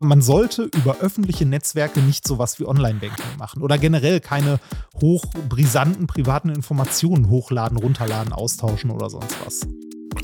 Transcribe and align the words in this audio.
Man 0.00 0.22
sollte 0.22 0.70
über 0.76 0.98
öffentliche 1.00 1.44
Netzwerke 1.44 2.00
nicht 2.00 2.26
sowas 2.26 2.60
wie 2.60 2.66
Online-Banking 2.66 3.36
machen 3.36 3.62
oder 3.62 3.78
generell 3.78 4.20
keine 4.20 4.60
hochbrisanten 5.00 6.06
privaten 6.06 6.50
Informationen 6.50 7.28
hochladen, 7.30 7.78
runterladen, 7.78 8.32
austauschen 8.32 8.90
oder 8.92 9.10
sonst 9.10 9.34
was. 9.44 9.66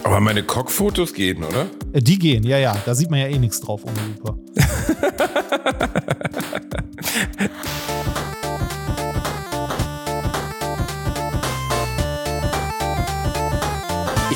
Aber 0.04 0.20
meine 0.20 0.44
Cockfotos 0.44 1.12
gehen, 1.12 1.42
oder? 1.42 1.66
Äh, 1.92 2.00
Die 2.02 2.18
gehen, 2.18 2.44
ja, 2.44 2.58
ja. 2.58 2.76
Da 2.86 2.94
sieht 2.94 3.10
man 3.10 3.18
ja 3.18 3.26
eh 3.26 3.38
nichts 3.38 3.60
drauf 3.60 3.82
ohne 3.84 3.94
Lupe. 4.16 4.38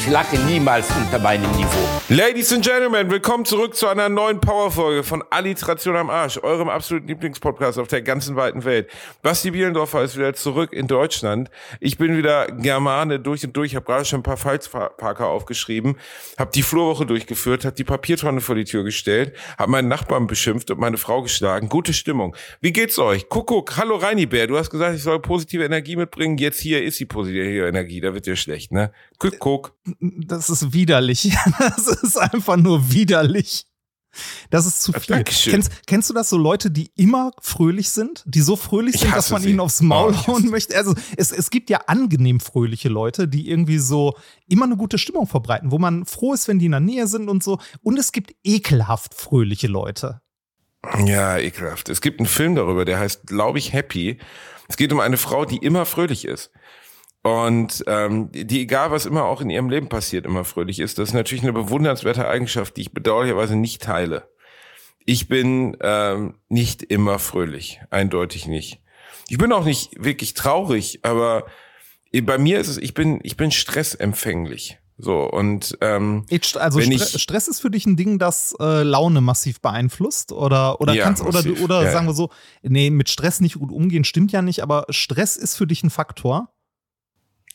Ich 0.09 0.15
lache 0.15 0.39
niemals 0.39 0.89
unter 0.97 1.19
meinem 1.19 1.51
Niveau. 1.51 1.87
Ladies 2.09 2.51
and 2.51 2.65
Gentlemen, 2.65 3.11
willkommen 3.11 3.45
zurück 3.45 3.75
zu 3.75 3.89
einer 3.89 4.09
neuen 4.09 4.41
Powerfolge 4.41 5.03
von 5.03 5.23
Alliteration 5.29 5.97
am 5.97 6.09
Arsch, 6.09 6.39
eurem 6.39 6.71
absoluten 6.71 7.09
Lieblingspodcast 7.09 7.79
auf 7.79 7.89
der 7.89 8.01
ganzen 8.01 8.35
weiten 8.35 8.65
Welt. 8.65 8.89
Basti 9.21 9.51
Bielendorfer 9.51 10.03
ist 10.03 10.17
wieder 10.17 10.33
zurück 10.33 10.73
in 10.73 10.87
Deutschland. 10.87 11.51
Ich 11.79 11.99
bin 11.99 12.17
wieder 12.17 12.47
Germane 12.47 13.21
durch 13.21 13.45
und 13.45 13.55
durch, 13.55 13.77
habe 13.77 13.85
gerade 13.85 14.07
schon 14.07 14.21
ein 14.21 14.23
paar 14.23 14.39
Falsparker 14.39 15.27
aufgeschrieben, 15.27 15.97
habe 16.39 16.53
die 16.55 16.63
Flurwoche 16.63 17.05
durchgeführt, 17.05 17.67
habe 17.67 17.77
die 17.77 17.85
Papiertonne 17.85 18.41
vor 18.41 18.55
die 18.55 18.65
Tür 18.65 18.85
gestellt, 18.85 19.37
habe 19.59 19.73
meinen 19.73 19.89
Nachbarn 19.89 20.27
beschimpft 20.27 20.71
und 20.71 20.81
meine 20.81 20.97
Frau 20.97 21.21
geschlagen. 21.21 21.69
Gute 21.69 21.93
Stimmung. 21.93 22.35
Wie 22.63 22.73
geht's 22.73 22.99
euch? 22.99 23.29
Kuckuck, 23.29 23.77
hallo 23.77 23.97
Reini 23.97 24.25
Bär, 24.25 24.47
du 24.47 24.57
hast 24.57 24.71
gesagt, 24.71 24.97
ich 24.97 25.03
soll 25.03 25.21
positive 25.21 25.67
Energie 25.67 25.97
mitbringen. 25.97 26.39
Jetzt 26.39 26.61
hier 26.61 26.83
ist 26.83 26.99
die 26.99 27.05
positive 27.05 27.69
Energie, 27.69 28.01
da 28.01 28.15
wird 28.15 28.25
dir 28.25 28.37
schlecht, 28.37 28.73
ne? 28.73 28.91
Kuckuck. 29.19 29.75
Das 30.01 30.51
ist 30.51 30.73
widerlich. 30.73 31.33
Das 31.59 31.87
ist 31.87 32.17
einfach 32.17 32.57
nur 32.57 32.91
widerlich. 32.93 33.65
Das 34.51 34.67
ist 34.67 34.83
zu 34.83 34.93
viel. 34.93 35.17
Dankeschön. 35.17 35.53
Kennst, 35.53 35.87
kennst 35.87 36.11
du 36.11 36.15
das 36.15 36.31
so 36.31 36.39
Leute, 36.39 36.71
die 36.71 36.91
immer 36.97 37.31
fröhlich 37.41 37.91
sind, 37.91 38.25
die 38.27 38.41
so 38.41 38.57
fröhlich 38.57 38.97
Ich 38.97 39.01
sind, 39.03 39.15
dass 39.15 39.31
man 39.31 39.43
sie. 39.43 39.51
ihnen 39.51 39.61
aufs 39.61 39.81
Maul 39.83 40.15
Oh, 40.15 40.27
hauen 40.27 40.49
möchte? 40.51 40.77
Also 40.77 40.95
es, 41.17 41.31
es 41.31 41.51
gibt 41.51 41.69
ja 41.71 41.83
angenehm 41.87 42.41
fröhliche 42.41 42.89
Leute, 42.89 43.29
die 43.29 43.49
irgendwie 43.51 43.79
so 43.79 44.17
immer 44.49 44.65
eine 44.65 44.77
gute 44.77 44.99
Stimmung 44.99 45.27
verbreiten, 45.27 45.71
wo 45.71 45.79
man 45.79 46.05
froh 46.07 46.33
ist, 46.33 46.49
wenn 46.49 46.59
die 46.59 46.67
in 46.67 46.73
der 46.73 46.81
Nähe 46.81 47.07
sind 47.07 47.29
und 47.29 47.43
so. 47.45 47.59
Und 47.83 47.99
es 47.99 48.11
gibt 48.13 48.35
ekelhaft 48.43 49.15
fröhliche 49.15 49.69
Leute. 49.69 50.21
Ja, 51.05 51.37
ekelhaft. 51.39 51.89
Es 51.89 52.01
gibt 52.01 52.19
einen 52.19 52.27
Film 52.29 52.55
darüber, 52.55 52.85
der 52.85 52.99
heißt, 52.99 53.27
glaube 53.27 53.59
ich, 53.59 53.73
Happy. 53.73 54.19
Es 54.69 54.77
geht 54.77 54.93
um 54.93 55.01
eine 55.01 55.17
Frau, 55.19 55.45
die 55.45 55.59
immer 55.59 55.85
fröhlich 55.87 56.25
ist. 56.25 56.51
Und 57.23 57.85
ähm, 57.87 58.31
die, 58.33 58.61
egal 58.63 58.91
was 58.91 59.05
immer 59.07 59.25
auch 59.25 59.41
in 59.41 59.51
ihrem 59.51 59.69
Leben 59.71 59.89
passiert, 59.89 60.25
immer 60.25 60.45
fröhlich 60.45 60.79
ist. 60.79 60.99
Das 60.99 61.09
ist 61.11 61.15
natürlich 61.15 61.43
eine 61.43 61.53
bewundernswerte 61.53 62.27
Eigenschaft, 62.29 62.77
die 62.77 62.83
ich 62.83 62.93
bedauerlicherweise 62.93 63.57
nicht 63.57 63.83
teile. 63.83 64.29
Ich 65.05 65.29
bin 65.29 65.77
ähm, 65.81 66.35
nicht 66.49 66.83
immer 66.83 67.19
fröhlich, 67.19 67.81
eindeutig 67.91 68.47
nicht. 68.47 68.81
Ich 69.29 69.37
bin 69.39 69.53
auch 69.53 69.65
nicht 69.65 70.03
wirklich 70.03 70.35
traurig, 70.35 71.01
aber 71.03 71.45
bei 72.23 72.39
mir 72.39 72.61
ist 72.61 72.69
es, 72.69 72.79
ich 72.79 72.95
bin, 72.95 73.19
ich 73.23 73.37
bin 73.37 73.51
stressempfänglich. 73.51 74.79
So 75.01 75.23
und 75.31 75.79
ähm, 75.81 76.25
Also 76.57 76.81
Wenn 76.81 76.93
Stre 76.99 77.05
ich- 77.17 77.23
Stress 77.23 77.47
ist 77.47 77.61
für 77.61 77.71
dich 77.71 77.87
ein 77.87 77.97
Ding, 77.97 78.19
das 78.19 78.55
äh, 78.59 78.83
Laune 78.83 79.21
massiv 79.21 79.61
beeinflusst 79.61 80.33
oder 80.33 80.81
oder 80.81 80.93
Ja, 80.93 81.05
kannst 81.05 81.23
oder 81.23 81.35
massiv. 81.35 81.61
oder 81.63 81.85
Ja, 81.85 81.93
sagen 81.93 82.07
wir 82.07 82.15
so, 82.15 82.31
nee, 82.63 82.91
mit 82.91 83.09
Stress 83.09 83.41
nicht 83.41 83.59
gut 83.59 83.71
umgehen 83.71 84.03
stimmt 84.05 84.33
ja 84.33 84.43
nicht, 84.43 84.61
aber 84.63 84.87
Stress 84.91 85.37
ist 85.37 85.57
für 85.57 85.67
dich 85.69 85.83
ein 85.85 85.91
Faktor. 85.91 86.53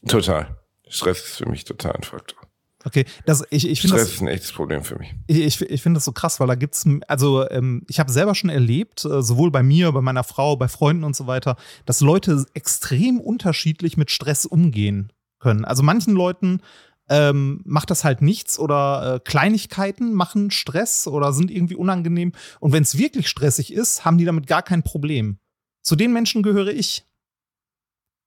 Total. 0.08 0.58
Stress 0.88 1.24
ist 1.24 1.38
für 1.38 1.50
mich 1.50 1.66
total 1.66 1.94
ein 1.94 2.04
Faktor. 2.04 2.40
Okay, 2.86 3.06
das 3.26 3.44
ich 3.50 3.68
ich 3.68 3.80
Stress 3.80 3.92
das 3.92 4.14
ist 4.14 4.22
ein 4.22 4.28
echtes 4.28 4.52
Problem 4.52 4.84
für 4.84 4.98
mich. 4.98 5.14
ich, 5.28 5.40
ich, 5.40 5.62
ich 5.62 5.82
finde 5.82 5.98
das 5.98 6.06
so 6.06 6.12
krass, 6.12 6.40
weil 6.40 6.48
da 6.48 6.56
gibt's 6.56 6.86
also 7.08 7.50
ähm, 7.50 7.84
ich 7.88 8.00
habe 8.00 8.12
selber 8.12 8.36
schon 8.36 8.50
erlebt, 8.50 9.06
äh, 9.06 9.22
sowohl 9.22 9.52
bei 9.52 9.64
mir, 9.64 9.92
bei 9.94 10.02
meiner 10.02 10.24
Frau, 10.24 10.58
bei 10.58 10.68
Freunden 10.68 11.04
und 11.04 11.16
so 11.16 11.26
weiter, 11.26 11.56
dass 11.86 12.02
Leute 12.02 12.46
extrem 12.54 13.22
unterschiedlich 13.22 13.96
mit 13.96 14.12
Stress 14.12 14.46
umgehen 14.46 15.14
können. 15.40 15.64
Also 15.64 15.82
manchen 15.82 16.14
Leuten 16.14 16.62
ähm, 17.10 17.62
macht 17.66 17.90
das 17.90 18.04
halt 18.04 18.22
nichts 18.22 18.60
oder 18.60 19.16
äh, 19.16 19.20
Kleinigkeiten 19.20 20.14
machen 20.14 20.52
Stress 20.52 21.08
oder 21.08 21.34
sind 21.34 21.52
irgendwie 21.52 21.76
unangenehm. 21.76 22.34
Und 22.60 22.74
wenn 22.74 22.84
es 22.84 22.98
wirklich 22.98 23.30
stressig 23.30 23.74
ist, 23.74 24.04
haben 24.04 24.18
die 24.18 24.26
damit 24.26 24.48
gar 24.48 24.62
kein 24.62 24.84
Problem. 24.84 25.38
Zu 25.82 25.96
den 25.96 26.14
Menschen 26.14 26.44
gehöre 26.44 26.72
ich. 26.72 27.06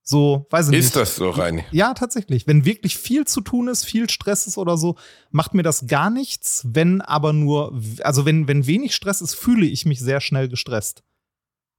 So, 0.09 0.47
weiß 0.51 0.67
ich 0.67 0.71
nicht. 0.71 0.85
Ist 0.85 0.95
das 0.95 1.17
so, 1.17 1.31
Reini? 1.31 1.65
Ja, 1.73 1.93
tatsächlich. 1.93 2.47
Wenn 2.47 2.65
wirklich 2.65 2.97
viel 2.97 3.27
zu 3.27 3.41
tun 3.41 3.67
ist, 3.67 3.85
viel 3.85 4.09
Stress 4.09 4.47
ist 4.47 4.57
oder 4.57 4.77
so, 4.77 4.95
macht 5.33 5.53
mir 5.53 5.65
das 5.65 5.89
gar 5.89 6.11
nichts. 6.11 6.65
Wenn 6.65 7.01
aber 7.01 7.33
nur, 7.33 7.77
also 8.03 8.25
wenn, 8.25 8.47
wenn 8.47 8.69
wenig 8.69 8.95
Stress 8.95 9.21
ist, 9.21 9.35
fühle 9.35 9.67
ich 9.67 9.85
mich 9.85 9.99
sehr 9.99 10.21
schnell 10.21 10.49
gestresst. 10.49 11.03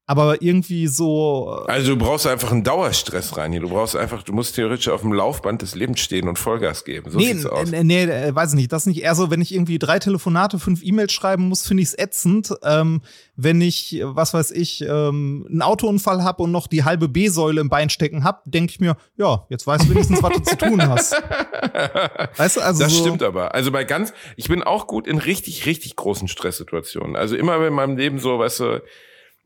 Aber 0.10 0.42
irgendwie 0.42 0.88
so, 0.88 1.66
äh, 1.68 1.72
Also 1.72 1.96
du 1.96 1.98
brauchst 1.98 2.28
einfach 2.28 2.54
einen 2.54 2.64
Dauerstress, 2.64 3.36
Reini. 3.36 3.60
Du 3.60 3.68
brauchst 3.68 3.94
einfach, 3.98 4.24
du 4.24 4.32
musst 4.32 4.56
theoretisch 4.56 4.88
auf 4.88 5.02
dem 5.02 5.12
Laufband 5.12 5.62
des 5.62 5.76
Lebens 5.76 6.00
stehen 6.00 6.30
und 6.30 6.40
Vollgas 6.40 6.86
geben. 6.86 7.12
So 7.12 7.18
nee, 7.18 7.34
sieht's 7.34 7.46
aus. 7.46 7.70
nee, 7.70 7.84
nee, 7.84 8.04
äh, 8.04 8.34
weiß 8.34 8.54
nicht. 8.54 8.72
Das 8.72 8.86
nicht 8.86 9.04
eher 9.04 9.16
so, 9.16 9.30
wenn 9.32 9.42
ich 9.42 9.54
irgendwie 9.54 9.80
drei 9.80 10.00
Telefonate, 10.00 10.60
fünf 10.60 10.82
E-Mails 10.82 11.12
schreiben 11.12 11.50
muss, 11.50 11.68
finde 11.68 11.84
ich 11.84 11.90
es 11.90 12.00
ätzend. 12.00 12.54
Ähm, 12.64 13.02
wenn 13.36 13.60
ich, 13.60 14.02
was 14.02 14.34
weiß 14.34 14.52
ich, 14.52 14.82
ähm, 14.82 15.46
einen 15.50 15.62
Autounfall 15.62 16.24
habe 16.24 16.42
und 16.42 16.54
noch 16.54 16.68
die 16.68 16.86
halbe 16.86 17.10
B-Säule 17.10 17.60
im 17.60 17.68
Bein 17.68 17.90
stecken 17.90 18.24
hab, 18.24 18.44
denke 18.46 18.72
ich 18.72 18.80
mir, 18.80 18.96
ja, 19.18 19.46
jetzt 19.50 19.68
weißt 19.68 19.84
du 19.84 19.90
wenigstens, 19.90 20.24
was 20.24 20.34
du 20.34 20.42
zu 20.42 20.58
tun 20.58 20.88
hast. 20.88 21.14
Weißt 22.38 22.58
du, 22.58 22.62
also 22.62 22.82
Das 22.84 22.94
so, 22.94 23.02
stimmt 23.02 23.24
aber. 23.24 23.54
Also 23.54 23.72
bei 23.72 23.84
ganz, 23.84 24.14
ich 24.38 24.48
bin 24.48 24.64
auch 24.64 24.88
gut 24.88 25.06
in 25.06 25.18
richtig, 25.18 25.66
richtig 25.66 25.96
großen 25.98 26.28
Stresssituationen. 26.30 27.16
Also 27.18 27.36
immer 27.36 27.66
in 27.66 27.74
meinem 27.74 27.98
Leben 27.98 28.20
so, 28.20 28.40
weißt 28.40 28.60
du, 28.62 28.82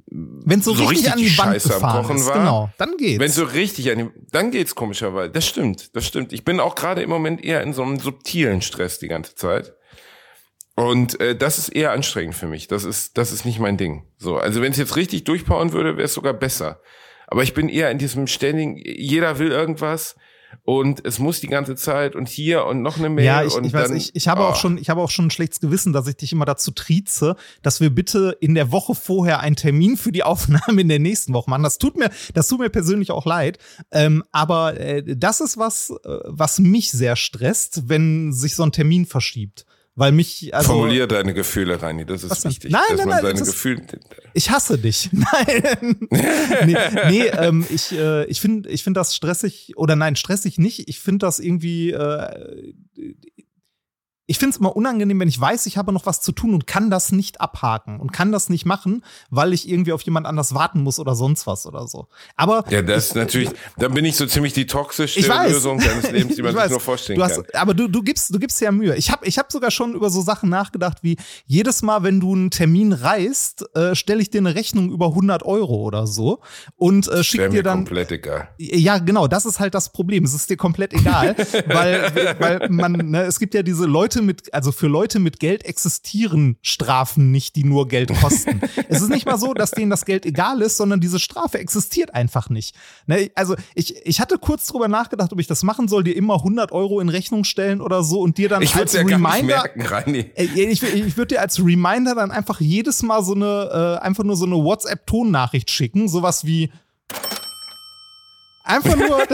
Wenn 0.07 0.61
so, 0.61 0.73
so 0.73 0.85
richtig, 0.85 1.07
richtig 1.07 1.11
an 1.11 1.17
die 1.19 1.37
Wand 1.37 1.53
Scheiße 1.53 1.69
gefahren 1.69 2.01
Kochen 2.03 2.17
ist, 2.17 2.25
war, 2.27 2.33
genau, 2.33 2.69
dann 2.77 2.97
geht's. 2.97 3.19
wenn 3.19 3.31
so 3.31 3.43
richtig 3.43 3.91
an 3.91 3.97
dem, 3.97 4.11
dann 4.31 4.51
geht's 4.51 4.75
komischerweise. 4.75 5.31
Das 5.31 5.47
stimmt, 5.47 5.95
das 5.95 6.05
stimmt. 6.05 6.33
Ich 6.33 6.43
bin 6.43 6.59
auch 6.59 6.75
gerade 6.75 7.01
im 7.01 7.09
Moment 7.09 7.43
eher 7.43 7.61
in 7.61 7.73
so 7.73 7.83
einem 7.83 7.99
subtilen 7.99 8.61
Stress 8.61 8.99
die 8.99 9.07
ganze 9.07 9.35
Zeit. 9.35 9.73
Und 10.75 11.19
äh, 11.19 11.35
das 11.35 11.57
ist 11.57 11.69
eher 11.69 11.91
anstrengend 11.91 12.35
für 12.35 12.47
mich. 12.47 12.67
Das 12.67 12.83
ist, 12.83 13.17
das 13.17 13.31
ist 13.31 13.45
nicht 13.45 13.59
mein 13.59 13.77
Ding. 13.77 14.07
So, 14.17 14.37
also 14.37 14.61
wenn 14.61 14.71
es 14.71 14.77
jetzt 14.77 14.95
richtig 14.95 15.25
durchpowern 15.25 15.73
würde, 15.73 15.97
wäre 15.97 16.05
es 16.05 16.13
sogar 16.13 16.33
besser. 16.33 16.81
Aber 17.27 17.43
ich 17.43 17.53
bin 17.53 17.69
eher 17.69 17.91
in 17.91 17.97
diesem 17.97 18.27
ständigen, 18.27 18.77
jeder 18.77 19.39
will 19.39 19.51
irgendwas 19.51 20.15
und 20.63 21.05
es 21.05 21.19
muss 21.19 21.39
die 21.39 21.47
ganze 21.47 21.75
Zeit 21.75 22.15
und 22.15 22.29
hier 22.29 22.65
und 22.65 22.81
noch 22.81 22.97
eine 22.97 23.09
Mail 23.09 23.25
ja, 23.25 23.43
ich, 23.43 23.53
und 23.55 23.65
ich 23.65 23.73
weiß, 23.73 23.89
dann, 23.89 23.97
ich, 23.97 24.15
ich 24.15 24.27
habe 24.27 24.45
auch 24.45 24.53
oh. 24.53 24.59
schon, 24.59 24.77
ich 24.77 24.89
habe 24.89 25.01
auch 25.01 25.09
schon 25.09 25.27
ein 25.27 25.31
schlechtes 25.31 25.59
Gewissen, 25.59 25.93
dass 25.93 26.07
ich 26.07 26.15
dich 26.15 26.31
immer 26.31 26.45
dazu 26.45 26.71
trieze, 26.71 27.35
dass 27.61 27.81
wir 27.81 27.89
bitte 27.89 28.37
in 28.39 28.55
der 28.55 28.71
Woche 28.71 28.95
vorher 28.95 29.39
einen 29.39 29.55
Termin 29.55 29.97
für 29.97 30.11
die 30.11 30.23
Aufnahme 30.31 30.81
in 30.81 30.89
der 30.89 30.99
nächsten 30.99 31.33
Woche 31.33 31.49
machen. 31.49 31.63
Das 31.63 31.77
tut 31.77 31.97
mir, 31.97 32.09
das 32.33 32.47
tut 32.47 32.59
mir 32.59 32.69
persönlich 32.69 33.11
auch 33.11 33.25
leid. 33.25 33.57
Ähm, 33.91 34.23
aber 34.31 34.79
äh, 34.79 35.03
das 35.15 35.41
ist 35.41 35.57
was, 35.57 35.91
äh, 36.03 36.19
was 36.25 36.59
mich 36.59 36.91
sehr 36.91 37.15
stresst, 37.15 37.89
wenn 37.89 38.33
sich 38.33 38.55
so 38.55 38.63
ein 38.63 38.71
Termin 38.71 39.05
verschiebt. 39.05 39.65
Weil 39.95 40.13
mich, 40.13 40.55
also. 40.55 40.69
Formulier 40.71 41.05
deine 41.05 41.33
Gefühle, 41.33 41.81
Reini, 41.81 42.05
das 42.05 42.23
ist 42.23 42.45
wichtig. 42.45 42.71
Nein, 42.71 42.81
nein, 42.95 43.07
nein, 43.07 43.35
das- 43.35 43.51
Gefühle. 43.51 43.83
Ich 44.33 44.49
hasse 44.49 44.77
dich. 44.77 45.09
Nein. 45.11 46.07
nee, 46.65 46.77
nee 47.09 47.25
ähm, 47.27 47.65
ich, 47.69 47.91
äh, 47.91 48.23
ich 48.25 48.39
finde 48.39 48.69
ich 48.69 48.83
find 48.83 48.95
das 48.95 49.13
stressig, 49.13 49.73
oder 49.75 49.97
nein, 49.97 50.15
stressig 50.15 50.57
nicht. 50.57 50.87
Ich 50.87 51.01
finde 51.01 51.25
das 51.25 51.39
irgendwie, 51.39 51.91
äh, 51.91 52.73
ich 54.27 54.37
finde 54.37 54.51
es 54.53 54.57
immer 54.57 54.75
unangenehm, 54.75 55.19
wenn 55.19 55.27
ich 55.27 55.39
weiß, 55.39 55.65
ich 55.65 55.77
habe 55.77 55.91
noch 55.91 56.05
was 56.05 56.21
zu 56.21 56.31
tun 56.31 56.53
und 56.53 56.67
kann 56.67 56.89
das 56.89 57.11
nicht 57.11 57.41
abhaken 57.41 57.99
und 57.99 58.13
kann 58.13 58.31
das 58.31 58.49
nicht 58.49 58.65
machen, 58.65 59.03
weil 59.29 59.51
ich 59.53 59.67
irgendwie 59.67 59.91
auf 59.93 60.01
jemand 60.03 60.25
anders 60.25 60.53
warten 60.53 60.81
muss 60.81 60.99
oder 60.99 61.15
sonst 61.15 61.47
was 61.47 61.65
oder 61.65 61.87
so. 61.87 62.07
Aber 62.35 62.63
Ja, 62.69 62.81
das 62.81 63.07
ist 63.07 63.15
natürlich, 63.15 63.49
dann 63.77 63.93
bin 63.93 64.05
ich 64.05 64.15
so 64.15 64.25
ziemlich 64.25 64.53
die 64.53 64.65
weiß. 64.71 65.51
Lösung 65.51 65.79
deines 65.79 66.11
Lebens, 66.11 66.35
die 66.35 66.41
man 66.43 66.55
Ich 66.55 66.61
sich 66.61 66.71
nur 66.71 66.79
vorstellen 66.79 67.19
du 67.19 67.25
hast, 67.25 67.35
kann. 67.35 67.61
Aber 67.61 67.73
du, 67.73 67.87
du 67.87 68.01
gibst, 68.03 68.33
du 68.33 68.39
gibst 68.39 68.61
ja 68.61 68.71
Mühe. 68.71 68.95
Ich 68.95 69.11
habe 69.11 69.25
ich 69.25 69.37
hab 69.37 69.51
sogar 69.51 69.71
schon 69.71 69.95
über 69.95 70.09
so 70.09 70.21
Sachen 70.21 70.49
nachgedacht, 70.49 70.99
wie 71.01 71.17
jedes 71.45 71.81
Mal, 71.81 72.03
wenn 72.03 72.19
du 72.19 72.33
einen 72.33 72.51
Termin 72.51 72.93
reißt, 72.93 73.75
äh, 73.75 73.95
stelle 73.95 74.21
ich 74.21 74.29
dir 74.29 74.39
eine 74.39 74.55
Rechnung 74.55 74.91
über 74.91 75.07
100 75.07 75.43
Euro 75.43 75.75
oder 75.83 76.07
so 76.07 76.41
und 76.75 77.07
äh, 77.07 77.23
schick 77.23 77.49
dir 77.51 77.63
dann. 77.63 77.79
komplett 77.79 78.11
egal. 78.11 78.49
Ja, 78.57 78.97
genau, 78.99 79.27
das 79.27 79.45
ist 79.45 79.59
halt 79.59 79.73
das 79.73 79.91
Problem. 79.91 80.23
Es 80.23 80.33
ist 80.33 80.49
dir 80.49 80.57
komplett 80.57 80.93
egal, 80.93 81.35
weil, 81.67 82.35
weil 82.39 82.69
man, 82.69 82.93
ne, 82.93 83.23
es 83.23 83.39
gibt 83.39 83.53
ja 83.53 83.63
diese 83.63 83.85
Leute 83.85 84.20
mit, 84.21 84.53
also 84.53 84.71
für 84.71 84.87
Leute 84.87 85.19
mit 85.19 85.39
Geld 85.39 85.65
existieren 85.65 86.57
Strafen 86.61 87.31
nicht, 87.31 87.55
die 87.55 87.63
nur 87.63 87.87
Geld 87.87 88.11
kosten. 88.19 88.61
es 88.89 89.01
ist 89.01 89.09
nicht 89.09 89.25
mal 89.25 89.37
so, 89.37 89.53
dass 89.53 89.71
denen 89.71 89.89
das 89.89 90.05
Geld 90.05 90.25
egal 90.25 90.61
ist, 90.61 90.77
sondern 90.77 90.99
diese 90.99 91.19
Strafe 91.19 91.59
existiert 91.59 92.13
einfach 92.13 92.49
nicht. 92.49 92.75
Ne, 93.07 93.31
also 93.35 93.55
ich, 93.75 93.95
ich 94.05 94.19
hatte 94.19 94.37
kurz 94.37 94.67
drüber 94.67 94.87
nachgedacht, 94.87 95.31
ob 95.33 95.39
ich 95.39 95.47
das 95.47 95.63
machen 95.63 95.87
soll, 95.87 96.03
dir 96.03 96.15
immer 96.15 96.35
100 96.35 96.71
Euro 96.71 96.99
in 96.99 97.09
Rechnung 97.09 97.43
stellen 97.43 97.81
oder 97.81 98.03
so 98.03 98.21
und 98.21 98.37
dir 98.37 98.49
dann 98.49 98.61
Ich 98.61 98.75
als 98.75 98.93
ja 98.93 99.03
gar 99.03 99.17
nicht 99.17 99.27
Reminder 99.27 99.55
merken. 99.55 99.79
Ey, 100.35 100.49
Ich, 100.69 100.83
ich 100.83 101.17
würde 101.17 101.35
dir 101.35 101.41
als 101.41 101.59
Reminder 101.59 102.15
dann 102.15 102.31
einfach 102.31 102.61
jedes 102.61 103.03
Mal 103.03 103.23
so 103.23 103.33
eine, 103.33 103.97
äh, 103.99 104.03
einfach 104.03 104.23
nur 104.23 104.35
so 104.35 104.45
eine 104.45 104.55
WhatsApp-Tonnachricht 104.55 105.69
schicken, 105.69 106.07
sowas 106.07 106.45
wie. 106.45 106.71
Einfach 108.63 108.95
nur. 108.95 109.17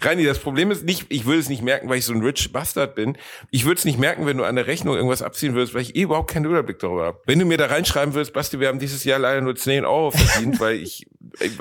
Reini, 0.00 0.24
das 0.24 0.38
Problem 0.38 0.70
ist 0.70 0.84
nicht, 0.84 1.06
ich 1.08 1.24
würde 1.26 1.40
es 1.40 1.48
nicht 1.48 1.62
merken, 1.62 1.88
weil 1.88 1.98
ich 1.98 2.04
so 2.04 2.12
ein 2.12 2.22
rich 2.22 2.52
Bastard 2.52 2.94
bin. 2.94 3.16
Ich 3.50 3.64
würde 3.64 3.78
es 3.78 3.84
nicht 3.84 3.98
merken, 3.98 4.26
wenn 4.26 4.36
du 4.36 4.44
an 4.44 4.54
der 4.56 4.66
Rechnung 4.66 4.94
irgendwas 4.94 5.22
abziehen 5.22 5.54
würdest, 5.54 5.74
weil 5.74 5.82
ich 5.82 5.96
eh 5.96 6.02
überhaupt 6.02 6.30
keinen 6.30 6.44
Überblick 6.44 6.78
darüber 6.78 7.06
habe. 7.06 7.20
Wenn 7.26 7.38
du 7.38 7.46
mir 7.46 7.58
da 7.58 7.66
reinschreiben 7.66 8.14
würdest, 8.14 8.32
Basti, 8.32 8.60
wir 8.60 8.68
haben 8.68 8.78
dieses 8.78 9.04
Jahr 9.04 9.18
leider 9.18 9.40
nur 9.40 9.56
10 9.56 9.84
Euro 9.84 10.12
verdient, 10.12 10.60
weil 10.66 10.76
ich. 10.76 11.06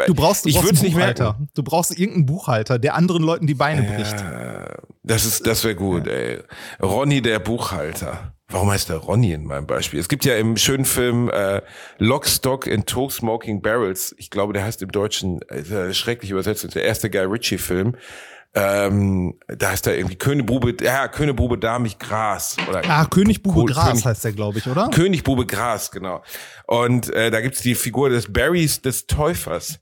Du 0.07 0.13
brauchst, 0.13 0.45
du 0.45 0.49
ich 0.49 0.55
brauchst 0.55 0.67
würde 0.67 0.75
es 0.75 0.81
einen 0.81 0.89
nicht 0.89 0.95
merken. 0.97 1.23
Buchhalter. 1.23 1.47
Du 1.55 1.63
brauchst 1.63 1.91
irgendeinen 1.91 2.25
Buchhalter, 2.27 2.79
der 2.79 2.95
anderen 2.95 3.23
Leuten 3.23 3.47
die 3.47 3.55
Beine 3.55 3.83
bricht. 3.83 4.19
Ja, 4.19 4.75
das 5.03 5.25
ist, 5.25 5.47
das 5.47 5.63
wäre 5.63 5.75
gut, 5.75 6.07
ey. 6.07 6.39
Ronny 6.81 7.21
der 7.21 7.39
Buchhalter. 7.39 8.34
Warum 8.49 8.69
heißt 8.69 8.89
der 8.89 8.97
Ronny 8.97 9.31
in 9.33 9.45
meinem 9.45 9.65
Beispiel? 9.65 9.99
Es 9.99 10.07
gibt 10.07 10.23
ja 10.23 10.35
im 10.37 10.55
schönen 10.55 10.85
Film 10.85 11.29
äh, 11.31 11.61
Lock, 11.97 12.27
Stock 12.27 12.67
and 12.67 12.85
Two 12.87 13.09
Smoking 13.09 13.61
Barrels. 13.61 14.13
Ich 14.19 14.29
glaube, 14.29 14.53
der 14.53 14.63
heißt 14.63 14.81
im 14.83 14.91
Deutschen, 14.91 15.41
äh, 15.49 15.93
schrecklich 15.93 16.29
übersetzt, 16.31 16.63
ist 16.63 16.75
der 16.75 16.83
erste 16.83 17.09
Guy 17.09 17.21
Ritchie-Film. 17.25 17.95
Ähm, 18.57 19.37
da 19.47 19.71
heißt 19.71 19.85
er 19.87 19.97
irgendwie 19.97 20.15
Königbube, 20.15 20.75
ja, 20.81 21.07
Königbube 21.09 21.57
Damich 21.57 21.97
Gras. 21.99 22.55
Oder 22.69 22.83
Ah, 22.87 23.05
König 23.05 23.41
Bube 23.43 23.59
Cool, 23.61 23.71
Gras 23.73 23.89
König- 23.89 24.05
heißt 24.05 24.23
der, 24.23 24.31
glaube 24.31 24.59
ich, 24.59 24.67
oder? 24.67 24.89
Königbube 24.93 25.45
Gras, 25.45 25.91
genau. 25.91 26.23
Und 26.67 27.09
äh, 27.13 27.31
da 27.31 27.41
gibt's 27.41 27.61
die 27.61 27.75
Figur 27.75 28.09
des 28.09 28.31
Barrys 28.31 28.81
des 28.81 29.07
Täufers. 29.07 29.79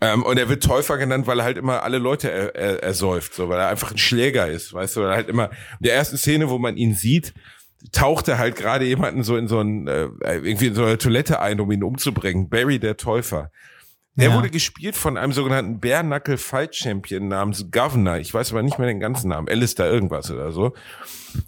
Ähm, 0.00 0.24
und 0.24 0.36
er 0.38 0.48
wird 0.48 0.64
Täufer 0.64 0.96
genannt, 0.98 1.28
weil 1.28 1.38
er 1.38 1.44
halt 1.44 1.58
immer 1.58 1.82
alle 1.84 1.98
Leute 1.98 2.28
er, 2.28 2.56
er, 2.56 2.82
ersäuft, 2.82 3.34
so, 3.34 3.48
weil 3.48 3.60
er 3.60 3.68
einfach 3.68 3.92
ein 3.92 3.98
Schläger 3.98 4.48
ist, 4.48 4.72
weißt 4.72 4.96
du, 4.96 5.00
weil 5.02 5.10
er 5.10 5.14
halt 5.14 5.28
immer, 5.28 5.50
in 5.50 5.84
der 5.84 5.94
ersten 5.94 6.16
Szene, 6.16 6.48
wo 6.50 6.58
man 6.58 6.76
ihn 6.76 6.94
sieht, 6.94 7.34
taucht 7.90 8.28
er 8.28 8.38
halt 8.38 8.56
gerade 8.56 8.84
jemanden 8.84 9.22
so 9.24 9.36
in 9.36 9.48
so 9.48 9.60
ein, 9.60 9.88
äh, 9.88 10.08
irgendwie 10.22 10.68
in 10.68 10.74
so 10.74 10.84
eine 10.84 10.98
Toilette 10.98 11.40
ein, 11.40 11.58
um 11.60 11.70
ihn 11.72 11.82
umzubringen. 11.82 12.48
Barry 12.48 12.78
der 12.78 12.96
Täufer. 12.96 13.50
Der 14.14 14.28
Ja. 14.28 14.36
wurde 14.36 14.50
gespielt 14.50 14.94
von 14.94 15.16
einem 15.16 15.32
sogenannten 15.32 15.80
Knuckle 15.80 16.36
Fight 16.36 16.76
Champion 16.76 17.28
namens 17.28 17.70
Governor. 17.70 18.18
Ich 18.18 18.32
weiß 18.34 18.52
aber 18.52 18.62
nicht 18.62 18.78
mehr 18.78 18.86
den 18.86 19.00
ganzen 19.00 19.30
Namen. 19.30 19.48
Alistair 19.48 19.90
irgendwas 19.90 20.30
oder 20.30 20.52
so. 20.52 20.74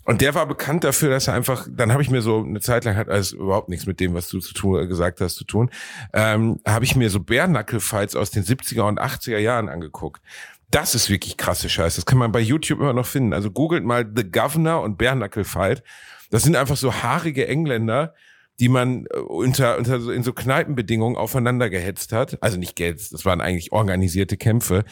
Und 0.05 0.23
der 0.23 0.35
war 0.35 0.47
bekannt 0.47 0.83
dafür, 0.83 1.11
dass 1.11 1.29
er 1.29 1.35
einfach, 1.35 1.67
dann 1.71 1.93
habe 1.93 2.03
ich 2.03 2.09
mir 2.11 2.23
so 2.23 2.43
eine 2.43 2.61
Zeit 2.61 2.87
lang 2.87 2.97
hat 2.97 3.11
alles 3.11 3.33
überhaupt 3.33 3.69
nichts 3.69 3.85
mit 3.85 4.01
dem, 4.01 4.15
was 4.15 4.29
du 4.29 4.41
zu 4.41 4.55
tun, 4.55 4.81
äh, 4.83 4.87
gesagt 4.87 5.21
hast, 5.21 5.35
zu 5.35 5.45
tun, 5.45 5.71
ähm, 6.15 6.59
habe 6.67 6.87
ich 6.87 6.97
mir 6.97 7.11
so 7.11 7.21
Knuckle 7.21 7.81
Fights 7.81 8.17
aus 8.17 8.31
den 8.31 8.45
70er 8.45 8.89
und 8.89 8.99
80er 8.99 9.39
Jahren 9.39 9.69
angeguckt. 9.69 10.23
Das 10.71 10.95
ist 10.95 11.11
wirklich 11.11 11.37
krasse 11.37 11.69
Scheiße. 11.69 11.97
Das 11.99 12.07
kann 12.07 12.17
man 12.19 12.33
bei 12.33 12.41
YouTube 12.41 12.81
immer 12.81 12.95
noch 12.95 13.07
finden. 13.07 13.35
Also 13.35 13.51
googelt 13.51 13.85
mal 13.85 14.11
The 14.17 14.25
Governor 14.29 14.81
und 14.83 14.99
Knuckle 14.99 15.45
Fight. 15.45 15.83
Das 16.31 16.43
sind 16.43 16.57
einfach 16.57 16.77
so 16.77 16.95
haarige 16.95 17.47
Engländer, 17.49 18.15
die 18.61 18.69
man 18.69 19.07
äh, 19.07 19.19
unter, 19.19 19.79
unter 19.79 20.01
so, 20.01 20.11
in 20.11 20.23
so 20.23 20.33
Kneipenbedingungen 20.33 21.17
aufeinander 21.17 21.71
gehetzt 21.71 22.13
hat. 22.13 22.43
Also 22.43 22.59
nicht 22.59 22.77
gehetzt, 22.77 23.13
das 23.13 23.25
waren 23.25 23.41
eigentlich 23.41 23.73
organisierte 23.73 24.37
Kämpfe. 24.37 24.85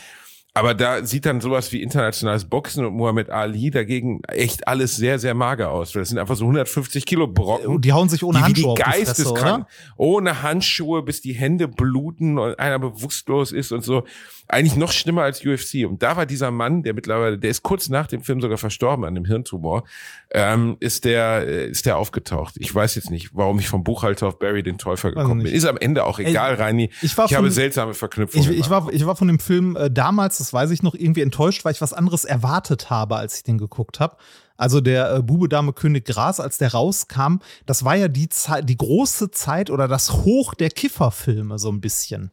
Aber 0.54 0.74
da 0.74 1.02
sieht 1.04 1.24
dann 1.24 1.40
sowas 1.40 1.72
wie 1.72 1.80
internationales 1.80 2.44
Boxen 2.44 2.84
und 2.84 2.94
Muhammad 2.94 3.30
Ali 3.30 3.70
dagegen 3.70 4.22
echt 4.24 4.68
alles 4.68 4.96
sehr, 4.96 5.18
sehr 5.18 5.32
mager 5.32 5.70
aus. 5.70 5.92
Das 5.92 6.10
sind 6.10 6.18
einfach 6.18 6.36
so 6.36 6.44
150 6.44 7.06
Kilo 7.06 7.26
Brocken. 7.26 7.68
Und 7.68 7.84
die 7.86 7.92
hauen 7.92 8.10
sich 8.10 8.22
ohne 8.22 8.38
die 8.38 8.44
Handschuhe 8.44 8.74
die 8.74 8.82
Geisteskrank, 8.82 9.66
ohne 9.96 10.42
Handschuhe, 10.42 11.02
bis 11.02 11.22
die 11.22 11.32
Hände 11.32 11.68
bluten 11.68 12.38
und 12.38 12.58
einer 12.58 12.78
bewusstlos 12.78 13.50
ist 13.50 13.72
und 13.72 13.82
so. 13.82 14.04
Eigentlich 14.48 14.76
noch 14.76 14.92
schlimmer 14.92 15.22
als 15.22 15.44
UFC. 15.44 15.86
Und 15.88 16.02
da 16.02 16.16
war 16.16 16.26
dieser 16.26 16.50
Mann, 16.50 16.82
der 16.82 16.92
mittlerweile, 16.94 17.38
der 17.38 17.50
ist 17.50 17.62
kurz 17.62 17.88
nach 17.88 18.06
dem 18.06 18.22
Film 18.22 18.40
sogar 18.40 18.58
verstorben 18.58 19.04
an 19.04 19.16
einem 19.16 19.24
Hirntumor, 19.24 19.84
ähm, 20.30 20.76
ist 20.80 21.04
der, 21.04 21.46
äh, 21.46 21.66
ist 21.68 21.86
der 21.86 21.96
aufgetaucht. 21.96 22.54
Ich 22.58 22.74
weiß 22.74 22.94
jetzt 22.96 23.10
nicht, 23.10 23.30
warum 23.32 23.58
ich 23.58 23.68
vom 23.68 23.82
Buchhalter 23.82 24.26
auf 24.26 24.38
Barry 24.38 24.62
den 24.62 24.78
Täufer 24.78 25.10
gekommen 25.10 25.38
bin. 25.38 25.46
nicht. 25.46 25.54
Ist 25.54 25.64
am 25.64 25.78
Ende 25.78 26.04
auch 26.04 26.18
egal, 26.18 26.54
Reini. 26.54 26.90
ich 27.00 27.16
war 27.16 27.24
habe 27.26 27.36
von- 27.36 27.50
seltsame 27.50 27.94
Verknüpfungen. 27.94 28.50
Ich, 28.52 28.58
ich, 28.58 28.70
war, 28.70 28.92
ich 28.92 29.06
war 29.06 29.16
von 29.16 29.28
dem 29.28 29.38
Film 29.38 29.76
äh, 29.76 29.90
damals, 29.90 30.38
das 30.38 30.52
weiß 30.52 30.70
ich 30.70 30.82
noch, 30.82 30.94
irgendwie 30.94 31.22
enttäuscht, 31.22 31.64
weil 31.64 31.72
ich 31.72 31.80
was 31.80 31.92
anderes 31.92 32.24
erwartet 32.24 32.90
habe, 32.90 33.16
als 33.16 33.36
ich 33.36 33.42
den 33.44 33.58
geguckt 33.58 34.00
habe. 34.00 34.16
Also 34.56 34.80
der 34.80 35.14
äh, 35.16 35.22
Bube 35.22 35.48
Dame 35.48 35.72
König 35.72 36.04
Gras, 36.04 36.40
als 36.40 36.58
der 36.58 36.72
rauskam, 36.72 37.38
das 37.66 37.84
war 37.84 37.96
ja 37.96 38.08
die 38.08 38.28
Zeit, 38.28 38.68
die 38.68 38.76
große 38.76 39.30
Zeit 39.30 39.70
oder 39.70 39.88
das 39.88 40.12
Hoch 40.12 40.54
der 40.54 40.70
Kifferfilme 40.70 41.58
so 41.58 41.70
ein 41.70 41.80
bisschen. 41.80 42.30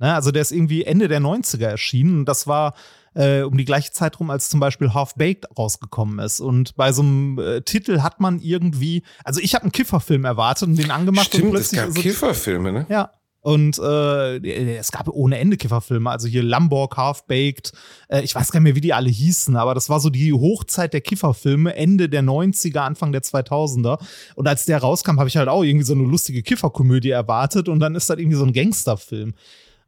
Ne? 0.00 0.14
Also 0.14 0.30
der 0.32 0.42
ist 0.42 0.50
irgendwie 0.52 0.84
Ende 0.84 1.08
der 1.08 1.20
90er 1.20 1.66
erschienen 1.66 2.20
und 2.20 2.24
das 2.26 2.46
war 2.46 2.74
äh, 3.14 3.42
um 3.42 3.56
die 3.58 3.64
gleiche 3.64 3.90
Zeit 3.92 4.18
rum, 4.20 4.30
als 4.30 4.48
zum 4.48 4.60
Beispiel 4.60 4.94
Half 4.94 5.14
Baked 5.16 5.46
rausgekommen 5.58 6.18
ist. 6.20 6.40
Und 6.40 6.76
bei 6.76 6.92
so 6.92 7.02
einem 7.02 7.38
äh, 7.38 7.60
Titel 7.62 8.00
hat 8.00 8.20
man 8.20 8.38
irgendwie, 8.40 9.02
also 9.24 9.40
ich 9.40 9.54
habe 9.54 9.62
einen 9.64 9.72
Kifferfilm 9.72 10.24
erwartet 10.24 10.68
und 10.68 10.76
den 10.78 10.90
angemacht 10.90 11.34
und 11.34 11.38
Stimmt, 11.40 11.54
es 11.54 11.70
plötzlich 11.70 11.80
gab 11.80 11.88
ist 11.90 11.96
es- 11.96 12.02
Kifferfilme, 12.02 12.72
ne? 12.72 12.86
ja. 12.88 13.10
Und 13.42 13.78
äh, 13.78 14.76
es 14.76 14.92
gab 14.92 15.08
ohne 15.08 15.38
Ende 15.38 15.56
Kifferfilme, 15.56 16.10
also 16.10 16.28
hier 16.28 16.42
Lamborg, 16.42 16.94
Half-Baked, 16.98 17.72
äh, 18.10 18.20
ich 18.20 18.34
weiß 18.34 18.52
gar 18.52 18.60
nicht 18.60 18.64
mehr, 18.64 18.74
wie 18.76 18.82
die 18.82 18.92
alle 18.92 19.08
hießen, 19.08 19.56
aber 19.56 19.72
das 19.74 19.88
war 19.88 19.98
so 19.98 20.10
die 20.10 20.34
Hochzeit 20.34 20.92
der 20.92 21.00
Kifferfilme, 21.00 21.74
Ende 21.74 22.10
der 22.10 22.22
90er, 22.22 22.80
Anfang 22.80 23.12
der 23.12 23.22
2000er. 23.22 23.98
Und 24.34 24.46
als 24.46 24.66
der 24.66 24.76
rauskam, 24.82 25.18
habe 25.18 25.28
ich 25.30 25.38
halt 25.38 25.48
auch 25.48 25.62
irgendwie 25.64 25.86
so 25.86 25.94
eine 25.94 26.02
lustige 26.04 26.42
Kifferkomödie 26.42 27.08
erwartet 27.10 27.70
und 27.70 27.80
dann 27.80 27.94
ist 27.94 28.10
das 28.10 28.18
irgendwie 28.18 28.36
so 28.36 28.44
ein 28.44 28.52
Gangsterfilm. 28.52 29.32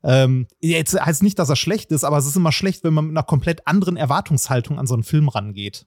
Ähm, 0.04 0.46
jetzt 0.60 0.98
heißt 0.98 1.22
nicht, 1.22 1.38
dass 1.38 1.48
er 1.48 1.56
schlecht 1.56 1.92
ist, 1.92 2.04
aber 2.04 2.18
es 2.18 2.26
ist 2.26 2.36
immer 2.36 2.52
schlecht, 2.52 2.84
wenn 2.84 2.94
man 2.94 3.06
mit 3.06 3.16
einer 3.16 3.22
komplett 3.22 3.66
anderen 3.66 3.96
Erwartungshaltung 3.96 4.78
an 4.78 4.86
so 4.86 4.94
einen 4.94 5.04
Film 5.04 5.28
rangeht. 5.28 5.86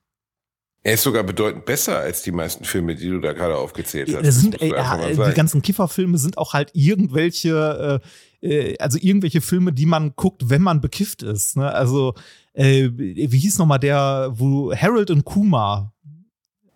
Er 0.84 0.94
ist 0.94 1.02
sogar 1.02 1.24
bedeutend 1.24 1.66
besser 1.66 1.98
als 1.98 2.22
die 2.22 2.32
meisten 2.32 2.64
Filme, 2.64 2.94
die 2.94 3.10
du 3.10 3.20
da 3.20 3.34
gerade 3.34 3.58
aufgezählt 3.58 4.16
hast. 4.16 4.24
Das 4.24 4.40
sind, 4.40 4.62
ey, 4.62 4.72
einfach 4.72 4.98
mal 5.00 5.10
ja, 5.10 5.16
sagen. 5.16 5.32
die 5.32 5.36
ganzen 5.36 5.62
Kifferfilme 5.64 6.20
sind 6.20 6.38
auch 6.38 6.54
halt 6.54 6.70
irgendwelche, 6.74 8.02
äh, 8.42 8.48
äh, 8.48 8.78
also 8.78 9.00
irgendwelche 9.02 9.42
Filme, 9.42 9.74
die 9.74 9.88
man 9.88 10.14
guckt, 10.16 10.48
wenn 10.48 10.62
man 10.62 10.82
bekifft 10.82 11.24
ist. 11.24 11.58
Ne? 11.58 11.72
Also, 11.72 12.14
äh, 12.54 12.90
wie 12.94 13.38
hieß 13.38 13.58
nochmal 13.58 13.80
der, 13.80 14.30
wo 14.36 14.72
Harold 14.76 15.10
und 15.10 15.26
Kuma, 15.26 15.92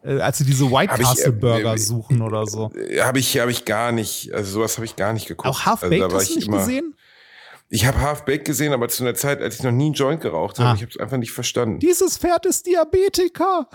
äh, 0.03 0.19
als 0.19 0.39
sie 0.39 0.45
diese 0.45 0.71
White 0.71 0.91
Hab 0.91 0.99
Castle 1.01 1.31
Burger 1.31 1.75
äh, 1.75 1.77
suchen 1.77 2.23
oder 2.23 2.47
so. 2.47 2.71
Habe 3.01 3.19
ich, 3.19 3.37
habe 3.37 3.51
ich 3.51 3.63
gar 3.63 3.91
nicht, 3.91 4.33
also 4.33 4.53
sowas 4.53 4.75
habe 4.77 4.85
ich 4.85 4.95
gar 4.95 5.13
nicht 5.13 5.27
geguckt. 5.27 5.47
Auch 5.47 5.67
Half 5.67 5.83
also, 5.83 6.03
hast 6.15 6.29
du 6.29 6.31
ich 6.31 6.35
nicht 6.37 6.47
immer- 6.47 6.57
gesehen? 6.57 6.95
Ich 7.69 7.85
habe 7.85 8.01
Half 8.01 8.25
Baked 8.25 8.45
gesehen, 8.45 8.73
aber 8.73 8.89
zu 8.89 9.03
einer 9.03 9.13
Zeit, 9.15 9.41
als 9.41 9.55
ich 9.57 9.63
noch 9.63 9.71
nie 9.71 9.85
einen 9.85 9.93
Joint 9.93 10.21
geraucht 10.21 10.57
habe, 10.59 10.69
Ah. 10.69 10.73
ich 10.75 10.81
habe 10.81 10.91
es 10.91 10.97
einfach 10.99 11.17
nicht 11.17 11.31
verstanden. 11.31 11.79
Dieses 11.79 12.17
Pferd 12.17 12.45
ist 12.47 12.65
Diabetiker. 12.65 13.69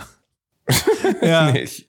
ja. 1.23 1.50
Nee, 1.52 1.61
ich, 1.62 1.88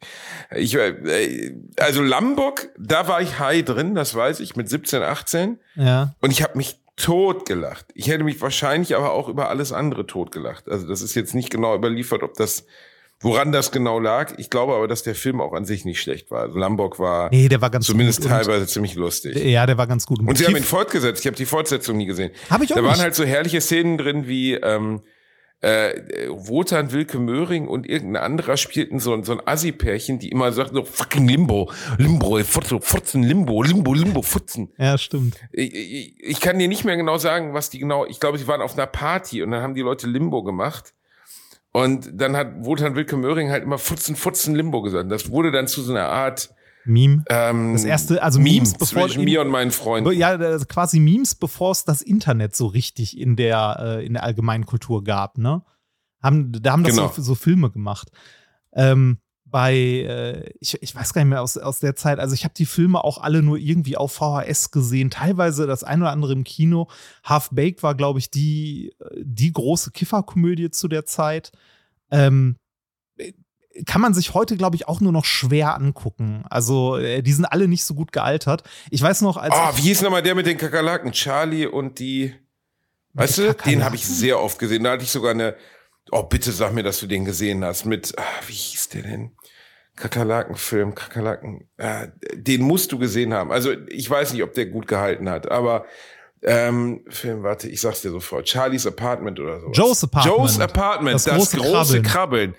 ich, 0.55 0.75
äh, 0.75 1.55
also 1.79 2.01
Lombok, 2.01 2.69
da 2.77 3.07
war 3.07 3.21
ich 3.21 3.39
high 3.39 3.63
drin, 3.63 3.95
das 3.95 4.13
weiß 4.13 4.39
ich, 4.41 4.55
mit 4.55 4.69
17, 4.69 5.01
18. 5.01 5.59
ja. 5.75 6.13
Und 6.21 6.31
ich 6.31 6.43
habe 6.43 6.57
mich 6.57 6.79
tot 6.97 7.45
gelacht. 7.45 7.85
Ich 7.93 8.07
hätte 8.07 8.23
mich 8.23 8.39
wahrscheinlich 8.41 8.95
aber 8.95 9.11
auch 9.11 9.27
über 9.27 9.49
alles 9.49 9.71
andere 9.73 10.05
tot 10.07 10.31
gelacht. 10.31 10.69
Also 10.69 10.87
das 10.87 11.01
ist 11.01 11.15
jetzt 11.15 11.33
nicht 11.35 11.49
genau 11.49 11.75
überliefert, 11.75 12.21
ob 12.23 12.35
das, 12.35 12.65
woran 13.21 13.51
das 13.51 13.71
genau 13.71 13.99
lag. 13.99 14.33
Ich 14.37 14.49
glaube 14.49 14.73
aber, 14.75 14.87
dass 14.87 15.03
der 15.03 15.15
Film 15.15 15.41
auch 15.41 15.53
an 15.53 15.65
sich 15.65 15.85
nicht 15.85 16.01
schlecht 16.01 16.31
war. 16.31 16.41
Also 16.41 16.57
Lombok 16.59 16.99
war 16.99 17.29
Nee, 17.31 17.47
der 17.49 17.61
war 17.61 17.69
ganz 17.69 17.85
zumindest 17.85 18.21
gut. 18.21 18.31
Und- 18.31 18.37
teilweise 18.37 18.67
ziemlich 18.67 18.95
lustig. 18.95 19.35
Ja, 19.43 19.65
der 19.65 19.77
war 19.77 19.87
ganz 19.87 20.05
gut. 20.05 20.19
Und 20.19 20.37
sie 20.37 20.45
haben 20.45 20.55
ihn 20.55 20.63
fortgesetzt. 20.63 21.21
Ich 21.21 21.27
habe 21.27 21.37
die 21.37 21.45
Fortsetzung 21.45 21.97
nie 21.97 22.05
gesehen. 22.05 22.31
Hab 22.49 22.61
ich 22.61 22.71
auch 22.71 22.75
Da 22.77 22.83
waren 22.83 22.91
nicht. 22.93 23.01
halt 23.01 23.15
so 23.15 23.23
herrliche 23.23 23.61
Szenen 23.61 23.97
drin 23.97 24.27
wie 24.27 24.53
ähm, 24.55 25.01
äh, 25.61 26.27
Wotan 26.29 26.91
Wilke 26.91 27.17
Möhring 27.17 27.67
und 27.67 27.87
irgendein 27.87 28.21
anderer 28.21 28.57
spielten 28.57 28.99
so, 28.99 29.23
so 29.23 29.31
ein 29.31 29.41
Assi-Pärchen, 29.47 30.19
die 30.19 30.29
immer 30.29 30.51
sagten 30.51 30.75
so 30.75 30.83
fucking 30.83 31.27
Limbo, 31.27 31.71
Limbo, 31.97 32.37
Furzen, 32.43 32.81
Furzen, 32.81 33.23
Limbo, 33.23 33.63
Limbo, 33.63 33.93
Limbo, 33.93 34.21
Futzen. 34.21 34.73
ja, 34.77 34.97
stimmt. 34.97 35.37
Ich, 35.53 35.73
ich, 35.73 36.15
ich 36.19 36.39
kann 36.41 36.59
dir 36.59 36.67
nicht 36.67 36.83
mehr 36.83 36.97
genau 36.97 37.17
sagen, 37.17 37.53
was 37.53 37.69
die 37.69 37.79
genau, 37.79 38.05
ich 38.05 38.19
glaube, 38.19 38.37
sie 38.37 38.47
waren 38.47 38.61
auf 38.61 38.73
einer 38.73 38.85
Party 38.85 39.41
und 39.41 39.51
dann 39.51 39.61
haben 39.63 39.73
die 39.75 39.81
Leute 39.81 40.07
Limbo 40.07 40.43
gemacht. 40.43 40.93
Und 41.75 42.09
dann 42.13 42.37
hat 42.37 42.53
Wotan 42.65 42.95
Wilke 42.95 43.17
Möhring 43.17 43.49
halt 43.51 43.63
immer 43.63 43.77
Futzen, 43.77 44.15
Futzen, 44.15 44.55
Limbo 44.55 44.81
gesagt. 44.81 45.11
Das 45.11 45.29
wurde 45.29 45.51
dann 45.51 45.67
zu 45.67 45.81
so 45.81 45.91
einer 45.91 46.07
Art 46.07 46.49
Meme. 46.85 47.25
ähm, 47.29 47.73
Das 47.73 47.83
erste, 47.83 48.23
also 48.23 48.39
Meme 48.39 48.51
Memes, 48.55 48.73
bevor 48.75 49.07
zwischen 49.07 49.25
mir 49.25 49.41
und 49.41 49.49
meinen 49.49 49.71
Freunden. 49.71 50.09
Ja, 50.13 50.37
quasi 50.59 51.01
Memes, 51.01 51.35
bevor 51.35 51.71
es 51.71 51.83
das 51.83 52.01
Internet 52.01 52.55
so 52.55 52.67
richtig 52.67 53.19
in 53.19 53.35
der, 53.35 53.77
äh, 53.99 54.05
in 54.05 54.13
der 54.13 54.23
allgemeinen 54.23 54.65
Kultur 54.65 55.03
gab, 55.03 55.37
ne? 55.37 55.63
Haben, 56.23 56.53
da 56.53 56.71
haben 56.71 56.83
das 56.83 56.95
Genau. 56.95 57.11
so, 57.13 57.21
so 57.21 57.35
Filme 57.35 57.69
gemacht. 57.71 58.09
Ähm, 58.71 59.17
bei, 59.45 59.75
äh, 59.75 60.49
ich, 60.59 60.81
ich 60.81 60.95
weiß 60.95 61.13
gar 61.13 61.21
nicht 61.23 61.29
mehr 61.29 61.41
aus, 61.41 61.55
aus 61.57 61.79
der 61.79 61.95
Zeit, 61.95 62.19
also 62.19 62.33
ich 62.33 62.43
habe 62.43 62.53
die 62.55 62.65
Filme 62.65 63.03
auch 63.03 63.19
alle 63.19 63.41
nur 63.43 63.57
irgendwie 63.57 63.95
auf 63.95 64.11
VHS 64.13 64.71
gesehen, 64.71 65.09
teilweise 65.11 65.67
das 65.67 65.83
ein 65.83 66.01
oder 66.01 66.11
andere 66.11 66.33
im 66.33 66.43
Kino. 66.43 66.89
Half 67.23 67.49
Baked 67.51 67.83
war, 67.83 67.95
glaube 67.95 68.19
ich, 68.19 68.29
die, 68.31 68.93
die 69.17 69.53
große 69.53 69.91
Kifferkomödie 69.91 70.71
zu 70.71 70.87
der 70.87 71.05
Zeit. 71.05 71.51
Ähm, 72.11 72.57
kann 73.85 74.01
man 74.01 74.13
sich 74.13 74.33
heute, 74.33 74.55
glaube 74.57 74.77
ich, 74.77 74.87
auch 74.87 75.01
nur 75.01 75.11
noch 75.11 75.25
schwer 75.25 75.75
angucken. 75.75 76.45
Also, 76.49 76.95
äh, 76.97 77.21
die 77.21 77.33
sind 77.33 77.45
alle 77.45 77.67
nicht 77.67 77.83
so 77.83 77.93
gut 77.93 78.11
gealtert. 78.13 78.63
Ich 78.89 79.01
weiß 79.01 79.21
noch, 79.21 79.35
als. 79.37 79.53
Ah, 79.53 79.71
ich- 79.71 79.77
wie 79.83 79.87
hieß 79.89 80.01
nochmal 80.01 80.23
der 80.23 80.33
mit 80.33 80.45
den 80.47 80.57
Kakerlaken? 80.57 81.11
Charlie 81.11 81.65
und 81.67 81.99
die. 81.99 82.33
Weißt 83.13 83.37
du, 83.37 83.53
den 83.65 83.83
habe 83.83 83.95
ich 83.95 84.05
sehr 84.05 84.39
oft 84.41 84.59
gesehen. 84.59 84.83
Da 84.83 84.91
hatte 84.91 85.03
ich 85.03 85.11
sogar 85.11 85.31
eine. 85.31 85.55
Oh, 86.11 86.23
bitte 86.23 86.51
sag 86.51 86.73
mir, 86.73 86.83
dass 86.83 86.99
du 86.99 87.07
den 87.07 87.25
gesehen 87.25 87.63
hast. 87.65 87.85
Mit, 87.85 88.13
ah, 88.17 88.23
wie 88.47 88.53
hieß 88.53 88.89
der 88.89 89.01
denn? 89.03 89.31
Kakerlakenfilm, 89.95 90.93
Kakerlaken. 90.93 91.67
Äh, 91.77 92.09
den 92.33 92.61
musst 92.61 92.91
du 92.91 92.99
gesehen 92.99 93.33
haben. 93.33 93.51
Also 93.51 93.73
ich 93.87 94.09
weiß 94.09 94.33
nicht, 94.33 94.43
ob 94.43 94.53
der 94.53 94.65
gut 94.67 94.87
gehalten 94.87 95.29
hat, 95.29 95.49
aber 95.51 95.85
Ähm, 96.47 97.03
Film, 97.09 97.41
warte, 97.41 97.67
ich 97.69 97.81
sag's 97.81 98.01
dir 98.01 98.11
sofort. 98.11 98.47
Charlie's 98.47 98.85
Apartment 98.85 99.39
oder 99.39 99.59
so. 99.61 99.71
Joe's 99.71 100.03
Apartment. 100.03 100.37
Joe's 100.37 100.59
Apartment, 100.59 101.15
das, 101.15 101.23
Das 101.23 101.33
große, 101.35 101.57
große 101.57 101.71
große 101.71 102.01
Krabbeln. 102.03 102.53
Krabbeln. 102.53 102.55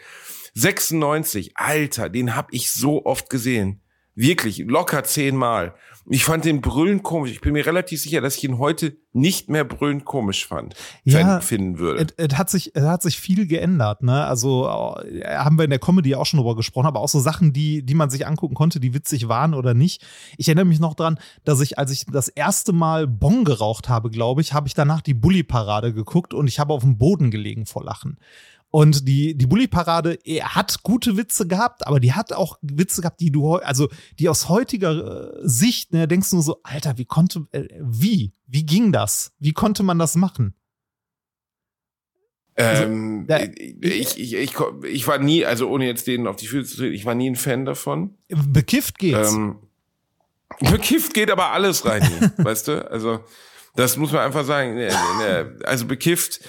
96, 0.54 1.52
Alter, 1.56 2.08
den 2.08 2.34
hab 2.34 2.52
ich 2.52 2.72
so 2.72 3.04
oft 3.04 3.30
gesehen. 3.30 3.80
Wirklich, 4.16 4.64
locker 4.66 5.04
zehnmal. 5.04 5.74
Ich 6.08 6.24
fand 6.24 6.46
den 6.46 6.62
brüllend 6.62 7.02
komisch. 7.02 7.32
Ich 7.32 7.42
bin 7.42 7.52
mir 7.52 7.66
relativ 7.66 8.00
sicher, 8.00 8.22
dass 8.22 8.36
ich 8.36 8.44
ihn 8.44 8.56
heute 8.58 8.96
nicht 9.12 9.50
mehr 9.50 9.64
brüllend 9.64 10.06
komisch 10.06 10.46
fand, 10.46 10.74
Ja, 11.04 11.40
finden 11.40 11.78
würde. 11.78 12.06
Es, 12.16 12.38
hat 12.38 12.48
sich, 12.48 12.74
es 12.74 12.84
hat 12.84 13.02
sich 13.02 13.20
viel 13.20 13.46
geändert, 13.46 14.02
ne? 14.02 14.24
Also 14.24 14.68
äh, 15.04 15.36
haben 15.36 15.58
wir 15.58 15.64
in 15.64 15.70
der 15.70 15.78
Comedy 15.78 16.14
auch 16.14 16.24
schon 16.24 16.38
drüber 16.38 16.56
gesprochen, 16.56 16.86
aber 16.86 17.00
auch 17.00 17.08
so 17.08 17.20
Sachen, 17.20 17.52
die, 17.52 17.84
die 17.84 17.94
man 17.94 18.08
sich 18.08 18.26
angucken 18.26 18.54
konnte, 18.54 18.80
die 18.80 18.94
witzig 18.94 19.28
waren 19.28 19.52
oder 19.52 19.74
nicht. 19.74 20.02
Ich 20.38 20.48
erinnere 20.48 20.64
mich 20.64 20.80
noch 20.80 20.94
dran, 20.94 21.18
dass 21.44 21.60
ich, 21.60 21.78
als 21.78 21.90
ich 21.90 22.06
das 22.06 22.28
erste 22.28 22.72
Mal 22.72 23.06
Bon 23.06 23.44
geraucht 23.44 23.90
habe, 23.90 24.08
glaube 24.08 24.40
ich, 24.40 24.54
habe 24.54 24.66
ich 24.66 24.74
danach 24.74 25.02
die 25.02 25.14
Bully-Parade 25.14 25.92
geguckt 25.92 26.32
und 26.32 26.46
ich 26.46 26.58
habe 26.58 26.72
auf 26.72 26.82
dem 26.82 26.96
Boden 26.96 27.30
gelegen 27.30 27.66
vor 27.66 27.84
Lachen. 27.84 28.16
Und 28.76 29.08
die, 29.08 29.34
die 29.34 29.46
Bully-Parade 29.46 30.18
hat 30.42 30.82
gute 30.82 31.16
Witze 31.16 31.46
gehabt, 31.48 31.86
aber 31.86 31.98
die 31.98 32.12
hat 32.12 32.34
auch 32.34 32.58
Witze 32.60 33.00
gehabt, 33.00 33.22
die 33.22 33.32
du, 33.32 33.54
also 33.54 33.88
die 34.18 34.28
aus 34.28 34.50
heutiger 34.50 35.32
äh, 35.34 35.48
Sicht, 35.48 35.94
ne, 35.94 36.06
denkst 36.06 36.28
du 36.28 36.36
nur 36.36 36.42
so, 36.42 36.60
Alter, 36.62 36.98
wie 36.98 37.06
konnte, 37.06 37.46
äh, 37.52 37.68
wie? 37.80 38.34
Wie 38.46 38.66
ging 38.66 38.92
das? 38.92 39.32
Wie 39.38 39.52
konnte 39.54 39.82
man 39.82 39.98
das 39.98 40.14
machen? 40.16 40.52
ähm, 42.58 43.24
da- 43.26 43.40
ich, 43.80 44.18
ich, 44.20 44.34
ich, 44.34 44.54
ich 44.84 45.06
war 45.08 45.18
nie, 45.20 45.46
also 45.46 45.70
ohne 45.70 45.86
jetzt 45.86 46.06
denen 46.06 46.26
auf 46.26 46.36
die 46.36 46.46
Füße 46.46 46.70
zu 46.70 46.76
treten, 46.76 46.94
ich 46.94 47.06
war 47.06 47.14
nie 47.14 47.30
ein 47.30 47.36
Fan 47.36 47.64
davon. 47.64 48.18
Bekifft 48.28 48.98
geht's. 48.98 49.32
Ähm, 49.32 49.56
bekifft 50.70 51.14
geht 51.14 51.30
aber 51.30 51.52
alles 51.52 51.86
rein 51.86 52.06
hier, 52.06 52.30
weißt 52.44 52.68
du? 52.68 52.90
Also 52.90 53.20
das 53.76 53.96
muss 53.96 54.12
man 54.12 54.22
einfach 54.22 54.44
sagen. 54.44 54.74
Ne, 54.74 54.88
ne, 55.18 55.56
Also 55.64 55.86
bekifft, 55.86 56.40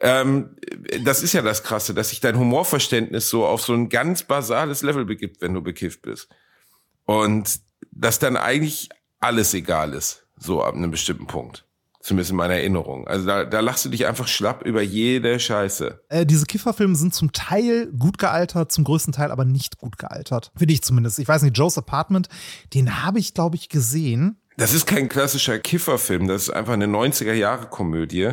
ähm, 0.00 0.56
das 1.04 1.22
ist 1.22 1.32
ja 1.32 1.42
das 1.42 1.62
Krasse, 1.62 1.94
dass 1.94 2.10
sich 2.10 2.20
dein 2.20 2.38
Humorverständnis 2.38 3.28
so 3.28 3.46
auf 3.46 3.62
so 3.62 3.74
ein 3.74 3.88
ganz 3.88 4.22
basales 4.22 4.82
Level 4.82 5.04
begibt, 5.04 5.40
wenn 5.42 5.54
du 5.54 5.62
bekifft 5.62 6.02
bist. 6.02 6.28
Und 7.04 7.60
dass 7.90 8.18
dann 8.18 8.36
eigentlich 8.36 8.88
alles 9.20 9.54
egal 9.54 9.94
ist, 9.94 10.26
so 10.38 10.62
ab 10.62 10.74
einem 10.74 10.90
bestimmten 10.90 11.26
Punkt. 11.26 11.64
Zumindest 12.06 12.30
in 12.30 12.36
meiner 12.36 12.54
Erinnerung. 12.54 13.08
Also 13.08 13.26
da, 13.26 13.44
da 13.44 13.58
lachst 13.58 13.84
du 13.84 13.88
dich 13.88 14.06
einfach 14.06 14.28
schlapp 14.28 14.64
über 14.64 14.80
jede 14.80 15.40
Scheiße. 15.40 16.04
Äh, 16.08 16.24
diese 16.24 16.46
Kifferfilme 16.46 16.94
sind 16.94 17.12
zum 17.12 17.32
Teil 17.32 17.90
gut 17.98 18.18
gealtert, 18.18 18.70
zum 18.70 18.84
größten 18.84 19.12
Teil 19.12 19.32
aber 19.32 19.44
nicht 19.44 19.78
gut 19.78 19.98
gealtert. 19.98 20.52
Finde 20.54 20.72
ich 20.72 20.84
zumindest. 20.84 21.18
Ich 21.18 21.26
weiß 21.26 21.42
nicht, 21.42 21.58
Joe's 21.58 21.76
Apartment, 21.76 22.28
den 22.74 23.02
habe 23.02 23.18
ich, 23.18 23.34
glaube 23.34 23.56
ich, 23.56 23.68
gesehen. 23.68 24.40
Das 24.56 24.72
ist 24.72 24.86
kein 24.86 25.08
klassischer 25.08 25.58
Kifferfilm, 25.58 26.28
das 26.28 26.44
ist 26.44 26.50
einfach 26.50 26.72
eine 26.74 26.86
90er-Jahre-Komödie 26.86 28.32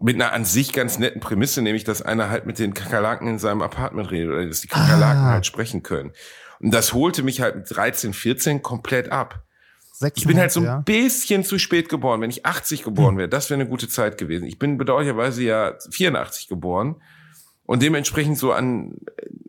mit 0.00 0.14
einer 0.14 0.32
an 0.32 0.44
sich 0.44 0.72
ganz 0.72 0.98
netten 0.98 1.20
Prämisse, 1.20 1.60
nämlich, 1.62 1.84
dass 1.84 2.02
einer 2.02 2.30
halt 2.30 2.46
mit 2.46 2.58
den 2.58 2.72
Kakerlaken 2.74 3.26
in 3.28 3.38
seinem 3.38 3.62
Apartment 3.62 4.10
redet 4.10 4.32
oder 4.32 4.46
dass 4.46 4.60
die 4.60 4.68
Kakerlaken 4.68 5.22
Ah. 5.22 5.30
halt 5.32 5.46
sprechen 5.46 5.82
können. 5.82 6.12
Und 6.60 6.72
das 6.72 6.92
holte 6.92 7.22
mich 7.22 7.40
halt 7.40 7.56
mit 7.56 7.66
13, 7.68 8.12
14 8.12 8.62
komplett 8.62 9.10
ab. 9.10 9.42
96, 9.94 10.22
Ich 10.22 10.28
bin 10.28 10.38
halt 10.40 10.52
so 10.52 10.60
ein 10.60 10.66
ja. 10.66 10.80
bisschen 10.80 11.42
zu 11.44 11.58
spät 11.58 11.88
geboren. 11.88 12.20
Wenn 12.20 12.30
ich 12.30 12.46
80 12.46 12.84
geboren 12.84 13.16
wäre, 13.18 13.28
das 13.28 13.50
wäre 13.50 13.60
eine 13.60 13.68
gute 13.68 13.88
Zeit 13.88 14.18
gewesen. 14.18 14.46
Ich 14.46 14.58
bin 14.60 14.78
bedauerlicherweise 14.78 15.42
ja 15.42 15.74
84 15.90 16.46
geboren. 16.48 16.96
Und 17.64 17.82
dementsprechend 17.82 18.38
so 18.38 18.52
an, 18.52 18.94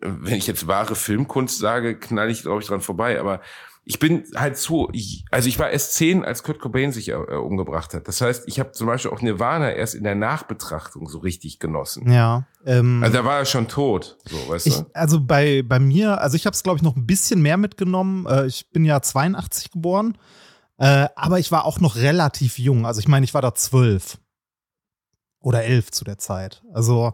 wenn 0.02 0.34
ich 0.36 0.48
jetzt 0.48 0.66
wahre 0.68 0.96
Filmkunst 0.96 1.60
sage, 1.60 1.96
knall 2.00 2.32
ich, 2.32 2.42
glaube 2.42 2.62
ich, 2.62 2.68
dran 2.68 2.82
vorbei. 2.82 3.20
Aber 3.20 3.42
ich 3.90 3.98
bin 3.98 4.24
halt 4.36 4.56
so, 4.56 4.88
ich, 4.94 5.26
also 5.32 5.50
ich 5.50 5.58
war 5.58 5.72
erst 5.72 5.96
zehn, 5.96 6.24
als 6.24 6.44
Kurt 6.44 6.60
Cobain 6.60 6.92
sich 6.92 7.10
äh, 7.10 7.16
umgebracht 7.16 7.96
hat. 7.96 8.08
Das 8.08 8.22
heißt, 8.22 8.44
ich 8.46 8.60
habe 8.60 8.72
zum 8.72 8.86
Beispiel 8.86 9.10
auch 9.10 9.24
Nirvana 9.24 9.72
erst 9.72 9.96
in 9.96 10.04
der 10.04 10.14
Nachbetrachtung 10.14 11.10
so 11.10 11.18
richtig 11.18 11.58
genossen. 11.58 12.12
Ja. 12.12 12.46
Ähm, 12.68 13.02
Also 13.02 13.18
da 13.18 13.26
war 13.26 13.40
er 13.40 13.46
schon 13.46 13.68
tot, 13.68 14.20
so, 14.26 14.38
weißt 14.48 14.68
ich, 14.68 14.76
du? 14.76 14.86
also 14.94 15.20
bei, 15.20 15.64
bei 15.64 15.80
mir, 15.80 16.22
also 16.22 16.36
ich 16.36 16.46
habe 16.46 16.54
es, 16.54 16.62
glaube 16.62 16.78
ich, 16.78 16.84
noch 16.84 16.96
ein 16.96 17.08
bisschen 17.08 17.42
mehr 17.42 17.58
mitgenommen. 17.58 18.28
Äh, 18.28 18.46
ich 18.46 18.70
bin 18.70 18.86
ja 18.86 19.02
82 19.02 19.72
geboren, 19.72 20.20
äh, 20.78 21.08
aber 21.16 21.40
ich 21.40 21.52
war 21.52 21.66
auch 21.66 21.80
noch 21.80 21.96
relativ 21.96 22.60
jung. 22.60 22.86
Also 22.86 23.00
ich 23.00 23.08
meine, 23.08 23.24
ich 23.24 23.34
war 23.34 23.42
da 23.42 23.56
zwölf 23.56 24.20
oder 25.40 25.64
elf 25.64 25.90
zu 25.90 26.06
der 26.06 26.20
Zeit. 26.20 26.62
Also 26.76 27.14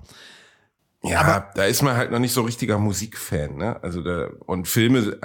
Ja, 1.07 1.21
Aber- 1.21 1.50
da 1.55 1.65
ist 1.65 1.81
man 1.81 1.95
halt 1.95 2.12
noch 2.12 2.19
nicht 2.19 2.33
so 2.33 2.41
richtiger 2.41 2.77
Musikfan, 2.77 3.55
ne? 3.57 3.81
Also 3.83 4.01
da, 4.01 4.29
und 4.45 4.67
Filme, 4.67 5.17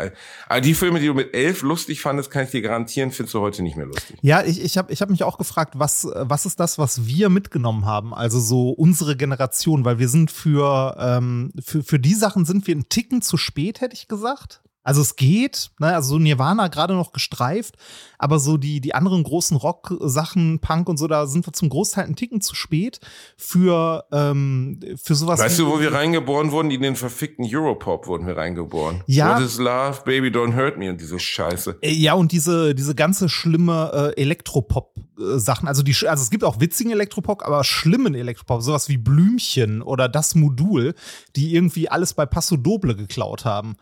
aber 0.49 0.61
die 0.61 0.75
Filme, 0.75 1.01
die 1.01 1.07
du 1.07 1.15
mit 1.15 1.35
elf 1.35 1.63
lustig 1.63 2.01
fandest, 2.01 2.31
kann 2.31 2.45
ich 2.45 2.51
dir 2.51 2.63
garantieren, 2.63 3.11
findest 3.11 3.35
du 3.35 3.41
heute 3.41 3.63
nicht 3.63 3.77
mehr 3.77 3.87
lustig. 3.87 4.19
Ja, 4.23 4.43
ich, 4.43 4.63
ich 4.63 4.77
habe 4.79 4.93
ich 4.93 5.01
hab 5.03 5.11
mich 5.11 5.23
auch 5.25 5.39
gefragt, 5.39 5.75
was, 5.77 6.07
was 6.15 6.47
ist 6.47 6.61
das, 6.61 6.79
was 6.79 7.07
wir 7.07 7.29
mitgenommen 7.29 7.85
haben? 7.87 8.15
Also 8.15 8.41
so 8.41 8.71
unsere 8.71 9.17
Generation, 9.17 9.85
weil 9.85 9.99
wir 9.99 10.09
sind 10.09 10.31
für, 10.31 10.97
ähm, 10.99 11.53
für, 11.65 11.83
für 11.83 11.99
die 11.99 12.15
Sachen 12.15 12.45
sind 12.45 12.67
wir 12.67 12.75
einen 12.75 12.89
Ticken 12.89 13.23
zu 13.23 13.37
spät, 13.37 13.81
hätte 13.81 13.95
ich 13.95 14.09
gesagt. 14.09 14.63
Also 14.83 15.03
es 15.03 15.17
geht, 15.17 15.71
ne? 15.79 15.95
also 15.95 16.11
so 16.11 16.19
Nirvana 16.19 16.69
gerade 16.69 16.95
noch 16.95 17.13
gestreift, 17.13 17.77
aber 18.19 18.39
so 18.39 18.57
die, 18.57 18.81
die 18.81 18.95
anderen 18.95 19.23
großen 19.23 19.57
Rock-Sachen, 19.59 20.61
Punk 20.61 20.89
und 20.89 20.97
so, 20.97 21.07
da 21.07 21.27
sind 21.27 21.47
wir 21.47 21.53
zum 21.53 21.69
Großteil 21.69 22.05
einen 22.05 22.17
Ticken 22.17 22.41
zu 22.41 22.55
spät 22.55 22.99
für, 23.37 24.07
ähm, 24.11 24.81
für 24.97 25.15
sowas. 25.15 25.39
Weißt 25.39 25.59
du, 25.59 25.67
wo 25.67 25.81
wir 25.81 25.93
reingeboren 25.93 26.51
wurden? 26.51 26.71
In 26.71 26.81
den 26.81 26.97
verfickten 26.97 27.47
Europop 27.47 28.07
wurden 28.07 28.27
wir 28.27 28.39
reingeboren. 28.39 29.05
Ja. 29.07 29.35
What 29.35 29.45
is 29.45 29.59
love, 29.59 30.01
baby, 30.07 30.29
don't 30.29 30.57
hurt 30.57 30.79
me 30.79 30.89
und 30.89 30.99
diese 31.01 31.19
Scheiße. 31.19 31.79
Äh, 31.83 31.93
Ja, 31.93 32.15
und 32.15 32.33
diese, 32.33 32.75
diese 32.75 32.95
ganze 32.95 33.29
schlimme 33.29 34.15
äh, 34.17 34.21
Elektropop-Sachen. 34.21 35.69
Also, 35.69 35.83
die, 35.83 35.95
also 36.07 36.23
es 36.23 36.31
gibt 36.31 36.43
auch 36.43 36.59
witzigen 36.59 36.93
Elektropop, 36.93 37.43
aber 37.45 37.65
schlimmen 37.65 38.15
Elektropop, 38.15 38.63
sowas 38.63 38.89
wie 38.89 38.97
Blümchen 38.97 39.83
oder 39.83 40.09
das 40.09 40.35
Modul, 40.35 40.95
die 41.37 41.55
irgendwie 41.55 41.91
alles 41.91 42.15
bei 42.15 42.25
Passo 42.25 42.57
Doble 42.57 42.97
geklaut 42.97 43.45
haben. 43.45 43.77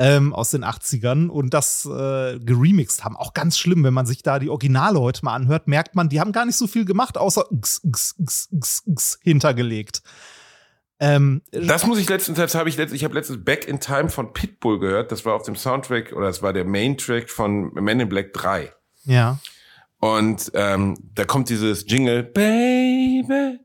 Ähm, 0.00 0.32
aus 0.32 0.50
den 0.50 0.64
80ern 0.64 1.26
und 1.26 1.52
das 1.52 1.84
äh, 1.84 2.38
geremixed 2.38 3.04
haben. 3.04 3.16
Auch 3.16 3.34
ganz 3.34 3.58
schlimm, 3.58 3.82
wenn 3.82 3.92
man 3.92 4.06
sich 4.06 4.22
da 4.22 4.38
die 4.38 4.48
Originale 4.48 5.00
heute 5.00 5.24
mal 5.24 5.34
anhört, 5.34 5.66
merkt 5.66 5.96
man, 5.96 6.08
die 6.08 6.20
haben 6.20 6.30
gar 6.30 6.46
nicht 6.46 6.54
so 6.56 6.68
viel 6.68 6.84
gemacht, 6.84 7.18
außer 7.18 7.46
x, 7.50 7.80
x, 7.84 8.14
x, 8.16 8.48
x, 8.52 8.82
x 8.86 9.18
hintergelegt. 9.22 10.02
Ähm, 11.00 11.42
Das 11.50 11.84
muss 11.84 11.98
ich 11.98 12.08
letztens, 12.08 12.38
das 12.38 12.54
habe 12.54 12.68
ich 12.68 12.76
letztens, 12.76 13.00
ich 13.00 13.04
habe 13.04 13.14
letztens 13.14 13.44
Back 13.44 13.66
in 13.66 13.80
Time 13.80 14.08
von 14.08 14.32
Pitbull 14.32 14.78
gehört. 14.78 15.10
Das 15.10 15.24
war 15.24 15.34
auf 15.34 15.42
dem 15.42 15.56
Soundtrack 15.56 16.12
oder 16.12 16.26
das 16.28 16.42
war 16.42 16.52
der 16.52 16.64
Main-Track 16.64 17.28
von 17.28 17.72
Men 17.74 17.98
in 17.98 18.08
Black 18.08 18.32
3. 18.34 18.72
ja. 19.04 19.38
Und 20.00 20.52
ähm, 20.54 20.96
da 21.16 21.24
kommt 21.24 21.48
dieses 21.48 21.84
Jingle, 21.88 22.22
Baby, 22.22 23.58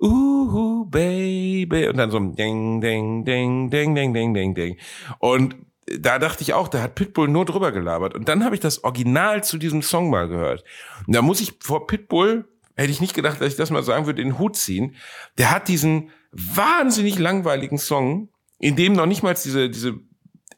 uhu, 0.00 0.86
Baby. 0.86 1.88
Und 1.88 1.96
dann 1.96 2.10
so 2.10 2.18
ein 2.18 2.34
Ding, 2.34 2.80
Ding, 2.80 3.24
Ding, 3.24 3.70
Ding, 3.70 3.94
Ding, 3.94 4.14
Ding, 4.14 4.34
Ding, 4.34 4.54
Ding. 4.54 4.76
Und 5.18 5.56
da 5.98 6.18
dachte 6.18 6.42
ich 6.42 6.54
auch, 6.54 6.68
da 6.68 6.82
hat 6.82 6.94
Pitbull 6.94 7.28
nur 7.28 7.44
drüber 7.44 7.72
gelabert. 7.72 8.14
Und 8.14 8.28
dann 8.28 8.44
habe 8.44 8.54
ich 8.54 8.60
das 8.60 8.84
Original 8.84 9.42
zu 9.42 9.58
diesem 9.58 9.82
Song 9.82 10.10
mal 10.10 10.28
gehört. 10.28 10.64
Und 11.06 11.14
da 11.14 11.22
muss 11.22 11.40
ich 11.40 11.54
vor 11.60 11.86
Pitbull, 11.86 12.48
hätte 12.76 12.90
ich 12.90 13.00
nicht 13.00 13.14
gedacht, 13.14 13.40
dass 13.40 13.48
ich 13.48 13.56
das 13.56 13.70
mal 13.70 13.82
sagen 13.82 14.06
würde, 14.06 14.22
den 14.22 14.38
Hut 14.38 14.56
ziehen. 14.56 14.96
Der 15.38 15.50
hat 15.50 15.68
diesen 15.68 16.10
wahnsinnig 16.32 17.18
langweiligen 17.18 17.78
Song, 17.78 18.28
in 18.58 18.76
dem 18.76 18.92
noch 18.92 19.06
nicht 19.06 19.22
mal 19.22 19.34
diese, 19.34 19.68
diese, 19.68 19.98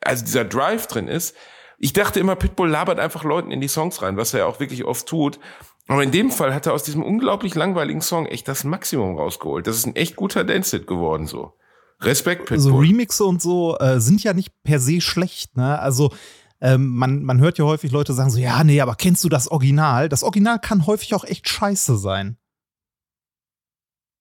also 0.01 0.25
dieser 0.25 0.45
Drive 0.45 0.87
drin 0.87 1.09
ist. 1.09 1.35
Ich 1.79 1.93
dachte 1.93 2.21
immer, 2.21 2.37
Pitbull 2.37 2.69
labert 2.69 3.01
einfach 3.01 3.25
Leuten 3.25 3.51
in 3.51 3.61
die 3.61 3.69
Songs 3.69 4.03
rein, 4.03 4.17
was 4.17 4.35
er 4.35 4.41
ja 4.41 4.47
auch 4.47 4.61
wirklich 4.61 4.85
oft 4.85 5.07
tut. 5.07 5.41
Aber 5.89 6.03
in 6.03 6.13
dem 6.13 6.31
Fall 6.31 6.55
hat 6.55 6.67
er 6.67 6.75
aus 6.75 6.85
diesem 6.85 7.03
unglaublich 7.03 7.55
langweiligen 7.55 8.01
Song 8.01 8.27
echt 8.27 8.47
das 8.49 8.65
Maximum 8.65 9.17
rausgeholt. 9.19 9.67
Das 9.67 9.77
ist 9.77 9.87
ein 9.87 9.97
echt 9.97 10.17
guter 10.17 10.45
Dance-Hit 10.45 10.87
geworden, 10.87 11.27
so. 11.27 11.55
Respekt, 12.01 12.47
Pitbull. 12.47 12.59
so 12.59 12.77
Remixe 12.79 13.25
und 13.25 13.41
so 13.41 13.77
äh, 13.79 14.01
sind 14.01 14.23
ja 14.23 14.33
nicht 14.33 14.53
per 14.65 14.81
se 14.81 15.01
schlecht, 15.01 15.57
ne? 15.57 15.79
Also 15.79 16.13
ähm, 16.61 16.97
man, 16.97 17.25
man 17.25 17.41
hört 17.41 17.59
ja 17.59 17.65
häufig 17.65 17.91
Leute 17.91 18.13
sagen 18.13 18.31
so, 18.31 18.39
ja, 18.39 18.63
nee, 18.63 18.81
aber 18.81 18.95
kennst 18.95 19.25
du 19.25 19.29
das 19.29 19.49
Original? 19.49 20.09
Das 20.09 20.23
Original 20.23 20.61
kann 20.61 20.87
häufig 20.87 21.15
auch 21.15 21.25
echt 21.25 21.49
scheiße 21.49 21.97
sein. 21.99 22.39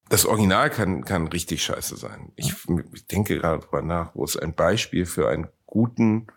Das 0.09 0.25
Original 0.25 0.69
kann, 0.69 1.05
kann 1.05 1.27
richtig 1.27 1.63
scheiße 1.63 1.95
sein. 1.95 2.33
Ich, 2.35 2.53
ich 2.93 3.05
denke 3.07 3.37
gerade 3.37 3.61
drüber 3.61 3.81
nach, 3.81 4.15
wo 4.15 4.23
es 4.23 4.35
ein 4.35 4.55
Beispiel 4.55 5.05
für 5.05 5.29
einen 5.29 5.47
guten, 5.65 6.27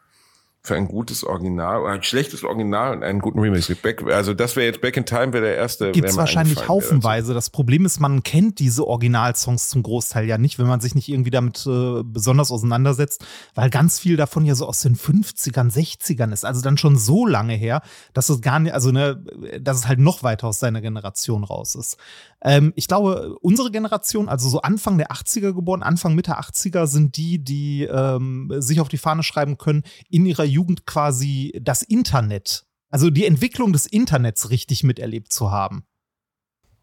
für 0.67 0.77
ein 0.77 0.89
gutes 0.89 1.25
Original 1.25 1.83
oder 1.83 1.93
ein 1.93 2.03
schlechtes 2.03 2.43
Original 2.43 2.97
und 2.97 3.03
einen 3.03 3.19
guten 3.19 3.39
Remix. 3.39 3.71
Back, 3.83 4.03
also 4.11 4.33
das 4.33 4.57
wäre 4.57 4.65
jetzt 4.65 4.81
Back 4.81 4.97
in 4.97 5.05
Time, 5.05 5.35
wäre 5.35 5.45
der 5.45 5.57
erste. 5.57 5.93
Gibt 5.93 6.09
es 6.09 6.17
wahrscheinlich 6.17 6.67
haufenweise. 6.69 7.35
Das 7.35 7.51
Problem 7.51 7.85
ist, 7.85 8.01
man 8.01 8.23
kennt 8.23 8.61
diese 8.61 8.87
Originalsongs 8.87 9.69
zum 9.69 9.83
Großteil 9.83 10.25
ja 10.25 10.39
nicht, 10.39 10.59
wenn 10.59 10.67
man 10.67 10.81
sich 10.81 10.95
nicht 10.95 11.11
irgendwie 11.11 11.31
damit 11.31 11.67
äh, 11.67 12.03
besonders 12.03 12.51
auseinandersetzt, 12.51 13.27
weil 13.55 13.69
ganz 13.69 13.99
viel 13.99 14.17
davon 14.17 14.47
ja 14.47 14.55
so 14.55 14.67
aus 14.67 14.81
den 14.81 14.97
50ern, 14.97 15.71
60ern 15.71 16.33
ist. 16.33 16.47
Also 16.47 16.63
dann 16.63 16.79
schon 16.79 16.97
so 16.97 17.27
lange 17.27 17.55
her, 17.55 17.83
dass 18.15 18.31
es 18.31 18.41
gar 18.41 18.59
nicht, 18.59 18.73
also 18.73 18.91
ne, 18.91 19.23
dass 19.61 19.77
es 19.77 19.87
halt 19.87 19.99
noch 19.99 20.23
weiter 20.23 20.47
aus 20.47 20.61
seiner 20.61 20.81
Generation 20.81 21.45
raus 21.45 21.75
ist. 21.75 21.99
Ähm, 22.45 22.73
ich 22.77 22.87
glaube, 22.87 23.37
unsere 23.41 23.71
Generation, 23.71 24.29
also 24.29 24.49
so 24.49 24.61
Anfang 24.61 24.99
der 24.99 25.11
80er 25.11 25.53
geboren, 25.53 25.83
Anfang 25.83 26.15
Mitte 26.15 26.39
80er, 26.39 26.87
sind 26.87 27.17
die, 27.17 27.43
die 27.43 27.85
ähm, 27.85 28.53
sich 28.59 28.81
auf 28.81 28.89
die 28.89 28.99
Fahne 28.99 29.23
schreiben 29.23 29.57
können, 29.57 29.83
in 30.11 30.27
ihrer 30.27 30.45
Jugend 30.45 30.87
quasi 30.87 31.59
das 31.63 31.83
Internet, 31.83 32.67
also 32.91 33.11
die 33.11 33.25
Entwicklung 33.25 33.73
des 33.73 33.87
Internets 33.87 34.51
richtig 34.51 34.85
miterlebt 34.85 35.33
zu 35.33 35.51
haben. 35.51 35.85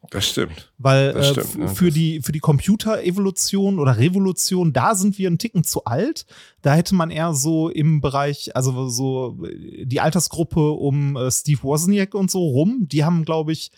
Das 0.09 0.27
stimmt. 0.27 0.73
Weil 0.79 1.13
Das 1.13 1.37
äh, 1.37 1.43
stimmt, 1.43 1.55
ja, 1.59 1.67
für, 1.67 1.91
die, 1.91 2.21
für 2.21 2.31
die 2.31 2.39
Computerevolution 2.39 3.77
oder 3.77 3.99
Revolution, 3.99 4.73
da 4.73 4.95
sind 4.95 5.19
wir 5.19 5.27
einen 5.27 5.37
Ticken 5.37 5.63
zu 5.63 5.85
alt. 5.85 6.25
Da 6.63 6.73
hätte 6.73 6.95
man 6.95 7.11
eher 7.11 7.35
so 7.35 7.69
im 7.69 8.01
Bereich, 8.01 8.55
also 8.55 8.89
so 8.89 9.37
äh, 9.45 9.85
die 9.85 10.01
Altersgruppe 10.01 10.71
um 10.71 11.15
äh, 11.15 11.29
Steve 11.29 11.61
Wozniak 11.61 12.15
und 12.15 12.31
so 12.31 12.39
rum, 12.47 12.87
die 12.87 13.05
haben, 13.05 13.25
glaube 13.25 13.51
ich, 13.51 13.71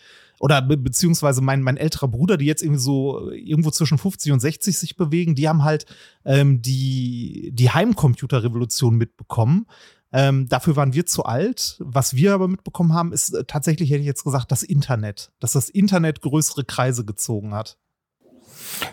oder 0.44 0.60
be 0.60 0.76
beziehungsweise 0.76 1.40
mein, 1.40 1.62
mein 1.62 1.78
älterer 1.78 2.06
Bruder, 2.06 2.36
die 2.36 2.44
jetzt 2.44 2.62
irgendwie 2.62 2.82
so 2.82 3.30
irgendwo 3.30 3.70
zwischen 3.70 3.96
50 3.96 4.30
und 4.30 4.40
60 4.40 4.76
sich 4.76 4.94
bewegen, 4.94 5.34
die 5.34 5.48
haben 5.48 5.64
halt 5.64 5.86
ähm, 6.26 6.60
die, 6.60 7.48
die 7.54 7.70
Heimcomputerrevolution 7.70 8.94
mitbekommen. 8.94 9.64
Ähm, 10.12 10.46
dafür 10.46 10.76
waren 10.76 10.92
wir 10.92 11.06
zu 11.06 11.24
alt. 11.24 11.76
Was 11.78 12.14
wir 12.14 12.34
aber 12.34 12.46
mitbekommen 12.46 12.92
haben, 12.92 13.14
ist 13.14 13.30
äh, 13.30 13.44
tatsächlich, 13.44 13.88
hätte 13.88 14.00
ich 14.00 14.06
jetzt 14.06 14.24
gesagt, 14.24 14.52
das 14.52 14.62
Internet. 14.62 15.32
Dass 15.40 15.52
das 15.52 15.70
Internet 15.70 16.20
größere 16.20 16.64
Kreise 16.64 17.06
gezogen 17.06 17.54
hat. 17.54 17.78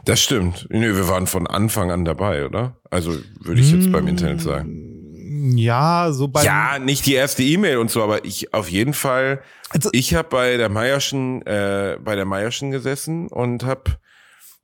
Das 0.06 0.22
stimmt. 0.22 0.70
Nee, 0.70 0.96
wir 0.96 1.10
waren 1.10 1.28
von 1.28 1.48
Anfang 1.48 1.92
an 1.92 2.06
dabei, 2.06 2.46
oder? 2.46 2.78
Also 2.90 3.12
würde 3.42 3.60
ich 3.60 3.74
jetzt 3.74 3.92
beim 3.92 4.08
Internet 4.08 4.40
sagen. 4.40 5.01
Ja, 5.42 6.12
so 6.12 6.28
bei. 6.28 6.44
Ja, 6.44 6.78
nicht 6.78 7.06
die 7.06 7.14
erste 7.14 7.42
E-Mail 7.42 7.78
und 7.78 7.90
so, 7.90 8.04
aber 8.04 8.26
ich 8.26 8.54
auf 8.54 8.70
jeden 8.70 8.94
Fall. 8.94 9.42
Also- 9.70 9.90
ich 9.92 10.14
habe 10.14 10.30
bei 10.30 10.58
der 10.58 10.70
Meierschen, 10.70 11.42
äh, 11.46 11.98
bei 12.04 12.16
der 12.16 12.26
Meierschen 12.26 12.70
gesessen 12.72 13.28
und 13.28 13.64
habe 13.64 13.98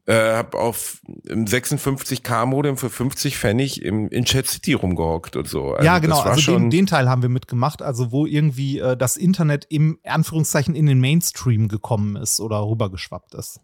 äh, 0.05 0.35
hab 0.35 0.55
auf 0.55 1.01
im 1.25 1.45
56K-Modem 1.45 2.77
für 2.77 2.89
50 2.89 3.37
Pfennig 3.37 3.81
im, 3.81 4.07
in 4.07 4.23
Chat 4.23 4.47
City 4.47 4.73
rumgehockt 4.73 5.35
und 5.35 5.49
so. 5.49 5.73
Also 5.73 5.85
ja, 5.85 5.99
genau. 5.99 6.15
Das 6.15 6.25
war 6.25 6.31
Also 6.31 6.41
schon, 6.41 6.63
den, 6.63 6.69
den 6.69 6.85
Teil 6.85 7.09
haben 7.09 7.21
wir 7.21 7.29
mitgemacht. 7.29 7.81
Also 7.81 8.11
wo 8.11 8.25
irgendwie 8.25 8.79
äh, 8.79 8.95
das 8.95 9.17
Internet 9.17 9.65
im 9.69 9.99
Anführungszeichen 10.05 10.75
in 10.75 10.85
den 10.85 10.99
Mainstream 10.99 11.67
gekommen 11.67 12.15
ist 12.15 12.39
oder 12.39 12.61
rübergeschwappt 12.61 13.33
ist. 13.33 13.59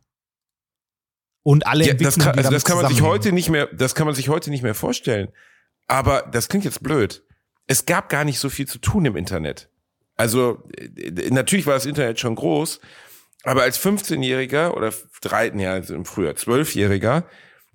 Und 1.44 1.66
alle 1.68 1.86
ja, 1.86 1.94
das 1.94 2.16
Entwicklungen, 2.16 2.36
kann, 2.36 2.40
also 2.40 2.52
das 2.52 2.66
kann 2.66 2.78
man 2.78 2.88
sich 2.88 3.02
heute 3.02 3.32
nicht 3.32 3.50
mehr, 3.50 3.68
das 3.68 3.96
kann 3.96 4.06
man 4.06 4.16
sich 4.16 4.30
heute 4.30 4.50
nicht 4.50 4.64
mehr 4.64 4.76
vorstellen. 4.76 5.30
Aber 5.88 6.24
das 6.32 6.50
klingt 6.50 6.66
jetzt 6.66 6.84
blöd. 6.84 7.24
Es 7.68 7.86
gab 7.86 8.10
gar 8.10 8.24
nicht 8.26 8.40
so 8.40 8.50
viel 8.50 8.68
zu 8.68 8.80
tun 8.80 9.06
im 9.06 9.16
Internet. 9.16 9.70
Also 10.16 10.64
äh, 10.78 11.30
natürlich 11.32 11.66
war 11.66 11.74
das 11.74 11.86
Internet 11.86 12.20
schon 12.20 12.36
groß, 12.36 12.80
aber 13.44 13.64
als 13.64 13.80
15-Jähriger 13.80 14.72
oder 14.72 14.92
drei, 15.22 15.50
ja, 15.50 15.74
also 15.74 15.96
im 15.96 16.06
Frühjahr 16.06 16.34
12-Jähriger 16.34 17.24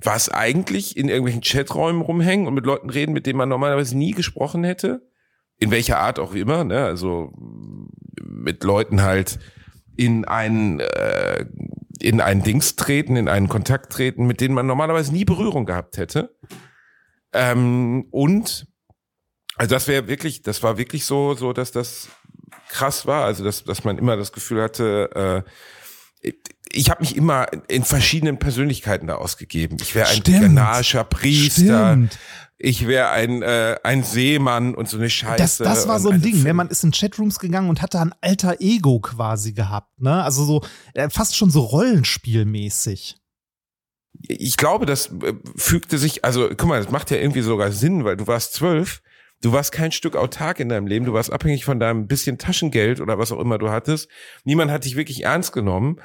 war 0.01 0.17
es 0.17 0.29
eigentlich 0.29 0.97
in 0.97 1.09
irgendwelchen 1.09 1.43
Chaträumen 1.43 2.03
rumhängen 2.03 2.47
und 2.47 2.55
mit 2.55 2.65
Leuten 2.65 2.91
reden, 2.91 3.13
mit 3.13 3.27
denen 3.27 3.39
man 3.39 3.49
normalerweise 3.49 3.97
nie 3.99 4.13
gesprochen 4.13 4.65
hätte. 4.65 5.03
In 5.59 5.71
welcher 5.71 5.99
Art 5.99 6.21
auch 6.21 6.35
immer, 6.35 6.63
ne? 6.63 6.85
Also 6.85 7.33
mit 8.23 8.63
Leuten 8.63 9.03
halt 9.03 9.41
in 9.97 10.25
einen 10.25 10.79
äh, 10.79 11.47
in 12.01 12.21
einen 12.21 12.45
Dings 12.45 12.77
treten, 12.77 13.17
in 13.17 13.29
einen 13.29 13.49
Kontakt 13.49 13.93
treten, 13.93 14.27
mit 14.27 14.41
denen 14.41 14.55
man 14.55 14.67
normalerweise 14.67 15.13
nie 15.13 15.25
Berührung 15.25 15.67
gehabt 15.67 15.99
hätte. 15.99 16.37
Ähm, 17.33 18.07
und 18.11 18.67
also 19.57 19.75
das 19.75 19.89
wäre 19.89 20.07
wirklich, 20.09 20.43
das 20.43 20.63
war 20.63 20.79
wirklich 20.79 21.05
so, 21.05 21.35
so 21.35 21.53
dass 21.53 21.73
das 21.73 22.09
krass 22.69 23.07
war, 23.07 23.25
also 23.25 23.45
dass, 23.45 23.65
dass 23.65 23.85
man 23.85 23.99
immer 23.99 24.17
das 24.17 24.33
Gefühl 24.33 24.63
hatte, 24.63 25.45
äh, 26.23 26.33
ich 26.71 26.91
habe 26.91 27.01
mich 27.01 27.17
immer 27.17 27.47
in 27.69 27.85
verschiedenen 27.85 28.39
Persönlichkeiten 28.39 29.07
da 29.07 29.17
ausgegeben. 29.17 29.79
Ich 29.81 29.95
wäre 29.95 30.09
ein 30.09 30.23
ghanaischer 30.23 31.05
Priester, 31.05 31.93
Stimmt. 31.93 32.19
ich 32.59 32.87
wäre 32.87 33.11
ein 33.11 33.43
äh, 33.43 33.77
ein 33.85 34.03
Seemann 34.03 34.75
und 34.75 34.89
so 34.89 34.99
eine 34.99 35.09
Scheiße. 35.09 35.39
Das, 35.39 35.59
das 35.59 35.89
war 35.89 35.99
so 36.01 36.09
ein 36.11 36.17
also 36.17 36.27
Ding, 36.27 36.37
für- 36.37 36.49
ne? 36.49 36.55
Man 36.55 36.69
ist 36.69 36.85
in 36.85 36.91
Chatrooms 36.93 37.39
gegangen 37.39 37.71
und 37.71 37.83
hatte 37.83 38.01
ein 38.01 38.13
alter 38.21 38.57
Ego 38.61 39.01
quasi 39.01 39.53
gehabt, 39.53 40.01
ne? 40.01 40.23
Also 40.23 40.45
so 40.45 40.63
äh, 40.95 41.09
fast 41.09 41.37
schon 41.37 41.51
so 41.51 41.61
Rollenspielmäßig. 41.61 43.17
Ich 44.21 44.57
glaube, 44.57 44.87
das 44.87 45.13
äh, 45.23 45.35
fügte 45.57 45.99
sich, 45.99 46.25
also 46.25 46.49
guck 46.49 46.67
mal, 46.67 46.83
das 46.83 46.91
macht 46.91 47.11
ja 47.11 47.19
irgendwie 47.19 47.43
sogar 47.43 47.73
Sinn, 47.73 48.05
weil 48.05 48.17
du 48.17 48.27
warst 48.27 48.55
zwölf, 48.55 49.01
du 49.43 49.53
warst 49.53 49.73
kein 49.73 49.93
Stück 49.93 50.17
autark 50.17 50.61
in 50.61 50.69
deinem 50.69 50.87
Leben, 50.87 51.05
du 51.05 51.13
warst 51.13 51.33
abhängig 51.33 51.65
von 51.65 51.79
deinem 51.79 52.07
bisschen 52.07 52.39
Taschengeld 52.39 53.01
oder 53.01 53.19
was 53.19 53.33
auch 53.33 53.41
immer 53.41 53.59
du 53.59 53.71
hattest. 53.71 54.09
Niemand 54.45 54.71
hat 54.71 54.85
dich 54.85 54.97
wirklich 54.97 55.25
ernst 55.25 55.53
genommen. 55.53 56.01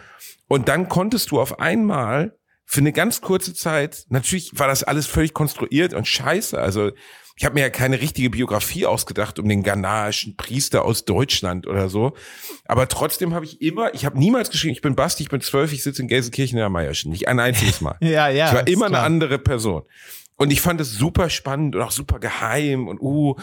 Und 0.47 0.67
dann 0.67 0.89
konntest 0.89 1.31
du 1.31 1.39
auf 1.39 1.59
einmal 1.59 2.37
für 2.65 2.79
eine 2.79 2.93
ganz 2.93 3.21
kurze 3.21 3.53
Zeit, 3.53 4.05
natürlich 4.09 4.57
war 4.57 4.67
das 4.67 4.83
alles 4.83 5.05
völlig 5.05 5.33
konstruiert 5.33 5.93
und 5.93 6.07
scheiße, 6.07 6.57
also 6.57 6.91
ich 7.35 7.45
habe 7.45 7.55
mir 7.55 7.61
ja 7.61 7.69
keine 7.69 7.99
richtige 7.99 8.29
Biografie 8.29 8.85
ausgedacht 8.85 9.39
um 9.39 9.49
den 9.49 9.63
ghanaischen 9.63 10.37
Priester 10.37 10.85
aus 10.85 11.05
Deutschland 11.05 11.65
oder 11.65 11.89
so. 11.89 12.13
Aber 12.65 12.87
trotzdem 12.87 13.33
habe 13.33 13.45
ich 13.45 13.61
immer, 13.61 13.93
ich 13.95 14.05
habe 14.05 14.19
niemals 14.19 14.51
geschrieben, 14.51 14.73
ich 14.73 14.81
bin 14.81 14.95
Basti, 14.95 15.23
ich 15.23 15.29
bin 15.29 15.41
zwölf, 15.41 15.73
ich 15.73 15.81
sitze 15.81 16.03
in 16.03 16.07
Gelsenkirchen 16.07 16.57
in 16.57 16.61
der 16.61 16.69
Meierschen. 16.69 17.11
Nicht 17.11 17.27
ein 17.27 17.39
einziges 17.39 17.81
Mal. 17.81 17.97
Ja, 18.03 18.27
ja. 18.27 18.47
ich 18.47 18.53
war 18.53 18.67
immer 18.67 18.85
eine 18.85 18.95
klar. 18.95 19.05
andere 19.05 19.39
Person. 19.39 19.83
Und 20.35 20.51
ich 20.51 20.61
fand 20.61 20.79
es 20.81 20.91
super 20.91 21.29
spannend 21.29 21.75
und 21.75 21.81
auch 21.81 21.91
super 21.91 22.19
geheim 22.19 22.87
und 22.87 22.99
uh. 23.01 23.35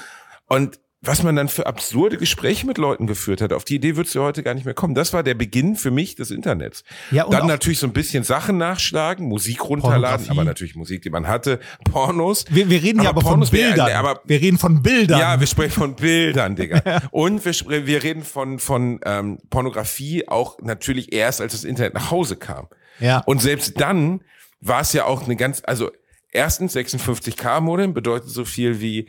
Und 0.47 0.79
was 1.03 1.23
man 1.23 1.35
dann 1.35 1.49
für 1.49 1.67
absurde 1.67 2.19
Gespräche 2.19 2.67
mit 2.67 2.77
Leuten 2.77 3.07
geführt 3.07 3.41
hat, 3.41 3.55
auf 3.55 3.65
die 3.65 3.77
Idee 3.77 3.97
würdest 3.97 4.15
du 4.15 4.21
heute 4.21 4.43
gar 4.43 4.53
nicht 4.53 4.67
mehr 4.67 4.75
kommen. 4.75 4.95
Das 4.95 5.15
war 5.15 5.23
der 5.23 5.33
Beginn 5.35 5.75
für 5.77 5.91
mich 5.91 6.15
des 6.15 6.31
Internets. 6.31 6.85
Ja, 7.11 7.25
und 7.25 7.33
dann 7.33 7.47
natürlich 7.47 7.79
so 7.79 7.87
ein 7.87 7.95
bisschen 7.95 8.23
Sachen 8.23 8.59
nachschlagen, 8.59 9.27
Musik 9.27 9.65
runterladen, 9.65 10.29
aber 10.29 10.45
natürlich 10.45 10.77
Musik, 10.77 11.01
die 11.01 11.09
man 11.11 11.27
hatte, 11.27 11.59
Pornos. 11.91 12.45
Wir, 12.51 12.69
wir 12.69 12.83
reden 12.83 13.03
ja 13.03 13.09
aber 13.09 13.23
von 13.23 13.31
Pornos 13.31 13.53
wär- 13.53 13.69
Bildern. 13.69 13.93
aber 13.93 14.21
wir 14.27 14.41
reden 14.43 14.59
von 14.59 14.83
Bildern. 14.83 15.19
ja, 15.21 15.41
wir 15.41 15.47
sprechen 15.47 15.73
von 15.73 15.97
Bildern, 15.97 16.55
Digga. 16.55 17.01
Und 17.13 17.45
wir, 17.47 17.87
wir 17.87 18.03
reden 18.03 18.23
von, 18.23 18.59
von 18.59 19.01
ähm, 19.07 19.39
Pornografie 19.49 20.29
auch 20.29 20.59
natürlich 20.61 21.15
erst, 21.15 21.41
als 21.41 21.53
das 21.53 21.65
Internet 21.65 21.95
nach 21.95 22.11
Hause 22.11 22.37
kam. 22.37 22.69
Ja. 22.99 23.21
Und 23.21 23.41
selbst 23.41 23.81
dann 23.81 24.21
war 24.61 24.83
es 24.83 24.93
ja 24.93 25.07
auch 25.07 25.25
eine 25.25 25.37
ganz, 25.37 25.63
also 25.65 25.91
erstens 26.31 26.77
56K-Modem 26.77 27.95
bedeutet 27.95 28.29
so 28.29 28.45
viel 28.45 28.81
wie 28.83 29.09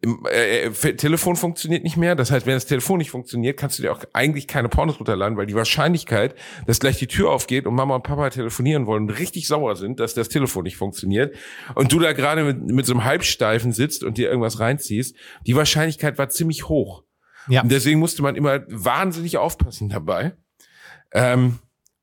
im, 0.00 0.24
äh, 0.30 0.66
äh, 0.66 0.70
Telefon 0.96 1.34
funktioniert 1.34 1.82
nicht 1.82 1.96
mehr. 1.96 2.14
Das 2.14 2.30
heißt, 2.30 2.46
wenn 2.46 2.54
das 2.54 2.66
Telefon 2.66 2.98
nicht 2.98 3.10
funktioniert, 3.10 3.58
kannst 3.58 3.78
du 3.78 3.82
dir 3.82 3.92
auch 3.92 4.04
eigentlich 4.12 4.46
keine 4.46 4.68
Pornos 4.68 4.98
runterladen, 5.00 5.36
weil 5.36 5.46
die 5.46 5.56
Wahrscheinlichkeit, 5.56 6.36
dass 6.66 6.78
gleich 6.78 6.98
die 6.98 7.08
Tür 7.08 7.30
aufgeht 7.30 7.66
und 7.66 7.74
Mama 7.74 7.96
und 7.96 8.04
Papa 8.04 8.30
telefonieren 8.30 8.86
wollen 8.86 9.04
und 9.04 9.18
richtig 9.18 9.48
sauer 9.48 9.74
sind, 9.74 9.98
dass 9.98 10.14
das 10.14 10.28
Telefon 10.28 10.64
nicht 10.64 10.76
funktioniert 10.76 11.34
und 11.74 11.92
du 11.92 11.98
da 11.98 12.12
gerade 12.12 12.44
mit, 12.44 12.62
mit 12.62 12.86
so 12.86 12.92
einem 12.92 13.04
Halbsteifen 13.04 13.72
sitzt 13.72 14.04
und 14.04 14.18
dir 14.18 14.28
irgendwas 14.28 14.60
reinziehst, 14.60 15.16
die 15.46 15.56
Wahrscheinlichkeit 15.56 16.16
war 16.16 16.28
ziemlich 16.28 16.68
hoch. 16.68 17.02
Ja. 17.48 17.62
Und 17.62 17.72
deswegen 17.72 17.98
musste 17.98 18.22
man 18.22 18.36
immer 18.36 18.60
wahnsinnig 18.68 19.36
aufpassen 19.38 19.88
dabei. 19.88 20.36
Ähm, 21.12 21.58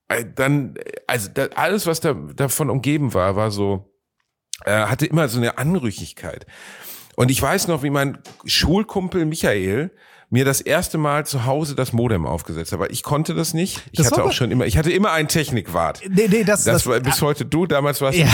äh, 0.07 0.25
dann, 0.35 0.75
äh, 0.75 0.91
also 1.07 1.29
da, 1.33 1.47
alles, 1.55 1.87
was 1.87 1.99
da, 2.01 2.13
davon 2.13 2.69
umgeben 2.69 3.13
war, 3.13 3.35
war 3.35 3.51
so, 3.51 3.93
äh, 4.65 4.71
hatte 4.71 5.05
immer 5.05 5.27
so 5.29 5.39
eine 5.39 5.57
Anrüchigkeit. 5.57 6.45
Und 7.15 7.31
ich 7.31 7.41
weiß 7.41 7.67
noch, 7.67 7.83
wie 7.83 7.89
mein 7.89 8.17
Schulkumpel 8.45 9.25
Michael 9.25 9.91
mir 10.31 10.43
das 10.43 10.59
erste 10.59 10.97
Mal 10.97 11.25
zu 11.25 11.45
Hause 11.45 11.75
das 11.75 11.93
Modem 11.93 12.25
aufgesetzt 12.25 12.71
hat, 12.71 12.79
weil 12.79 12.91
ich 12.91 13.03
konnte 13.03 13.35
das 13.35 13.53
nicht. 13.53 13.83
Ich 13.91 13.97
Das 13.99 14.07
hatte 14.07 14.15
auch 14.21 14.25
aber- 14.25 14.31
schon 14.33 14.49
immer, 14.49 14.65
ich 14.65 14.75
hatte 14.75 14.91
immer 14.91 15.11
einen 15.11 15.27
Technikwart. 15.27 16.01
Nee, 16.09 16.27
nee, 16.27 16.43
das, 16.43 16.63
Das, 16.63 16.85
war 16.87 16.99
bis 16.99 17.21
heute 17.21 17.45
du, 17.45 17.67
damals 17.67 18.01
warst 18.01 18.17
du 18.17 18.21
Ja, 18.23 18.27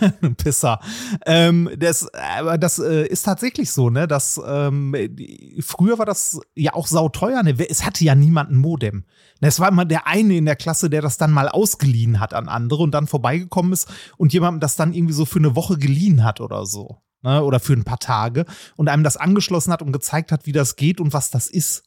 Michael. 0.00 0.34
Pisser. 0.36 0.78
Ähm, 1.24 1.70
das, 1.78 2.06
aber 2.14 2.58
das 2.58 2.78
äh, 2.78 3.06
ist 3.06 3.22
tatsächlich 3.22 3.72
so, 3.72 3.88
ne? 3.88 4.06
Dass 4.06 4.38
ähm, 4.46 4.94
die, 5.10 5.58
früher 5.66 5.98
war 5.98 6.06
das 6.06 6.38
ja 6.54 6.74
auch 6.74 6.86
sauteuer, 6.86 7.42
ne? 7.42 7.54
Es 7.68 7.84
hatte 7.86 8.04
ja 8.04 8.14
niemand 8.14 8.50
ein 8.50 8.56
Modem. 8.58 9.04
Ne, 9.40 9.48
Es 9.48 9.58
war 9.58 9.68
immer 9.68 9.86
der 9.86 10.06
eine 10.06 10.36
in 10.36 10.44
der 10.44 10.56
Klasse, 10.56 10.90
der 10.90 11.00
das 11.00 11.16
dann 11.16 11.32
mal 11.32 11.48
ausgeliehen 11.48 12.20
hat 12.20 12.34
an 12.34 12.48
andere 12.48 12.82
und 12.82 12.92
dann 12.92 13.06
vorbeigekommen 13.06 13.72
ist 13.72 13.88
und 14.18 14.34
jemandem 14.34 14.60
das 14.60 14.76
dann 14.76 14.92
irgendwie 14.92 15.14
so 15.14 15.24
für 15.24 15.38
eine 15.38 15.56
Woche 15.56 15.78
geliehen 15.78 16.22
hat 16.24 16.40
oder 16.42 16.66
so. 16.66 16.98
Ne? 17.22 17.42
Oder 17.42 17.58
für 17.60 17.72
ein 17.72 17.84
paar 17.84 17.98
Tage 17.98 18.44
und 18.76 18.88
einem 18.88 19.02
das 19.04 19.16
angeschlossen 19.16 19.72
hat 19.72 19.82
und 19.82 19.92
gezeigt 19.92 20.30
hat, 20.32 20.46
wie 20.46 20.52
das 20.52 20.76
geht 20.76 21.00
und 21.00 21.12
was 21.12 21.30
das 21.30 21.46
ist. 21.48 21.84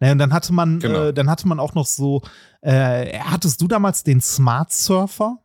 Ne, 0.00 0.12
und 0.12 0.18
dann 0.18 0.32
hatte 0.32 0.52
man, 0.52 0.78
Genau. 0.78 1.06
äh, 1.06 1.12
dann 1.12 1.28
hatte 1.28 1.48
man 1.48 1.58
auch 1.58 1.74
noch 1.74 1.86
so, 1.86 2.22
äh, 2.60 3.18
hattest 3.18 3.60
du 3.60 3.66
damals 3.66 4.04
den 4.04 4.20
Smart 4.20 4.70
Surfer? 4.72 5.38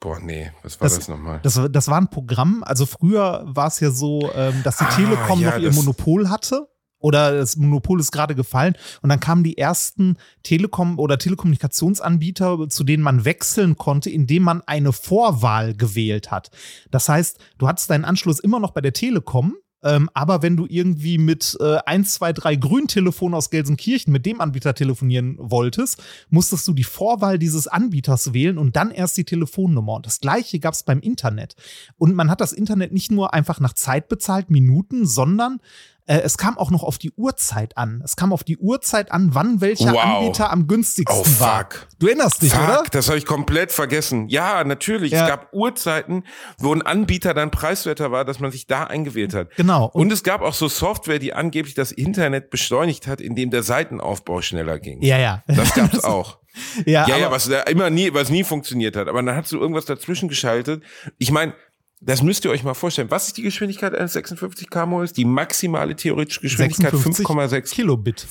Boah, 0.00 0.18
nee, 0.20 0.50
was 0.62 0.80
war 0.80 0.88
Das- 0.88 0.98
das, 0.98 1.08
nochmal? 1.08 1.40
Das, 1.42 1.60
das 1.70 1.88
war 1.88 1.98
ein 2.00 2.08
Programm, 2.08 2.62
also 2.64 2.86
früher 2.86 3.42
war 3.46 3.66
es 3.66 3.80
ja 3.80 3.90
so, 3.90 4.30
ähm, 4.34 4.62
dass 4.62 4.78
die 4.78 4.84
Ah, 4.84 4.96
Telekom 4.96 5.40
ja, 5.40 5.50
noch 5.52 5.58
ihr 5.58 5.72
Monopol 5.72 6.28
hatte. 6.30 6.68
Oder 6.98 7.36
das 7.36 7.56
Monopol 7.56 8.00
ist 8.00 8.12
gerade 8.12 8.34
gefallen. 8.34 8.74
Und 9.02 9.10
dann 9.10 9.20
kamen 9.20 9.44
die 9.44 9.58
ersten 9.58 10.16
Telekom- 10.42 10.98
oder 10.98 11.18
Telekommunikationsanbieter, 11.18 12.68
zu 12.68 12.84
denen 12.84 13.02
man 13.02 13.24
wechseln 13.24 13.76
konnte, 13.76 14.10
indem 14.10 14.44
man 14.44 14.62
eine 14.62 14.92
Vorwahl 14.92 15.74
gewählt 15.74 16.30
hat. 16.30 16.50
Das 16.90 17.08
heißt, 17.08 17.38
du 17.58 17.68
hattest 17.68 17.90
deinen 17.90 18.04
Anschluss 18.04 18.38
immer 18.38 18.60
noch 18.60 18.72
bei 18.72 18.80
der 18.80 18.92
Telekom, 18.92 19.54
ähm, 19.86 20.10
aber 20.14 20.42
wenn 20.42 20.56
du 20.56 20.66
irgendwie 20.68 21.16
mit 21.16 21.56
äh, 21.60 21.76
1, 21.86 22.14
2, 22.14 22.32
3 22.32 22.56
Grüntelefon 22.56 23.34
aus 23.34 23.50
Gelsenkirchen 23.50 24.12
mit 24.12 24.26
dem 24.26 24.40
Anbieter 24.40 24.74
telefonieren 24.74 25.36
wolltest, 25.38 26.02
musstest 26.28 26.66
du 26.66 26.72
die 26.72 26.84
Vorwahl 26.84 27.38
dieses 27.38 27.68
Anbieters 27.68 28.32
wählen 28.32 28.58
und 28.58 28.74
dann 28.74 28.90
erst 28.90 29.16
die 29.16 29.24
Telefonnummer. 29.24 29.94
Und 29.94 30.06
das 30.06 30.20
gleiche 30.20 30.58
gab 30.58 30.74
es 30.74 30.82
beim 30.82 31.00
Internet. 31.00 31.54
Und 31.98 32.16
man 32.16 32.30
hat 32.30 32.40
das 32.40 32.52
Internet 32.52 32.92
nicht 32.92 33.12
nur 33.12 33.32
einfach 33.32 33.60
nach 33.60 33.74
Zeit 33.74 34.08
bezahlt, 34.08 34.50
Minuten, 34.50 35.06
sondern 35.06 35.60
Äh, 36.06 36.18
es 36.20 36.38
kam 36.38 36.56
auch 36.56 36.70
noch 36.70 36.82
auf 36.82 36.98
die 36.98 37.10
Uhrzeit 37.16 37.76
an. 37.76 38.00
Es 38.04 38.16
kam 38.16 38.32
auf 38.32 38.44
die 38.44 38.56
Uhrzeit 38.58 39.10
an, 39.12 39.30
wann 39.34 39.60
welcher 39.60 39.92
Wow. 39.92 40.04
Anbieter 40.04 40.50
am 40.52 40.66
günstigsten 40.68 41.20
Oh, 41.20 41.40
war. 41.40 41.58
fuck. 41.70 41.88
Du 41.98 42.06
erinnerst 42.06 42.42
dich, 42.42 42.52
Fuck, 42.52 42.62
oder? 42.62 42.82
das 42.90 43.08
habe 43.08 43.18
ich 43.18 43.26
komplett 43.26 43.72
vergessen. 43.72 44.28
Ja, 44.28 44.62
natürlich. 44.64 45.12
Ja. 45.12 45.22
Es 45.24 45.28
gab 45.28 45.52
Uhrzeiten, 45.52 46.24
wo 46.58 46.72
ein 46.72 46.82
Anbieter 46.82 47.34
dann 47.34 47.50
preiswerter 47.50 48.12
war, 48.12 48.24
dass 48.24 48.38
man 48.40 48.50
sich 48.52 48.66
da 48.66 48.84
eingewählt 48.84 49.34
hat. 49.34 49.50
Genau. 49.56 49.86
Und 49.86 50.12
es 50.12 50.22
gab 50.22 50.42
auch 50.42 50.54
so 50.54 50.68
Software, 50.68 51.18
die 51.18 51.32
angeblich 51.34 51.74
das 51.74 51.90
Internet 51.92 52.50
beschleunigt 52.50 53.06
hat, 53.06 53.20
indem 53.20 53.50
der 53.50 53.62
Seitenaufbau 53.62 54.42
schneller 54.42 54.78
ging. 54.78 55.02
ja, 55.02 55.18
ja. 55.18 55.42
Das 55.48 55.74
gab's 55.74 56.04
auch. 56.04 56.38
ja, 56.86 57.06
Ja, 57.08 57.16
ja, 57.18 57.30
was 57.30 57.48
da 57.48 57.62
immer 57.62 57.90
nie, 57.90 58.14
was 58.14 58.30
nie 58.30 58.44
funktioniert 58.44 58.96
hat. 58.96 59.08
Aber 59.08 59.22
dann 59.22 59.34
hast 59.36 59.52
du 59.52 59.58
irgendwas 59.58 59.84
dazwischen 59.86 60.28
geschaltet. 60.28 60.82
Ich 61.18 61.30
meine, 61.30 61.54
das 62.00 62.22
müsst 62.22 62.44
ihr 62.44 62.50
euch 62.50 62.62
mal 62.62 62.74
vorstellen. 62.74 63.10
Was 63.10 63.28
ist 63.28 63.36
die 63.36 63.42
Geschwindigkeit 63.42 63.94
eines 63.94 64.12
56 64.12 64.68
km/h? 64.68 65.12
Die 65.16 65.24
maximale 65.24 65.96
theoretische 65.96 66.40
Geschwindigkeit 66.40 66.92
56 66.92 67.26
5,6. 67.26 67.72
Kilobit. 67.72 68.26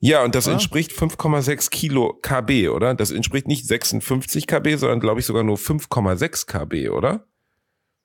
Ja, 0.00 0.22
und 0.22 0.34
das 0.34 0.46
Oder? 0.46 0.54
entspricht 0.54 0.92
5,6 0.92 1.70
Kilo 1.70 2.18
KB, 2.20 2.68
oder? 2.68 2.94
Das 2.94 3.10
entspricht 3.10 3.46
nicht 3.46 3.66
56 3.66 4.46
KB, 4.46 4.76
sondern 4.76 5.00
glaube 5.00 5.20
ich 5.20 5.26
sogar 5.26 5.42
nur 5.44 5.56
5,6 5.56 6.46
KB, 6.46 6.90
oder? 6.90 7.26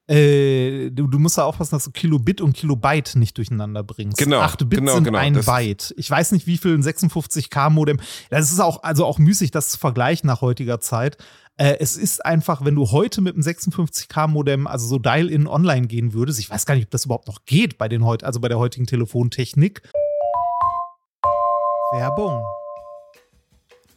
Äh, 0.08 0.90
du, 0.90 1.08
du 1.08 1.20
musst 1.20 1.38
da 1.38 1.44
aufpassen, 1.44 1.76
dass 1.76 1.84
du 1.84 1.92
Kilobit 1.92 2.42
und 2.42 2.54
Kilobyte 2.54 3.16
nicht 3.16 3.38
durcheinander 3.38 3.84
bringst. 3.84 4.18
Genau, 4.18 4.40
8 4.40 4.70
Bit 4.70 4.80
genau, 4.80 4.96
sind 4.96 5.04
genau. 5.04 5.20
ein 5.20 5.34
Byte. 5.34 5.94
Ich 5.98 6.10
weiß 6.10 6.32
nicht, 6.32 6.48
wie 6.48 6.58
viel 6.58 6.74
ein 6.74 6.82
56K-Modem. 6.82 8.00
Das 8.30 8.52
ist 8.52 8.60
auch, 8.60 8.82
also 8.82 9.06
auch 9.06 9.20
müßig, 9.20 9.52
das 9.52 9.70
zu 9.70 9.78
vergleichen 9.78 10.26
nach 10.26 10.42
heutiger 10.42 10.80
Zeit. 10.80 11.18
Äh, 11.60 11.76
es 11.82 11.98
ist 11.98 12.26
einfach, 12.26 12.64
wenn 12.64 12.76
du 12.76 12.90
heute 12.92 13.20
mit 13.20 13.36
einem 13.36 13.44
56K-Modem, 13.44 14.66
also 14.66 14.88
so 14.88 14.98
Dial-In 14.98 15.46
online 15.46 15.88
gehen 15.88 16.14
würdest, 16.14 16.40
ich 16.40 16.50
weiß 16.50 16.66
gar 16.66 16.76
nicht, 16.76 16.86
ob 16.86 16.92
das 16.92 17.04
überhaupt 17.04 17.28
noch 17.28 17.44
geht 17.46 17.78
bei 17.78 17.90
den 17.90 18.06
heut, 18.06 18.24
also 18.24 18.40
bei 18.40 18.48
der 18.48 18.58
heutigen 18.58 18.88
Telefontechnik. 18.88 19.82
Werbung. 21.92 22.42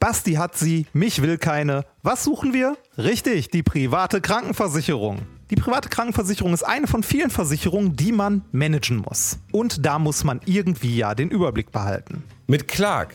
Basti 0.00 0.32
hat 0.32 0.56
sie, 0.56 0.86
mich 0.92 1.22
will 1.22 1.38
keine. 1.38 1.84
Was 2.02 2.24
suchen 2.24 2.52
wir? 2.52 2.76
Richtig, 2.98 3.50
die 3.50 3.62
private 3.62 4.20
Krankenversicherung. 4.20 5.22
Die 5.50 5.54
private 5.54 5.88
Krankenversicherung 5.88 6.52
ist 6.54 6.64
eine 6.64 6.88
von 6.88 7.04
vielen 7.04 7.30
Versicherungen, 7.30 7.94
die 7.94 8.10
man 8.10 8.42
managen 8.50 8.96
muss. 8.96 9.38
Und 9.52 9.86
da 9.86 10.00
muss 10.00 10.24
man 10.24 10.40
irgendwie 10.46 10.96
ja 10.96 11.14
den 11.14 11.30
Überblick 11.30 11.70
behalten. 11.70 12.24
Mit 12.48 12.66
Clark 12.66 13.14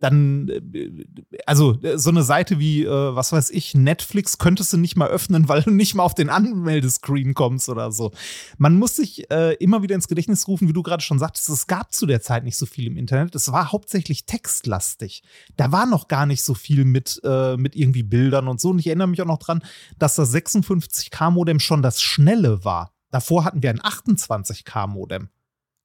dann, 0.00 0.48
äh, 0.48 1.04
also 1.46 1.80
äh, 1.82 1.98
so 1.98 2.10
eine 2.10 2.22
Seite 2.22 2.58
wie, 2.58 2.84
äh, 2.84 2.88
was 2.88 3.32
weiß 3.32 3.50
ich, 3.50 3.74
Netflix 3.74 4.38
könntest 4.38 4.72
du 4.72 4.78
nicht 4.78 4.96
mal 4.96 5.08
öffnen, 5.08 5.48
weil 5.48 5.62
du 5.62 5.70
nicht 5.70 5.94
mal 5.94 6.02
auf 6.02 6.14
den 6.14 6.30
Anmeldescreen 6.30 7.34
kommst 7.34 7.68
oder 7.68 7.92
so. 7.92 8.10
Man 8.58 8.78
muss 8.78 8.96
sich 8.96 9.30
äh, 9.30 9.54
immer 9.54 9.82
wieder 9.82 9.94
ins 9.94 10.08
Gedächtnis 10.08 10.48
rufen, 10.48 10.68
wie 10.68 10.72
du 10.72 10.82
gerade 10.82 11.02
schon 11.02 11.18
sagtest, 11.18 11.48
es 11.50 11.66
gab 11.66 11.92
zu 11.92 12.06
der 12.06 12.20
Zeit 12.20 12.44
nicht 12.44 12.56
so 12.56 12.66
viel 12.66 12.86
im 12.86 12.96
Internet. 12.96 13.34
Es 13.34 13.52
war 13.52 13.72
hauptsächlich 13.72 14.26
textlastig. 14.26 15.22
Da 15.56 15.70
war 15.70 15.86
noch 15.86 16.08
gar 16.08 16.26
nicht 16.26 16.42
so 16.42 16.54
viel 16.54 16.84
mit, 16.84 17.20
äh, 17.24 17.56
mit 17.56 17.76
irgendwie 17.76 18.02
Bildern 18.02 18.48
und 18.48 18.60
so. 18.60 18.70
Und 18.70 18.78
ich 18.78 18.86
erinnere 18.86 19.08
mich 19.08 19.22
auch 19.22 19.26
noch 19.26 19.38
dran, 19.38 19.62
dass 19.98 20.16
das 20.16 20.34
56K-Modem 20.34 21.60
schon 21.60 21.82
das 21.82 22.00
Schnelle 22.02 22.64
war. 22.64 22.92
Davor 23.10 23.44
hatten 23.44 23.62
wir 23.62 23.70
ein 23.70 23.80
28K-Modem. 23.80 25.28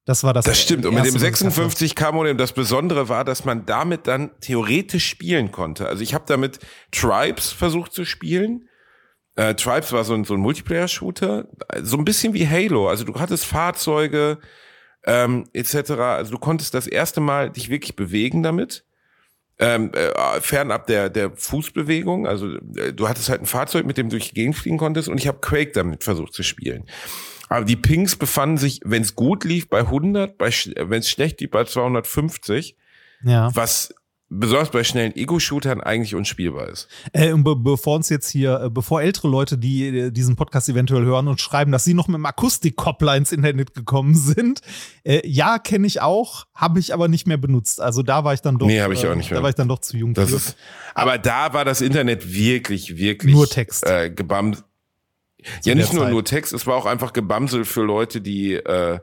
Das 0.06 0.22
war 0.22 0.32
das. 0.32 0.44
Das 0.44 0.60
stimmt. 0.60 0.86
Und 0.86 0.94
mit 0.94 1.04
dem 1.04 1.14
erste, 1.16 1.46
was 1.46 1.78
ich 1.82 1.90
hatte. 1.90 2.06
56K-Modem, 2.06 2.38
das 2.38 2.52
Besondere 2.52 3.08
war, 3.08 3.24
dass 3.24 3.44
man 3.44 3.66
damit 3.66 4.06
dann 4.06 4.30
theoretisch 4.40 5.06
spielen 5.06 5.50
konnte. 5.50 5.88
Also 5.88 6.02
ich 6.02 6.14
habe 6.14 6.24
damit 6.28 6.60
Tribes 6.92 7.50
versucht 7.50 7.92
zu 7.92 8.04
spielen. 8.04 8.68
Äh, 9.34 9.54
Tribes 9.54 9.92
war 9.92 10.04
so 10.04 10.14
ein, 10.14 10.22
so 10.22 10.34
ein 10.34 10.40
Multiplayer-Shooter, 10.40 11.48
so 11.82 11.98
ein 11.98 12.04
bisschen 12.04 12.34
wie 12.34 12.48
Halo. 12.48 12.88
Also 12.88 13.04
du 13.04 13.14
hattest 13.16 13.44
Fahrzeuge 13.44 14.38
ähm, 15.04 15.48
etc. 15.52 15.90
Also 15.90 16.30
du 16.30 16.38
konntest 16.38 16.74
das 16.74 16.86
erste 16.86 17.20
Mal 17.20 17.50
dich 17.50 17.68
wirklich 17.68 17.96
bewegen 17.96 18.44
damit. 18.44 18.84
Ähm, 19.58 19.90
äh, 19.92 20.40
fernab 20.40 20.86
der, 20.86 21.10
der 21.10 21.32
Fußbewegung. 21.34 22.28
Also 22.28 22.54
äh, 22.76 22.92
du 22.92 23.08
hattest 23.08 23.28
halt 23.28 23.40
ein 23.40 23.46
Fahrzeug, 23.46 23.86
mit 23.86 23.96
dem 23.96 24.08
du 24.08 24.16
durch 24.16 24.28
die 24.28 24.34
Gegend 24.34 24.54
fliegen 24.54 24.78
konntest 24.78 25.08
und 25.08 25.18
ich 25.18 25.26
habe 25.26 25.38
Quake 25.40 25.72
damit 25.72 26.04
versucht 26.04 26.32
zu 26.32 26.44
spielen. 26.44 26.84
Aber 27.48 27.64
die 27.64 27.76
Pings 27.76 28.16
befanden 28.16 28.58
sich, 28.58 28.80
wenn 28.84 29.02
es 29.02 29.14
gut 29.14 29.44
lief, 29.44 29.68
bei 29.68 29.80
100, 29.80 30.36
bei 30.38 30.50
wenn 30.76 30.98
es 31.00 31.08
schlecht 31.08 31.40
lief, 31.40 31.50
bei 31.50 31.64
250, 31.64 32.76
Ja. 33.22 33.54
was 33.54 33.94
besonders 34.28 34.70
bei 34.70 34.82
schnellen 34.82 35.14
Ego-Shootern 35.14 35.80
eigentlich 35.80 36.16
unspielbar 36.16 36.68
ist. 36.68 36.88
Äh, 37.12 37.30
und 37.32 37.44
be 37.44 37.54
bevor 37.54 37.94
uns 37.94 38.08
jetzt 38.08 38.28
hier, 38.28 38.60
äh, 38.60 38.70
bevor 38.70 39.00
ältere 39.00 39.28
Leute, 39.28 39.56
die 39.56 39.86
äh, 39.86 40.10
diesen 40.10 40.34
Podcast 40.34 40.68
eventuell 40.68 41.04
hören 41.04 41.28
und 41.28 41.40
schreiben, 41.40 41.70
dass 41.70 41.84
sie 41.84 41.94
noch 41.94 42.08
mit 42.08 42.16
dem 42.16 42.26
Akustikkoppler 42.26 43.16
ins 43.16 43.30
Internet 43.30 43.72
gekommen 43.74 44.16
sind, 44.16 44.62
äh, 45.04 45.20
ja, 45.24 45.60
kenne 45.60 45.86
ich 45.86 46.00
auch, 46.02 46.46
habe 46.54 46.80
ich 46.80 46.92
aber 46.92 47.06
nicht 47.06 47.28
mehr 47.28 47.36
benutzt. 47.36 47.80
Also 47.80 48.02
da 48.02 48.24
war 48.24 48.34
ich 48.34 48.40
dann 48.40 48.58
doch, 48.58 48.66
Nee, 48.66 48.80
hab 48.80 48.90
ich 48.90 49.06
auch 49.06 49.12
äh, 49.12 49.16
nicht 49.16 49.30
mehr. 49.30 49.38
da 49.38 49.42
war 49.44 49.50
ich 49.50 49.54
dann 49.54 49.68
doch 49.68 49.78
zu 49.78 49.96
jung 49.96 50.12
Das 50.14 50.30
für. 50.30 50.36
ist, 50.36 50.56
aber 50.96 51.18
da 51.18 51.52
war 51.52 51.64
das 51.64 51.80
Internet 51.80 52.34
wirklich, 52.34 52.96
wirklich 52.96 53.32
Nur 53.32 53.48
Text. 53.48 53.86
Äh, 53.86 54.10
gebams. 54.10 54.64
Ja, 55.64 55.74
nicht 55.74 55.92
nur 55.92 56.04
Zeit. 56.04 56.12
nur 56.12 56.24
Text, 56.24 56.52
es 56.52 56.66
war 56.66 56.76
auch 56.76 56.86
einfach 56.86 57.12
Gebamsel 57.12 57.64
für 57.64 57.82
Leute, 57.82 58.20
die 58.20 58.54
äh, 58.54 58.98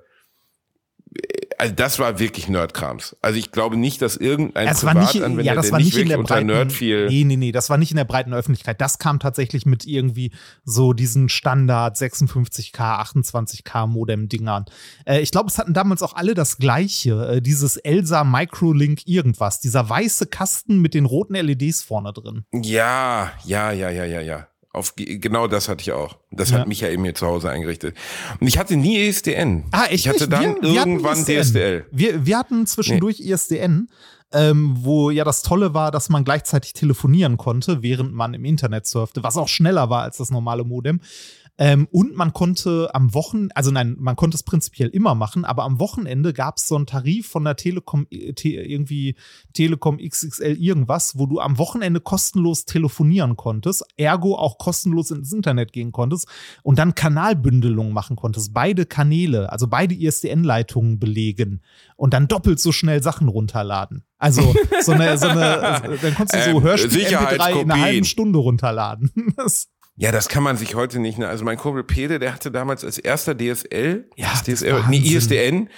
also 1.58 1.74
das 1.74 2.00
war 2.00 2.20
wirklich 2.20 2.50
Nerdkrams. 2.50 3.16
Also 3.22 3.38
ich 3.38 3.52
glaube 3.52 3.78
nicht, 3.78 4.02
dass 4.02 4.18
irgendein 4.18 4.68
nicht, 4.68 4.80
Privatanwender, 4.82 5.44
ja, 5.44 5.56
das 5.56 5.72
war 5.72 5.80
nicht 5.80 5.94
nicht 5.94 6.02
in 6.04 6.10
der 6.10 6.18
breiten, 6.18 6.48
Nerd 6.48 6.72
fiel. 6.72 7.08
nee, 7.08 7.24
nee, 7.24 7.38
nee, 7.38 7.52
das 7.52 7.70
war 7.70 7.78
nicht 7.78 7.92
in 7.92 7.98
der 7.98 8.06
breiten 8.06 8.34
Öffentlichkeit. 8.34 8.82
Das 8.82 8.98
kam 8.98 9.20
tatsächlich 9.20 9.66
mit 9.66 9.86
irgendwie 9.86 10.32
so 10.66 10.94
diesen 10.94 11.30
Standard 11.30 11.98
56K, 11.98 12.74
28K 12.76 13.88
Modem-Dingern. 13.88 14.66
Äh, 15.06 15.22
ich 15.22 15.32
glaube, 15.32 15.50
es 15.50 15.58
hatten 15.58 15.74
damals 15.74 16.02
auch 16.02 16.16
alle 16.16 16.34
das 16.34 16.58
gleiche, 16.58 17.36
äh, 17.36 17.42
dieses 17.42 17.78
Elsa 17.78 18.24
Microlink 18.24 19.08
irgendwas, 19.08 19.60
dieser 19.60 19.88
weiße 19.88 20.28
Kasten 20.28 20.80
mit 20.80 20.94
den 20.94 21.06
roten 21.06 21.36
LEDs 21.36 21.84
vorne 21.84 22.14
drin. 22.14 22.46
Ja, 22.52 23.32
ja, 23.46 23.72
ja, 23.72 23.90
ja, 23.90 24.06
ja, 24.06 24.22
ja. 24.22 24.48
Auf, 24.74 24.96
genau 24.96 25.48
das 25.48 25.70
hatte 25.70 25.82
ich 25.82 25.92
auch. 25.92 26.18
Das 26.32 26.50
Ja. 26.50 26.60
hat 26.60 26.68
Michael 26.68 26.98
mir 26.98 27.14
zu 27.14 27.28
Hause 27.28 27.50
eingerichtet. 27.52 27.96
Und 28.40 28.48
ich 28.48 28.58
hatte 28.58 28.76
nie 28.76 28.98
E 28.98 29.08
ESDN. 29.08 29.66
Ah, 29.72 29.84
echt 29.86 29.94
Ich 30.06 30.10
hatte 30.10 30.22
nicht? 30.28 30.32
dann 30.34 30.56
Wir- 30.56 30.62
wir 30.64 30.74
irgendwann 30.80 31.18
ISDN. 31.20 31.44
DSDL. 31.44 31.86
Wir, 31.92 32.26
wir 32.26 32.38
hatten 32.40 32.66
zwischendurch 32.66 33.20
ISDN, 33.20 33.88
ähm, 34.32 34.76
wo 34.80 35.12
ja 35.12 35.24
das 35.24 35.44
Tolle 35.44 35.76
war, 35.76 35.92
dass 35.92 36.10
man 36.10 36.24
gleichzeitig 36.24 36.74
telefonieren 36.74 37.38
konnte, 37.38 37.84
während 37.84 38.14
man 38.14 38.34
im 38.34 38.46
Internet 38.46 38.88
surfte, 38.88 39.24
was 39.24 39.38
auch 39.38 39.48
schneller 39.48 39.92
war 39.92 40.02
als 40.02 40.18
das 40.18 40.32
normale 40.32 40.64
Modem. 40.64 41.02
Ähm, 41.60 41.88
und 41.92 42.16
man 42.16 42.34
konnte 42.34 42.90
am 42.96 43.14
Wochenende, 43.14 43.56
also 43.56 43.70
nein, 43.70 43.96
man 44.00 44.16
konnte 44.16 44.36
es 44.36 44.42
prinzipiell 44.42 44.90
immer 44.90 45.14
machen, 45.14 45.46
aber 45.46 45.64
am 45.66 45.80
Wochenende 45.80 46.34
gab 46.34 46.58
es 46.58 46.68
so 46.68 46.76
einen 46.76 46.88
Tarif 46.88 47.28
von 47.28 47.44
der 47.44 47.56
Telekom, 47.56 48.08
äh, 48.10 48.34
te, 48.34 48.50
irgendwie 48.50 49.16
Telekom 49.54 50.00
XXL 50.00 50.58
irgendwas, 50.60 51.16
wo 51.18 51.28
du 51.28 51.40
am 51.40 51.60
Wochenende 51.60 52.00
kostenlos 52.00 52.66
telefonieren 52.66 53.38
konntest, 53.38 53.86
ergo 53.98 54.36
auch 54.36 54.58
kostenlos 54.58 55.12
ins 55.12 55.32
Internet 55.32 55.74
gehen 55.74 55.92
konntest 55.92 56.28
und 56.64 56.80
dann 56.80 56.96
Kanalbündelung 56.96 57.94
machen 57.94 58.16
konntest. 58.16 58.52
Beide 58.54 58.88
Kanäle, 58.88 59.52
also 59.52 59.68
beide 59.68 59.94
ISDN-Leitungen 59.94 60.98
belegen 60.98 61.62
und 61.98 62.16
dann 62.16 62.28
doppelt 62.28 62.60
so 62.60 62.72
schnell 62.72 63.04
Sachen 63.04 63.28
runterladen. 63.28 64.06
Also 64.18 64.56
so 64.82 64.94
eine, 64.94 65.18
so 65.20 65.28
eine 65.28 65.98
dann 66.02 66.16
konntest 66.16 66.34
du 66.48 66.52
so 66.52 66.58
Ähm, 66.58 66.64
Hörspiel 66.64 67.06
MP3 67.06 67.62
in 67.62 67.72
einer 67.72 67.82
halben 67.84 68.06
Stunde 68.06 68.40
runterladen. 68.40 69.12
Das- 69.36 69.70
Ja, 69.96 70.12
das 70.12 70.28
kann 70.28 70.44
man 70.44 70.58
sich 70.58 70.76
heute 70.76 71.00
nicht. 71.00 71.18
Ne? 71.20 71.28
Also 71.28 71.46
mein 71.46 71.58
Kumpel 71.58 71.84
Pede, 71.84 72.20
der 72.20 72.34
hatte 72.34 72.52
damals 72.52 72.84
als 72.84 72.98
erster 72.98 73.36
DSL, 73.36 74.10
Ja, 74.16 74.30
DSL, 74.34 74.84
nee. 74.90 74.98
ISDN 74.98 75.70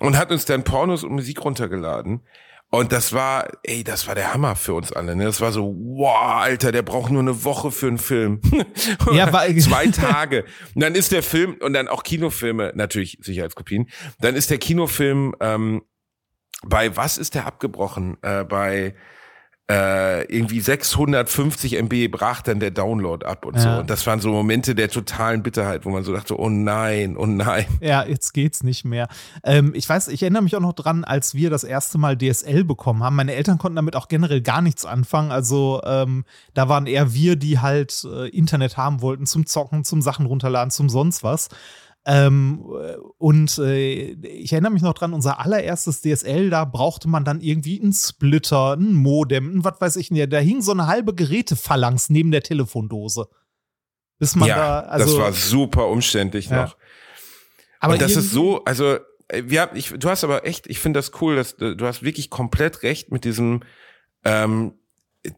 und 0.00 0.18
hat 0.18 0.30
uns 0.30 0.44
dann 0.44 0.64
Pornos 0.64 1.02
und 1.04 1.12
Musik 1.12 1.44
runtergeladen. 1.44 2.20
Und 2.70 2.90
das 2.90 3.12
war, 3.12 3.46
ey, 3.62 3.84
das 3.84 4.08
war 4.08 4.16
der 4.16 4.34
Hammer 4.34 4.56
für 4.56 4.74
uns 4.74 4.90
alle. 4.90 5.14
Ne? 5.14 5.24
Das 5.24 5.40
war 5.40 5.52
so, 5.52 5.76
wow, 5.78 6.40
Alter, 6.42 6.72
der 6.72 6.82
braucht 6.82 7.12
nur 7.12 7.22
eine 7.22 7.44
Woche 7.44 7.70
für 7.70 7.86
einen 7.86 7.98
Film. 7.98 8.40
Ja, 9.12 9.30
Zwei 9.58 9.86
Tage. 9.88 10.44
Und 10.74 10.82
dann 10.82 10.94
ist 10.94 11.12
der 11.12 11.22
Film, 11.22 11.56
und 11.60 11.72
dann 11.72 11.86
auch 11.88 12.02
Kinofilme, 12.02 12.72
natürlich 12.74 13.18
Sicherheitskopien, 13.20 13.88
dann 14.18 14.34
ist 14.34 14.50
der 14.50 14.58
Kinofilm 14.58 15.36
ähm, 15.40 15.82
bei, 16.66 16.96
was 16.96 17.16
ist 17.16 17.34
der 17.34 17.46
abgebrochen? 17.46 18.16
Äh, 18.22 18.44
bei 18.44 18.94
äh, 19.70 20.24
irgendwie 20.24 20.60
650 20.60 21.76
MB 21.76 22.08
brach 22.10 22.42
dann 22.42 22.60
der 22.60 22.70
Download 22.70 23.24
ab 23.24 23.46
und 23.46 23.58
so. 23.58 23.66
Ja. 23.66 23.80
Und 23.80 23.88
das 23.88 24.06
waren 24.06 24.20
so 24.20 24.30
Momente 24.30 24.74
der 24.74 24.90
totalen 24.90 25.42
Bitterheit, 25.42 25.86
wo 25.86 25.90
man 25.90 26.04
so 26.04 26.12
dachte, 26.12 26.38
oh 26.38 26.50
nein, 26.50 27.16
oh 27.16 27.24
nein. 27.24 27.64
Ja, 27.80 28.04
jetzt 28.04 28.34
geht's 28.34 28.62
nicht 28.62 28.84
mehr. 28.84 29.08
Ähm, 29.42 29.72
ich 29.74 29.88
weiß, 29.88 30.08
ich 30.08 30.22
erinnere 30.22 30.42
mich 30.42 30.54
auch 30.54 30.60
noch 30.60 30.74
dran, 30.74 31.04
als 31.04 31.34
wir 31.34 31.48
das 31.48 31.64
erste 31.64 31.96
Mal 31.96 32.18
DSL 32.18 32.64
bekommen 32.64 33.02
haben. 33.02 33.16
Meine 33.16 33.34
Eltern 33.34 33.56
konnten 33.56 33.76
damit 33.76 33.96
auch 33.96 34.08
generell 34.08 34.42
gar 34.42 34.60
nichts 34.60 34.84
anfangen. 34.84 35.32
Also 35.32 35.80
ähm, 35.84 36.26
da 36.52 36.68
waren 36.68 36.86
eher 36.86 37.14
wir, 37.14 37.36
die 37.36 37.58
halt 37.58 38.04
äh, 38.04 38.28
Internet 38.28 38.76
haben 38.76 39.00
wollten 39.00 39.24
zum 39.24 39.46
Zocken, 39.46 39.84
zum 39.84 40.02
Sachen 40.02 40.26
runterladen, 40.26 40.72
zum 40.72 40.90
sonst 40.90 41.24
was. 41.24 41.48
Ähm, 42.06 42.60
und 43.18 43.56
äh, 43.58 44.12
ich 44.12 44.52
erinnere 44.52 44.72
mich 44.72 44.82
noch 44.82 44.92
dran, 44.92 45.14
unser 45.14 45.40
allererstes 45.40 46.02
DSL, 46.02 46.50
da 46.50 46.64
brauchte 46.66 47.08
man 47.08 47.24
dann 47.24 47.40
irgendwie 47.40 47.80
einen 47.80 47.94
Splitter, 47.94 48.72
einen 48.72 48.94
Modem, 48.94 49.56
ein 49.58 49.64
was 49.64 49.80
weiß 49.80 49.96
ich 49.96 50.10
nicht. 50.10 50.32
Da 50.32 50.38
hing 50.38 50.60
so 50.60 50.72
eine 50.72 50.86
halbe 50.86 51.14
Gerätephalanx 51.14 52.10
neben 52.10 52.30
der 52.30 52.42
Telefondose. 52.42 53.28
Bis 54.18 54.36
man 54.36 54.48
ja, 54.48 54.56
da, 54.56 54.80
also, 54.80 55.16
das 55.16 55.24
war 55.24 55.32
super 55.32 55.88
umständlich 55.88 56.48
Ja. 56.50 56.64
noch. 56.64 56.76
aber 57.80 57.94
und 57.94 58.02
das 58.02 58.16
ist 58.16 58.30
so, 58.30 58.62
also 58.64 58.98
äh, 59.28 59.44
wir, 59.46 59.70
ich, 59.74 59.88
du 59.88 60.08
hast 60.10 60.24
aber 60.24 60.46
echt, 60.46 60.66
ich 60.66 60.80
finde 60.80 60.98
das 60.98 61.12
cool, 61.20 61.36
dass 61.36 61.56
du 61.56 61.76
hast 61.80 62.02
wirklich 62.02 62.28
komplett 62.28 62.82
recht 62.82 63.10
mit 63.12 63.24
diesem, 63.24 63.62
ähm, 64.24 64.74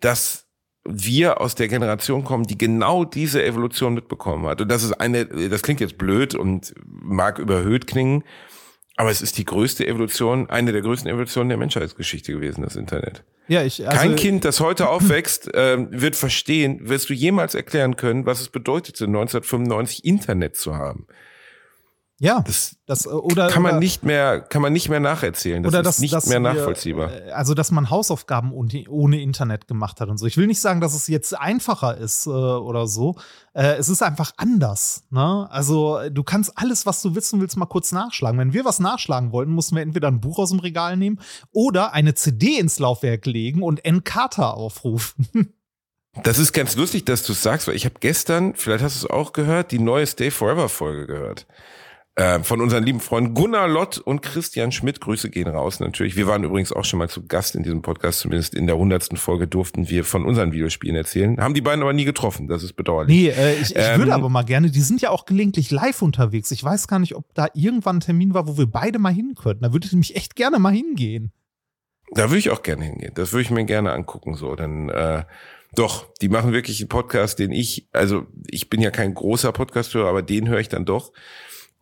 dass 0.00 0.45
wir 0.88 1.40
aus 1.40 1.55
der 1.55 1.68
Generation 1.68 2.25
kommen, 2.25 2.44
die 2.44 2.59
genau 2.59 3.05
diese 3.05 3.44
Evolution 3.44 3.94
mitbekommen 3.94 4.46
hat. 4.46 4.61
Und 4.61 4.68
das 4.68 4.83
ist 4.83 4.92
eine, 4.92 5.27
das 5.27 5.62
klingt 5.62 5.81
jetzt 5.81 5.99
blöd 5.99 6.35
und 6.35 6.75
mag 6.85 7.38
überhöht 7.38 7.87
klingen, 7.87 8.25
aber 8.96 9.11
es 9.11 9.20
ist 9.20 9.37
die 9.37 9.44
größte 9.44 9.87
Evolution, 9.87 10.49
eine 10.49 10.72
der 10.72 10.81
größten 10.81 11.11
Evolutionen 11.11 11.51
der 11.51 11.59
Menschheitsgeschichte 11.59 12.33
gewesen, 12.33 12.62
das 12.62 12.77
Internet. 12.77 13.22
Ja, 13.49 13.62
ich, 13.62 13.87
also, 13.87 14.01
Kein 14.01 14.16
Kind, 14.16 14.44
das 14.44 14.61
heute 14.61 14.88
aufwächst, 14.88 15.51
ähm, 15.55 15.88
wird 15.90 16.16
verstehen, 16.16 16.88
wirst 16.88 17.09
du 17.11 17.14
jemals 17.14 17.55
erklären 17.55 17.96
können, 17.96 18.27
was 18.27 18.40
es 18.40 18.49
bedeutete, 18.49 19.05
1995 19.05 20.05
Internet 20.05 20.57
zu 20.57 20.77
haben. 20.77 21.07
Ja, 22.18 22.40
Das 22.40 22.76
das 22.87 23.05
äh, 23.05 23.11
oder 23.11 23.48
kann 23.48 23.62
man 23.62 23.72
oder, 23.72 23.81
nicht 23.81 24.02
mehr, 24.05 24.40
kann 24.40 24.62
man 24.62 24.72
nicht 24.72 24.88
mehr 24.88 25.00
nacherzählen. 25.00 25.62
Das 25.62 25.70
oder 25.70 25.81
ist 25.81 25.87
dass, 25.87 25.98
nicht 25.98 26.14
dass 26.14 26.26
mehr 26.26 26.40
wir, 26.40 26.55
nachvollziehbar. 26.55 27.12
äh, 27.12 27.31
Also, 27.33 27.52
dass 27.52 27.70
man 27.70 27.90
Hausaufgaben 27.90 28.52
ohne, 28.52 28.85
ohne 28.88 29.20
Internet 29.20 29.68
gemacht 29.68 30.00
hat 30.00 30.09
und 30.09 30.16
so. 30.16 30.24
Ich 30.24 30.38
will 30.38 30.46
nicht 30.46 30.61
sagen, 30.61 30.81
dass 30.81 30.94
es 30.94 31.09
jetzt 31.09 31.38
einfacher 31.38 31.98
ist 31.98 32.26
äh, 32.26 32.31
oder 32.31 32.87
so. 32.87 33.16
Äh, 33.52 33.74
es 33.76 33.90
ist 33.90 34.02
einfach 34.02 34.33
anders. 34.38 35.05
Ne? 35.11 35.46
Also, 35.50 36.09
du 36.11 36.22
kannst 36.22 36.52
alles, 36.57 36.87
was 36.87 37.02
du 37.02 37.14
wissen 37.14 37.40
willst, 37.42 37.59
mal 37.59 37.66
kurz 37.66 37.92
nachschlagen. 37.92 38.38
Wenn 38.40 38.55
wir 38.55 38.64
was 38.64 38.81
nachschlagen 38.81 39.31
wollten, 39.33 39.52
mussten 39.52 39.76
wir 39.76 39.83
entweder 39.83 40.09
ein 40.09 40.20
Buch 40.20 40.38
aus 40.38 40.48
dem 40.50 40.61
Regal 40.61 40.96
nehmen 40.96 41.20
oder 41.52 41.92
eine 41.92 42.14
CD 42.14 42.59
ins 42.59 42.79
Laufwerk 42.79 43.26
legen 43.26 43.62
und 43.62 43.85
Encarta 43.85 44.50
aufrufen. 44.50 45.26
Das 46.22 46.38
ist 46.38 46.55
ganz 46.55 46.76
lustig, 46.76 47.05
dass 47.05 47.24
du 47.24 47.33
es 47.33 47.42
sagst, 47.42 47.68
weil 47.68 47.76
ich 47.76 47.85
habe 47.85 47.96
gestern, 48.00 48.55
vielleicht 48.55 48.83
hast 48.83 49.02
du 49.02 49.07
es 49.07 49.11
auch 49.11 49.35
gehört, 49.35 49.70
die 49.70 49.79
neue 49.79 50.07
Stay 50.07 50.31
Forever 50.31 50.70
Folge 50.70 51.07
gehört. 51.07 51.46
Äh, 52.18 52.42
von 52.42 52.62
unseren 52.62 52.83
lieben 52.83 53.00
Freunden 53.00 53.35
Gunnar 53.35 53.68
Lott 53.68 53.98
und 53.98 54.22
Christian 54.22 54.72
Schmidt. 54.72 55.02
Grüße 55.02 55.29
gehen 55.29 55.48
raus 55.48 55.81
natürlich. 55.81 56.16
Wir 56.16 56.26
waren 56.26 56.44
übrigens 56.44 56.72
auch 56.72 56.87
schon 56.87 56.98
mal 56.98 57.11
zu 57.11 57.26
Gast 57.26 57.55
in 57.55 57.62
diesem 57.62 57.83
Podcast, 57.83 58.20
zumindest 58.20 58.55
in 58.55 58.66
der 58.66 58.79
hundertsten 58.79 59.18
Folge 59.18 59.46
durften 59.46 59.90
wir 59.90 60.02
von 60.02 60.24
unseren 60.24 60.50
Videospielen 60.52 60.96
erzählen. 60.96 61.38
Haben 61.38 61.52
die 61.52 61.61
beiden 61.61 61.83
aber 61.83 61.92
nie 61.92 62.07
getroffen, 62.07 62.48
das 62.48 62.62
ist 62.62 62.72
bedauerlich. 62.72 63.14
Nee, 63.14 63.29
äh, 63.29 63.57
ich, 63.57 63.76
ich 63.76 63.76
Ähm, 63.76 63.98
würde 63.98 64.14
aber 64.14 64.31
mal 64.31 64.44
gerne, 64.44 64.70
die 64.70 64.81
sind 64.81 65.02
ja 65.02 65.11
auch 65.11 65.26
gelegentlich 65.26 65.70
live 65.70 66.00
unterwegs. 66.00 66.50
Ich 66.52 66.64
weiß 66.64 66.88
gar 66.88 67.00
nicht, 67.00 67.16
ob 67.16 67.35
da 67.35 67.48
irgendwann 67.52 67.98
ein 67.98 68.00
Termin 68.00 68.33
war, 68.33 68.48
wo 68.48 68.57
wir 68.57 68.66
beide 68.66 68.98
mal 68.98 69.12
hin 69.12 69.35
könnten. 69.38 69.64
Da 69.64 69.74
würde 69.74 69.85
ich 69.85 69.92
nämlich 69.92 70.16
echt 70.16 70.37
gerne 70.37 70.59
mal 70.59 70.72
hingehen. 70.72 71.33
Da 72.12 72.31
würde 72.31 72.38
ich 72.38 72.48
auch 72.48 72.62
gerne 72.62 72.87
hingehen. 72.87 73.12
Das 73.14 73.33
würde 73.33 73.42
ich 73.42 73.50
mir 73.50 73.66
gerne 73.66 73.92
angucken. 73.92 74.37
So, 74.37 74.57
dann 74.57 74.88
äh, 74.88 75.24
doch, 75.74 76.07
die 76.22 76.31
machen 76.31 76.55
wirklich 76.55 76.81
einen 76.81 76.88
Podcast, 76.88 77.38
den 77.40 77.52
ich, 77.52 77.88
also 77.92 78.26
ich 78.46 78.70
bin 78.70 78.81
ja 78.81 78.90
kein 78.90 79.12
großer 79.12 79.52
Podcast-Hörer, 79.52 80.09
aber 80.09 80.22
den 80.22 80.48
höre 80.48 80.61
ich 80.61 80.70
dann 80.70 80.87
doch. 80.87 81.12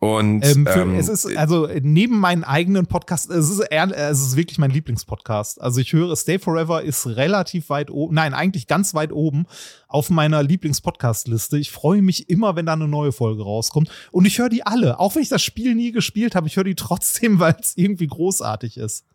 Und 0.05 0.45
Ähm, 0.45 0.67
für, 0.67 0.81
ähm, 0.81 0.95
es 0.95 1.09
ist 1.09 1.25
also 1.37 1.67
neben 1.81 2.19
meinen 2.19 2.43
eigenen 2.43 2.85
Podcast, 2.85 3.29
es 3.29 3.49
ist, 3.49 3.59
es 3.71 4.21
ist 4.21 4.35
wirklich 4.35 4.57
mein 4.57 4.71
Lieblingspodcast. 4.71 5.61
Also 5.61 5.81
ich 5.81 5.93
höre 5.93 6.15
Stay 6.15 6.39
Forever 6.39 6.83
ist 6.83 7.07
relativ 7.07 7.69
weit 7.69 7.89
oben, 7.89 8.15
nein, 8.15 8.33
eigentlich 8.33 8.67
ganz 8.67 8.93
weit 8.93 9.11
oben 9.11 9.45
auf 9.87 10.09
meiner 10.09 10.43
Lieblingspodcast-Liste. 10.43 11.57
Ich 11.57 11.71
freue 11.71 12.01
mich 12.01 12.29
immer, 12.29 12.55
wenn 12.55 12.65
da 12.65 12.73
eine 12.73 12.87
neue 12.87 13.11
Folge 13.11 13.43
rauskommt. 13.43 13.89
Und 14.11 14.25
ich 14.25 14.39
höre 14.39 14.49
die 14.49 14.65
alle, 14.65 14.99
auch 14.99 15.15
wenn 15.15 15.23
ich 15.23 15.29
das 15.29 15.41
Spiel 15.41 15.75
nie 15.75 15.91
gespielt 15.91 16.35
habe, 16.35 16.47
ich 16.47 16.55
höre 16.55 16.63
die 16.63 16.75
trotzdem, 16.75 17.39
weil 17.39 17.55
es 17.59 17.75
irgendwie 17.75 18.07
großartig 18.07 18.77
ist. 18.77 19.05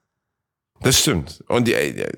Das 0.82 0.98
stimmt. 0.98 1.44
Und 1.46 1.68
die, 1.68 1.74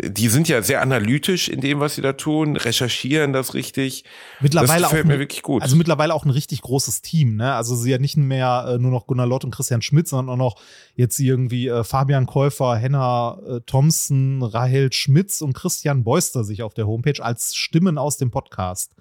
die 0.09 0.29
sind 0.29 0.48
ja 0.48 0.62
sehr 0.62 0.83
analytisch 0.83 1.48
in 1.48 1.61
dem, 1.61 1.81
was 1.81 1.96
sie 1.96 2.01
da 2.03 2.12
tun, 2.12 2.57
recherchieren 2.57 3.33
das 3.33 3.55
richtig. 3.55 4.05
Mittlerweile 4.40 4.83
das 4.83 4.90
gefällt 4.90 5.05
auch 5.07 5.09
mir 5.09 5.18
wirklich 5.18 5.42
gut. 5.42 5.62
Also 5.62 5.75
mittlerweile 5.75 6.14
auch 6.14 6.25
ein 6.25 6.31
richtig 6.31 6.62
großes 6.62 7.03
Team, 7.03 7.35
ne? 7.35 7.55
Also 7.55 7.75
sie 7.75 7.90
ja 7.90 7.98
nicht 7.98 8.16
mehr 8.16 8.66
äh, 8.68 8.79
nur 8.79 8.92
noch 8.92 9.09
Gunnar 9.09 9.27
Lott 9.27 9.44
und 9.44 9.53
Christian 9.53 9.83
Schmidt, 9.83 10.07
sondern 10.07 10.35
auch 10.35 10.37
noch 10.55 10.61
jetzt 10.94 11.18
irgendwie 11.18 11.66
äh, 11.66 11.83
Fabian 11.83 12.27
Käufer, 12.27 12.77
Henna 12.77 13.37
äh, 13.48 13.61
Thompson, 13.66 14.42
Rahel 14.44 14.92
Schmitz 14.92 15.40
und 15.40 15.55
Christian 15.55 16.05
Beuster 16.05 16.44
sich 16.44 16.62
auf 16.62 16.72
der 16.75 16.87
Homepage 16.87 17.20
als 17.22 17.57
Stimmen 17.57 17.98
aus 17.98 18.16
dem 18.16 18.31
Podcast. 18.31 18.92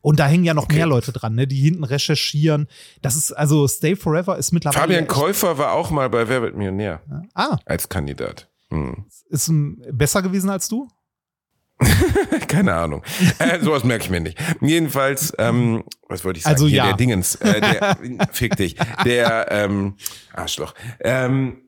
Und 0.00 0.18
da 0.18 0.26
hängen 0.26 0.44
ja 0.44 0.54
noch 0.54 0.64
Okay. 0.64 0.76
mehr 0.76 0.86
Leute 0.86 1.12
dran, 1.12 1.34
ne? 1.34 1.46
Die 1.46 1.60
hinten 1.60 1.84
recherchieren. 1.84 2.68
Das 3.02 3.16
ist 3.16 3.32
also 3.32 3.68
Stay 3.68 3.96
Forever 3.96 4.38
ist 4.38 4.52
mittlerweile 4.52 4.80
Fabian 4.80 5.06
Käufer 5.06 5.58
war 5.58 5.72
auch 5.72 5.90
mal 5.90 6.08
bei 6.08 6.28
Wer 6.28 6.40
wird 6.42 6.56
Millionär 6.56 7.00
Ah, 7.34 7.58
als 7.66 7.88
Kandidat. 7.88 8.46
Hm. 8.70 9.04
ist 9.28 9.50
besser 9.92 10.22
gewesen 10.22 10.50
als 10.50 10.68
du? 10.68 10.88
Keine 12.48 12.74
Ahnung. 12.74 13.02
Äh, 13.38 13.60
sowas 13.60 13.84
merke 13.84 14.04
ich 14.04 14.10
mir 14.10 14.20
nicht. 14.20 14.38
Jedenfalls, 14.60 15.32
ähm, 15.38 15.84
was 16.08 16.24
wollte 16.24 16.38
ich 16.38 16.44
sagen? 16.44 16.54
Also 16.54 16.66
Hier, 16.66 16.78
ja. 16.78 16.86
Der 16.88 16.96
Dingens, 16.96 17.36
äh, 17.36 17.60
der, 17.60 18.28
fick 18.32 18.56
dich, 18.56 18.76
der 19.04 19.46
ähm, 19.50 19.96
Arschloch. 20.32 20.74
Ähm, 21.00 21.62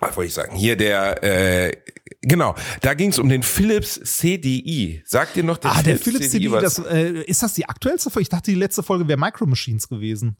was 0.00 0.16
wollte 0.16 0.28
ich 0.28 0.34
sagen? 0.34 0.54
Hier 0.56 0.76
der, 0.76 1.22
äh, 1.22 1.76
genau, 2.22 2.54
da 2.82 2.94
ging 2.94 3.10
es 3.10 3.18
um 3.18 3.28
den 3.28 3.42
Philips 3.42 4.00
CDI. 4.02 5.02
Sagt 5.04 5.36
ihr 5.36 5.44
noch 5.44 5.58
der 5.58 5.72
ah, 5.72 5.82
der 5.82 5.98
Philips 5.98 6.30
CD, 6.30 6.50
was? 6.50 6.76
das, 6.76 6.86
äh, 6.86 7.22
ist 7.22 7.42
das 7.42 7.54
die 7.54 7.68
aktuellste 7.68 8.10
Folge? 8.10 8.22
Ich 8.22 8.28
dachte, 8.28 8.50
die 8.50 8.56
letzte 8.56 8.82
Folge 8.82 9.08
wäre 9.08 9.18
Micro 9.18 9.46
Machines 9.46 9.88
gewesen. 9.88 10.36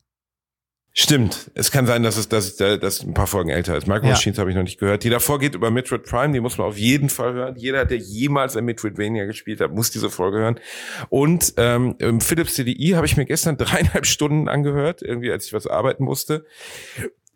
Stimmt. 0.92 1.50
Es 1.54 1.70
kann 1.70 1.86
sein, 1.86 2.02
dass 2.02 2.16
es, 2.16 2.28
dass, 2.28 2.56
dass 2.56 2.80
dass 2.80 3.02
ein 3.04 3.14
paar 3.14 3.26
Folgen 3.26 3.50
älter 3.50 3.76
ist. 3.76 3.86
Micro 3.86 4.06
Ja. 4.06 4.12
Machines 4.12 4.38
habe 4.38 4.50
ich 4.50 4.56
noch 4.56 4.64
nicht 4.64 4.80
gehört. 4.80 5.04
Die 5.04 5.10
davor 5.10 5.38
geht 5.38 5.54
über 5.54 5.70
Metroid 5.70 6.02
Prime, 6.04 6.32
die 6.32 6.40
muss 6.40 6.58
man 6.58 6.66
auf 6.66 6.76
jeden 6.76 7.08
Fall 7.08 7.34
hören. 7.34 7.54
Jeder, 7.56 7.84
der 7.84 7.98
jemals 7.98 8.56
ein 8.56 8.64
Metroidvania 8.64 9.24
gespielt 9.26 9.60
hat, 9.60 9.72
muss 9.72 9.90
diese 9.90 10.10
Folge 10.10 10.38
hören. 10.38 10.60
Und 11.08 11.54
ähm, 11.56 11.94
im 11.98 12.20
Philips 12.20 12.54
CDI 12.54 12.92
habe 12.94 13.06
ich 13.06 13.16
mir 13.16 13.26
gestern 13.26 13.56
dreieinhalb 13.58 14.06
Stunden 14.06 14.48
angehört, 14.48 15.02
irgendwie 15.02 15.30
als 15.30 15.46
ich 15.46 15.52
was 15.52 15.66
arbeiten 15.66 16.04
musste. 16.04 16.44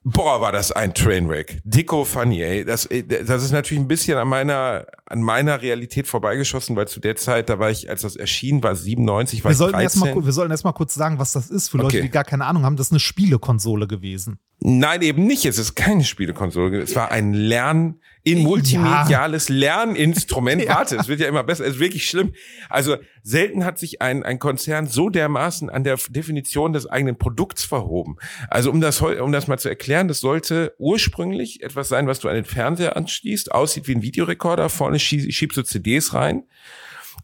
Boah, 0.05 0.41
war 0.41 0.51
das 0.51 0.73
ein 0.73 0.95
Trainwreck. 0.95 1.61
Dicko 1.65 2.05
funny, 2.05 2.43
ey. 2.43 2.65
Das, 2.65 2.87
äh, 2.87 3.05
das 3.05 3.45
ist 3.45 3.53
natürlich 3.53 3.81
ein 3.83 3.87
bisschen 3.89 4.19
an 4.19 4.27
meiner, 4.27 4.87
an 5.07 5.23
meiner 5.23 5.63
Realität 5.63 6.09
vorbeigeschossen, 6.09 6.75
weil 6.75 6.89
zu 6.89 6.99
der 6.99 7.15
Zeit, 7.15 7.49
da 7.49 7.61
war 7.61 7.71
ich, 7.71 7.89
als 7.89 8.03
das 8.03 8.17
erschien, 8.17 8.63
war 8.65 8.75
97, 8.75 9.45
war 9.45 9.51
Wir 9.51 9.53
ich 9.53 9.59
sollten, 9.59 9.79
erst 9.79 10.01
13. 10.03 10.17
mal, 10.19 10.25
wir 10.25 10.33
sollten 10.33 10.51
erst 10.51 10.65
mal 10.65 10.73
kurz 10.73 10.95
sagen, 10.95 11.21
was 11.21 11.33
das 11.33 11.51
ist 11.51 11.69
für 11.69 11.77
Leute, 11.77 11.87
Okay. 11.99 12.03
die 12.03 12.09
gar 12.11 12.25
keine 12.25 12.47
Ahnung 12.47 12.65
haben. 12.65 12.77
Das 12.77 12.89
ist 12.89 12.93
eine 12.93 13.01
Spielekonsole 13.01 13.87
gewesen. 13.87 14.39
Nein, 14.59 15.03
eben 15.03 15.25
nicht. 15.27 15.45
Es 15.45 15.59
ist 15.59 15.77
keine 15.77 16.03
Spielekonsole. 16.05 16.81
Es 16.81 16.97
war 16.97 17.11
ein 17.13 17.33
Lern, 17.33 18.01
in 18.25 18.39
multimediales 18.43 19.49
Lerninstrument. 19.49 20.63
Ja. 20.67 20.77
Warte, 20.77 20.97
es 20.97 21.09
wird 21.09 21.19
ja 21.21 21.27
immer 21.29 21.43
besser. 21.43 21.65
Es 21.65 21.75
ist 21.75 21.81
wirklich 21.81 22.07
schlimm. 22.09 22.33
Also 22.69 22.97
selten 23.23 23.65
hat 23.65 23.79
sich 23.79 24.01
ein, 24.01 24.23
ein 24.23 24.39
Konzern 24.39 24.87
so 24.87 25.09
dermaßen 25.09 25.69
an 25.71 25.83
der 25.83 25.99
Definition 26.09 26.73
des 26.73 26.87
eigenen 26.87 27.19
Produkts 27.19 27.65
verhoben. 27.65 28.17
Also 28.49 28.71
um 28.71 28.81
das, 28.81 29.01
um 29.01 29.33
das 29.33 29.49
mal 29.49 29.59
zu 29.59 29.69
erklären, 29.69 30.07
das 30.09 30.21
sollte 30.21 30.75
ursprünglich 30.79 31.63
etwas 31.63 31.89
sein, 31.89 32.07
was 32.07 32.21
du 32.21 32.29
an 32.29 32.35
den 32.37 32.45
Fernseher 32.45 32.97
anschließt, 32.97 33.51
aussieht 33.53 33.89
wie 33.89 33.95
ein 33.97 34.03
Videorekorder, 34.03 34.69
vorne 34.69 34.99
schie- 34.99 35.33
schiebst 35.33 35.57
du 35.57 35.63
CDs 35.63 36.15
rein. 36.15 36.45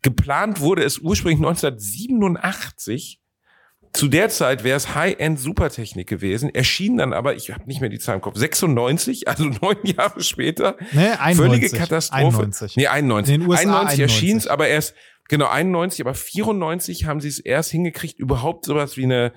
Geplant 0.02 0.60
wurde 0.60 0.82
es 0.82 0.98
ursprünglich 0.98 1.38
1987 1.38 3.20
zu 3.92 4.08
der 4.08 4.28
Zeit 4.28 4.64
wäre 4.64 4.76
es 4.76 4.94
High-End 4.94 5.38
Supertechnik 5.38 6.08
gewesen, 6.08 6.54
erschien 6.54 6.98
dann 6.98 7.12
aber, 7.12 7.34
ich 7.34 7.50
habe 7.50 7.64
nicht 7.66 7.80
mehr 7.80 7.90
die 7.90 7.98
Zahl 7.98 8.16
im 8.16 8.20
Kopf, 8.20 8.36
96, 8.36 9.28
also 9.28 9.44
neun 9.62 9.78
Jahre 9.82 10.22
später. 10.22 10.76
Nee, 10.92 11.08
91. 11.18 11.36
Völlige 11.36 11.70
Katastrophe. 11.70 12.24
91. 12.24 12.76
Nee, 12.76 12.86
91. 12.86 13.34
In 13.34 13.40
den 13.40 13.50
USA 13.50 13.62
91 13.62 14.00
erschien 14.00 14.28
91. 14.28 14.44
es, 14.44 14.50
aber 14.50 14.68
erst, 14.68 14.94
genau, 15.28 15.46
91, 15.46 16.00
aber 16.00 16.14
94 16.14 17.06
haben 17.06 17.20
sie 17.20 17.28
es 17.28 17.38
erst 17.38 17.70
hingekriegt, 17.70 18.18
überhaupt 18.18 18.64
sowas 18.64 18.96
wie 18.96 19.04
eine, 19.04 19.32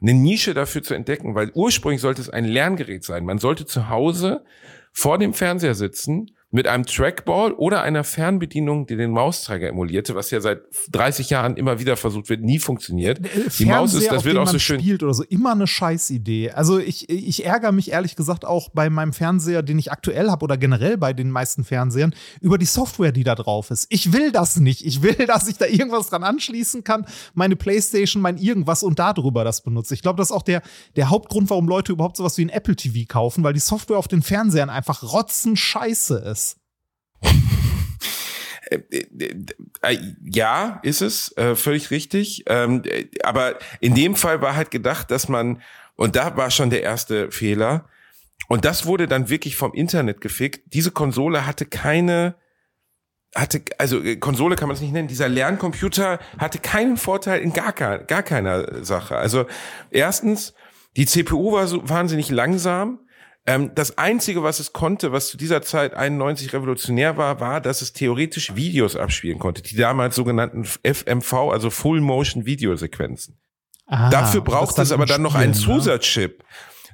eine 0.00 0.14
Nische 0.14 0.54
dafür 0.54 0.82
zu 0.82 0.94
entdecken, 0.94 1.34
weil 1.34 1.50
ursprünglich 1.54 2.00
sollte 2.00 2.20
es 2.20 2.30
ein 2.30 2.44
Lerngerät 2.44 3.04
sein. 3.04 3.24
Man 3.24 3.38
sollte 3.38 3.66
zu 3.66 3.88
Hause 3.88 4.44
vor 4.92 5.18
dem 5.18 5.34
Fernseher 5.34 5.74
sitzen 5.74 6.30
mit 6.50 6.66
einem 6.66 6.86
Trackball 6.86 7.52
oder 7.52 7.82
einer 7.82 8.04
Fernbedienung, 8.04 8.86
die 8.86 8.96
den 8.96 9.10
Mauszeiger 9.10 9.68
emulierte, 9.68 10.14
was 10.14 10.30
ja 10.30 10.40
seit 10.40 10.62
30 10.92 11.28
Jahren 11.28 11.58
immer 11.58 11.78
wieder 11.78 11.96
versucht 11.98 12.30
wird, 12.30 12.40
nie 12.40 12.58
funktioniert. 12.58 13.20
Die 13.58 13.66
Maus 13.66 13.92
ist, 13.92 14.10
das 14.10 14.24
wird 14.24 14.38
auch 14.38 14.48
so 14.48 14.58
schön. 14.58 14.80
spielt 14.80 15.02
oder 15.02 15.12
so, 15.12 15.24
immer 15.24 15.52
eine 15.52 15.66
Scheißidee. 15.66 16.52
Also 16.52 16.78
ich, 16.78 17.10
ich 17.10 17.44
ärgere 17.44 17.72
mich 17.72 17.90
ehrlich 17.90 18.16
gesagt 18.16 18.46
auch 18.46 18.70
bei 18.70 18.88
meinem 18.88 19.12
Fernseher, 19.12 19.62
den 19.62 19.78
ich 19.78 19.92
aktuell 19.92 20.30
habe 20.30 20.42
oder 20.42 20.56
generell 20.56 20.96
bei 20.96 21.12
den 21.12 21.30
meisten 21.30 21.64
Fernsehern, 21.64 22.14
über 22.40 22.56
die 22.56 22.66
Software, 22.66 23.12
die 23.12 23.24
da 23.24 23.34
drauf 23.34 23.70
ist. 23.70 23.86
Ich 23.90 24.14
will 24.14 24.32
das 24.32 24.56
nicht. 24.56 24.86
Ich 24.86 25.02
will, 25.02 25.14
dass 25.26 25.48
ich 25.48 25.58
da 25.58 25.66
irgendwas 25.66 26.08
dran 26.08 26.24
anschließen 26.24 26.82
kann, 26.82 27.04
meine 27.34 27.56
Playstation, 27.56 28.22
mein 28.22 28.38
irgendwas 28.38 28.82
und 28.82 28.98
darüber 28.98 29.44
das 29.44 29.60
benutze. 29.60 29.92
Ich 29.92 30.00
glaube, 30.00 30.16
das 30.16 30.30
ist 30.30 30.36
auch 30.36 30.42
der, 30.42 30.62
der 30.96 31.10
Hauptgrund, 31.10 31.50
warum 31.50 31.68
Leute 31.68 31.92
überhaupt 31.92 32.16
sowas 32.16 32.38
wie 32.38 32.46
ein 32.46 32.48
Apple 32.48 32.74
TV 32.74 33.06
kaufen, 33.06 33.44
weil 33.44 33.52
die 33.52 33.60
Software 33.60 33.98
auf 33.98 34.08
den 34.08 34.22
Fernsehern 34.22 34.70
einfach 34.70 35.02
rotzenscheiße 35.02 36.16
ist. 36.20 36.47
Äh, 38.70 38.80
äh, 39.82 39.98
ja, 40.24 40.80
ist 40.82 41.00
es, 41.00 41.36
äh, 41.36 41.54
völlig 41.54 41.90
richtig. 41.90 42.44
Ähm, 42.46 42.82
äh, 42.84 43.06
aber 43.22 43.58
in 43.80 43.94
dem 43.94 44.14
Fall 44.14 44.42
war 44.42 44.56
halt 44.56 44.70
gedacht, 44.70 45.10
dass 45.10 45.28
man, 45.28 45.62
und 45.96 46.16
da 46.16 46.36
war 46.36 46.50
schon 46.50 46.70
der 46.70 46.82
erste 46.82 47.30
Fehler, 47.30 47.88
und 48.48 48.64
das 48.64 48.86
wurde 48.86 49.06
dann 49.06 49.28
wirklich 49.28 49.56
vom 49.56 49.74
Internet 49.74 50.20
gefickt. 50.20 50.72
Diese 50.72 50.90
Konsole 50.90 51.46
hatte 51.46 51.66
keine, 51.66 52.34
hatte, 53.34 53.62
also 53.78 54.02
äh, 54.02 54.16
Konsole 54.16 54.56
kann 54.56 54.68
man 54.68 54.76
es 54.76 54.80
nicht 54.80 54.92
nennen, 54.92 55.08
dieser 55.08 55.28
Lerncomputer 55.28 56.18
hatte 56.38 56.58
keinen 56.58 56.96
Vorteil 56.96 57.40
in 57.40 57.52
gar, 57.52 57.72
gar 57.72 58.22
keiner 58.22 58.84
Sache. 58.84 59.16
Also 59.16 59.46
erstens, 59.90 60.54
die 60.96 61.06
CPU 61.06 61.52
war 61.52 61.66
so 61.66 61.88
wahnsinnig 61.88 62.30
langsam. 62.30 63.00
Ähm, 63.48 63.70
das 63.74 63.96
Einzige, 63.96 64.42
was 64.42 64.60
es 64.60 64.74
konnte, 64.74 65.10
was 65.10 65.28
zu 65.28 65.38
dieser 65.38 65.62
Zeit 65.62 65.94
91 65.94 66.52
revolutionär 66.52 67.16
war, 67.16 67.40
war, 67.40 67.62
dass 67.62 67.80
es 67.80 67.94
theoretisch 67.94 68.54
Videos 68.54 68.94
abspielen 68.94 69.38
konnte. 69.38 69.62
Die 69.62 69.74
damals 69.74 70.16
sogenannten 70.16 70.66
FMV, 70.66 71.32
also 71.50 71.70
Full 71.70 72.02
Motion 72.02 72.44
Videosequenzen. 72.44 73.38
Ah, 73.86 74.10
Dafür 74.10 74.42
braucht 74.42 74.78
es 74.78 74.92
aber 74.92 75.06
dann 75.06 75.22
noch 75.22 75.34
einen 75.34 75.52
ne? 75.52 75.56
Zusatzchip. 75.56 76.44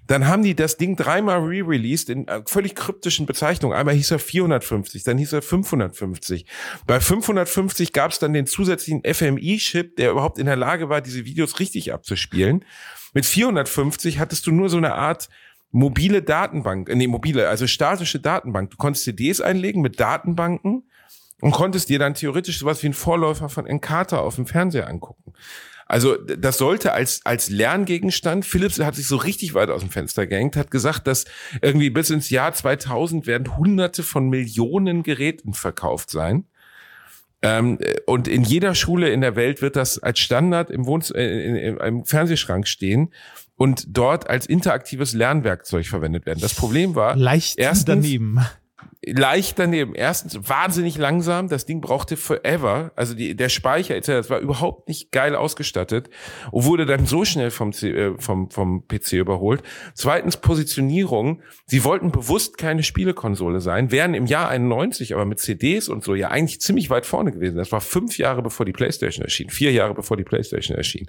Dann 0.07 0.29
haben 0.29 0.45
die 0.45 0.55
das 0.55 0.77
Ding 0.77 0.95
dreimal 0.95 1.41
re-released 1.41 2.09
in 2.09 2.29
äh, 2.29 2.43
völlig 2.47 2.77
kryptischen 2.77 3.27
Bezeichnungen. 3.27 3.77
Einmal 3.77 3.97
hieß 3.97 4.13
er 4.13 4.21
450, 4.21 5.03
dann 5.03 5.19
hieß 5.19 5.33
er 5.33 5.43
550. 5.43 6.47
Bei 6.87 7.01
550 7.01 7.93
gab 7.93 8.13
es 8.13 8.21
dann 8.21 8.33
den 8.33 8.47
zusätzlichen 8.47 9.03
FMI-Chip, 9.03 9.97
der 9.97 10.13
überhaupt 10.13 10.39
in 10.39 10.47
der 10.47 10.55
Lage 10.57 10.89
war, 10.89 11.01
diese 11.01 11.25
Videos 11.25 11.59
richtig 11.59 11.93
abzuspielen. 11.93 12.65
Mit 13.13 13.27
450 13.27 14.21
hattest 14.21 14.47
du 14.47 14.53
nur 14.53 14.69
so 14.69 14.77
eine 14.77 14.95
Art 14.95 15.29
mobile 15.75 16.23
Datenbank, 16.23 16.89
äh, 16.89 16.95
nee, 16.95 17.09
mobile, 17.09 17.49
also 17.49 17.67
statische 17.67 18.21
Datenbank. 18.21 18.71
Du 18.71 18.77
konntest 18.77 19.05
CDs 19.05 19.41
einlegen 19.41 19.83
mit 19.83 19.99
Datenbanken 19.99 20.89
und 21.41 21.51
konntest 21.51 21.89
dir 21.89 21.99
dann 21.99 22.15
theoretisch 22.15 22.61
sowas 22.61 22.83
wie 22.83 22.87
ein 22.87 22.95
Vorläufer 22.95 23.49
von 23.49 23.67
Encarta 23.67 24.19
auf 24.19 24.37
dem 24.37 24.47
Fernseher 24.47 24.89
angucken. 24.89 25.33
Also 25.87 26.17
das 26.17 26.59
sollte 26.59 26.93
als, 26.93 27.27
als 27.27 27.51
Lerngegenstand, 27.51 28.47
Philips 28.47 28.79
hat 28.79 28.95
sich 28.95 29.07
so 29.07 29.17
richtig 29.17 29.53
weit 29.53 29.69
aus 29.69 29.81
dem 29.81 29.91
Fenster 29.91 30.27
gehängt, 30.27 30.57
hat 30.57 30.71
gesagt, 30.71 31.07
dass 31.07 31.25
irgendwie 31.61 31.91
bis 31.91 32.09
ins 32.09 32.31
Jahr 32.31 32.55
2000 32.55 33.27
werden 33.27 33.57
hunderte 33.57 34.03
von 34.03 34.31
Millionen 34.31 35.03
Geräten 35.03 35.53
verkauft 35.53 36.09
sein. 36.09 36.45
Ähm, 37.43 37.79
äh, 37.81 37.97
und 38.07 38.29
in 38.29 38.45
jeder 38.45 38.77
Schule 38.77 39.11
in 39.11 39.21
der 39.21 39.35
Welt 39.35 39.61
wird 39.61 39.75
das 39.75 39.99
als 39.99 40.21
Standard 40.21 40.71
im, 40.71 40.87
Wohnz 40.87 41.11
äh, 41.11 41.69
im 41.69 42.05
Fernsehschrank 42.05 42.67
stehen 42.69 43.13
und 43.57 43.85
dort 43.97 44.29
als 44.29 44.47
interaktives 44.47 45.13
Lernwerkzeug 45.13 45.87
verwendet 45.87 46.27
werden. 46.27 46.41
Das 46.41 46.55
Problem 46.55 46.95
war, 46.95 47.17
Leicht 47.17 47.59
Erstens- 47.59 47.85
daneben. 47.85 48.41
leicht 49.07 49.59
daneben. 49.59 49.95
Erstens 49.95 50.49
wahnsinnig 50.49 50.97
langsam. 50.97 51.49
Das 51.49 51.67
Ding 51.67 51.81
brauchte 51.83 52.17
forever. 52.17 52.91
Also 52.97 53.15
die, 53.15 53.37
der 53.37 53.51
Speicher 53.51 53.95
etc. 53.95 54.07
Das 54.09 54.31
war 54.31 54.39
überhaupt 54.41 54.89
nicht 54.89 55.13
geil 55.13 55.37
ausgestattet 55.37 56.09
und 56.53 56.65
wurde 56.65 56.87
dann 56.87 57.05
so 57.07 57.25
schnell 57.27 57.51
vom, 57.51 57.71
äh, 57.83 58.13
vom, 58.19 58.51
vom 58.51 58.89
PC 58.89 59.13
überholt. 59.15 59.63
Zweitens 59.95 60.39
Positionierung. 60.39 61.43
Sie 61.67 61.85
wollten 61.85 62.13
bewusst 62.13 62.57
keine 62.57 62.83
Spielekonsole 62.83 63.61
sein, 63.61 63.91
wären 63.91 64.15
im 64.15 64.25
Jahr 64.27 64.49
91 64.49 65.13
aber 65.15 65.27
mit 65.27 65.39
CDs 65.39 65.89
und 65.91 66.03
so 66.03 66.15
ja 66.15 66.29
eigentlich 66.31 66.61
ziemlich 66.63 66.89
weit 66.91 67.05
vorne 67.07 67.31
gewesen. 67.33 67.57
Das 67.57 67.73
war 67.73 67.81
fünf 67.83 68.17
Jahre 68.19 68.43
bevor 68.43 68.65
die 68.67 68.73
PlayStation 68.73 69.23
erschien, 69.25 69.51
vier 69.51 69.71
Jahre 69.73 69.95
bevor 69.95 70.17
die 70.17 70.25
PlayStation 70.25 70.77
erschien. 70.77 71.09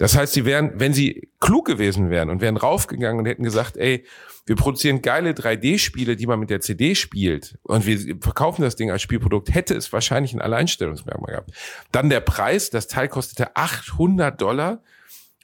Das 0.00 0.16
heißt, 0.16 0.32
sie 0.32 0.46
wären, 0.46 0.80
wenn 0.80 0.94
sie 0.94 1.28
klug 1.40 1.66
gewesen 1.66 2.08
wären 2.08 2.30
und 2.30 2.40
wären 2.40 2.56
raufgegangen 2.56 3.18
und 3.18 3.26
hätten 3.26 3.42
gesagt, 3.42 3.76
ey, 3.76 4.06
wir 4.46 4.56
produzieren 4.56 5.02
geile 5.02 5.32
3D-Spiele, 5.32 6.16
die 6.16 6.26
man 6.26 6.40
mit 6.40 6.48
der 6.48 6.62
CD 6.62 6.94
spielt 6.94 7.58
und 7.64 7.84
wir 7.84 8.16
verkaufen 8.18 8.62
das 8.62 8.76
Ding 8.76 8.90
als 8.90 9.02
Spielprodukt, 9.02 9.52
hätte 9.52 9.74
es 9.74 9.92
wahrscheinlich 9.92 10.32
ein 10.32 10.40
Alleinstellungsmerkmal 10.40 11.32
gehabt. 11.32 11.50
Dann 11.92 12.08
der 12.08 12.20
Preis, 12.20 12.70
das 12.70 12.86
Teil 12.86 13.08
kostete 13.08 13.54
800 13.56 14.40
Dollar, 14.40 14.82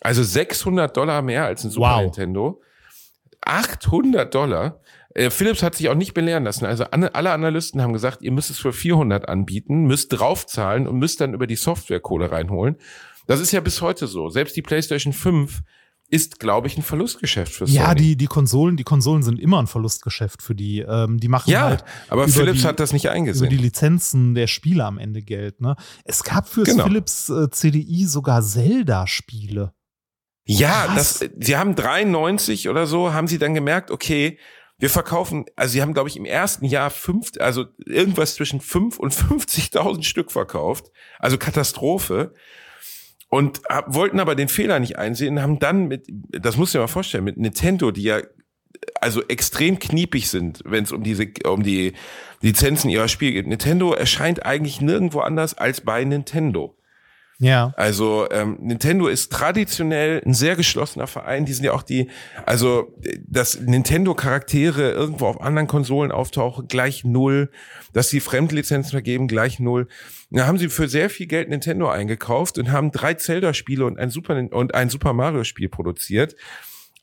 also 0.01 0.23
600 0.23 0.97
Dollar 0.97 1.21
mehr 1.21 1.45
als 1.45 1.62
ein 1.62 1.71
Super 1.71 1.97
Wow. 1.97 2.03
Nintendo. 2.05 2.62
800 3.42 4.35
Dollar. 4.35 4.81
Äh, 5.12 5.29
Philips 5.29 5.62
hat 5.62 5.75
sich 5.75 5.90
auch 5.90 5.95
nicht 5.95 6.14
belehren 6.14 6.45
lassen. 6.45 6.64
Also 6.64 6.85
alle 6.85 7.31
Analysten 7.31 7.83
haben 7.83 7.92
gesagt, 7.92 8.23
ihr 8.23 8.33
müsst 8.33 8.49
es 8.49 8.59
für 8.59 8.73
400 8.73 9.29
anbieten, 9.29 9.85
müsst 9.85 10.19
draufzahlen 10.19 10.88
und 10.88 10.99
müsst 10.99 11.21
dann 11.21 11.35
über 11.35 11.47
die 11.47 11.57
Softwarekohle 11.57 12.33
reinholen. 12.33 12.77
Das 13.27 13.41
ist 13.41 13.53
ja 13.53 13.61
bis 13.61 13.81
heute 13.83 14.07
so. 14.07 14.29
Selbst 14.29 14.57
die 14.57 14.62
PlayStation 14.62 15.12
5 15.12 15.62
ist, 16.09 16.39
glaube 16.39 16.69
ich, 16.69 16.77
ein 16.77 16.83
Verlustgeschäft 16.83 17.53
für 17.53 17.67
Sony. 17.67 17.77
Ja, 17.79 17.95
die, 17.95 18.17
die 18.17 18.27
Konsolen, 18.27 18.77
die 18.77 18.85
Konsolen 18.85 19.25
sind 19.25 19.41
immer 19.41 19.61
ein 19.61 19.67
Verlustgeschäft 19.67 20.41
für 20.41 20.55
die. 20.55 20.79
Ähm, 20.81 21.19
die 21.19 21.27
machen 21.27 21.51
ja 21.51 21.62
halt 21.65 21.85
aber 22.09 22.25
über 22.25 22.33
Philips 22.33 22.61
die, 22.61 22.67
hat 22.69 22.79
das 22.79 22.93
nicht 22.93 23.07
über 23.07 23.12
eingesehen. 23.15 23.51
die 23.51 23.57
Lizenzen 23.57 24.35
der 24.37 24.47
Spiele 24.47 24.85
am 24.85 24.99
Ende 24.99 25.23
Geld. 25.23 25.61
Ne? 25.61 25.75
Es 26.05 26.23
gab 26.23 26.49
fürs 26.49 26.69
Genau. 26.69 26.85
Philips 26.85 27.29
äh, 27.29 27.51
CDI 27.51 28.07
sogar 28.07 28.41
Zelda-Spiele. 28.43 29.73
Ja, 30.45 30.85
Was? 30.95 31.19
das, 31.19 31.31
sie 31.41 31.57
haben 31.57 31.75
93 31.75 32.69
oder 32.69 32.87
so, 32.87 33.12
haben 33.12 33.27
sie 33.27 33.39
dann 33.39 33.55
gemerkt, 33.55 33.91
okay, 33.91 34.39
wir 34.79 34.91
verkaufen, 34.91 35.47
also 35.57 35.73
sie 35.73 35.83
haben, 35.83 35.93
glaube 35.95 36.09
ich, 36.09 36.17
im 36.17 36.25
ersten 36.25 36.67
Jahr 36.67 36.91
fünf, 36.91 37.33
also 37.41 37.65
irgendwas 37.85 38.37
zwischen 38.37 38.61
fünf 38.61 38.99
und 38.99 39.12
50.000 39.12 40.05
Stück 40.05 40.31
verkauft. 40.31 40.93
Also 41.19 41.37
Katastrophe. 41.39 42.33
Und 43.29 43.61
hab, 43.69 43.93
wollten 43.93 44.21
aber 44.21 44.35
den 44.35 44.49
Fehler 44.49 44.79
nicht 44.79 44.99
einsehen, 44.99 45.43
haben 45.43 45.59
dann 45.59 45.89
mit, 45.89 46.07
das 46.09 46.57
musst 46.57 46.75
du 46.75 46.79
dir 46.79 46.83
mal 46.83 46.89
vorstellen, 46.89 47.25
mit 47.25 47.37
Nintendo, 47.37 47.91
die 47.91 48.05
ja 48.05 48.21
also 49.01 49.23
extrem 49.27 49.79
kniepig 49.79 50.29
sind, 50.29 50.62
wenn 50.65 50.85
es 50.85 50.93
um 50.93 51.03
diese 51.03 51.29
um 51.45 51.62
die 51.62 51.95
Lizenzen 52.41 52.91
ihrer 52.91 53.09
Spiele 53.09 53.33
geht. 53.33 53.47
Nintendo 53.47 53.93
erscheint 53.93 54.45
eigentlich 54.45 54.81
nirgendwo 54.81 55.21
anders 55.21 55.55
als 55.55 55.81
bei 55.81 56.05
Nintendo. 56.05 56.77
Ja. 57.39 57.75
Also 57.77 58.27
ähm, 58.31 58.57
Nintendo 58.61 59.09
ist 59.09 59.31
traditionell 59.31 60.23
ein 60.25 60.33
sehr 60.33 60.57
geschlossener 60.57 61.07
Verein. 61.07 61.45
Die 61.45 61.53
sind 61.53 61.65
ja 61.65 61.73
auch 61.73 61.83
die, 61.83 62.09
also 62.47 62.95
äh, 63.03 63.19
dass 63.27 63.61
Nintendo-Charaktere 63.61 64.93
irgendwo 64.93 65.27
auf 65.27 65.41
anderen 65.41 65.69
Konsolen 65.69 66.12
auftauchen, 66.12 66.67
gleich 66.69 67.05
null. 67.05 67.51
Dass 67.93 68.09
sie 68.09 68.21
Fremdlizenzen 68.21 68.91
vergeben, 68.91 69.29
gleich 69.29 69.59
null. 69.59 69.89
Da 70.31 70.47
haben 70.47 70.59
sie 70.59 70.69
für 70.69 70.89
sehr 70.89 71.09
viel 71.09 71.27
Geld 71.27 71.49
Nintendo 71.49 71.89
eingekauft 71.89 72.59
und 72.59 72.73
haben 72.73 72.91
drei 72.91 73.15
Zelda-Spiele 73.15 73.85
und 73.87 73.99
ein 73.99 74.11
Super 74.11 74.37
und 74.51 74.75
ein 74.75 74.91
Super 74.91 75.12
Mario-Spiel 75.12 75.69
produziert. 75.69 76.35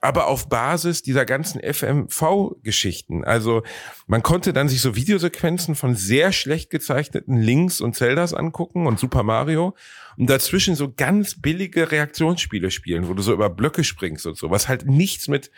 aber 0.04 0.28
auf 0.28 0.50
Basis 0.50 1.02
dieser 1.02 1.24
ganzen 1.24 1.62
FMV-Geschichten. 1.62 3.24
Also 3.24 3.64
man 4.06 4.22
konnte 4.22 4.52
dann 4.52 4.68
sich 4.68 4.82
so 4.82 4.98
Videosequenzen 4.98 5.76
von 5.76 5.96
sehr 5.96 6.34
schlecht 6.34 6.70
gezeichneten 6.70 7.38
Links 7.38 7.80
und 7.80 7.96
Zeldas 7.96 8.34
angucken 8.34 8.86
und 8.86 9.00
Super 9.00 9.24
Mario 9.24 9.76
und 10.18 10.30
dazwischen 10.30 10.76
so 10.76 10.92
ganz 10.94 11.40
billige 11.42 11.90
Reaktionsspiele 11.90 12.70
spielen, 12.70 13.08
wo 13.08 13.14
du 13.14 13.24
so 13.24 13.32
über 13.32 13.50
Blöcke 13.50 13.86
springst 13.86 14.26
und 14.26 14.38
so, 14.38 14.52
was 14.52 14.68
halt 14.68 14.86
nichts 14.88 15.30
mit 15.30 15.52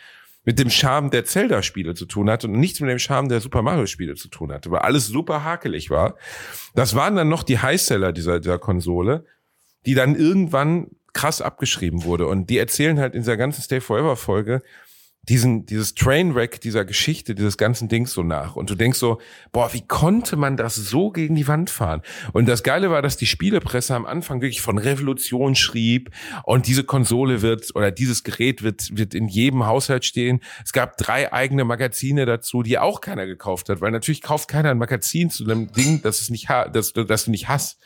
mit 0.46 0.60
dem 0.60 0.70
Charme 0.70 1.10
der 1.10 1.24
Zelda-Spiele 1.24 1.94
zu 1.94 2.06
tun 2.06 2.30
hatte 2.30 2.46
und 2.46 2.58
nichts 2.58 2.80
mit 2.80 2.88
dem 2.88 3.00
Charme 3.00 3.28
der 3.28 3.40
Super 3.40 3.62
Mario-Spiele 3.62 4.14
zu 4.14 4.28
tun 4.28 4.52
hatte, 4.52 4.70
weil 4.70 4.78
alles 4.78 5.08
super 5.08 5.42
hakelig 5.42 5.90
war. 5.90 6.16
Das 6.74 6.94
waren 6.94 7.16
dann 7.16 7.28
noch 7.28 7.42
die 7.42 7.58
Highseller 7.58 8.12
dieser, 8.12 8.38
dieser 8.38 8.58
Konsole, 8.58 9.26
die 9.86 9.94
dann 9.94 10.14
irgendwann 10.14 10.86
krass 11.12 11.42
abgeschrieben 11.42 12.04
wurde. 12.04 12.28
Und 12.28 12.48
die 12.48 12.58
erzählen 12.58 13.00
halt 13.00 13.14
in 13.14 13.22
dieser 13.22 13.36
ganzen 13.36 13.62
Stay 13.62 13.80
Forever 13.80 14.16
Folge 14.16 14.62
diesen, 15.28 15.66
dieses 15.66 15.94
Trainwreck 15.94 16.60
dieser 16.60 16.84
Geschichte, 16.84 17.34
dieses 17.34 17.56
ganzen 17.56 17.88
Dings 17.88 18.12
so 18.12 18.22
nach. 18.22 18.54
Und 18.54 18.70
du 18.70 18.74
denkst 18.74 18.98
so, 18.98 19.20
boah, 19.52 19.72
wie 19.72 19.86
konnte 19.86 20.36
man 20.36 20.56
das 20.56 20.76
so 20.76 21.10
gegen 21.10 21.34
die 21.34 21.48
Wand 21.48 21.68
fahren? 21.70 22.02
Und 22.32 22.46
das 22.46 22.62
Geile 22.62 22.90
war, 22.90 23.02
dass 23.02 23.16
die 23.16 23.26
Spielepresse 23.26 23.94
am 23.94 24.06
Anfang 24.06 24.40
wirklich 24.40 24.60
von 24.60 24.78
Revolution 24.78 25.56
schrieb 25.56 26.10
und 26.44 26.66
diese 26.68 26.84
Konsole 26.84 27.42
wird 27.42 27.74
oder 27.74 27.90
dieses 27.90 28.22
Gerät 28.22 28.62
wird, 28.62 28.96
wird 28.96 29.14
in 29.14 29.26
jedem 29.26 29.66
Haushalt 29.66 30.04
stehen. 30.04 30.40
Es 30.64 30.72
gab 30.72 30.96
drei 30.96 31.32
eigene 31.32 31.64
Magazine 31.64 32.24
dazu, 32.24 32.62
die 32.62 32.78
auch 32.78 33.00
keiner 33.00 33.26
gekauft 33.26 33.68
hat, 33.68 33.80
weil 33.80 33.90
natürlich 33.90 34.22
kauft 34.22 34.48
keiner 34.48 34.70
ein 34.70 34.78
Magazin 34.78 35.30
zu 35.30 35.44
einem 35.44 35.72
Ding, 35.72 36.02
das 36.02 36.20
es 36.20 36.30
nicht, 36.30 36.48
das, 36.72 36.92
das 36.92 37.24
du 37.24 37.30
nicht 37.32 37.48
hast. 37.48 37.78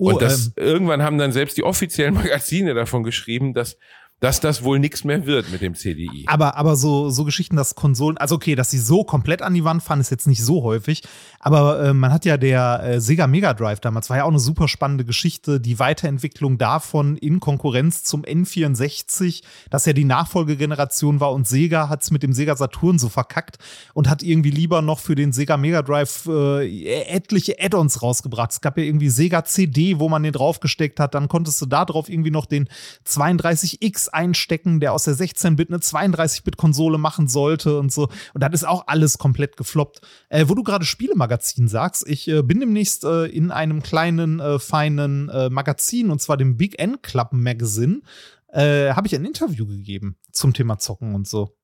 Oh, 0.00 0.12
und 0.12 0.22
das, 0.22 0.46
ähm, 0.46 0.52
irgendwann 0.56 1.02
haben 1.02 1.18
dann 1.18 1.30
selbst 1.30 1.58
die 1.58 1.62
offiziellen 1.62 2.14
Magazine 2.22 2.72
davon 2.72 3.02
geschrieben, 3.02 3.52
dass 3.52 3.76
dass 4.20 4.40
das 4.40 4.62
wohl 4.62 4.78
nichts 4.78 5.02
mehr 5.02 5.24
wird 5.24 5.50
mit 5.50 5.62
dem 5.62 5.74
CDI. 5.74 6.24
Aber, 6.26 6.56
aber 6.56 6.76
so, 6.76 7.08
so 7.08 7.24
Geschichten, 7.24 7.56
dass 7.56 7.74
Konsolen, 7.74 8.18
also 8.18 8.34
okay, 8.34 8.54
dass 8.54 8.70
sie 8.70 8.78
so 8.78 9.02
komplett 9.02 9.40
an 9.40 9.54
die 9.54 9.64
Wand 9.64 9.82
fahren, 9.82 10.00
ist 10.00 10.10
jetzt 10.10 10.26
nicht 10.26 10.44
so 10.44 10.62
häufig. 10.62 11.02
Aber 11.40 11.82
äh, 11.82 11.94
man 11.94 12.12
hat 12.12 12.26
ja 12.26 12.36
der 12.36 12.82
äh, 12.84 13.00
Sega 13.00 13.26
Mega 13.26 13.54
Drive 13.54 13.80
damals, 13.80 14.10
war 14.10 14.18
ja 14.18 14.24
auch 14.24 14.28
eine 14.28 14.38
super 14.38 14.68
spannende 14.68 15.06
Geschichte, 15.06 15.58
die 15.58 15.78
Weiterentwicklung 15.78 16.58
davon 16.58 17.16
in 17.16 17.40
Konkurrenz 17.40 18.04
zum 18.04 18.22
N64, 18.22 19.42
das 19.70 19.86
ja 19.86 19.94
die 19.94 20.04
Nachfolgegeneration 20.04 21.20
war 21.20 21.32
und 21.32 21.48
Sega 21.48 21.88
hat 21.88 22.02
es 22.02 22.10
mit 22.10 22.22
dem 22.22 22.34
Sega 22.34 22.56
Saturn 22.56 22.98
so 22.98 23.08
verkackt 23.08 23.56
und 23.94 24.10
hat 24.10 24.22
irgendwie 24.22 24.50
lieber 24.50 24.82
noch 24.82 24.98
für 24.98 25.14
den 25.14 25.32
Sega 25.32 25.56
Mega 25.56 25.80
Drive 25.80 26.26
äh, 26.26 27.04
etliche 27.04 27.56
Add-ons 27.58 28.02
rausgebracht. 28.02 28.52
Es 28.52 28.60
gab 28.60 28.76
ja 28.76 28.84
irgendwie 28.84 29.08
Sega 29.08 29.44
CD, 29.44 29.98
wo 29.98 30.10
man 30.10 30.22
den 30.22 30.32
draufgesteckt 30.32 31.00
hat, 31.00 31.14
dann 31.14 31.28
konntest 31.28 31.60
du 31.62 31.66
da 31.66 31.86
drauf 31.86 32.10
irgendwie 32.10 32.30
noch 32.30 32.44
den 32.44 32.68
32X 33.06 34.09
einstecken, 34.12 34.80
der 34.80 34.92
aus 34.92 35.04
der 35.04 35.14
16-Bit 35.14 35.70
eine 35.70 35.78
32-Bit-Konsole 35.78 36.98
machen 36.98 37.28
sollte 37.28 37.78
und 37.78 37.92
so. 37.92 38.08
Und 38.34 38.42
das 38.42 38.52
ist 38.52 38.64
auch 38.64 38.84
alles 38.86 39.18
komplett 39.18 39.56
gefloppt. 39.56 40.00
Äh, 40.28 40.46
wo 40.48 40.54
du 40.54 40.62
gerade 40.62 40.84
Spielemagazin 40.84 41.68
sagst, 41.68 42.06
ich 42.08 42.28
äh, 42.28 42.42
bin 42.42 42.60
demnächst 42.60 43.04
äh, 43.04 43.26
in 43.26 43.50
einem 43.50 43.82
kleinen, 43.82 44.40
äh, 44.40 44.58
feinen 44.58 45.28
äh, 45.28 45.50
Magazin, 45.50 46.10
und 46.10 46.20
zwar 46.20 46.36
dem 46.36 46.56
Big 46.56 46.78
N 46.78 47.02
Club 47.02 47.28
Magazine, 47.32 48.00
äh, 48.48 48.92
habe 48.92 49.06
ich 49.06 49.14
ein 49.14 49.24
Interview 49.24 49.66
gegeben 49.66 50.16
zum 50.32 50.52
Thema 50.54 50.78
Zocken 50.78 51.14
und 51.14 51.28
so. 51.28 51.56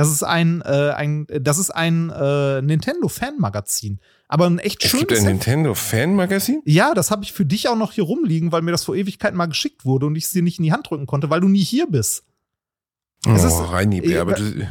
Das 0.00 0.10
ist 0.10 0.22
ein, 0.22 0.62
ein 0.62 1.26
das 1.28 1.58
ist 1.58 1.70
ein 1.70 2.06
Nintendo-Fan-Magazin. 2.06 4.00
Aber 4.28 4.46
ein 4.46 4.58
echt 4.58 4.82
schönes. 4.82 5.02
Es 5.02 5.08
gibt 5.08 5.20
ein 5.20 5.24
Nintendo-Fan-Magazin? 5.26 6.62
Ja, 6.64 6.94
das 6.94 7.10
habe 7.10 7.24
ich 7.24 7.32
für 7.32 7.44
dich 7.44 7.68
auch 7.68 7.76
noch 7.76 7.92
hier 7.92 8.04
rumliegen, 8.04 8.50
weil 8.50 8.62
mir 8.62 8.70
das 8.70 8.84
vor 8.84 8.94
Ewigkeiten 8.94 9.36
mal 9.36 9.46
geschickt 9.46 9.84
wurde 9.84 10.06
und 10.06 10.16
ich 10.16 10.24
es 10.24 10.30
dir 10.30 10.42
nicht 10.42 10.58
in 10.58 10.64
die 10.64 10.72
Hand 10.72 10.88
drücken 10.88 11.06
konnte, 11.06 11.28
weil 11.28 11.40
du 11.40 11.48
nie 11.48 11.62
hier 11.62 11.86
bist. 11.86 12.24
Oh, 13.26 13.32
Reini, 13.32 13.98
äh, 13.98 14.18
aber 14.18 14.34
du, 14.34 14.66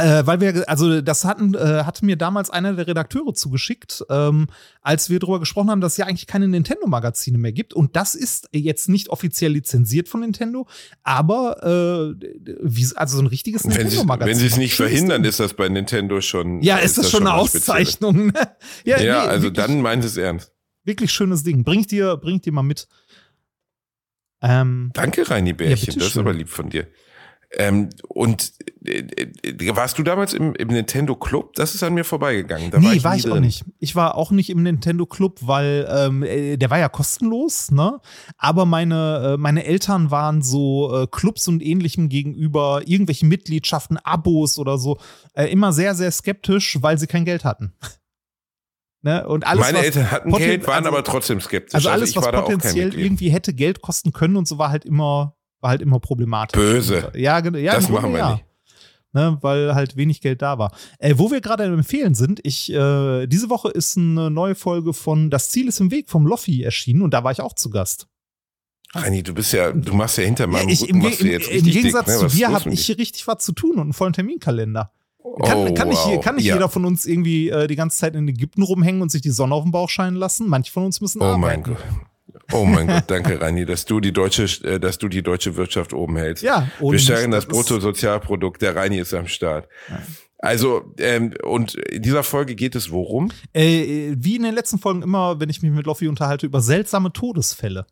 äh, 0.00 0.26
weil 0.26 0.40
wir, 0.40 0.68
also 0.68 1.00
das 1.00 1.24
hatten, 1.24 1.54
äh, 1.54 1.84
hatte 1.84 2.04
mir 2.04 2.16
damals 2.16 2.50
einer 2.50 2.72
der 2.72 2.86
Redakteure 2.86 3.34
zugeschickt, 3.34 4.04
ähm, 4.10 4.48
als 4.82 5.10
wir 5.10 5.18
darüber 5.18 5.40
gesprochen 5.40 5.70
haben, 5.70 5.80
dass 5.80 5.92
es 5.92 5.98
ja 5.98 6.06
eigentlich 6.06 6.26
keine 6.26 6.48
Nintendo-Magazine 6.48 7.38
mehr 7.38 7.52
gibt. 7.52 7.74
Und 7.74 7.96
das 7.96 8.14
ist 8.14 8.48
jetzt 8.52 8.88
nicht 8.88 9.08
offiziell 9.08 9.52
lizenziert 9.52 10.08
von 10.08 10.20
Nintendo, 10.20 10.66
aber 11.02 12.14
äh, 12.16 12.26
wie, 12.62 12.88
also 12.96 13.16
so 13.16 13.22
ein 13.22 13.26
richtiges 13.26 13.64
Nintendo-Magazin. 13.64 14.30
Wenn 14.30 14.38
sie 14.38 14.46
es 14.46 14.56
nicht 14.56 14.74
verhindern, 14.74 15.24
ist 15.24 15.40
das 15.40 15.54
bei 15.54 15.68
Nintendo 15.68 16.20
schon. 16.20 16.62
Ja, 16.62 16.78
ist, 16.78 16.96
ist 16.96 16.98
das, 16.98 17.10
schon 17.10 17.26
eine 17.26 17.34
Auszeichnung. 17.34 18.26
Ne? 18.26 18.32
ja, 18.84 19.00
ja 19.00 19.24
nee, 19.24 19.28
also 19.28 19.42
wirklich, 19.44 19.64
dann 19.64 19.80
meint 19.80 20.04
es 20.04 20.16
ernst. 20.16 20.52
Wirklich 20.84 21.12
schönes 21.12 21.42
Ding. 21.42 21.62
Bring 21.62 21.86
dir, 21.86 22.16
bring 22.16 22.40
dir 22.40 22.52
mal 22.52 22.62
mit. 22.62 22.88
Ähm, 24.42 24.90
Danke, 24.94 25.28
Reini 25.28 25.52
Bärchen. 25.52 25.94
Ja, 25.94 25.98
das 25.98 26.08
ist 26.08 26.16
aber 26.16 26.32
lieb 26.32 26.48
von 26.48 26.70
dir. 26.70 26.86
Ähm, 27.52 27.90
und 28.06 28.52
äh, 28.84 28.98
äh, 29.00 29.76
warst 29.76 29.98
du 29.98 30.04
damals 30.04 30.34
im, 30.34 30.54
im, 30.54 30.68
Nintendo 30.68 31.16
Club? 31.16 31.54
Das 31.54 31.74
ist 31.74 31.82
an 31.82 31.94
mir 31.94 32.04
vorbeigegangen. 32.04 32.70
Da 32.70 32.78
nee, 32.78 32.86
war 32.86 32.94
ich, 32.94 33.04
war 33.04 33.16
ich 33.16 33.30
auch 33.30 33.40
nicht. 33.40 33.64
Ich 33.80 33.96
war 33.96 34.14
auch 34.14 34.30
nicht 34.30 34.50
im 34.50 34.62
Nintendo 34.62 35.04
Club, 35.04 35.40
weil 35.42 35.88
ähm, 35.90 36.22
äh, 36.22 36.56
der 36.56 36.70
war 36.70 36.78
ja 36.78 36.88
kostenlos, 36.88 37.72
ne? 37.72 38.00
Aber 38.38 38.66
meine, 38.66 39.34
äh, 39.34 39.36
meine 39.36 39.64
Eltern 39.64 40.12
waren 40.12 40.42
so 40.42 40.94
äh, 40.94 41.06
Clubs 41.08 41.48
und 41.48 41.60
ähnlichem 41.60 42.08
gegenüber 42.08 42.82
irgendwelchen 42.86 43.28
Mitgliedschaften, 43.28 43.96
Abos 43.96 44.56
oder 44.56 44.78
so, 44.78 44.98
äh, 45.34 45.46
immer 45.46 45.72
sehr, 45.72 45.96
sehr 45.96 46.12
skeptisch, 46.12 46.78
weil 46.80 46.98
sie 46.98 47.08
kein 47.08 47.24
Geld 47.24 47.44
hatten. 47.44 47.74
Ne? 49.02 49.26
Und 49.26 49.46
alles, 49.46 49.64
Meine 49.64 49.78
Eltern 49.78 50.10
hatten 50.10 50.30
Geld, 50.30 50.66
waren 50.66 50.84
also, 50.84 50.88
aber 50.88 51.02
trotzdem 51.02 51.40
skeptisch. 51.40 51.74
Also 51.74 51.88
alles, 51.88 52.14
also 52.14 52.30
was 52.30 52.44
potenziell 52.44 52.94
irgendwie 52.94 53.30
hätte 53.30 53.54
Geld 53.54 53.80
kosten 53.80 54.12
können 54.12 54.36
und 54.36 54.46
so 54.46 54.58
war 54.58 54.68
halt 54.68 54.84
immer 54.84 55.38
war 55.60 55.70
halt 55.70 55.82
immer 55.82 56.00
problematisch. 56.00 56.58
Böse. 56.58 57.12
Ja, 57.14 57.44
ja 57.44 57.74
das 57.74 57.88
machen 57.88 58.12
wir 58.12 58.18
ja. 58.18 58.32
nicht. 58.32 58.44
Ne, 59.12 59.38
weil 59.40 59.74
halt 59.74 59.96
wenig 59.96 60.20
Geld 60.20 60.40
da 60.40 60.58
war. 60.58 60.72
Äh, 61.00 61.14
wo 61.16 61.32
wir 61.32 61.40
gerade 61.40 61.64
empfehlen 61.64 62.14
sind, 62.14 62.38
ich, 62.44 62.72
äh, 62.72 63.26
diese 63.26 63.50
Woche 63.50 63.68
ist 63.68 63.96
eine 63.96 64.30
neue 64.30 64.54
Folge 64.54 64.92
von 64.92 65.30
Das 65.30 65.50
Ziel 65.50 65.66
ist 65.66 65.80
im 65.80 65.90
Weg 65.90 66.08
vom 66.08 66.28
Loffi 66.28 66.62
erschienen 66.62 67.02
und 67.02 67.12
da 67.12 67.24
war 67.24 67.32
ich 67.32 67.40
auch 67.40 67.54
zu 67.54 67.70
Gast. 67.70 68.06
Reini, 68.92 69.24
du 69.24 69.34
bist 69.34 69.52
ja, 69.52 69.72
du 69.72 69.94
machst 69.94 70.16
ja 70.18 70.24
hinter 70.24 70.46
meinem 70.46 70.68
ja, 70.68 70.74
ich, 70.74 70.88
im, 70.88 71.00
im, 71.00 71.06
Im 71.06 71.64
Gegensatz 71.64 72.06
dick, 72.06 72.22
ne? 72.22 72.28
zu 72.28 72.36
dir 72.36 72.52
habe 72.52 72.70
ich 72.70 72.86
hier 72.86 72.98
richtig 72.98 73.26
was 73.26 73.44
zu 73.44 73.52
tun 73.52 73.72
und 73.76 73.80
einen 73.80 73.92
vollen 73.92 74.12
Terminkalender. 74.12 74.92
Kann, 75.42 75.58
oh, 75.58 75.74
kann 75.74 75.88
nicht, 75.88 75.98
wow. 75.98 76.24
kann 76.24 76.36
nicht 76.36 76.46
ja. 76.46 76.54
jeder 76.54 76.68
von 76.68 76.84
uns 76.84 77.04
irgendwie 77.04 77.50
äh, 77.50 77.66
die 77.66 77.76
ganze 77.76 77.98
Zeit 77.98 78.14
in 78.14 78.26
Ägypten 78.26 78.62
rumhängen 78.62 79.02
und 79.02 79.10
sich 79.10 79.22
die 79.22 79.30
Sonne 79.30 79.54
auf 79.54 79.64
den 79.64 79.72
Bauch 79.72 79.88
scheinen 79.88 80.16
lassen? 80.16 80.48
Manche 80.48 80.72
von 80.72 80.84
uns 80.84 81.00
müssen 81.00 81.20
oh 81.20 81.24
arbeiten. 81.24 81.40
Mein 81.40 81.62
Gott. 81.62 81.78
Oh 82.52 82.64
mein 82.64 82.86
Gott, 82.86 83.04
danke, 83.06 83.40
Rani, 83.40 83.64
dass 83.64 83.84
du 83.84 84.00
die 84.00 84.12
deutsche, 84.12 84.44
äh, 84.64 84.80
dass 84.80 84.98
du 84.98 85.08
die 85.08 85.22
deutsche 85.22 85.56
Wirtschaft 85.56 85.92
oben 85.92 86.16
hältst. 86.16 86.42
Ja, 86.42 86.68
ohne 86.80 86.92
Wir 86.92 86.98
steigen 86.98 87.30
das, 87.30 87.46
das 87.46 87.54
Bruttosozialprodukt. 87.54 88.62
Der 88.62 88.76
Rani 88.76 88.98
ist 88.98 89.14
am 89.14 89.26
Start. 89.26 89.68
Ja. 89.88 90.00
Also, 90.38 90.94
ähm, 90.98 91.34
und 91.42 91.74
in 91.74 92.02
dieser 92.02 92.22
Folge 92.22 92.54
geht 92.54 92.74
es 92.74 92.90
worum? 92.90 93.30
Äh, 93.52 94.14
wie 94.16 94.36
in 94.36 94.42
den 94.42 94.54
letzten 94.54 94.78
Folgen 94.78 95.02
immer, 95.02 95.38
wenn 95.38 95.50
ich 95.50 95.60
mich 95.60 95.70
mit 95.70 95.84
Loffi 95.84 96.08
unterhalte, 96.08 96.46
über 96.46 96.62
seltsame 96.62 97.12
Todesfälle. 97.12 97.86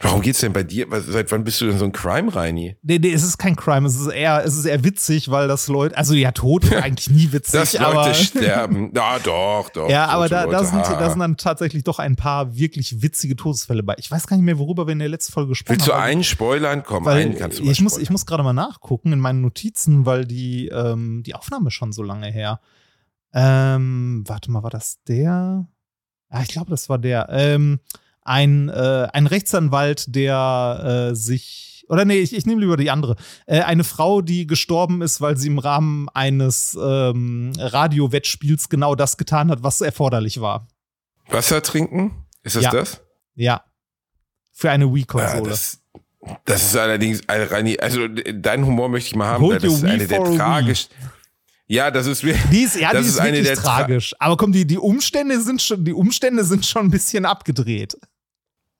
Warum 0.00 0.20
geht's 0.20 0.40
denn 0.40 0.52
bei 0.52 0.62
dir? 0.62 0.86
Seit 1.00 1.32
wann 1.32 1.44
bist 1.44 1.60
du 1.60 1.66
denn 1.66 1.78
so 1.78 1.84
ein 1.84 1.92
Crime-Reini? 1.92 2.76
Nee, 2.82 2.98
nee, 2.98 3.12
es 3.12 3.22
ist 3.22 3.38
kein 3.38 3.56
Crime. 3.56 3.86
Es 3.86 3.98
ist 3.98 4.08
eher, 4.08 4.44
es 4.44 4.56
ist 4.56 4.64
eher 4.66 4.84
witzig, 4.84 5.30
weil 5.30 5.48
das 5.48 5.68
Leute, 5.68 5.96
also 5.96 6.14
ja, 6.14 6.32
Tod 6.32 6.70
eigentlich 6.82 7.10
nie 7.10 7.32
witzig. 7.32 7.52
Dass 7.52 7.72
Leute 7.72 7.86
aber, 7.86 8.14
sterben. 8.14 8.92
Ja, 8.96 9.18
doch, 9.18 9.68
doch. 9.70 9.88
Ja, 9.88 10.06
aber 10.06 10.28
da, 10.28 10.46
da, 10.46 10.64
sind, 10.64 10.80
da 10.80 11.10
sind 11.10 11.20
dann 11.20 11.36
tatsächlich 11.36 11.84
doch 11.84 11.98
ein 11.98 12.16
paar 12.16 12.56
wirklich 12.56 13.02
witzige 13.02 13.36
Todesfälle 13.36 13.82
bei. 13.82 13.94
Ich 13.98 14.10
weiß 14.10 14.26
gar 14.26 14.36
nicht 14.36 14.44
mehr, 14.44 14.58
worüber 14.58 14.86
wir 14.86 14.92
in 14.92 14.98
der 14.98 15.08
letzten 15.08 15.32
Folge 15.32 15.50
gesprochen 15.50 15.76
Willst 15.76 15.88
haben. 15.88 15.96
Willst 15.96 16.06
du 16.06 16.10
einen 16.10 16.24
spoilern? 16.24 16.82
Komm, 16.84 17.04
weil 17.04 17.22
einen 17.22 17.36
kannst 17.36 17.58
du 17.58 17.64
Ich 17.64 17.80
muss, 17.80 17.98
ich 17.98 18.10
muss 18.10 18.26
gerade 18.26 18.42
mal 18.42 18.52
nachgucken 18.52 19.12
in 19.12 19.20
meinen 19.20 19.40
Notizen, 19.40 20.06
weil 20.06 20.24
die, 20.24 20.68
ähm, 20.68 21.22
die 21.24 21.34
Aufnahme 21.34 21.70
schon 21.70 21.92
so 21.92 22.02
lange 22.02 22.30
her. 22.30 22.60
Ähm, 23.32 24.24
warte 24.26 24.50
mal, 24.50 24.62
war 24.62 24.70
das 24.70 25.02
der? 25.06 25.66
Ja, 26.32 26.42
ich 26.42 26.48
glaube, 26.48 26.70
das 26.70 26.88
war 26.88 26.98
der. 26.98 27.28
Ähm, 27.30 27.80
ein, 28.26 28.68
äh, 28.68 29.08
ein 29.12 29.26
Rechtsanwalt, 29.26 30.14
der 30.14 31.10
äh, 31.10 31.14
sich 31.14 31.66
oder 31.88 32.04
nee, 32.04 32.18
ich, 32.18 32.34
ich 32.34 32.46
nehme 32.46 32.60
lieber 32.60 32.76
die 32.76 32.90
andere. 32.90 33.16
Äh, 33.46 33.60
eine 33.60 33.84
Frau, 33.84 34.20
die 34.20 34.46
gestorben 34.46 35.02
ist, 35.02 35.20
weil 35.20 35.36
sie 35.36 35.48
im 35.48 35.58
Rahmen 35.58 36.08
eines 36.14 36.76
ähm, 36.80 37.52
Radio-Wettspiels 37.56 38.68
genau 38.68 38.94
das 38.94 39.16
getan 39.16 39.50
hat, 39.50 39.62
was 39.62 39.80
erforderlich 39.80 40.40
war. 40.40 40.66
Wasser 41.28 41.62
trinken? 41.62 42.26
Ist 42.42 42.56
das 42.56 42.64
ja. 42.64 42.70
das? 42.70 43.00
Ja. 43.34 43.64
Für 44.52 44.70
eine 44.70 44.92
Wii-Konsole. 44.92 45.42
Ja, 45.42 45.48
das, 45.48 45.80
das, 46.44 46.62
ist 46.64 46.76
allerdings, 46.76 47.20
also 47.28 48.08
deinen 48.08 48.66
Humor 48.66 48.88
möchte 48.88 49.08
ich 49.08 49.16
mal 49.16 49.26
haben, 49.26 49.44
Hold 49.44 49.62
das 49.62 49.72
ist 49.72 49.84
eine 49.84 50.06
der 50.06 50.24
tragischsten. 50.24 50.96
Ja, 51.68 51.90
das 51.90 52.06
ist 52.06 52.22
wirklich. 52.22 52.44
Die 52.50 52.60
ist, 52.62 52.76
ja, 52.76 52.92
das 52.92 53.02
die 53.02 53.08
ist, 53.08 53.14
ist 53.14 53.20
eine 53.20 53.42
der 53.42 53.56
tragisch. 53.56 54.14
Aber 54.20 54.36
komm, 54.36 54.52
die, 54.52 54.66
die 54.66 54.78
Umstände 54.78 55.40
sind 55.40 55.60
schon, 55.60 55.84
die 55.84 55.92
Umstände 55.92 56.44
sind 56.44 56.64
schon 56.64 56.86
ein 56.86 56.90
bisschen 56.90 57.26
abgedreht. 57.26 57.96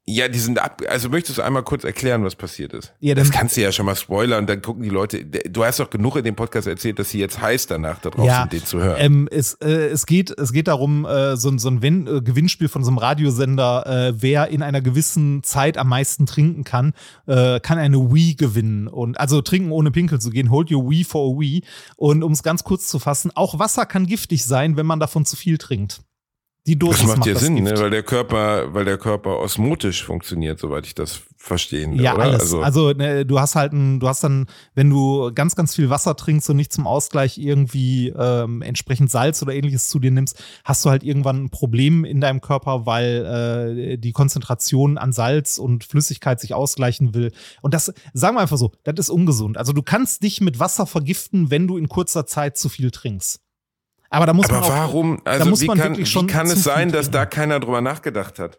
Ja, 0.08 0.28
die 0.28 0.38
sind 0.38 0.60
ab. 0.60 0.82
Also 0.88 1.08
möchtest 1.08 1.38
du 1.38 1.42
einmal 1.42 1.64
kurz 1.64 1.82
erklären, 1.82 2.22
was 2.22 2.36
passiert 2.36 2.72
ist? 2.72 2.94
Ja, 3.00 3.16
das 3.16 3.32
kannst 3.32 3.56
du 3.56 3.60
ja 3.62 3.72
schon 3.72 3.86
mal 3.86 3.96
spoilern 3.96 4.38
und 4.42 4.48
dann 4.48 4.62
gucken 4.62 4.84
die 4.84 4.88
Leute. 4.88 5.24
Du 5.24 5.64
hast 5.64 5.80
doch 5.80 5.90
genug 5.90 6.14
in 6.14 6.22
dem 6.22 6.36
Podcast 6.36 6.68
erzählt, 6.68 7.00
dass 7.00 7.10
sie 7.10 7.18
jetzt 7.18 7.40
heiß 7.40 7.66
danach 7.66 7.98
da 7.98 8.10
drauf 8.10 8.24
sind, 8.42 8.52
den 8.52 8.64
zu 8.64 8.78
hören. 8.80 8.96
Ähm, 9.00 9.28
es, 9.32 9.54
äh, 9.54 9.66
es, 9.88 10.06
geht, 10.06 10.30
es 10.38 10.52
geht 10.52 10.68
darum, 10.68 11.04
äh, 11.06 11.36
so, 11.36 11.48
ein- 11.48 11.58
so 11.58 11.68
ein 11.68 11.82
Win 11.82 12.06
äh, 12.06 12.20
Gewinnspiel 12.20 12.68
von 12.68 12.84
so 12.84 12.90
einem 12.90 12.98
Radiosender, 12.98 13.84
äh, 14.10 14.22
wer 14.22 14.46
in 14.48 14.62
einer 14.62 14.80
gewissen 14.80 15.42
Zeit 15.42 15.76
am 15.76 15.88
meisten 15.88 16.26
trinken 16.26 16.62
kann, 16.62 16.92
äh, 17.26 17.58
kann 17.58 17.78
eine 17.78 17.98
Wii 18.12 18.36
gewinnen. 18.36 18.86
Und 18.86 19.18
also 19.18 19.42
trinken 19.42 19.72
ohne 19.72 19.90
Pinkel 19.90 20.20
zu 20.20 20.30
gehen, 20.30 20.50
hold 20.52 20.70
your 20.70 20.88
Wii 20.88 21.02
for 21.02 21.34
a 21.34 21.40
Wii. 21.40 21.64
Und 21.96 22.22
um 22.22 22.30
es 22.30 22.44
ganz 22.44 22.62
kurz 22.62 22.86
zu 22.86 23.00
fassen, 23.00 23.32
auch 23.34 23.58
Wasser 23.58 23.86
kann 23.86 24.06
giftig 24.06 24.44
sein, 24.44 24.76
wenn 24.76 24.86
man 24.86 25.00
davon 25.00 25.24
zu 25.24 25.34
viel 25.34 25.58
trinkt. 25.58 26.02
Die 26.66 26.76
Dosis 26.78 27.02
das 27.06 27.16
macht 27.16 27.26
ja 27.26 27.34
das 27.34 27.42
Sinn, 27.42 27.56
Gift. 27.56 27.72
ne? 27.72 27.80
weil 27.80 27.90
der 27.90 28.02
Körper, 28.02 28.74
weil 28.74 28.84
der 28.84 28.98
Körper 28.98 29.38
osmotisch 29.38 30.04
funktioniert, 30.04 30.58
soweit 30.58 30.84
ich 30.86 30.94
das 30.94 31.22
verstehen 31.36 31.92
Ja, 31.94 32.14
oder? 32.14 32.24
alles. 32.24 32.52
Also, 32.54 32.90
ne, 32.90 33.24
du 33.24 33.38
hast 33.38 33.54
halt 33.54 33.72
ein, 33.72 34.00
du 34.00 34.08
hast 34.08 34.24
dann, 34.24 34.46
wenn 34.74 34.90
du 34.90 35.30
ganz, 35.32 35.54
ganz 35.54 35.76
viel 35.76 35.90
Wasser 35.90 36.16
trinkst 36.16 36.50
und 36.50 36.56
nicht 36.56 36.72
zum 36.72 36.88
Ausgleich 36.88 37.38
irgendwie 37.38 38.08
ähm, 38.08 38.62
entsprechend 38.62 39.10
Salz 39.12 39.40
oder 39.42 39.54
ähnliches 39.54 39.88
zu 39.88 40.00
dir 40.00 40.10
nimmst, 40.10 40.42
hast 40.64 40.84
du 40.84 40.90
halt 40.90 41.04
irgendwann 41.04 41.44
ein 41.44 41.50
Problem 41.50 42.04
in 42.04 42.20
deinem 42.20 42.40
Körper, 42.40 42.84
weil 42.84 43.86
äh, 43.86 43.96
die 43.96 44.12
Konzentration 44.12 44.98
an 44.98 45.12
Salz 45.12 45.58
und 45.58 45.84
Flüssigkeit 45.84 46.40
sich 46.40 46.52
ausgleichen 46.52 47.14
will. 47.14 47.32
Und 47.62 47.74
das, 47.74 47.92
sagen 48.12 48.36
wir 48.36 48.40
einfach 48.40 48.58
so, 48.58 48.72
das 48.82 48.94
ist 48.98 49.10
ungesund. 49.10 49.56
Also 49.56 49.72
du 49.72 49.82
kannst 49.82 50.24
dich 50.24 50.40
mit 50.40 50.58
Wasser 50.58 50.86
vergiften, 50.86 51.50
wenn 51.50 51.68
du 51.68 51.76
in 51.76 51.88
kurzer 51.88 52.26
Zeit 52.26 52.58
zu 52.58 52.68
viel 52.68 52.90
trinkst. 52.90 53.40
Aber 54.16 54.24
da 54.24 54.32
muss 54.32 54.48
aber 54.48 54.60
man 54.60 54.62
auch, 54.62 54.68
warum, 54.70 55.20
also 55.24 55.60
wie 55.60 55.66
kann, 55.66 55.98
wie 55.98 56.26
kann 56.26 56.46
es 56.46 56.64
sein, 56.64 56.90
dass 56.90 57.10
da 57.10 57.26
keiner 57.26 57.60
drüber 57.60 57.82
nachgedacht 57.82 58.38
hat? 58.38 58.58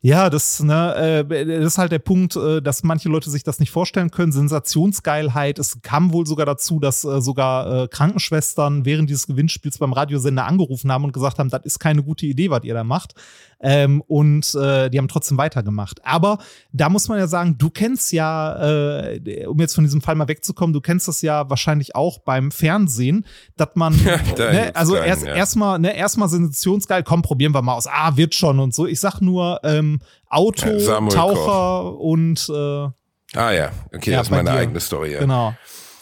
Ja, 0.00 0.28
das, 0.28 0.62
ne, 0.62 1.24
äh, 1.30 1.46
das 1.46 1.72
ist 1.72 1.78
halt 1.78 1.90
der 1.90 1.98
Punkt, 1.98 2.36
äh, 2.36 2.60
dass 2.60 2.82
manche 2.82 3.08
Leute 3.08 3.30
sich 3.30 3.42
das 3.42 3.58
nicht 3.58 3.70
vorstellen 3.70 4.10
können. 4.10 4.32
Sensationsgeilheit. 4.32 5.58
Es 5.58 5.80
kam 5.80 6.12
wohl 6.12 6.26
sogar 6.26 6.44
dazu, 6.44 6.78
dass 6.78 7.04
äh, 7.04 7.22
sogar 7.22 7.88
Krankenschwestern 7.88 8.84
während 8.84 9.08
dieses 9.08 9.26
Gewinnspiels 9.26 9.78
beim 9.78 9.94
Radiosender 9.94 10.46
angerufen 10.46 10.92
haben 10.92 11.04
und 11.04 11.12
gesagt 11.12 11.38
haben, 11.38 11.48
das 11.48 11.64
ist 11.64 11.78
keine 11.78 12.02
gute 12.02 12.26
Idee, 12.26 12.50
was 12.50 12.64
ihr 12.64 12.74
da 12.74 12.84
macht. 12.84 13.14
Ähm, 13.60 14.02
und 14.06 14.54
äh, 14.54 14.90
die 14.90 14.98
haben 14.98 15.08
trotzdem 15.08 15.38
weitergemacht. 15.38 16.04
Aber 16.04 16.38
da 16.72 16.88
muss 16.88 17.08
man 17.08 17.18
ja 17.18 17.26
sagen, 17.26 17.56
du 17.58 17.70
kennst 17.70 18.12
ja, 18.12 19.12
äh, 19.12 19.46
um 19.46 19.58
jetzt 19.60 19.74
von 19.74 19.84
diesem 19.84 20.00
Fall 20.00 20.14
mal 20.14 20.28
wegzukommen, 20.28 20.72
du 20.72 20.80
kennst 20.80 21.08
das 21.08 21.22
ja 21.22 21.48
wahrscheinlich 21.48 21.94
auch 21.94 22.18
beim 22.18 22.50
Fernsehen, 22.50 23.24
dass 23.56 23.70
man, 23.74 23.98
da 24.36 24.52
ne, 24.52 24.74
also 24.74 24.94
keinen, 24.94 25.06
erst 25.06 25.24
ja. 25.24 25.34
erstmal, 25.34 25.78
ne, 25.78 25.96
erstmal 25.96 26.28
sensationsgeil, 26.28 27.02
komm, 27.02 27.22
probieren 27.22 27.54
wir 27.54 27.62
mal 27.62 27.74
aus. 27.74 27.86
Ah, 27.86 28.16
wird 28.16 28.34
schon 28.34 28.58
und 28.60 28.74
so. 28.74 28.86
Ich 28.86 29.00
sag 29.00 29.20
nur 29.20 29.60
ähm, 29.64 30.00
Auto, 30.28 30.68
Ja, 30.68 31.00
Taucher 31.08 31.98
und 31.98 32.48
äh, 32.48 32.88
Ah 33.36 33.50
ja, 33.50 33.70
okay, 33.92 34.12
Ja, 34.12 34.18
das 34.18 34.28
ist 34.28 34.30
meine 34.30 34.50
dir. 34.50 34.56
eigene 34.56 34.80
Story. 34.80 35.12
Ja. 35.12 35.20
genau. 35.20 35.54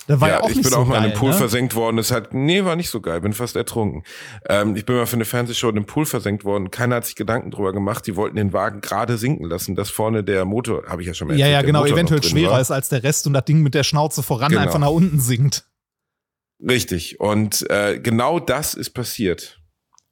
Da 0.09 0.21
war 0.21 0.29
ja, 0.29 0.35
ja, 0.35 0.41
auch 0.43 0.49
ich 0.51 0.57
nicht 0.57 0.65
bin 0.65 0.73
so 0.73 0.79
auch 0.79 0.87
mal 0.87 0.97
in 0.97 1.01
geil, 1.03 1.11
einem 1.11 1.19
Pool 1.19 1.31
ne? 1.31 1.37
versenkt 1.37 1.75
worden. 1.77 1.97
Das 1.97 2.11
hat, 2.11 2.35
nee, 2.35 2.65
war 2.65 2.75
nicht 2.75 2.91
so 2.91 3.01
geil. 3.01 3.21
Bin 3.21 3.33
fast 3.33 3.55
ertrunken. 3.55 4.03
Ähm, 4.49 4.75
ich 4.75 4.85
bin 4.85 4.97
mal 4.97 5.07
für 5.07 5.15
eine 5.17 5.25
Fernsehshow 5.25 5.69
in 5.69 5.77
einem 5.77 5.87
Pool 5.87 6.07
versenkt 6.07 6.45
worden. 6.45 6.71
Keiner 6.73 6.97
hat 6.97 7.05
sich 7.07 7.15
Gedanken 7.15 7.51
drüber 7.53 7.73
gemacht. 7.73 8.07
Die 8.07 8.17
wollten 8.17 8.37
den 8.37 8.53
Wagen 8.53 8.81
gerade 8.81 9.17
sinken 9.17 9.45
lassen, 9.45 9.77
dass 9.77 9.91
vorne 9.91 10.25
der 10.25 10.45
Motor, 10.45 10.85
habe 10.89 11.03
ich 11.03 11.09
ja 11.09 11.15
schon 11.15 11.29
mal 11.29 11.35
Ja, 11.39 11.47
erzählt, 11.47 11.53
ja, 11.53 11.59
der 11.61 11.67
genau, 11.67 11.85
eventuell 11.95 12.23
schwerer 12.23 12.53
war. 12.53 12.61
ist 12.61 12.71
als 12.73 12.89
der 12.89 13.03
Rest 13.05 13.27
und 13.29 13.33
das 13.35 13.45
Ding 13.45 13.61
mit 13.63 13.75
der 13.75 13.85
Schnauze 13.85 14.23
voran 14.25 14.51
Genau. 14.51 14.63
einfach 14.63 14.79
nach 14.81 14.91
unten 14.91 15.21
sinkt. 15.21 15.65
Richtig. 16.61 17.19
Und 17.21 17.69
äh, 17.71 17.99
genau 18.01 18.39
das 18.41 18.75
ist 18.75 18.91
passiert. 18.91 19.62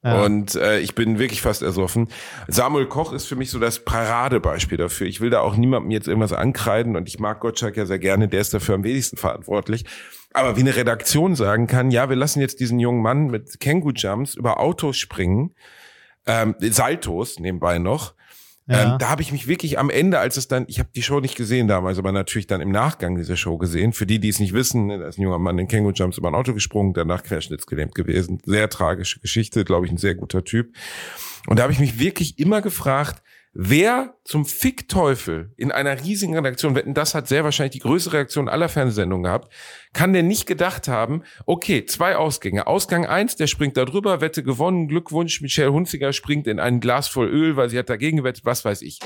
Ja. 0.03 0.23
Und 0.23 0.55
äh, 0.55 0.79
ich 0.79 0.95
bin 0.95 1.19
wirklich 1.19 1.41
fast 1.41 1.61
ersoffen. 1.61 2.07
Samuel 2.47 2.87
Koch 2.87 3.13
ist 3.13 3.25
für 3.25 3.35
mich 3.35 3.51
so 3.51 3.59
das 3.59 3.85
Paradebeispiel 3.85 4.77
dafür. 4.77 5.05
Ich 5.05 5.21
will 5.21 5.29
da 5.29 5.41
auch 5.41 5.55
niemandem 5.55 5.91
jetzt 5.91 6.07
irgendwas 6.07 6.33
ankreiden 6.33 6.95
und 6.95 7.07
ich 7.07 7.19
mag 7.19 7.39
Gottschalk 7.39 7.77
ja 7.77 7.85
sehr 7.85 7.99
gerne, 7.99 8.27
der 8.27 8.41
ist 8.41 8.53
dafür 8.53 8.75
am 8.75 8.83
wenigsten 8.83 9.17
verantwortlich. 9.17 9.85
Aber 10.33 10.55
wie 10.55 10.61
eine 10.61 10.75
Redaktion 10.75 11.35
sagen 11.35 11.67
kann, 11.67 11.91
ja, 11.91 12.09
wir 12.09 12.15
lassen 12.15 12.39
jetzt 12.39 12.59
diesen 12.59 12.79
jungen 12.79 13.01
Mann 13.01 13.27
mit 13.27 13.59
Känguru-Jumps 13.59 14.35
über 14.35 14.59
Autos 14.59 14.97
springen, 14.97 15.53
ähm, 16.25 16.55
Saltos 16.59 17.39
nebenbei 17.39 17.77
noch. 17.77 18.15
Ja. 18.71 18.93
Ähm, 18.93 18.99
da 18.99 19.09
habe 19.09 19.21
ich 19.21 19.33
mich 19.33 19.47
wirklich 19.47 19.77
am 19.77 19.89
Ende, 19.89 20.19
als 20.19 20.37
es 20.37 20.47
dann, 20.47 20.63
ich 20.67 20.79
habe 20.79 20.89
die 20.95 21.03
Show 21.03 21.19
nicht 21.19 21.35
gesehen 21.35 21.67
damals, 21.67 21.97
aber 21.97 22.13
natürlich 22.13 22.47
dann 22.47 22.61
im 22.61 22.71
Nachgang 22.71 23.15
dieser 23.15 23.35
Show 23.35 23.57
gesehen. 23.57 23.91
Für 23.91 24.05
die, 24.05 24.19
die 24.19 24.29
es 24.29 24.39
nicht 24.39 24.53
wissen, 24.53 24.87
da 24.87 25.07
ist 25.07 25.17
ein 25.17 25.23
junger 25.23 25.39
Mann 25.39 25.59
in 25.59 25.67
Känguru 25.67 25.91
Jumps 25.93 26.17
über 26.17 26.29
ein 26.29 26.35
Auto 26.35 26.53
gesprungen, 26.53 26.93
danach 26.93 27.23
querschnittsgelähmt 27.23 27.93
gewesen. 27.93 28.41
Sehr 28.45 28.69
tragische 28.69 29.19
Geschichte, 29.19 29.65
glaube 29.65 29.87
ich, 29.87 29.91
ein 29.91 29.97
sehr 29.97 30.15
guter 30.15 30.45
Typ. 30.45 30.73
Und 31.47 31.59
da 31.59 31.63
habe 31.63 31.73
ich 31.73 31.79
mich 31.79 31.99
wirklich 31.99 32.39
immer 32.39 32.61
gefragt, 32.61 33.21
wer 33.53 34.15
zum 34.23 34.45
Fickteufel 34.45 35.53
in 35.57 35.71
einer 35.71 36.01
riesigen 36.01 36.35
Redaktion, 36.35 36.75
wetten, 36.75 36.93
das 36.93 37.13
hat 37.13 37.27
sehr 37.27 37.43
wahrscheinlich 37.43 37.73
die 37.73 37.79
größte 37.79 38.13
Reaktion 38.13 38.47
aller 38.47 38.69
Fernsehsendungen 38.69 39.23
gehabt, 39.23 39.51
kann 39.93 40.13
denn 40.13 40.27
nicht 40.27 40.45
gedacht 40.45 40.87
haben, 40.87 41.23
okay, 41.45 41.85
zwei 41.85 42.15
Ausgänge. 42.15 42.67
Ausgang 42.67 43.05
eins, 43.05 43.35
der 43.35 43.47
springt 43.47 43.75
da 43.75 43.83
drüber, 43.85 44.21
Wette 44.21 44.43
gewonnen, 44.43 44.87
Glückwunsch, 44.87 45.41
Michelle 45.41 45.73
Hunziger 45.73 46.13
springt 46.13 46.47
in 46.47 46.59
ein 46.59 46.79
Glas 46.79 47.09
voll 47.09 47.27
Öl, 47.27 47.57
weil 47.57 47.69
sie 47.69 47.77
hat 47.77 47.89
dagegen 47.89 48.17
gewettet, 48.17 48.45
was 48.45 48.63
weiß 48.63 48.81
ich. 48.83 48.99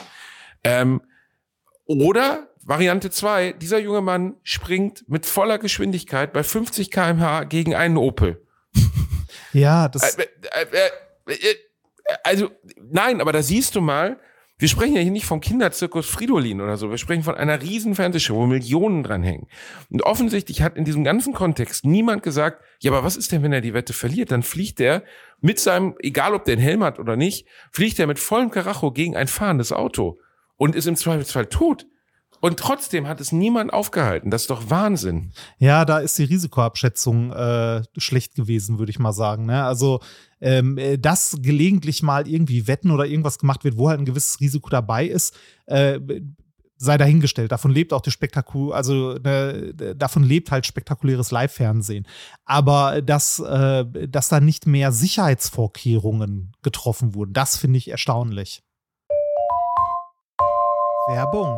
Ähm, 0.64 1.02
oder 1.86 2.50
Variante 2.62 3.12
zwei, 3.12 3.52
dieser 3.52 3.80
junge 3.80 4.02
Mann 4.02 4.36
springt 4.44 5.08
mit 5.08 5.26
voller 5.26 5.60
Geschwindigkeit 5.60 6.34
bei 6.34 6.44
50 6.44 6.90
kmh 6.90 7.44
gegen 7.46 7.76
einen 7.76 7.98
Opel. 7.98 8.44
ja, 9.54 9.88
das, 9.88 10.18
Äh, 10.18 10.26
äh, 11.26 11.34
äh, 11.34 11.56
Also, 12.24 12.52
nein, 12.92 13.22
aber 13.22 13.32
da 13.34 13.42
siehst 13.42 13.76
du 13.76 13.82
mal, 13.82 14.20
wir 14.58 14.70
sprechen 14.70 14.96
ja 14.96 15.02
hier 15.02 15.12
nicht 15.12 15.26
vom 15.26 15.42
Kinderzirkus 15.42 16.06
Fridolin 16.06 16.62
oder 16.62 16.78
so. 16.78 16.90
Wir 16.90 16.98
sprechen 16.98 17.24
von 17.24 17.36
einer 17.36 17.62
riesen 17.62 17.94
Fernsehshow, 17.94 18.36
wo 18.36 18.46
Millionen 18.46 19.04
dran 19.04 19.22
hängen. 19.22 19.48
Und 19.90 20.04
offensichtlich 20.04 20.62
hat 20.62 20.78
in 20.78 20.86
diesem 20.86 21.04
ganzen 21.04 21.34
Kontext 21.34 21.86
niemand 21.86 22.24
gesagt, 22.24 22.64
ja, 22.82 22.92
aber 22.92 23.04
was 23.04 23.18
ist 23.18 23.34
denn, 23.34 23.44
wenn 23.44 23.52
er 23.52 23.60
die 23.60 23.74
Wette 23.74 23.92
verliert? 23.92 24.32
Dann 24.32 24.44
fliegt 24.44 24.80
er 24.80 25.04
mit 25.42 25.60
seinem, 25.60 25.96
egal 26.00 26.34
ob 26.34 26.46
der 26.46 26.54
einen 26.54 26.62
Helm 26.62 26.84
hat 26.86 27.00
oder 27.00 27.18
nicht, 27.18 27.48
fliegt 27.72 28.00
er 28.00 28.08
mit 28.08 28.18
vollem 28.18 28.50
Karacho 28.50 28.92
gegen 28.92 29.18
ein 29.18 29.28
fahrendes 29.28 29.74
Auto 29.74 30.20
und 30.56 30.74
ist 30.74 30.88
im 30.88 30.96
Zweifelsfall 30.96 31.48
tot. 31.48 31.86
Und 32.42 32.60
trotzdem 32.60 33.08
hat 33.08 33.22
es 33.22 33.32
niemand 33.32 33.74
aufgehalten. 33.74 34.30
Das 34.30 34.44
ist 34.44 34.50
doch 34.50 34.70
Wahnsinn. 34.70 35.32
Ja, 35.58 35.86
da 35.86 36.00
ist 36.00 36.18
die 36.18 36.26
Risikoabschätzung 36.26 37.32
äh, 37.32 37.84
schlecht 37.98 38.36
gewesen, 38.36 38.78
würde 38.78 38.92
ich 38.92 39.00
mal 39.00 39.14
sagen. 39.14 39.46
Ne? 39.46 39.64
Also, 39.64 40.02
ähm, 40.42 40.78
äh, 40.78 40.98
dass 40.98 41.38
gelegentlich 41.42 42.04
mal 42.04 42.28
irgendwie 42.28 42.68
Wetten 42.68 42.92
oder 42.92 43.06
irgendwas 43.06 43.40
gemacht 43.40 43.64
wird, 43.64 43.78
wo 43.78 43.90
halt 43.90 44.00
ein 44.00 44.06
gewisses 44.06 44.40
Risiko 44.40 44.70
dabei 44.70 45.06
ist, 45.06 45.36
äh, 45.66 46.00
sei 46.78 46.98
dahingestellt. 46.98 47.52
Davon 47.52 47.72
lebt 47.72 47.94
auch 47.94 48.02
die 48.02 48.12
Spektakul, 48.12 48.74
also 48.74 49.14
ne, 49.14 49.74
davon 49.96 50.24
lebt 50.24 50.52
halt 50.52 50.66
spektakuläres 50.66 51.32
Live-Fernsehen. 51.32 52.06
Aber 52.44 53.02
dass, 53.02 53.40
äh, 53.40 53.86
dass 54.08 54.30
da 54.30 54.40
nicht 54.40 54.68
mehr 54.68 54.92
Sicherheitsvorkehrungen 54.92 56.52
getroffen 56.62 57.16
wurden, 57.16 57.34
das 57.34 57.58
finde 57.58 57.78
ich 57.78 57.90
erstaunlich. 57.90 58.62
Werbung. 61.08 61.58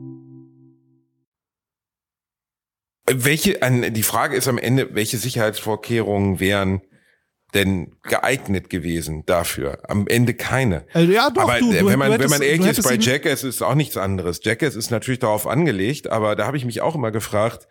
Welche, 3.15 3.59
die 3.91 4.03
Frage 4.03 4.35
ist 4.35 4.47
am 4.47 4.57
Ende, 4.57 4.93
welche 4.93 5.17
Sicherheitsvorkehrungen 5.17 6.39
wären 6.39 6.81
denn 7.53 7.95
geeignet 8.03 8.69
gewesen 8.69 9.25
dafür? 9.25 9.79
Am 9.89 10.07
Ende 10.07 10.33
keine. 10.33 10.85
Äh, 10.93 11.05
ja, 11.05 11.29
doch, 11.29 11.43
aber 11.43 11.59
du, 11.59 11.73
wenn 11.73 11.85
man, 11.85 12.11
du 12.11 12.13
wenn 12.13 12.21
hättest, 12.21 12.29
man 12.29 12.41
ehrlich 12.41 12.67
ist, 12.67 12.83
bei 12.83 12.95
Jackass 12.95 13.43
ist 13.43 13.61
auch 13.61 13.75
nichts 13.75 13.97
anderes. 13.97 14.41
Jackass 14.43 14.75
ist 14.75 14.91
natürlich 14.91 15.19
darauf 15.19 15.47
angelegt, 15.47 16.09
aber 16.09 16.35
da 16.35 16.47
habe 16.47 16.57
ich 16.57 16.65
mich 16.65 16.81
auch 16.81 16.95
immer 16.95 17.11
gefragt, 17.11 17.67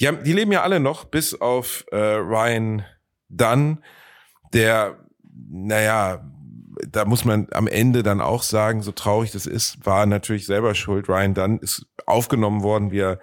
die, 0.00 0.08
haben, 0.08 0.22
die 0.24 0.32
leben 0.32 0.52
ja 0.52 0.62
alle 0.62 0.80
noch, 0.80 1.04
bis 1.04 1.40
auf 1.40 1.84
äh, 1.90 1.96
Ryan 1.96 2.84
Dunn, 3.28 3.82
der, 4.52 4.98
naja, 5.50 6.24
da 6.88 7.04
muss 7.04 7.24
man 7.24 7.48
am 7.52 7.66
Ende 7.66 8.02
dann 8.02 8.20
auch 8.20 8.42
sagen, 8.42 8.82
so 8.82 8.92
traurig 8.92 9.32
das 9.32 9.46
ist, 9.46 9.84
war 9.86 10.06
natürlich 10.06 10.46
selber 10.46 10.74
schuld. 10.74 11.08
Ryan 11.08 11.34
Dunn 11.34 11.58
ist 11.58 11.86
aufgenommen 12.04 12.62
worden, 12.62 12.90
wie 12.90 13.00
er 13.00 13.20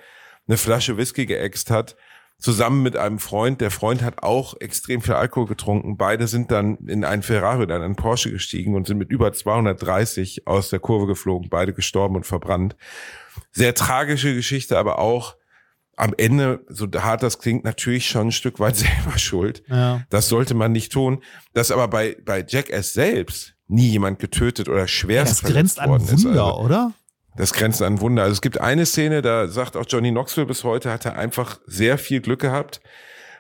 eine 0.48 0.58
Flasche 0.58 0.98
Whisky 0.98 1.26
geäxt 1.26 1.72
hat, 1.72 1.96
zusammen 2.38 2.84
mit 2.84 2.98
einem 2.98 3.20
Freund. 3.20 3.62
Der 3.62 3.72
Freund 3.72 4.02
hat 4.02 4.22
auch 4.24 4.60
extrem 4.60 5.02
viel 5.02 5.14
Alkohol 5.14 5.48
getrunken. 5.48 5.98
Beide 5.98 6.28
sind 6.28 6.52
dann 6.52 6.78
in 6.88 7.06
einen 7.06 7.24
Ferrari 7.24 7.64
oder 7.64 7.78
in 7.78 7.82
einen 7.84 7.96
Porsche 7.96 8.32
gestiegen 8.32 8.76
und 8.76 8.88
sind 8.88 8.98
mit 8.98 9.10
über 9.12 9.32
230 9.32 10.46
aus 10.48 10.70
der 10.70 10.80
Kurve 10.80 11.08
geflogen, 11.08 11.50
beide 11.50 11.74
gestorben 11.74 12.16
und 12.16 12.26
verbrannt. 12.26 12.76
Sehr 13.52 13.74
tragische 13.74 14.36
Geschichte, 14.36 14.78
aber 14.78 15.00
auch 15.00 15.36
am 15.96 16.14
Ende, 16.18 16.66
so 16.70 16.88
hart 16.92 17.24
das 17.24 17.40
klingt, 17.40 17.64
natürlich 17.64 18.08
schon 18.08 18.28
ein 18.28 18.32
Stück 18.32 18.60
weit 18.60 18.76
selber 18.78 19.18
schuld. 19.18 19.64
Ja. 19.70 20.02
Das 20.10 20.28
sollte 20.28 20.54
man 20.54 20.72
nicht 20.72 20.92
tun. 20.92 21.24
Dass 21.54 21.72
aber 21.72 21.88
bei, 21.88 22.18
bei 22.26 22.44
Jackass 22.48 22.94
selbst 22.94 23.56
nie 23.68 23.88
jemand 23.90 24.20
getötet 24.20 24.70
oder 24.70 24.88
schwerst 24.88 25.44
Das 25.44 25.52
grenzt 25.52 25.80
an 25.80 25.90
worden 25.90 26.04
ist. 26.04 26.26
Wunder, 26.26 26.46
Also, 26.46 26.60
oder? 26.60 26.94
Das 27.36 27.54
grenzt 27.54 27.82
an 27.82 28.00
Wunder. 28.02 28.24
Also 28.24 28.34
es 28.34 28.42
gibt 28.42 28.60
eine 28.62 28.86
Szene, 28.86 29.22
da 29.22 29.48
sagt 29.48 29.76
auch 29.78 29.86
Johnny 29.88 30.12
Knoxville 30.12 30.46
bis 30.48 30.64
heute, 30.64 30.92
hat 30.92 31.06
er 31.06 31.18
einfach 31.18 31.60
sehr 31.66 31.98
viel 31.98 32.22
Glück 32.22 32.42
gehabt, 32.42 32.82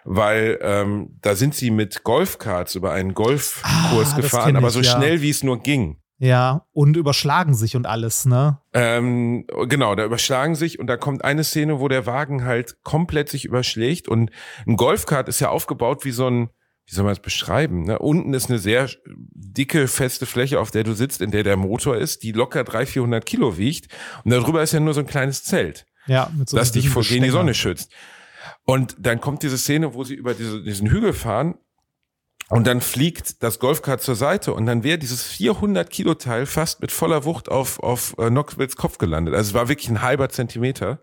weil 0.06 0.60
ähm, 0.62 1.18
da 1.22 1.36
sind 1.36 1.56
sie 1.56 1.72
mit 1.72 2.04
Golfkarts 2.04 2.76
über 2.76 2.92
einen 2.92 3.14
Golfkurs 3.14 4.14
Ah, 4.14 4.16
gefahren, 4.16 4.56
aber 4.56 4.70
so 4.70 4.82
ja. 4.82 4.92
schnell 4.92 5.22
wie 5.22 5.30
es 5.30 5.44
nur 5.44 5.60
ging. 5.60 5.98
Ja, 6.20 6.66
und 6.72 6.96
überschlagen 6.96 7.54
sich 7.54 7.76
und 7.76 7.86
alles, 7.86 8.26
ne? 8.26 8.60
Ähm, 8.74 9.46
genau, 9.68 9.94
da 9.96 10.06
überschlagen 10.06 10.56
sich 10.56 10.80
und 10.80 10.88
da 10.88 10.96
kommt 10.96 11.24
eine 11.24 11.44
Szene, 11.44 11.80
wo 11.80 11.88
der 11.90 12.06
Wagen 12.06 12.46
halt 12.46 12.78
komplett 12.84 13.28
sich 13.30 13.44
überschlägt 13.46 14.08
und 14.08 14.32
ein 14.66 14.78
Golfkart 14.78 15.28
ist 15.28 15.42
ja 15.42 15.50
aufgebaut 15.50 16.06
wie 16.06 16.12
so 16.12 16.28
ein, 16.28 16.50
wie 16.86 16.96
soll 16.96 17.04
man 17.06 17.14
es 17.14 17.20
beschreiben? 17.20 17.84
Ne? 17.86 18.00
Unten 18.00 18.34
ist 18.34 18.50
eine 18.50 18.60
sehr 18.60 18.90
dicke, 19.08 19.88
feste 19.88 20.26
Fläche, 20.26 20.60
auf 20.60 20.72
der 20.72 20.84
du 20.84 20.94
sitzt, 20.94 21.22
in 21.22 21.32
der 21.32 21.44
der 21.44 21.58
Motor 21.58 21.98
ist, 21.98 22.24
die 22.24 22.32
locker 22.32 22.64
300, 22.64 22.90
400 22.90 23.26
Kilo 23.26 23.58
wiegt 23.58 23.88
und 24.24 24.32
darüber 24.32 24.62
ist 24.62 24.74
ja 24.74 24.80
nur 24.80 24.94
so 24.94 25.00
ein 25.00 25.08
kleines 25.08 25.44
Zelt, 25.44 25.86
Ja, 26.08 26.30
mit 26.38 26.50
so 26.50 26.58
das 26.58 26.72
dich 26.72 26.90
vor 26.90 27.04
gegen 27.04 27.24
die. 27.24 27.30
Sonne 27.30 27.54
schützt. 27.54 27.92
Und 28.66 28.96
dann 29.00 29.22
kommt 29.22 29.44
diese 29.44 29.58
Szene, 29.58 29.94
wo 29.94 30.04
sie 30.04 30.16
über 30.16 30.34
diese, 30.34 30.62
diesen 30.64 30.90
Hügel 30.90 31.14
fahren 31.14 31.56
und 32.50 32.68
dann 32.68 32.82
fliegt 32.82 33.42
das 33.42 33.60
Golfkart 33.60 34.02
zur 34.02 34.16
Seite 34.16 34.54
und 34.54 34.66
dann 34.66 34.84
wäre 34.84 34.98
dieses 34.98 35.24
400 35.24 35.90
Kilo 35.90 36.14
Teil 36.16 36.46
fast 36.46 36.82
mit 36.82 36.92
voller 36.92 37.24
Wucht 37.26 37.50
auf, 37.50 37.80
auf 37.80 38.16
äh, 38.18 38.28
Knoxvilles 38.28 38.76
Kopf 38.76 38.98
gelandet. 38.98 39.34
Also 39.34 39.50
es 39.50 39.54
war 39.54 39.70
wirklich 39.70 39.90
ein 39.90 40.02
halber 40.02 40.30
Zentimeter. 40.30 41.02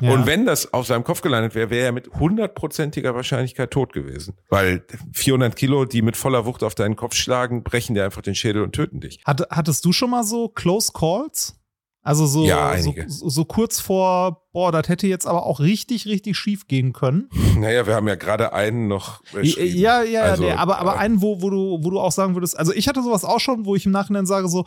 Ja. 0.00 0.12
Und 0.12 0.26
wenn 0.26 0.46
das 0.46 0.72
auf 0.72 0.86
seinem 0.86 1.04
Kopf 1.04 1.20
gelandet 1.20 1.54
wäre, 1.54 1.68
wäre 1.70 1.86
er 1.86 1.92
mit 1.92 2.08
hundertprozentiger 2.12 3.14
Wahrscheinlichkeit 3.14 3.70
tot 3.70 3.92
gewesen. 3.92 4.34
Weil 4.48 4.84
400 5.12 5.56
Kilo, 5.56 5.84
die 5.84 6.00
mit 6.02 6.16
voller 6.16 6.46
Wucht 6.46 6.62
auf 6.62 6.74
deinen 6.74 6.96
Kopf 6.96 7.14
schlagen, 7.14 7.62
brechen 7.64 7.94
dir 7.94 8.04
einfach 8.04 8.22
den 8.22 8.34
Schädel 8.34 8.62
und 8.62 8.72
töten 8.72 9.00
dich. 9.00 9.20
Hat, 9.24 9.46
hattest 9.50 9.84
du 9.84 9.92
schon 9.92 10.10
mal 10.10 10.24
so 10.24 10.48
Close 10.48 10.92
Calls? 10.94 11.56
Also 12.02 12.24
so, 12.24 12.46
Ja, 12.46 12.78
so, 12.78 12.94
so, 13.28 13.44
kurz 13.44 13.78
vor, 13.78 14.46
boah, 14.52 14.72
das 14.72 14.88
hätte 14.88 15.06
jetzt 15.06 15.26
aber 15.26 15.44
auch 15.44 15.60
richtig, 15.60 16.06
richtig 16.06 16.34
schief 16.38 16.66
gehen 16.66 16.94
können. 16.94 17.28
Naja, 17.58 17.86
wir 17.86 17.94
haben 17.94 18.08
ja 18.08 18.14
gerade 18.14 18.54
einen 18.54 18.88
noch. 18.88 19.20
Ja, 19.42 20.02
ja, 20.02 20.22
Also, 20.22 20.44
nee, 20.44 20.52
aber, 20.52 20.78
aber 20.78 20.94
äh, 20.94 20.98
einen, 20.98 21.20
wo, 21.20 21.42
wo, 21.42 21.50
du, 21.50 21.78
wo 21.82 21.90
du 21.90 22.00
auch 22.00 22.12
sagen 22.12 22.34
würdest, 22.34 22.58
also 22.58 22.72
ich 22.72 22.88
hatte 22.88 23.02
sowas 23.02 23.24
auch 23.24 23.40
schon, 23.40 23.66
wo 23.66 23.76
ich 23.76 23.84
im 23.84 23.92
Nachhinein 23.92 24.24
sage 24.24 24.48
so, 24.48 24.64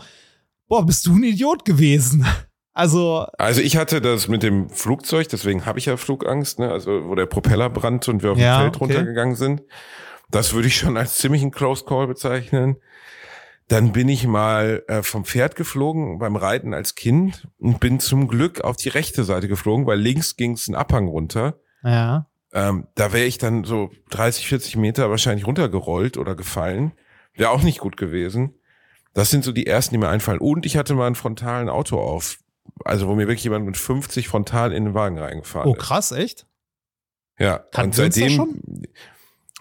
boah, 0.67 0.85
bist 0.85 1.07
du 1.07 1.15
ein 1.15 1.23
Idiot 1.23 1.65
gewesen? 1.65 2.23
Also, 2.73 3.27
Also 3.37 3.61
ich 3.61 3.77
hatte 3.77 4.01
das 4.01 4.27
mit 4.27 4.41
dem 4.43 4.69
Flugzeug, 4.69 5.29
deswegen 5.29 5.65
habe 5.65 5.77
ich 5.79 5.85
ja 5.85 5.95
Flugangst, 5.97 6.59
ne? 6.59 6.71
also 6.71 7.07
wo 7.07 7.15
der 7.15 7.27
Propeller 7.27 7.69
brannte 7.69 8.11
und 8.11 8.23
wir 8.23 8.31
auf 8.31 8.37
Ja, 8.37 8.57
dem 8.57 8.61
Feld 8.63 8.75
okay. 8.75 8.83
runtergegangen 8.85 9.35
sind. 9.35 9.61
Das 10.31 10.53
würde 10.53 10.67
ich 10.67 10.77
schon 10.77 10.97
als 10.97 11.17
ziemlich 11.17 11.43
einen 11.43 11.51
Close 11.51 11.85
Call 11.85 12.07
bezeichnen. 12.07 12.77
Dann 13.67 13.91
bin 13.91 14.09
ich 14.09 14.25
mal 14.27 14.83
äh, 14.87 15.03
vom 15.03 15.23
Pferd 15.23 15.55
geflogen 15.55 16.17
beim 16.19 16.35
Reiten 16.35 16.73
als 16.73 16.95
Kind 16.95 17.47
und 17.59 17.79
bin 17.79 17.99
zum 17.99 18.27
Glück 18.27 18.61
auf 18.61 18.75
die 18.75 18.89
rechte 18.89 19.23
Seite 19.23 19.47
geflogen, 19.47 19.85
weil 19.85 19.99
links 19.99 20.35
ging 20.35 20.53
es 20.53 20.67
einen 20.67 20.75
Abhang 20.75 21.07
runter. 21.07 21.59
ja. 21.83 22.27
Ähm, 22.55 22.85
da 22.93 23.11
wäre 23.13 23.25
ich 23.25 23.39
dann 23.39 23.63
so 23.63 23.89
30, 24.11 24.47
40 24.47 24.75
Meter 24.75 25.09
wahrscheinlich 25.09 25.47
runtergerollt 25.47 26.17
oder 26.19 26.35
gefallen. 26.35 26.91
Wäre 27.33 27.49
auch 27.49 27.63
nicht 27.63 27.79
gut 27.79 27.97
gewesen. 27.97 28.53
Das 29.15 29.31
sind 29.31 29.43
so 29.43 29.51
die 29.51 29.65
ersten, 29.65 29.95
die 29.95 29.97
mir 29.97 30.09
einfallen. 30.09 30.37
Und 30.37 30.67
ich 30.67 30.77
hatte 30.77 30.93
mal 30.93 31.07
einen 31.07 31.15
frontalen 31.15 31.67
Auto 31.67 31.99
auf. 31.99 32.37
Also 32.85 33.07
wo 33.07 33.15
mir 33.15 33.27
wirklich 33.27 33.43
jemand 33.43 33.65
mit 33.65 33.77
50 33.77 34.27
frontal 34.27 34.73
in 34.73 34.85
den 34.85 34.93
Wagen 34.93 35.17
reingefahren 35.17 35.69
Oh, 35.69 35.73
ist. 35.73 35.79
krass, 35.81 36.11
echt? 36.11 36.45
Ja, 37.39 37.57
Kannten 37.71 38.01
und 38.01 38.13
seitdem. 38.13 38.29
schon? 38.35 38.61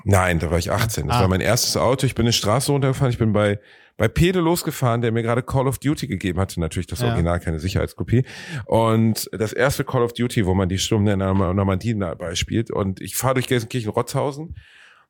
Nein, 0.05 0.39
da 0.41 0.51
war 0.51 0.59
ich 0.59 0.71
18. 0.73 1.07
Das 1.09 1.17
Ah. 1.17 1.21
war 1.21 1.29
mein 1.29 1.41
erstes 1.41 1.77
Auto. 1.77 2.07
Ich 2.07 2.15
bin 2.15 2.25
eine 2.25 2.33
Straße 2.33 2.73
runtergefahren. 2.73 3.13
Ich 3.13 3.19
bin 3.19 3.33
bei, 3.33 3.61
bei 3.97 4.09
Pede 4.09 4.41
losgefahren, 4.41 5.01
der 5.01 5.13
mir 5.13 5.23
gerade 5.23 5.43
Call 5.43 5.69
of 5.69 5.79
Duty 5.79 6.09
gegeben 6.09 6.41
hatte. 6.41 6.59
Natürlich 6.59 6.89
das 6.89 7.01
Ja. 7.01 7.09
Original, 7.09 7.39
keine 7.39 7.61
Sicherheitskopie. 7.61 8.25
Und 8.67 9.29
das 9.33 9.53
erste 9.53 9.85
Call 9.85 10.03
of 10.03 10.13
Duty, 10.13 10.45
wo 10.47 10.55
man 10.55 10.69
die 10.69 10.79
Sturm 10.79 11.05
der 11.05 11.17
Norm- 11.17 11.55
Normandie 11.55 11.97
dabei 11.97 12.35
spielt. 12.35 12.71
Und 12.73 13.01
ich 13.01 13.17
fahre 13.17 13.35
durch 13.35 13.47
Gelsenkirchen-Rotzhausen. 13.47 14.57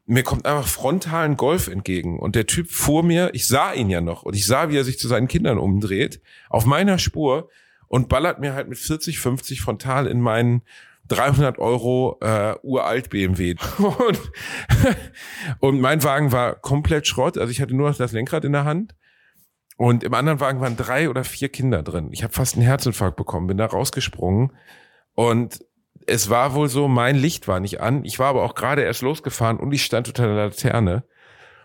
Mir 0.05 0.25
kommt 0.25 0.45
einfach 0.47 0.67
frontal 0.67 1.25
ein 1.25 1.37
Golf 1.37 1.69
entgegen. 1.69 2.19
Und 2.19 2.35
der 2.35 2.47
Typ 2.47 2.71
fuhr 2.71 3.03
mir, 3.03 3.31
ich 3.35 3.47
sah 3.49 3.73
ihn 3.73 3.89
ja 3.89 4.01
noch. 4.03 4.25
Und 4.25 4.35
ich 4.35 4.47
sah, 4.47 4.69
wie 4.69 4.77
er 4.77 4.85
sich 4.85 4.99
zu 4.99 5.09
seinen 5.09 5.29
Kindern 5.29 5.59
umdreht. 5.59 6.21
Auf 6.51 6.67
meiner 6.67 6.99
Spur. 6.99 7.49
Und 7.93 8.09
ballert 8.09 8.41
mir 8.41 8.55
halt 8.55 8.71
mit 8.71 8.79
40, 8.79 9.21
50 9.21 9.61
frontal 9.61 10.07
in 10.07 10.23
meinen 10.23 10.63
300 11.09 11.59
Euro 11.59 12.17
äh, 12.23 12.55
uralt 12.63 13.11
BMW. 13.11 13.57
Und, 13.79 14.33
und 15.61 15.81
mein 15.83 16.03
Wagen 16.03 16.33
war 16.33 16.55
komplett 16.55 17.07
Schrott. 17.07 17.37
Also 17.37 17.51
ich 17.51 17.61
hatte 17.61 17.77
nur 17.77 17.91
noch 17.91 17.97
das 17.99 18.13
Lenkrad 18.13 18.47
in 18.47 18.53
der 18.53 18.65
Hand. 18.65 18.95
Und 19.77 20.05
im 20.05 20.15
anderen 20.15 20.41
Wagen 20.41 20.63
waren 20.63 20.79
drei 20.79 21.11
oder 21.11 21.23
vier 21.23 21.51
Kinder 21.51 21.83
drin. 21.83 22.09
Ich 22.13 22.23
habe 22.23 22.33
fast 22.33 22.55
einen 22.55 22.65
Herzinfarkt 22.65 23.17
bekommen, 23.17 23.47
bin 23.47 23.59
da 23.59 23.67
rausgesprungen. 23.67 24.53
Und 25.13 25.63
es 26.07 26.31
war 26.31 26.55
wohl 26.55 26.71
so, 26.71 26.89
mein 26.89 27.17
Licht 27.17 27.47
war 27.47 27.61
nicht 27.61 27.83
an. 27.83 28.07
Ich 28.07 28.19
war 28.19 28.29
aber 28.29 28.43
auch 28.43 28.55
gerade 28.55 28.81
erst 28.81 29.03
losgefahren 29.03 29.59
und 29.59 29.71
ich 29.73 29.85
stand 29.85 30.09
unter 30.09 30.27
der 30.27 30.47
Laterne. 30.47 31.05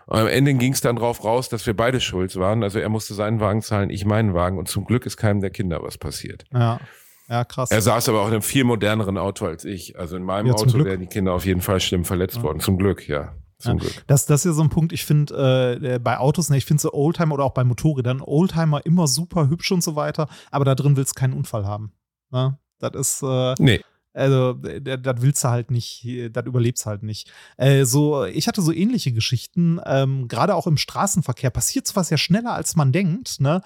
Und 0.08 0.18
am 0.18 0.26
Ende 0.26 0.54
ging 0.54 0.72
es 0.72 0.80
dann 0.80 0.96
drauf 0.96 1.22
raus, 1.22 1.48
dass 1.48 1.66
wir 1.66 1.76
beide 1.76 2.00
schuld 2.00 2.34
waren. 2.36 2.62
Also 2.62 2.78
er 2.78 2.88
musste 2.88 3.14
seinen 3.14 3.40
Wagen 3.40 3.62
zahlen, 3.62 3.90
ich 3.90 4.04
meinen 4.04 4.34
Wagen. 4.34 4.58
Und 4.58 4.68
zum 4.68 4.84
Glück 4.84 5.04
ist 5.06 5.16
keinem 5.16 5.40
der 5.40 5.50
Kinder 5.50 5.82
was 5.82 5.98
passiert. 5.98 6.44
Ja. 6.52 6.80
Ja, 7.28 7.44
krass. 7.44 7.70
Er 7.70 7.82
saß 7.82 8.08
aber 8.08 8.22
auch 8.22 8.28
in 8.28 8.32
einem 8.32 8.42
viel 8.42 8.64
moderneren 8.64 9.18
Auto 9.18 9.44
als 9.44 9.66
ich. 9.66 9.98
Also 9.98 10.16
in 10.16 10.22
meinem 10.22 10.46
Ja, 10.46 10.54
Auto 10.54 10.82
wären 10.82 11.00
die 11.00 11.06
Kinder 11.08 11.34
auf 11.34 11.44
jeden 11.44 11.60
Fall 11.60 11.78
schlimm 11.78 12.06
verletzt 12.06 12.42
worden. 12.42 12.60
Zum 12.60 12.78
Glück, 12.78 13.06
ja. 13.06 13.34
Zum 13.58 13.74
Ja. 13.76 13.80
Glück. 13.84 14.04
Das, 14.06 14.24
das 14.24 14.40
ist 14.40 14.44
ja 14.46 14.52
so 14.52 14.62
ein 14.62 14.70
Punkt, 14.70 14.94
ich 14.94 15.04
finde 15.04 15.78
äh, 15.82 15.98
bei 15.98 16.16
Autos, 16.16 16.48
ne, 16.48 16.56
ich 16.56 16.64
finde 16.64 16.80
so 16.80 16.92
Oldtimer 16.94 17.34
oder 17.34 17.44
auch 17.44 17.52
bei 17.52 17.64
Motorrädern, 17.64 18.22
Oldtimer 18.22 18.86
immer 18.86 19.06
super 19.08 19.50
hübsch 19.50 19.70
und 19.72 19.82
so 19.82 19.94
weiter, 19.94 20.26
aber 20.50 20.64
da 20.64 20.74
drin 20.74 20.96
willst 20.96 21.16
du 21.16 21.20
keinen 21.20 21.34
Unfall 21.34 21.66
haben. 21.66 21.92
Ne? 22.30 22.58
Das 22.78 22.92
ist, 22.94 23.22
äh, 23.22 23.54
Nee. 23.58 23.80
Also, 24.18 24.54
das 24.54 25.22
willst 25.22 25.44
du 25.44 25.48
halt 25.48 25.70
nicht, 25.70 26.06
das 26.32 26.44
überlebst 26.44 26.86
halt 26.86 27.02
nicht. 27.02 27.30
Äh, 27.56 27.84
so, 27.84 28.24
ich 28.24 28.48
hatte 28.48 28.62
so 28.62 28.72
ähnliche 28.72 29.12
Geschichten, 29.12 29.80
ähm, 29.86 30.28
gerade 30.28 30.54
auch 30.54 30.66
im 30.66 30.76
Straßenverkehr 30.76 31.50
passiert 31.50 31.86
sowas 31.86 32.10
ja 32.10 32.18
schneller, 32.18 32.54
als 32.54 32.76
man 32.76 32.92
denkt, 32.92 33.40
ne? 33.40 33.62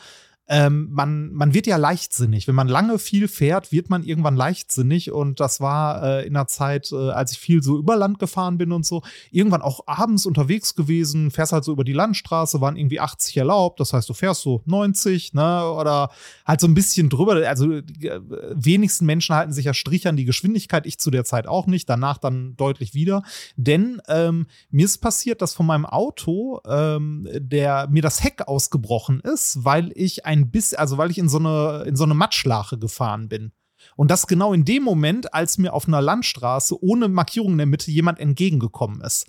Ähm, 0.49 0.89
man, 0.91 1.33
man 1.33 1.55
wird 1.55 1.67
ja 1.67 1.77
leichtsinnig. 1.77 2.49
Wenn 2.49 2.55
man 2.55 2.69
lange 2.69 2.99
viel 2.99 3.29
fährt, 3.29 3.71
wird 3.71 3.91
man 3.91 4.03
irgendwann 4.03 4.37
leichtsinnig. 4.37 5.13
Und 5.13 5.39
das 5.39 5.61
war 5.61 6.03
äh, 6.03 6.27
in 6.27 6.35
der 6.35 6.49
Zeit, 6.49 6.91
äh, 6.93 7.11
als 7.11 7.33
ich 7.33 7.39
viel 7.39 7.63
so 7.63 7.79
über 7.79 7.97
Land 7.97 8.19
gefahren 8.19 8.59
bin 8.59 8.73
und 8.73 8.85
so, 8.85 9.03
irgendwann 9.31 9.63
auch 9.63 9.81
abends 9.87 10.27
unterwegs 10.27 10.75
gewesen, 10.75 11.31
fährst 11.31 11.53
halt 11.53 11.65
so 11.65 11.73
über 11.73 11.85
die 11.85 11.93
Landstraße, 11.93 12.61
waren 12.61 12.77
irgendwie 12.77 12.99
80 12.99 13.37
erlaubt. 13.37 13.79
Das 13.79 13.93
heißt, 13.93 14.09
du 14.09 14.15
fährst 14.15 14.43
so 14.43 14.63
90, 14.67 15.35
ne? 15.35 15.71
Oder 15.71 16.11
halt 16.45 16.61
so 16.61 16.67
ein 16.67 16.75
bisschen 16.75 17.09
drüber. 17.09 17.35
Also 17.49 17.81
die 17.81 18.09
äh, 18.09 18.21
wenigsten 18.55 19.07
Menschen 19.07 19.37
halten 19.37 19.53
sich 19.53 19.67
ja 19.67 19.75
Strich 19.75 20.09
an 20.09 20.17
die 20.17 20.25
Geschwindigkeit. 20.25 20.87
Ich 20.87 20.99
zu 20.99 21.11
der 21.11 21.25
Zeit 21.25 21.47
auch 21.47 21.67
nicht. 21.67 21.89
Danach 21.89 22.19
dann 22.19 22.57
deutlich 22.57 22.95
wieder. 22.95 23.23
Denn 23.57 24.03
ähm, 24.09 24.47
mir 24.71 24.87
ist 24.87 24.99
passiert, 24.99 25.41
dass 25.41 25.55
von 25.55 25.67
meinem 25.67 25.87
Auto 25.87 26.61
ähm, 26.67 27.29
der 27.33 27.89
mir 27.89 28.03
das 28.03 28.25
Heck 28.25 28.49
ausgebrochen 28.49 29.21
ist, 29.21 29.65
weil 29.65 29.93
ich 29.95 30.27
ein 30.27 30.32
bisschen, 30.51 30.79
also 30.79 30.99
weil 30.99 31.11
ich 31.11 31.19
in 31.19 31.29
so 31.29 31.39
eine 31.39 31.85
in 31.87 31.97
so 31.97 32.05
eine 32.05 32.15
Matschlache 32.15 32.79
gefahren 32.79 33.29
bin. 33.29 33.53
Und 33.97 34.11
das 34.11 34.27
genau 34.27 34.53
in 34.53 34.65
dem 34.65 34.83
Moment, 34.83 35.35
als 35.35 35.59
mir 35.59 35.73
auf 35.73 35.89
einer 35.89 36.01
Landstraße 36.01 36.83
ohne 36.83 37.09
Markierung 37.09 37.53
in 37.53 37.59
der 37.59 37.67
Mitte 37.67 37.91
jemand 37.91 38.21
entgegengekommen 38.21 39.01
ist. 39.01 39.27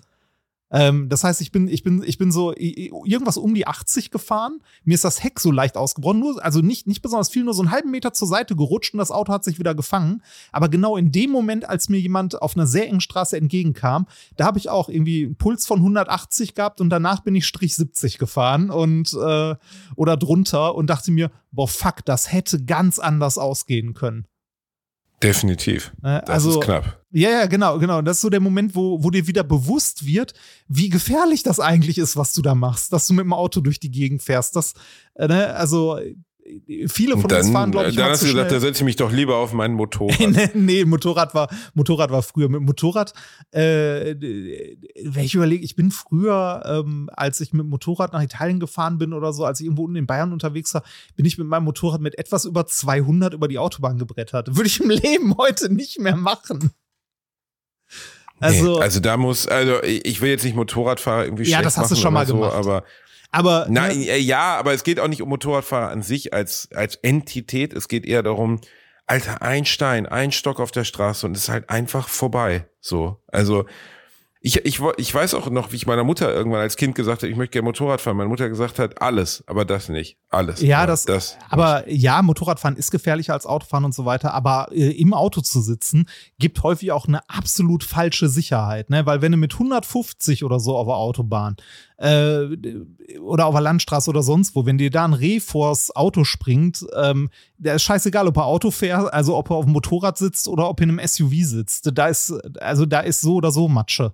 Ähm, 0.74 1.08
das 1.08 1.22
heißt, 1.22 1.40
ich 1.40 1.52
bin, 1.52 1.68
ich 1.68 1.84
bin, 1.84 2.02
ich 2.04 2.18
bin 2.18 2.32
so 2.32 2.52
irgendwas 2.56 3.36
um 3.36 3.54
die 3.54 3.68
80 3.68 4.10
gefahren. 4.10 4.58
Mir 4.82 4.94
ist 4.94 5.04
das 5.04 5.22
Heck 5.22 5.38
so 5.38 5.52
leicht 5.52 5.76
ausgebrochen, 5.76 6.18
nur, 6.18 6.44
also 6.44 6.62
nicht, 6.62 6.88
nicht 6.88 7.00
besonders 7.00 7.30
viel, 7.30 7.44
nur 7.44 7.54
so 7.54 7.62
einen 7.62 7.70
halben 7.70 7.92
Meter 7.92 8.12
zur 8.12 8.26
Seite 8.26 8.56
gerutscht 8.56 8.92
und 8.92 8.98
das 8.98 9.12
Auto 9.12 9.32
hat 9.32 9.44
sich 9.44 9.60
wieder 9.60 9.76
gefangen. 9.76 10.20
Aber 10.50 10.68
genau 10.68 10.96
in 10.96 11.12
dem 11.12 11.30
Moment, 11.30 11.68
als 11.68 11.88
mir 11.88 12.00
jemand 12.00 12.42
auf 12.42 12.56
einer 12.56 12.66
sehr 12.66 12.88
engen 12.88 13.00
Straße 13.00 13.36
entgegenkam, 13.36 14.08
da 14.36 14.46
habe 14.46 14.58
ich 14.58 14.68
auch 14.68 14.88
irgendwie 14.88 15.26
einen 15.26 15.36
Puls 15.36 15.64
von 15.64 15.78
180 15.78 16.56
gehabt 16.56 16.80
und 16.80 16.90
danach 16.90 17.20
bin 17.20 17.36
ich 17.36 17.46
Strich 17.46 17.76
70 17.76 18.18
gefahren 18.18 18.70
und 18.70 19.14
äh, 19.14 19.54
oder 19.94 20.16
drunter 20.16 20.74
und 20.74 20.90
dachte 20.90 21.12
mir, 21.12 21.30
boah, 21.52 21.68
fuck, 21.68 22.04
das 22.04 22.32
hätte 22.32 22.64
ganz 22.64 22.98
anders 22.98 23.38
ausgehen 23.38 23.94
können. 23.94 24.26
Definitiv. 25.22 25.92
Äh, 26.02 26.20
das 26.20 26.30
also, 26.30 26.58
ist 26.58 26.64
knapp. 26.64 27.03
Ja, 27.16 27.30
ja, 27.30 27.46
genau, 27.46 27.78
genau. 27.78 28.02
Das 28.02 28.16
ist 28.16 28.22
so 28.22 28.28
der 28.28 28.40
Moment, 28.40 28.74
wo, 28.74 29.02
wo 29.02 29.10
dir 29.10 29.28
wieder 29.28 29.44
bewusst 29.44 30.04
wird, 30.04 30.34
wie 30.66 30.88
gefährlich 30.88 31.44
das 31.44 31.60
eigentlich 31.60 31.96
ist, 31.96 32.16
was 32.16 32.32
du 32.32 32.42
da 32.42 32.56
machst, 32.56 32.92
dass 32.92 33.06
du 33.06 33.14
mit 33.14 33.24
dem 33.24 33.32
Auto 33.32 33.60
durch 33.60 33.78
die 33.78 33.92
Gegend 33.92 34.20
fährst. 34.20 34.56
Das, 34.56 34.74
äh, 35.14 35.28
ne, 35.28 35.54
also 35.54 35.96
viele 36.88 37.16
von 37.16 37.28
dann, 37.28 37.42
uns 37.42 37.50
fahren, 37.50 37.70
glaube 37.70 37.90
ich, 37.90 37.96
Dann 37.96 38.10
hast 38.10 38.22
du 38.22 38.26
gesagt, 38.26 38.50
da 38.50 38.60
setze 38.60 38.80
ich 38.80 38.84
mich 38.84 38.96
doch 38.96 39.12
lieber 39.12 39.36
auf 39.36 39.52
mein 39.52 39.74
Motorrad. 39.74 40.18
nee, 40.28 40.50
nee, 40.54 40.84
Motorrad 40.84 41.34
war, 41.34 41.48
Motorrad 41.74 42.10
war 42.10 42.22
früher. 42.22 42.48
Mit 42.48 42.62
Motorrad, 42.62 43.14
äh, 43.52 44.16
wenn 45.04 45.24
ich 45.24 45.34
überlege, 45.34 45.64
ich 45.64 45.76
bin 45.76 45.90
früher, 45.90 46.62
ähm, 46.66 47.08
als 47.12 47.40
ich 47.40 47.52
mit 47.52 47.66
Motorrad 47.66 48.12
nach 48.12 48.22
Italien 48.22 48.60
gefahren 48.60 48.98
bin 48.98 49.12
oder 49.12 49.32
so, 49.32 49.44
als 49.44 49.60
ich 49.60 49.66
irgendwo 49.66 49.84
unten 49.84 49.96
in 49.96 50.06
Bayern 50.06 50.32
unterwegs 50.32 50.74
war, 50.74 50.82
bin 51.16 51.24
ich 51.26 51.38
mit 51.38 51.46
meinem 51.46 51.64
Motorrad 51.64 52.00
mit 52.00 52.18
etwas 52.18 52.44
über 52.44 52.66
200 52.66 53.34
über 53.34 53.46
die 53.48 53.58
Autobahn 53.58 53.98
gebrettert. 53.98 54.56
Würde 54.56 54.66
ich 54.66 54.80
im 54.80 54.90
Leben 54.90 55.36
heute 55.36 55.72
nicht 55.72 55.98
mehr 56.00 56.16
machen. 56.16 56.72
Also, 58.40 58.76
nee, 58.76 58.82
also 58.82 59.00
da 59.00 59.16
muss, 59.16 59.46
also 59.46 59.82
ich 59.82 60.20
will 60.20 60.30
jetzt 60.30 60.44
nicht 60.44 60.56
Motorradfahrer 60.56 61.24
irgendwie 61.24 61.44
Ja, 61.44 61.62
das 61.62 61.76
hast 61.78 61.90
du 61.92 61.96
schon 61.96 62.12
mal 62.12 62.26
so, 62.26 62.34
gemacht. 62.34 62.54
Aber 62.54 62.84
aber 63.34 63.66
Nein, 63.68 63.98
ne? 63.98 64.16
ja, 64.18 64.56
aber 64.56 64.74
es 64.74 64.84
geht 64.84 65.00
auch 65.00 65.08
nicht 65.08 65.20
um 65.20 65.28
Motorradfahrer 65.28 65.88
an 65.88 66.02
sich 66.02 66.32
als, 66.32 66.68
als 66.72 66.94
Entität. 66.96 67.72
Es 67.72 67.88
geht 67.88 68.06
eher 68.06 68.22
darum, 68.22 68.60
Alter, 69.06 69.42
ein 69.42 69.64
Stein, 69.64 70.06
ein 70.06 70.30
Stock 70.30 70.60
auf 70.60 70.70
der 70.70 70.84
Straße 70.84 71.26
und 71.26 71.36
es 71.36 71.44
ist 71.44 71.48
halt 71.48 71.68
einfach 71.68 72.08
vorbei. 72.08 72.68
So. 72.80 73.20
Also, 73.26 73.66
ich, 74.46 74.62
ich, 74.66 74.78
ich 74.98 75.14
weiß 75.14 75.32
auch 75.32 75.48
noch, 75.48 75.72
wie 75.72 75.76
ich 75.76 75.86
meiner 75.86 76.04
Mutter 76.04 76.30
irgendwann 76.30 76.60
als 76.60 76.76
Kind 76.76 76.94
gesagt 76.94 77.22
habe, 77.22 77.30
ich 77.30 77.36
möchte 77.36 77.52
gerne 77.52 77.64
Motorrad 77.64 78.02
fahren. 78.02 78.18
Meine 78.18 78.28
Mutter 78.28 78.50
gesagt 78.50 78.78
hat, 78.78 79.00
alles, 79.00 79.42
aber 79.46 79.64
das 79.64 79.88
nicht. 79.88 80.18
Alles. 80.28 80.60
Ja, 80.60 80.84
das, 80.84 81.06
das 81.06 81.38
aber 81.48 81.84
nicht. 81.86 82.02
ja, 82.02 82.20
Motorradfahren 82.20 82.76
ist 82.76 82.90
gefährlicher 82.90 83.32
als 83.32 83.46
Autofahren 83.46 83.86
und 83.86 83.94
so 83.94 84.04
weiter, 84.04 84.34
aber 84.34 84.68
äh, 84.70 84.90
im 84.90 85.14
Auto 85.14 85.40
zu 85.40 85.62
sitzen, 85.62 86.10
gibt 86.38 86.62
häufig 86.62 86.92
auch 86.92 87.08
eine 87.08 87.26
absolut 87.30 87.84
falsche 87.84 88.28
Sicherheit, 88.28 88.90
ne? 88.90 89.06
Weil 89.06 89.22
wenn 89.22 89.32
du 89.32 89.38
mit 89.38 89.54
150 89.54 90.44
oder 90.44 90.60
so 90.60 90.76
auf 90.76 90.88
der 90.88 90.96
Autobahn 90.96 91.56
äh, 91.96 92.44
oder 93.20 93.46
auf 93.46 93.54
der 93.54 93.62
Landstraße 93.62 94.10
oder 94.10 94.22
sonst 94.22 94.54
wo, 94.54 94.66
wenn 94.66 94.76
dir 94.76 94.90
da 94.90 95.06
ein 95.06 95.14
Reh 95.14 95.40
vors 95.40 95.96
Auto 95.96 96.24
springt, 96.24 96.84
ähm, 96.94 97.30
der 97.56 97.76
ist 97.76 97.82
scheißegal, 97.84 98.28
ob 98.28 98.36
er 98.36 98.44
Auto 98.44 98.70
fährt, 98.70 99.10
also 99.10 99.38
ob 99.38 99.48
er 99.48 99.56
auf 99.56 99.64
dem 99.64 99.72
Motorrad 99.72 100.18
sitzt 100.18 100.48
oder 100.48 100.68
ob 100.68 100.80
er 100.80 100.84
in 100.84 100.98
einem 100.98 101.08
SUV 101.08 101.32
sitzt. 101.44 101.90
Da 101.94 102.08
ist, 102.08 102.30
also 102.60 102.84
da 102.84 103.00
ist 103.00 103.22
so 103.22 103.36
oder 103.36 103.50
so 103.50 103.68
Matsche. 103.68 104.12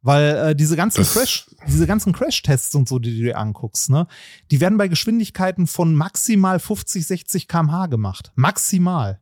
Weil 0.00 0.36
äh, 0.36 0.54
diese 0.54 0.76
ganzen 0.76 0.98
das 0.98 1.12
Crash, 1.12 1.50
diese 1.66 1.86
ganzen 1.86 2.12
Crash-Tests 2.12 2.74
und 2.74 2.88
so, 2.88 2.98
die 2.98 3.16
du 3.16 3.22
dir 3.24 3.38
anguckst, 3.38 3.90
ne, 3.90 4.06
die 4.50 4.60
werden 4.60 4.78
bei 4.78 4.88
Geschwindigkeiten 4.88 5.66
von 5.66 5.94
maximal 5.94 6.60
50, 6.60 7.06
60 7.06 7.48
km/h 7.48 7.86
gemacht. 7.86 8.32
Maximal. 8.36 9.20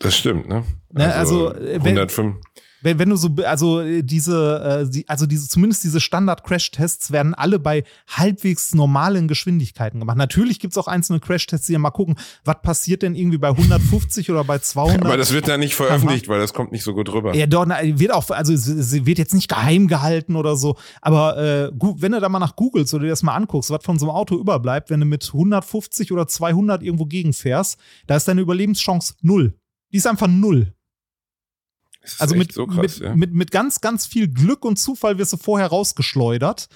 Das 0.00 0.16
stimmt, 0.16 0.48
ne? 0.48 0.64
ne 0.90 1.14
also, 1.14 1.48
also 1.48 1.64
105 1.72 2.34
wenn, 2.34 2.42
wenn 2.80 3.10
du 3.10 3.16
so, 3.16 3.28
also 3.44 3.80
äh, 3.80 4.02
diese, 4.02 4.88
äh, 4.94 5.04
also 5.08 5.26
diese, 5.26 5.48
zumindest 5.48 5.82
diese 5.84 6.00
Standard-Crash-Tests 6.00 7.10
werden 7.10 7.34
alle 7.34 7.58
bei 7.58 7.84
halbwegs 8.06 8.74
normalen 8.74 9.26
Geschwindigkeiten 9.28 10.00
gemacht. 10.00 10.16
Natürlich 10.16 10.60
gibt 10.60 10.74
es 10.74 10.78
auch 10.78 10.86
einzelne 10.86 11.20
Crash-Tests, 11.20 11.66
die 11.66 11.72
ja 11.72 11.78
mal 11.78 11.90
gucken, 11.90 12.16
was 12.44 12.62
passiert 12.62 13.02
denn 13.02 13.14
irgendwie 13.14 13.38
bei 13.38 13.48
150 13.48 14.30
oder 14.30 14.44
bei 14.44 14.58
200. 14.58 15.04
Aber 15.04 15.16
das 15.16 15.32
wird 15.32 15.48
da 15.48 15.56
nicht 15.56 15.74
veröffentlicht, 15.74 16.28
weil 16.28 16.38
das 16.38 16.52
kommt 16.54 16.72
nicht 16.72 16.84
so 16.84 16.94
gut 16.94 17.12
rüber. 17.12 17.34
Ja, 17.34 17.46
doch, 17.46 17.66
wird 17.66 18.12
auch, 18.12 18.30
also 18.30 18.54
sie 18.54 19.06
wird 19.06 19.18
jetzt 19.18 19.34
nicht 19.34 19.48
geheim 19.48 19.88
gehalten 19.88 20.36
oder 20.36 20.56
so. 20.56 20.76
Aber 21.02 21.36
äh, 21.36 21.70
wenn 21.72 22.12
du 22.12 22.20
da 22.20 22.28
mal 22.28 22.38
nach 22.38 22.56
googelst 22.56 22.94
oder 22.94 23.04
dir 23.04 23.10
das 23.10 23.22
mal 23.22 23.34
anguckst, 23.34 23.70
was 23.70 23.84
von 23.84 23.98
so 23.98 24.06
einem 24.06 24.16
Auto 24.16 24.38
überbleibt, 24.38 24.90
wenn 24.90 25.00
du 25.00 25.06
mit 25.06 25.26
150 25.26 26.12
oder 26.12 26.28
200 26.28 26.82
irgendwo 26.82 27.06
gegenfährst, 27.06 27.78
da 28.06 28.16
ist 28.16 28.28
deine 28.28 28.40
Überlebenschance 28.40 29.14
null. 29.22 29.54
Die 29.92 29.96
ist 29.96 30.06
einfach 30.06 30.28
null 30.28 30.74
also 32.18 32.34
mit, 32.34 32.52
so 32.52 32.66
krass, 32.66 32.98
mit, 32.98 32.98
ja. 32.98 33.16
mit, 33.16 33.32
mit 33.34 33.50
ganz, 33.50 33.80
ganz 33.80 34.06
viel 34.06 34.28
Glück 34.28 34.64
und 34.64 34.78
Zufall 34.78 35.18
wirst 35.18 35.32
du 35.32 35.36
vorher 35.36 35.68
rausgeschleudert. 35.68 36.68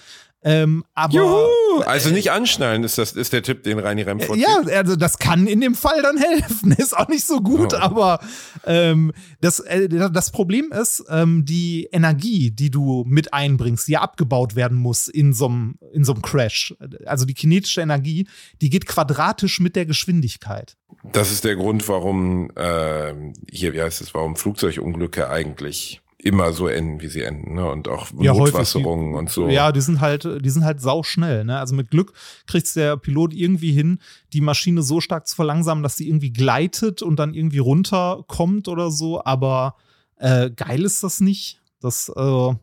Ähm, 0.44 0.84
aber 0.94 1.14
Juhu! 1.14 1.82
also 1.84 2.10
nicht 2.10 2.32
anschnallen 2.32 2.82
ist 2.82 2.98
das 2.98 3.12
ist 3.12 3.32
der 3.32 3.42
Tipp, 3.42 3.62
den 3.62 3.78
Reini 3.78 4.02
Remford 4.02 4.38
Ja, 4.38 4.60
also 4.74 4.96
das 4.96 5.18
kann 5.18 5.46
in 5.46 5.60
dem 5.60 5.74
Fall 5.74 6.02
dann 6.02 6.16
helfen. 6.16 6.72
Ist 6.82 6.96
auch 6.96 7.08
nicht 7.08 7.24
so 7.24 7.40
gut, 7.40 7.74
oh. 7.74 7.78
aber 7.78 8.18
ähm, 8.66 9.12
das, 9.40 9.60
äh, 9.60 9.88
das 9.88 10.32
Problem 10.32 10.72
ist, 10.72 11.04
ähm, 11.08 11.44
die 11.44 11.88
Energie, 11.92 12.50
die 12.50 12.70
du 12.70 13.04
mit 13.06 13.32
einbringst, 13.32 13.86
die 13.86 13.92
ja 13.92 14.00
abgebaut 14.00 14.56
werden 14.56 14.78
muss 14.78 15.06
in 15.06 15.32
so 15.32 15.46
einem 15.46 15.78
in 15.92 16.04
so 16.04 16.12
einem 16.12 16.22
Crash. 16.22 16.74
Also 17.06 17.24
die 17.24 17.34
kinetische 17.34 17.80
Energie, 17.80 18.26
die 18.60 18.70
geht 18.70 18.86
quadratisch 18.86 19.60
mit 19.60 19.76
der 19.76 19.86
Geschwindigkeit. 19.86 20.76
Das 21.12 21.30
ist 21.30 21.44
der 21.44 21.56
Grund, 21.56 21.88
warum 21.88 22.50
äh, 22.56 23.14
hier, 23.50 23.72
wie 23.72 23.82
heißt 23.82 24.00
es, 24.00 24.14
warum 24.14 24.36
Flugzeugunglücke 24.36 25.30
eigentlich 25.30 26.02
immer 26.22 26.52
so 26.52 26.68
enden, 26.68 27.00
wie 27.00 27.08
sie 27.08 27.22
enden, 27.22 27.54
ne? 27.54 27.68
Und 27.68 27.88
auch 27.88 28.08
ja, 28.18 28.32
Notwasserungen 28.32 29.14
und 29.14 29.28
so. 29.28 29.48
Ja, 29.48 29.72
die 29.72 29.80
sind 29.80 30.00
halt, 30.00 30.26
die 30.40 30.50
sind 30.50 30.64
halt 30.64 30.80
sauschnell, 30.80 31.44
ne? 31.44 31.58
Also 31.58 31.74
mit 31.74 31.90
Glück 31.90 32.12
kriegt 32.46 32.74
der 32.76 32.96
Pilot 32.96 33.34
irgendwie 33.34 33.72
hin, 33.72 33.98
die 34.32 34.40
Maschine 34.40 34.82
so 34.82 35.00
stark 35.00 35.26
zu 35.26 35.34
verlangsamen, 35.34 35.82
dass 35.82 35.96
sie 35.96 36.08
irgendwie 36.08 36.32
gleitet 36.32 37.02
und 37.02 37.16
dann 37.16 37.34
irgendwie 37.34 37.58
runterkommt 37.58 38.68
oder 38.68 38.90
so. 38.90 39.24
Aber 39.24 39.76
äh, 40.16 40.50
geil 40.50 40.84
ist 40.84 41.02
das 41.02 41.20
nicht. 41.20 41.60
Das 41.80 42.10
äh 42.14 42.54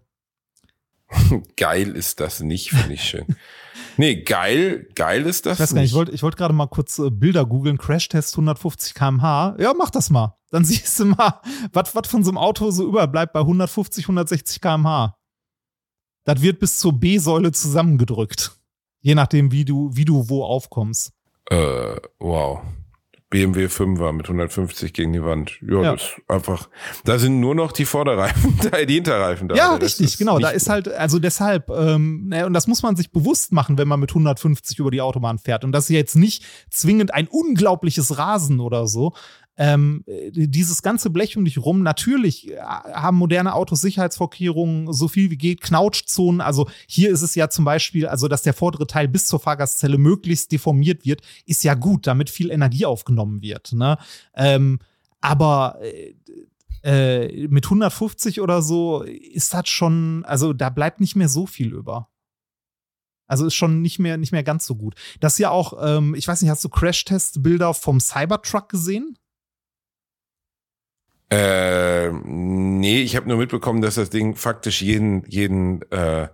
geil 1.58 1.96
ist 1.96 2.20
das 2.20 2.40
nicht, 2.40 2.70
finde 2.70 2.94
ich 2.94 3.04
schön. 3.04 3.26
Nee, 4.00 4.22
geil, 4.24 4.88
geil 4.96 5.26
ist 5.26 5.46
das. 5.46 5.58
Ich 5.58 5.60
weiß 5.60 5.74
gar 5.74 5.82
nicht, 5.82 5.92
ich 5.92 5.94
wollte 5.94 6.22
wollt 6.22 6.38
gerade 6.38 6.54
mal 6.54 6.68
kurz 6.68 7.00
äh, 7.00 7.10
Bilder 7.10 7.46
googeln. 7.46 7.78
Crashtest 7.78 8.34
150 8.36 8.94
km/h. 8.94 9.58
Ja, 9.60 9.74
mach 9.78 9.90
das 9.90 10.10
mal. 10.10 10.38
Dann 10.52 10.64
siehst 10.66 11.02
du 11.02 11.08
mal, 11.08 11.42
was 11.74 12.08
von 12.08 12.24
so 12.24 12.32
einem 12.32 12.38
Auto 12.38 12.72
so 12.72 12.88
überbleibt 12.88 13.34
bei 13.34 13.42
150, 13.42 14.06
160 14.06 14.62
km/h. 14.62 15.18
Das 16.24 16.42
wird 16.42 16.60
bis 16.62 16.78
zur 16.78 16.98
B-Säule 16.98 17.52
zusammengedrückt. 17.52 18.54
Je 19.02 19.16
nachdem, 19.16 19.52
wie 19.52 19.66
du, 19.66 19.90
wie 19.94 20.06
du 20.06 20.30
wo 20.30 20.46
aufkommst. 20.46 21.12
Äh, 21.50 21.98
wow. 22.20 22.62
BMW 23.30 23.66
5er 23.66 24.12
mit 24.12 24.26
150 24.26 24.92
gegen 24.92 25.14
die 25.14 25.24
Wand. 25.24 25.60
Ja, 25.62 25.82
ja, 25.82 25.92
das 25.94 26.02
ist 26.02 26.22
einfach. 26.28 26.68
Da 27.04 27.20
sind 27.20 27.40
nur 27.40 27.54
noch 27.54 27.72
die 27.72 27.86
Vorderreifen, 27.86 28.60
die 28.88 28.94
Hinterreifen 28.94 29.48
da. 29.48 29.56
Ja, 29.56 29.76
richtig, 29.76 30.18
genau. 30.18 30.40
Da 30.40 30.50
ist 30.50 30.68
halt, 30.68 30.88
also 30.88 31.20
deshalb, 31.20 31.70
ähm, 31.70 32.34
und 32.46 32.54
das 32.54 32.66
muss 32.66 32.82
man 32.82 32.96
sich 32.96 33.12
bewusst 33.12 33.52
machen, 33.52 33.78
wenn 33.78 33.88
man 33.88 34.00
mit 34.00 34.10
150 34.10 34.80
über 34.80 34.90
die 34.90 35.02
Autobahn 35.02 35.38
fährt. 35.38 35.64
Und 35.64 35.72
das 35.74 35.86
ist 35.86 35.96
jetzt 35.96 36.16
nicht 36.16 36.44
zwingend 36.72 37.14
ein 37.14 37.28
unglaubliches 37.28 38.18
Rasen 38.18 38.60
oder 38.60 38.88
so, 38.88 39.14
ähm, 39.60 40.06
dieses 40.08 40.82
ganze 40.82 41.10
Blech 41.10 41.36
um 41.36 41.44
dich 41.44 41.58
rum, 41.58 41.84
natürlich 41.84 42.50
äh, 42.50 42.58
haben 42.58 43.18
moderne 43.18 43.54
Autos 43.54 43.82
Sicherheitsvorkehrungen, 43.82 44.94
so 44.94 45.10
viel 45.10 45.30
wie 45.32 45.38
geht, 45.38 45.60
Knautschzonen. 45.60 46.40
Also 46.40 46.70
hier 46.88 47.12
ist 47.12 47.24
es 47.24 47.36
ja 47.36 47.50
zum 47.50 47.66
Beispiel, 47.66 48.08
also 48.08 48.30
dass 48.30 48.42
der 48.42 48.54
vordere 48.54 48.88
Teil 48.88 49.10
bis 49.10 49.26
zur 49.26 49.42
Fahrgastzelle 49.42 49.98
möglichst 49.98 50.54
deformiert 50.54 51.06
wird, 51.06 51.24
ist 51.46 51.66
ja 51.66 51.74
gut, 51.74 52.08
damit 52.08 52.30
viel 52.30 52.52
Energie 52.52 52.86
aufgenommen 52.86 53.42
wird. 53.42 53.74
Ne? 53.74 53.98
Ähm, 54.34 54.80
aber 55.20 55.78
äh, 55.82 56.14
äh 56.84 57.48
mit 57.50 57.66
150 57.66 58.40
oder 58.40 58.62
so 58.62 59.04
ist 59.04 59.54
das 59.54 59.68
schon, 59.68 60.24
also 60.24 60.54
da 60.54 60.70
bleibt 60.70 61.02
nicht 61.02 61.18
mehr 61.18 61.28
so 61.28 61.46
viel 61.46 61.74
über. 61.74 62.08
Also 63.28 63.46
ist 63.46 63.56
schon 63.56 63.82
nicht 63.82 64.00
mehr, 64.00 64.16
nicht 64.16 64.32
mehr 64.32 64.44
ganz 64.44 64.66
so 64.66 64.76
gut. 64.76 64.96
Das 65.20 65.38
ja 65.38 65.50
auch, 65.50 65.74
ähm, 65.86 66.16
ich 66.16 66.26
weiß 66.26 66.42
nicht, 66.42 66.50
hast 66.50 66.64
du 66.64 66.70
Crash-Test-Bilder 66.70 67.74
vom 67.74 68.00
Cybertruck 68.00 68.70
gesehen? 68.70 69.19
Äh, 71.32 72.10
nee, 72.12 73.02
ich 73.02 73.16
habe 73.16 73.28
nur 73.28 73.38
mitbekommen, 73.38 73.82
dass 73.82 73.96
das 73.96 74.10
Ding 74.10 74.36
faktisch 74.36 74.82
jeden, 74.82 75.24
jeden, 75.28 75.84
äh, 75.92 76.28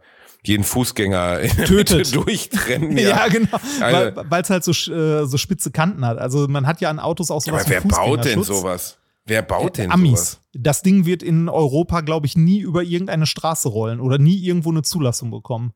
jeden 0.43 0.63
Fußgänger 0.63 1.41
tötet 1.65 2.15
durchtrennen. 2.15 2.97
Ja, 2.97 3.09
ja 3.09 3.27
genau, 3.27 3.57
also, 3.81 4.21
weil 4.29 4.41
es 4.41 4.49
halt 4.49 4.63
so, 4.63 4.71
äh, 4.71 5.25
so 5.25 5.37
spitze 5.37 5.71
Kanten 5.71 6.05
hat. 6.05 6.17
Also 6.17 6.47
man 6.47 6.65
hat 6.65 6.79
ja 6.79 6.89
an 6.89 6.99
Autos 6.99 7.29
auch 7.29 7.41
sowas. 7.41 7.65
Aber 7.65 7.71
wer 7.71 7.81
baut 7.81 8.25
denn 8.25 8.43
sowas? 8.43 8.97
Wer 9.25 9.41
baut 9.41 9.77
denn 9.77 9.91
Amis. 9.91 10.11
sowas? 10.11 10.39
Das 10.53 10.81
Ding 10.81 11.05
wird 11.05 11.23
in 11.23 11.49
Europa, 11.49 12.01
glaube 12.01 12.27
ich, 12.27 12.37
nie 12.37 12.59
über 12.59 12.83
irgendeine 12.83 13.25
Straße 13.25 13.67
rollen 13.67 13.99
oder 13.99 14.17
nie 14.17 14.37
irgendwo 14.37 14.69
eine 14.69 14.83
Zulassung 14.83 15.31
bekommen. 15.31 15.73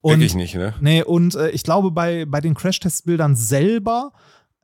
Und, 0.00 0.12
Wirklich 0.12 0.34
nicht, 0.34 0.54
ne? 0.54 0.74
Nee, 0.80 1.02
und 1.02 1.34
äh, 1.34 1.50
ich 1.50 1.62
glaube, 1.62 1.90
bei, 1.90 2.24
bei 2.26 2.40
den 2.40 2.54
Crash-Test-Bildern 2.54 3.36
selber 3.36 4.12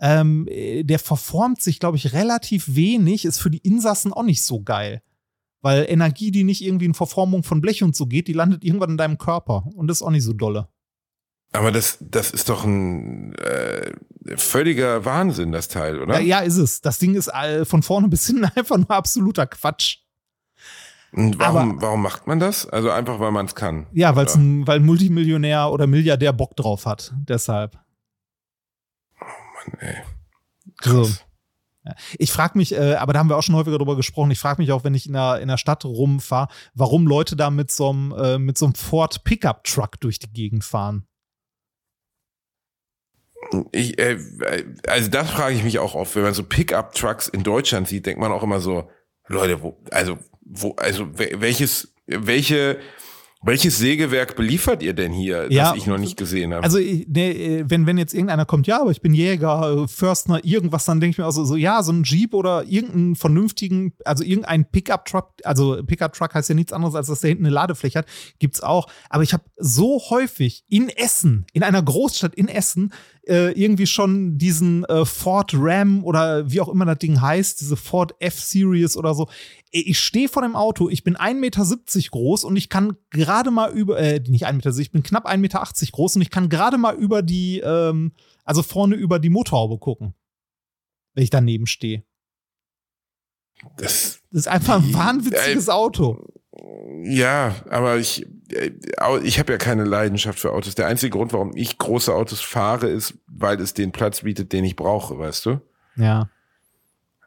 ähm, 0.03 0.47
äh, 0.51 0.83
der 0.83 0.99
verformt 0.99 1.63
sich, 1.63 1.79
glaube 1.81 1.97
ich, 1.97 2.13
relativ 2.13 2.75
wenig, 2.75 3.25
ist 3.25 3.39
für 3.39 3.51
die 3.51 3.59
Insassen 3.59 4.13
auch 4.13 4.25
nicht 4.25 4.45
so 4.45 4.61
geil. 4.63 5.01
Weil 5.63 5.87
Energie, 5.89 6.33
die 6.33 6.43
nicht 6.43 6.63
irgendwie 6.63 6.87
in 6.87 6.95
Verformung 6.95 7.45
von 7.45 7.61
Blech 7.61 7.85
und 7.85 7.95
so 7.95 8.07
geht, 8.07 8.27
die 8.27 8.33
landet 8.33 8.65
irgendwann 8.65 8.91
in 8.91 8.97
deinem 8.97 9.17
Körper. 9.17 9.65
Und 9.77 9.87
das 9.87 9.99
ist 9.99 10.03
auch 10.03 10.11
nicht 10.11 10.25
so 10.25 10.33
dolle. 10.33 10.69
Aber 11.53 11.71
das, 11.71 11.99
das 12.01 12.31
ist 12.33 12.49
doch 12.49 12.65
ein 12.65 13.35
äh, 13.37 13.93
völliger 14.37 15.05
Wahnsinn, 15.05 15.53
das 15.53 15.69
Teil, 15.69 16.01
oder? 16.01 16.15
Ja, 16.15 16.21
ja, 16.21 16.39
ist 16.41 16.57
es. 16.57 16.81
Das 16.81 16.99
Ding 16.99 17.15
ist 17.15 17.29
all, 17.29 17.65
von 17.65 17.83
vorne 17.85 18.09
bis 18.11 18.27
hinten 18.27 18.47
einfach 18.47 18.79
nur 18.79 18.91
absoluter 18.91 19.47
Quatsch. 19.47 19.99
Und 21.13 21.39
warum, 21.39 21.73
aber- 21.73 21.83
warum 21.83 22.03
macht 22.03 22.27
man 22.27 22.41
das? 22.41 22.67
Also 22.67 22.91
einfach, 22.91 23.21
weil 23.21 23.31
man 23.33 23.47
es 23.47 23.55
kann. 23.55 23.87
Ja, 23.93 24.17
weil's 24.17 24.35
ein, 24.35 24.67
weil 24.67 24.81
ein 24.81 24.87
Multimillionär 24.87 25.71
oder 25.71 25.87
Milliardär 25.87 26.33
Bock 26.33 26.57
drauf 26.57 26.87
hat. 26.87 27.13
Deshalb. 27.29 27.79
Ey, 29.79 29.97
So. 30.83 31.03
krass. 31.03 31.25
Ich 32.17 32.31
frage 32.31 32.57
mich, 32.59 32.73
äh, 32.75 32.95
aber 32.95 33.13
da 33.13 33.19
haben 33.19 33.29
wir 33.29 33.37
auch 33.37 33.43
schon 33.43 33.57
häufiger 33.57 33.77
drüber 33.77 33.97
gesprochen, 33.97 34.31
ich 34.31 34.39
frage 34.39 34.63
mich 34.63 34.71
auch, 34.71 34.85
wenn 34.85 34.95
ich 34.95 35.07
in 35.07 35.15
der, 35.15 35.41
in 35.41 35.49
der 35.49 35.57
Stadt 35.57 35.85
rumfahre, 35.85 36.47
warum 36.75 37.09
Leute 37.09 37.35
da 37.35 37.51
mit 37.51 37.73
so 37.73 37.91
einem 37.91 38.13
äh, 38.13 38.39
mit 38.39 38.57
so 38.57 38.67
einem 38.67 38.77
Ford 38.77 39.25
Pickup 39.25 39.65
Truck 39.65 39.99
durch 40.01 40.21
die 40.21 40.33
Gegend 40.33 40.63
fahren. 40.63 41.09
Ich, 43.73 43.99
äh, 43.99 44.17
also 44.87 45.11
das 45.11 45.31
frage 45.31 45.57
ich 45.57 45.65
mich 45.65 45.81
auch 45.81 45.97
oft, 45.97 46.15
wenn 46.15 46.23
man 46.23 46.35
so 46.35 46.45
Pickup-Trucks 46.45 47.27
in 47.27 47.43
Deutschland 47.43 47.89
sieht, 47.89 48.07
denkt 48.07 48.21
man 48.21 48.31
auch 48.31 48.45
immer 48.45 48.61
so, 48.61 48.89
Leute, 49.27 49.61
wo, 49.63 49.83
also, 49.91 50.19
wo, 50.43 50.77
also 50.77 51.05
wel- 51.05 51.41
welches, 51.41 51.93
welche, 52.07 52.79
welches 53.45 53.79
Sägewerk 53.79 54.37
beliefert 54.37 54.83
ihr 54.83 54.93
denn 54.93 55.13
hier, 55.13 55.51
Ja, 55.51 55.71
das 55.71 55.79
ich 55.79 55.87
noch 55.87 55.99
nicht 55.99 56.17
gesehen 56.17 56.55
habe? 56.55 56.63
Also, 56.63 56.79
nee, 56.79 57.31
äh, 57.31 57.65
wenn, 57.69 57.87
wenn 57.87 57.99
jetzt 57.99 58.15
irgendeiner 58.15 58.45
kommt, 58.45 58.67
ja, 58.67 58.81
aber 58.81 58.91
ich 58.91 59.01
bin 59.01 59.15
Jäger, 59.15 59.85
äh, 59.85 59.89
Förstner, 59.89 60.45
irgendwas, 60.45 60.85
dann 60.85 61.01
denke 61.01 61.13
ich 61.13 61.19
mir 61.19 61.27
auch 61.27 61.33
so, 61.33 61.45
so, 61.45 61.57
ja, 61.57 61.83
so 61.83 61.93
ein 61.93 62.05
Jeep 62.05 62.35
oder 62.35 62.65
irgendeinen 62.65 63.17
vernünftigen, 63.17 63.95
also 64.05 64.23
irgendein 64.23 64.65
Pickup-Truck, 64.65 65.31
also 65.45 65.83
Pickup-Truck 65.85 66.35
heißt 66.35 66.49
ja 66.49 66.55
nichts 66.55 66.73
anderes, 66.73 66.95
als 66.95 67.09
dass 67.09 67.21
der 67.21 67.31
hinten 67.31 67.47
eine 67.47 67.55
Ladefläche 67.55 68.01
hat, 68.01 68.07
gibt's 68.39 68.63
auch. 68.63 68.89
Aber 69.11 69.23
ich 69.23 69.33
habe 69.33 69.45
so 69.57 70.01
häufig 70.11 70.65
in 70.69 70.89
Essen, 70.89 71.47
in 71.53 71.63
einer 71.63 71.83
Großstadt 71.83 72.35
in 72.35 72.49
Essen, 72.49 72.93
äh, 73.27 73.53
irgendwie 73.53 73.87
schon 73.87 74.37
diesen 74.37 74.85
äh, 74.85 75.05
Ford 75.05 75.53
Ram 75.55 76.05
oder 76.05 76.51
wie 76.51 76.61
auch 76.61 76.69
immer 76.69 76.85
das 76.85 76.99
Ding 76.99 77.21
heißt, 77.21 77.61
diese 77.61 77.77
Ford 77.77 78.15
F-Series 78.19 78.97
oder 78.97 79.15
so. 79.15 79.29
Ich 79.71 80.01
stehe 80.01 80.29
vor 80.29 80.43
dem 80.43 80.57
Auto, 80.57 80.89
ich 80.89 81.05
bin 81.05 81.17
1,70 81.17 81.35
Meter 81.35 82.11
groß 82.11 82.45
und 82.45 82.57
ich 82.57 82.69
kann 82.69 82.97
gerade 83.11 83.51
mal 83.51 83.71
über, 83.71 83.99
äh, 83.99 84.21
nicht 84.27 84.47
1,70 84.47 84.53
Meter, 84.53 84.79
ich 84.79 84.91
bin 84.91 85.03
knapp 85.03 85.27
1,80 85.27 85.39
Meter 85.39 85.65
groß 85.93 86.17
und 86.17 86.23
ich 86.23 86.31
kann 86.31 86.49
gerade 86.49 86.79
mal 86.79 86.95
über 86.95 87.23
die, 87.23 87.61
ähm, 87.61 88.13
also 88.45 88.63
vorne 88.63 88.97
über 88.97 89.19
die 89.19 89.31
Motorhaube 89.31 89.79
gucken, 89.79 90.15
wenn 91.15 91.25
ich 91.25 91.31
daneben 91.31 91.67
stehe. 91.67 92.03
das, 93.77 94.21
Das 94.31 94.41
ist 94.41 94.49
einfach 94.49 94.83
ein 94.83 94.93
wahnwitziges 94.95 95.69
Auto. 95.69 96.27
Ja, 97.05 97.55
aber 97.71 97.97
ich, 97.97 98.27
äh, 98.51 98.73
ich 99.23 99.39
habe 99.39 99.53
ja 99.53 99.59
keine 99.59 99.85
Leidenschaft 99.85 100.39
für 100.39 100.53
Autos. 100.53 100.75
Der 100.75 100.87
einzige 100.87 101.11
Grund, 101.11 101.33
warum 101.33 101.57
ich 101.57 101.79
große 101.79 102.15
Autos 102.15 102.41
fahre, 102.41 102.89
ist, 102.89 103.15
weil 103.27 103.61
es 103.61 103.75
den 103.75 103.93
Platz 103.93 104.23
bietet, 104.23 104.53
den 104.53 104.65
ich 104.65 104.77
brauche, 104.77 105.19
weißt 105.19 105.47
du? 105.47 105.61
Ja. 105.97 106.29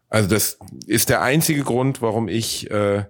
Also 0.10 0.30
das 0.30 0.60
ist 0.86 1.10
der 1.10 1.22
einzige 1.22 1.64
Grund, 1.64 2.02
warum 2.02 2.28
ich, 2.28 2.70
äh, 2.70 3.06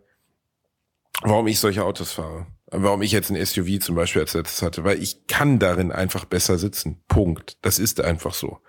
warum 1.21 1.47
ich 1.47 1.59
solche 1.59 1.83
Autos 1.83 2.13
fahre. 2.13 2.47
Warum 2.71 3.01
ich 3.01 3.11
jetzt 3.11 3.29
ein 3.29 3.45
SUV 3.45 3.79
zum 3.79 3.95
Beispiel 3.95 4.21
als 4.21 4.33
letztes 4.33 4.61
hatte, 4.61 4.83
weil 4.83 5.01
ich 5.01 5.27
kann 5.27 5.59
darin 5.59 5.91
einfach 5.91 6.25
besser 6.25 6.57
sitzen. 6.57 7.03
Punkt. 7.07 7.57
Das 7.61 7.77
ist 7.77 8.01
einfach 8.01 8.33
so. 8.33 8.59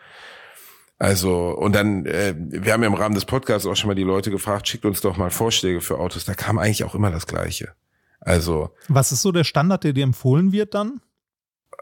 Also, 0.99 1.51
und 1.51 1.75
dann, 1.75 2.07
äh, 2.07 2.35
wir 2.37 2.73
haben 2.73 2.83
ja 2.83 2.89
im 2.89 2.95
Rahmen 2.95 3.15
des 3.15 3.27
Podcasts 3.27 3.67
auch 3.67 3.77
schon 3.77 3.89
mal 3.89 3.95
die 3.95 4.03
Leute 4.03 4.31
gefragt, 4.31 4.67
schickt 4.67 4.87
uns 4.87 5.01
doch 5.03 5.17
mal 5.17 5.31
Vorschläge 5.31 5.81
für 5.81 5.99
Autos. 5.99 6.25
Da 6.25 6.35
kam 6.35 6.59
eigentlich 6.59 6.85
auch 6.85 6.95
immer 6.95 7.11
das 7.11 7.27
Gleiche. 7.27 7.75
Also, 8.21 8.71
Was 8.89 9.13
ist 9.13 9.23
so 9.23 9.31
der 9.31 9.45
Standard, 9.45 9.85
der 9.85 9.93
dir 9.93 10.05
empfohlen 10.05 10.53
wird 10.53 10.75
dann? 10.75 11.01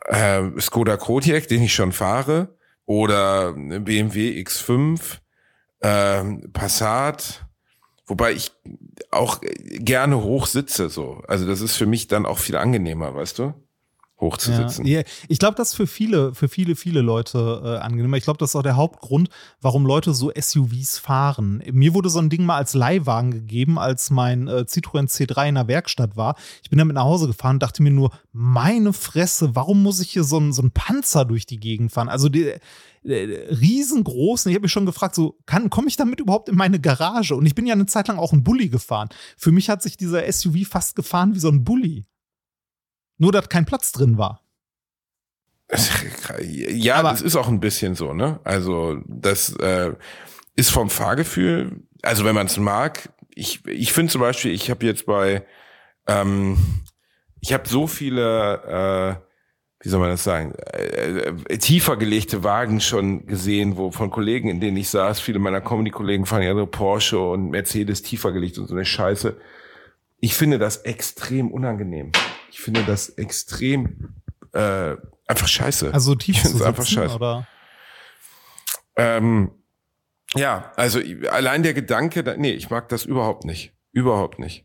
äh, 0.07 0.43
Skoda 0.61 0.97
Kodiaq, 0.97 1.49
den 1.49 1.63
ich 1.63 1.75
schon 1.75 1.93
fahre, 1.93 2.57
oder 2.87 3.55
BMW 3.55 4.39
X5, 4.43 5.19
ähm, 5.81 6.53
Passat, 6.53 7.47
wobei 8.07 8.33
ich 8.33 8.53
auch 9.11 9.41
gerne 9.43 10.23
hoch 10.23 10.47
sitze, 10.47 10.89
so. 10.91 11.23
Also 11.27 11.47
das 11.47 11.61
ist 11.61 11.77
für 11.77 11.87
mich 11.87 12.09
dann 12.09 12.27
auch 12.27 12.39
viel 12.39 12.57
angenehmer, 12.57 13.15
weißt 13.15 13.39
du? 13.39 13.55
Hoch 14.25 14.39
zu 14.39 14.53
sitzen. 14.55 14.87
Ja, 14.87 15.03
ich 15.29 15.39
glaube, 15.39 15.57
das 15.57 15.71
ist 15.71 15.75
für 15.75 15.87
viele, 15.87 16.35
für 16.35 16.49
viele, 16.49 16.77
viele 16.77 17.01
Leute 17.01 17.63
äh, 17.65 17.79
angenehmer. 17.79 18.17
Ich 18.17 18.25
glaube, 18.25 18.39
das 18.39 18.51
ist 18.51 18.57
auch 18.57 18.63
der 18.63 18.77
Hauptgrund, 18.77 19.29
warum 19.61 19.87
Leute 19.87 20.15
so 20.15 20.33
SUVs 20.37 20.99
fahren. 20.99 21.63
Mir 21.73 21.95
wurde 21.95 22.09
so 22.09 22.19
ein 22.19 22.31
Ding 22.31 22.45
mal 22.45 22.57
als 22.57 22.75
Leihwagen 22.75 23.31
gegeben, 23.31 23.79
als 23.79 24.11
mein 24.11 24.49
äh, 24.49 24.65
Citroën 24.67 25.09
C3 25.09 25.49
in 25.49 25.55
der 25.55 25.69
Werkstatt 25.69 26.17
war. 26.17 26.35
Ich 26.63 26.71
bin 26.71 26.79
damit 26.79 26.95
nach 26.95 27.05
Hause 27.05 27.27
gefahren 27.27 27.57
und 27.57 27.63
dachte 27.63 27.83
mir 27.83 27.91
nur, 27.91 28.11
meine 28.33 28.93
Fresse, 28.93 29.55
warum 29.55 29.83
muss 29.83 30.01
ich 30.01 30.11
hier 30.11 30.25
so 30.25 30.39
ein, 30.39 30.53
so 30.53 30.63
ein 30.63 30.71
Panzer 30.71 31.25
durch 31.25 31.47
die 31.47 31.61
Gegend 31.61 31.93
fahren? 31.93 32.09
Also 32.09 32.29
die, 32.29 32.55
äh, 33.05 33.49
riesengroß. 33.51 34.47
Und 34.47 34.51
ich 34.51 34.57
habe 34.57 34.65
mich 34.65 34.73
schon 34.73 34.87
gefragt, 34.87 35.15
so, 35.15 35.39
kann, 35.45 35.69
komme 35.69 35.89
ich 35.89 35.97
damit 35.97 36.21
überhaupt 36.21 36.49
in 36.49 36.57
meine 36.57 36.81
Garage? 36.81 37.37
Und 37.37 37.45
ich 37.45 37.55
bin 37.55 37.67
ja 37.67 37.75
eine 37.75 37.87
Zeit 37.87 38.09
lang 38.09 38.19
auch 38.19 38.33
ein 38.33 38.43
Bulli 38.43 38.69
gefahren. 38.69 39.09
Für 39.37 39.53
mich 39.53 39.69
hat 39.69 39.83
sich 39.83 39.97
dieser 39.97 40.31
SUV 40.31 40.67
fast 40.67 40.97
gefahren 40.97 41.35
wie 41.35 41.39
so 41.39 41.49
ein 41.49 41.65
Bulli. 41.65 42.07
Nur, 43.19 43.33
dass 43.33 43.49
kein 43.49 43.65
Platz 43.65 43.93
drin 43.93 44.19
war. 44.19 44.41
Ja, 46.43 46.97
Aber- 46.97 47.11
das 47.11 47.23
ist 47.23 47.37
auch 47.37 47.49
ein 47.49 47.61
bisschen 47.61 47.95
so, 47.95 48.13
ne? 48.13 48.41
Also 48.45 48.99
das 49.07 49.55
äh, 49.57 49.93
ist 50.57 50.71
vom 50.71 50.91
Fahrgefühl, 50.91 51.83
also 52.03 52.25
wenn 52.25 52.35
man 52.35 52.47
es 52.47 52.59
mag, 52.59 53.09
ich, 53.35 53.67
ich 53.67 53.93
finde 53.93 54.13
zum 54.13 54.21
Beispiel, 54.21 54.53
ich 54.53 54.71
habe 54.71 54.85
jetzt 54.87 55.07
bei, 55.07 55.45
ähm, 56.07 56.57
ich 57.41 57.53
habe 57.53 57.69
so 57.69 57.87
viele, 57.87 59.19
äh, 59.21 59.85
wie 59.85 59.89
soll 59.89 60.01
man 60.01 60.11
das 60.11 60.23
sagen, 60.25 60.55
äh, 60.73 61.33
äh, 61.49 61.59
tiefer 61.59 61.97
gelegte 61.97 62.45
Wagen 62.45 62.81
schon 62.81 63.27
gesehen, 63.27 63.77
wo 63.77 63.91
von 63.91 64.11
Kollegen, 64.11 64.49
in 64.49 64.61
denen 64.61 64.77
ich 64.77 64.89
saß, 64.91 65.21
viele 65.21 65.39
meiner 65.39 65.61
Comedy-Kollegen 65.61 66.27
fahren 66.27 66.43
ja 66.43 66.55
so 66.55 66.67
Porsche 66.67 67.19
und 67.19 67.51
Mercedes 67.51 68.03
tiefer 68.03 68.33
gelegt 68.33 68.59
und 68.59 68.67
so 68.69 68.75
eine 68.75 68.85
Scheiße. 68.85 69.37
Ich 70.25 70.35
finde 70.35 70.59
das 70.59 70.79
extrem 70.79 71.51
unangenehm. 71.51 72.11
Ich 72.51 72.59
finde 72.61 72.83
das 72.85 73.11
extrem 73.11 74.15
äh, 74.53 74.97
einfach 75.27 75.49
scheiße. 75.49 75.93
Also 75.93 76.15
tief 76.15 76.37
Ich 76.37 76.43
zu 76.45 76.49
sitzen, 76.49 76.65
einfach 76.65 76.87
scheiße. 76.87 77.15
oder? 77.15 77.47
Ähm, 78.97 79.51
ja, 80.35 80.73
also 80.77 80.99
allein 81.31 81.63
der 81.63 81.75
Gedanke, 81.75 82.25
da, 82.25 82.39
nee, 82.39 82.53
ich 82.53 82.71
mag 82.71 82.89
das 82.89 83.05
überhaupt 83.05 83.45
nicht. 83.45 83.75
Überhaupt 83.93 84.39
nicht. 84.39 84.65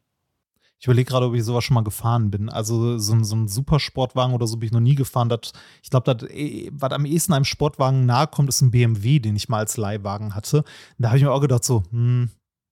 Ich 0.79 0.85
überlege 0.87 1.09
gerade, 1.09 1.25
ob 1.25 1.33
ich 1.35 1.43
sowas 1.43 1.65
schon 1.65 1.75
mal 1.75 1.83
gefahren 1.83 2.31
bin. 2.31 2.47
Also 2.47 2.97
so, 2.97 3.11
ein- 3.13 3.25
so 3.25 3.35
ein 3.35 3.49
Supersportwagen 3.49 4.33
oder 4.33 4.47
so 4.47 4.55
bin 4.55 4.67
ich 4.67 4.71
noch 4.71 4.79
nie 4.79 4.95
gefahren. 4.95 5.27
Das, 5.27 5.51
ich 5.83 5.89
glaube, 5.89 6.15
das, 6.15 6.29
eh, 6.29 6.69
was 6.71 6.93
am 6.93 7.03
ehesten 7.05 7.33
einem 7.33 7.43
Sportwagen 7.43 8.05
nahe 8.05 8.27
kommt, 8.27 8.47
ist 8.47 8.61
ein 8.61 8.71
BMW, 8.71 9.19
den 9.19 9.35
ich 9.35 9.49
mal 9.49 9.57
als 9.57 9.75
Leihwagen 9.75 10.35
hatte. 10.35 10.63
Da 10.97 11.09
habe 11.09 11.17
ich 11.17 11.23
mir 11.25 11.33
auch 11.33 11.41
gedacht, 11.41 11.65
so, 11.65 11.83
hm, 11.91 12.29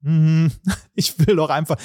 ich 0.93 1.19
will 1.19 1.35
doch 1.35 1.49
einfach. 1.49 1.77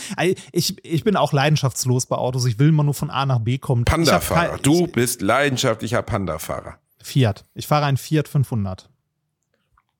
Ich, 0.52 0.84
ich 0.84 1.04
bin 1.04 1.16
auch 1.16 1.32
leidenschaftslos 1.32 2.06
bei 2.06 2.16
Autos. 2.16 2.44
Ich 2.46 2.58
will 2.58 2.68
immer 2.68 2.84
nur 2.84 2.94
von 2.94 3.10
A 3.10 3.26
nach 3.26 3.40
B 3.40 3.58
kommen. 3.58 3.84
Panda-Fahrer. 3.84 4.58
Du 4.58 4.86
bist 4.86 5.22
leidenschaftlicher 5.22 6.02
Panda-Fahrer. 6.02 6.78
Fiat. 7.02 7.44
Ich 7.54 7.66
fahre 7.66 7.86
einen 7.86 7.96
Fiat 7.96 8.28
500. 8.28 8.88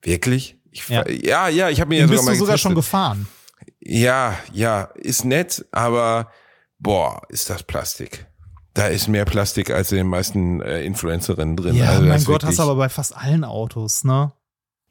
Wirklich? 0.02 0.58
Ich, 0.70 0.88
Ja. 0.88 1.08
ja. 1.08 1.48
ja, 1.48 1.68
ich 1.68 1.80
habe 1.80 1.88
mir 1.88 2.00
Den 2.00 2.08
ja 2.08 2.10
bist 2.10 2.20
sogar 2.22 2.34
du 2.34 2.38
mal 2.38 2.38
sogar 2.38 2.58
schon 2.58 2.74
gefahren. 2.74 3.28
Ja, 3.80 4.36
ja, 4.52 4.84
ist 4.94 5.24
nett, 5.24 5.64
aber 5.72 6.30
boah, 6.78 7.22
ist 7.28 7.50
das 7.50 7.62
Plastik. 7.62 8.26
Da 8.74 8.86
ist 8.86 9.06
mehr 9.08 9.24
Plastik 9.24 9.70
als 9.70 9.92
in 9.92 9.98
den 9.98 10.06
meisten 10.06 10.60
äh, 10.62 10.82
Influencerinnen 10.82 11.56
drin. 11.56 11.76
Ja, 11.76 11.90
Also 11.90 12.02
mein 12.02 12.24
Gott, 12.24 12.44
hast 12.44 12.58
du 12.58 12.62
aber 12.62 12.76
bei 12.76 12.88
fast 12.88 13.14
allen 13.16 13.44
Autos, 13.44 14.04
ne? 14.04 14.32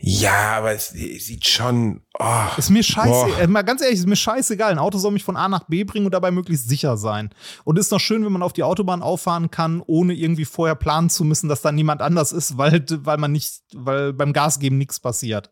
Ja, 0.03 0.57
aber 0.57 0.71
es, 0.71 0.93
es 0.95 1.27
sieht 1.27 1.45
schon. 1.47 2.01
Oh, 2.19 2.25
Ist 2.57 2.69
mir 2.71 2.83
scheiße, 2.83 3.09
Boah. 3.09 3.39
äh, 3.39 3.47
mal 3.47 3.61
ganz 3.61 3.81
ehrlich, 3.81 3.99
ist 3.99 4.07
mir 4.07 4.15
scheißegal. 4.15 4.71
Ein 4.71 4.79
Auto 4.79 4.97
soll 4.97 5.11
mich 5.11 5.23
von 5.23 5.37
A 5.37 5.47
nach 5.47 5.65
B 5.67 5.83
bringen 5.83 6.05
und 6.05 6.13
dabei 6.13 6.31
möglichst 6.31 6.67
sicher 6.67 6.97
sein. 6.97 7.29
Und 7.63 7.77
ist 7.77 7.91
noch 7.91 7.99
schön, 7.99 8.25
wenn 8.25 8.31
man 8.31 8.41
auf 8.41 8.53
die 8.53 8.63
Autobahn 8.63 9.03
auffahren 9.03 9.51
kann, 9.51 9.81
ohne 9.85 10.13
irgendwie 10.13 10.45
vorher 10.45 10.75
planen 10.75 11.09
zu 11.09 11.23
müssen, 11.23 11.49
dass 11.49 11.61
da 11.61 11.71
niemand 11.71 12.01
anders 12.01 12.31
ist, 12.31 12.57
weil, 12.57 12.83
weil 12.89 13.17
man 13.17 13.31
nicht, 13.31 13.61
weil 13.73 14.11
beim 14.13 14.33
Gasgeben 14.33 14.77
nichts 14.77 14.99
passiert. 14.99 15.51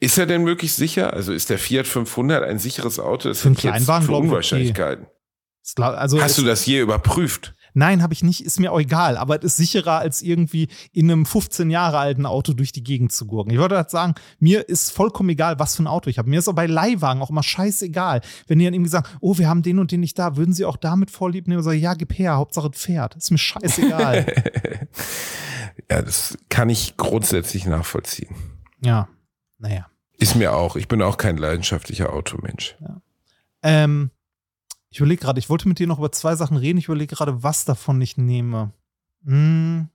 Ist 0.00 0.18
er 0.18 0.26
denn 0.26 0.44
wirklich 0.44 0.72
sicher? 0.74 1.12
Also 1.12 1.32
ist 1.32 1.48
der 1.50 1.58
Fiat 1.58 1.86
500 1.86 2.42
ein 2.42 2.58
sicheres 2.58 2.98
Auto? 2.98 3.28
Das 3.28 3.40
Für 3.40 3.46
einen 3.48 3.56
Kleinwagen, 3.56 4.06
für 4.06 4.12
okay. 4.14 4.26
Unwahrscheinlichkeiten. 4.26 5.06
Klar- 5.76 5.96
Also 5.96 6.20
Hast 6.20 6.36
du 6.36 6.42
das 6.42 6.66
je 6.66 6.80
überprüft? 6.80 7.54
Nein, 7.74 8.02
habe 8.02 8.14
ich 8.14 8.22
nicht, 8.22 8.44
ist 8.44 8.60
mir 8.60 8.72
auch 8.72 8.78
egal, 8.78 9.16
aber 9.16 9.36
es 9.38 9.44
ist 9.44 9.56
sicherer, 9.56 9.98
als 9.98 10.22
irgendwie 10.22 10.68
in 10.92 11.10
einem 11.10 11.26
15 11.26 11.70
Jahre 11.70 11.98
alten 11.98 12.24
Auto 12.24 12.52
durch 12.52 12.70
die 12.70 12.84
Gegend 12.84 13.12
zu 13.12 13.26
gurken. 13.26 13.52
Ich 13.52 13.58
wollte 13.58 13.76
halt 13.76 13.90
sagen, 13.90 14.14
mir 14.38 14.68
ist 14.68 14.90
vollkommen 14.90 15.28
egal, 15.30 15.58
was 15.58 15.74
für 15.76 15.82
ein 15.82 15.88
Auto 15.88 16.08
ich 16.08 16.18
habe. 16.18 16.30
Mir 16.30 16.38
ist 16.38 16.48
auch 16.48 16.54
bei 16.54 16.66
Leihwagen 16.66 17.20
auch 17.20 17.30
immer 17.30 17.42
scheißegal. 17.42 18.20
Wenn 18.46 18.60
die 18.60 18.64
dann 18.64 18.74
irgendwie 18.74 18.90
sagen, 18.90 19.08
oh, 19.20 19.36
wir 19.38 19.48
haben 19.48 19.62
den 19.62 19.80
und 19.80 19.90
den 19.90 20.00
nicht 20.00 20.18
da, 20.18 20.36
würden 20.36 20.54
sie 20.54 20.64
auch 20.64 20.76
damit 20.76 21.10
vorlieb 21.10 21.48
nehmen 21.48 21.58
und 21.58 21.64
sagen, 21.64 21.80
ja, 21.80 21.94
gib 21.94 22.16
her, 22.16 22.36
Hauptsache 22.36 22.70
es 22.72 22.80
fährt. 22.80 23.16
Ist 23.16 23.30
mir 23.30 23.38
scheißegal. 23.38 24.26
Ja, 25.90 26.02
das 26.02 26.38
kann 26.48 26.70
ich 26.70 26.96
grundsätzlich 26.96 27.66
nachvollziehen. 27.66 28.34
Ja, 28.80 29.08
naja. 29.58 29.88
Ist 30.18 30.36
mir 30.36 30.54
auch. 30.54 30.76
Ich 30.76 30.88
bin 30.88 31.02
auch 31.02 31.16
kein 31.16 31.36
leidenschaftlicher 31.36 32.12
Automensch. 32.12 32.76
Ähm, 33.62 34.10
ich 34.94 35.00
überlege 35.00 35.22
gerade, 35.22 35.40
ich 35.40 35.50
wollte 35.50 35.66
mit 35.66 35.80
dir 35.80 35.88
noch 35.88 35.98
über 35.98 36.12
zwei 36.12 36.36
Sachen 36.36 36.56
reden. 36.56 36.78
Ich 36.78 36.84
überlege 36.84 37.16
gerade, 37.16 37.42
was 37.42 37.64
davon 37.64 38.00
ich 38.00 38.16
nehme. 38.16 38.72
Hm. 39.24 39.88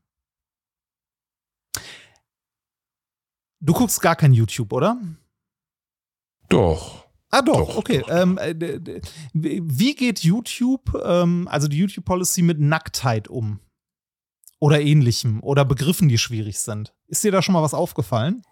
Du 3.62 3.72
guckst 3.72 4.02
gar 4.02 4.18
kein 4.18 4.34
YouTube, 4.34 4.74
oder? 4.74 5.00
Doch. 6.50 7.08
Ah, 7.30 7.41
doch, 7.41 7.60
Doch, 7.60 7.78
okay. 7.78 8.00
doch, 8.00 8.10
Ähm, 8.10 8.38
äh, 8.39 9.02
wie 9.32 9.95
geht 9.95 10.20
YouTube, 10.20 10.93
ähm, 11.02 11.47
also 11.50 11.70
die 11.70 11.78
YouTube-Policy 11.78 12.41
mit 12.41 12.60
Nacktheit 12.60 13.30
um? 13.30 13.62
Oder 14.60 14.82
ähnlichem? 14.82 15.41
Oder 15.41 15.64
Begriffen, 15.64 16.10
die 16.10 16.18
schwierig 16.18 16.60
sind? 16.60 16.93
Ist 17.08 17.24
dir 17.24 17.32
da 17.32 17.41
schon 17.41 17.54
mal 17.54 17.64
was 17.64 17.74
aufgefallen? 17.74 18.43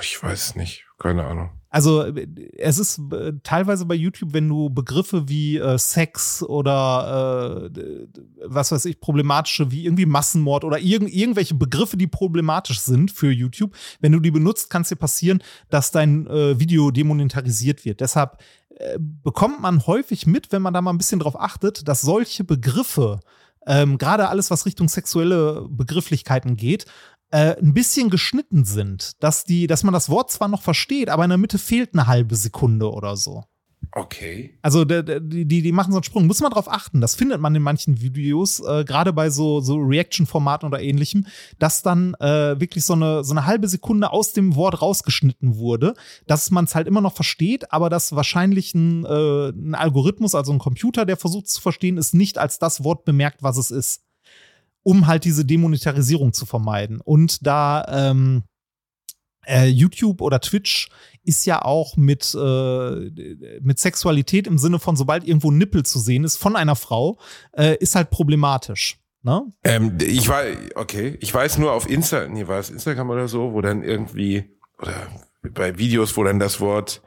Ich 0.00 0.22
weiß 0.22 0.54
nicht. 0.54 0.86
Keine 0.96 1.26
Ahnung. 1.26 1.50
Also 1.72 2.02
äh, 2.02 2.28
es 2.58 2.78
ist 2.78 3.00
äh, 3.12 3.32
teilweise 3.42 3.86
bei 3.86 3.94
YouTube, 3.94 4.34
wenn 4.34 4.48
du 4.48 4.68
Begriffe 4.68 5.28
wie 5.28 5.56
äh, 5.56 5.78
Sex 5.78 6.42
oder 6.42 7.70
äh, 7.74 8.06
was 8.44 8.70
weiß 8.70 8.84
ich, 8.84 9.00
problematische 9.00 9.72
wie 9.72 9.86
irgendwie 9.86 10.06
Massenmord 10.06 10.64
oder 10.64 10.78
irgend, 10.78 11.12
irgendwelche 11.12 11.54
Begriffe, 11.54 11.96
die 11.96 12.06
problematisch 12.06 12.80
sind 12.80 13.10
für 13.10 13.32
YouTube, 13.32 13.74
wenn 14.00 14.12
du 14.12 14.20
die 14.20 14.30
benutzt, 14.30 14.68
kann 14.68 14.82
es 14.82 14.90
dir 14.90 14.96
passieren, 14.96 15.42
dass 15.70 15.90
dein 15.90 16.26
äh, 16.26 16.60
Video 16.60 16.90
demonetarisiert 16.90 17.86
wird. 17.86 18.00
Deshalb 18.00 18.36
äh, 18.76 18.98
bekommt 18.98 19.60
man 19.62 19.86
häufig 19.86 20.26
mit, 20.26 20.52
wenn 20.52 20.60
man 20.60 20.74
da 20.74 20.82
mal 20.82 20.92
ein 20.92 20.98
bisschen 20.98 21.20
drauf 21.20 21.40
achtet, 21.40 21.88
dass 21.88 22.02
solche 22.02 22.44
Begriffe, 22.44 23.20
ähm, 23.66 23.96
gerade 23.96 24.28
alles, 24.28 24.50
was 24.50 24.66
Richtung 24.66 24.88
sexuelle 24.88 25.66
Begrifflichkeiten 25.70 26.56
geht, 26.56 26.84
äh, 27.32 27.56
ein 27.58 27.74
bisschen 27.74 28.10
geschnitten 28.10 28.64
sind, 28.64 29.12
dass 29.20 29.44
die, 29.44 29.66
dass 29.66 29.82
man 29.82 29.92
das 29.92 30.08
Wort 30.08 30.30
zwar 30.30 30.48
noch 30.48 30.62
versteht, 30.62 31.08
aber 31.08 31.24
in 31.24 31.30
der 31.30 31.38
Mitte 31.38 31.58
fehlt 31.58 31.94
eine 31.94 32.06
halbe 32.06 32.36
Sekunde 32.36 32.90
oder 32.92 33.16
so. 33.16 33.44
Okay. 33.94 34.58
Also 34.62 34.84
die, 34.84 35.46
die, 35.46 35.62
die 35.62 35.72
machen 35.72 35.92
so 35.92 35.98
einen 35.98 36.04
Sprung. 36.04 36.26
Muss 36.26 36.40
man 36.40 36.52
drauf 36.52 36.70
achten. 36.70 37.00
Das 37.00 37.14
findet 37.14 37.40
man 37.40 37.54
in 37.54 37.62
manchen 37.62 38.00
Videos, 38.00 38.60
äh, 38.60 38.84
gerade 38.84 39.12
bei 39.12 39.28
so, 39.28 39.60
so 39.60 39.76
Reaction-Formaten 39.76 40.66
oder 40.66 40.80
ähnlichem, 40.80 41.26
dass 41.58 41.82
dann 41.82 42.14
äh, 42.14 42.58
wirklich 42.60 42.84
so 42.84 42.94
eine, 42.94 43.24
so 43.24 43.32
eine 43.32 43.44
halbe 43.44 43.68
Sekunde 43.68 44.10
aus 44.12 44.32
dem 44.32 44.54
Wort 44.54 44.80
rausgeschnitten 44.80 45.56
wurde, 45.56 45.94
dass 46.26 46.50
man 46.50 46.64
es 46.64 46.74
halt 46.74 46.86
immer 46.86 47.00
noch 47.00 47.14
versteht, 47.14 47.72
aber 47.72 47.90
dass 47.90 48.14
wahrscheinlich 48.14 48.74
ein, 48.74 49.04
äh, 49.04 49.48
ein 49.48 49.74
Algorithmus, 49.74 50.34
also 50.34 50.52
ein 50.52 50.58
Computer, 50.58 51.04
der 51.04 51.16
versucht 51.16 51.48
zu 51.48 51.60
verstehen, 51.60 51.98
es 51.98 52.14
nicht 52.14 52.38
als 52.38 52.58
das 52.58 52.84
Wort 52.84 53.04
bemerkt, 53.04 53.42
was 53.42 53.58
es 53.58 53.70
ist. 53.70 54.02
Um 54.82 55.06
halt 55.06 55.24
diese 55.24 55.44
Demonetarisierung 55.44 56.32
zu 56.32 56.46
vermeiden. 56.46 57.00
Und 57.00 57.46
da 57.46 57.84
ähm, 57.88 58.44
äh, 59.46 59.66
YouTube 59.66 60.20
oder 60.20 60.40
Twitch 60.40 60.88
ist 61.24 61.46
ja 61.46 61.62
auch 61.62 61.96
mit, 61.96 62.34
äh, 62.34 63.60
mit 63.60 63.78
Sexualität 63.78 64.46
im 64.46 64.58
Sinne 64.58 64.78
von, 64.78 64.96
sobald 64.96 65.26
irgendwo 65.26 65.50
Nippel 65.50 65.84
zu 65.84 65.98
sehen 65.98 66.24
ist 66.24 66.36
von 66.36 66.56
einer 66.56 66.76
Frau, 66.76 67.18
äh, 67.52 67.76
ist 67.76 67.94
halt 67.94 68.10
problematisch. 68.10 68.98
Ne? 69.22 69.42
Ähm, 69.62 69.98
ich 70.00 70.28
war, 70.28 70.42
okay, 70.74 71.16
ich 71.20 71.32
weiß 71.32 71.58
nur 71.58 71.72
auf 71.72 71.88
Insta, 71.88 72.26
nee, 72.26 72.48
war 72.48 72.58
es 72.58 72.70
Instagram 72.70 73.10
oder 73.10 73.28
so, 73.28 73.52
wo 73.52 73.60
dann 73.60 73.84
irgendwie, 73.84 74.44
oder 74.78 75.08
bei 75.42 75.78
Videos, 75.78 76.16
wo 76.16 76.24
dann 76.24 76.40
das 76.40 76.60
Wort, 76.60 77.02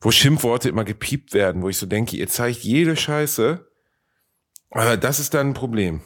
wo 0.00 0.10
Schimpfworte 0.10 0.68
immer 0.68 0.84
gepiept 0.84 1.32
werden, 1.32 1.62
wo 1.62 1.68
ich 1.68 1.76
so 1.76 1.86
denke, 1.86 2.16
ihr 2.16 2.28
zeigt 2.28 2.64
jede 2.64 2.96
Scheiße, 2.96 3.66
aber 4.70 4.96
das 4.96 5.20
ist 5.20 5.34
dann 5.34 5.48
ein 5.48 5.54
Problem. 5.54 6.00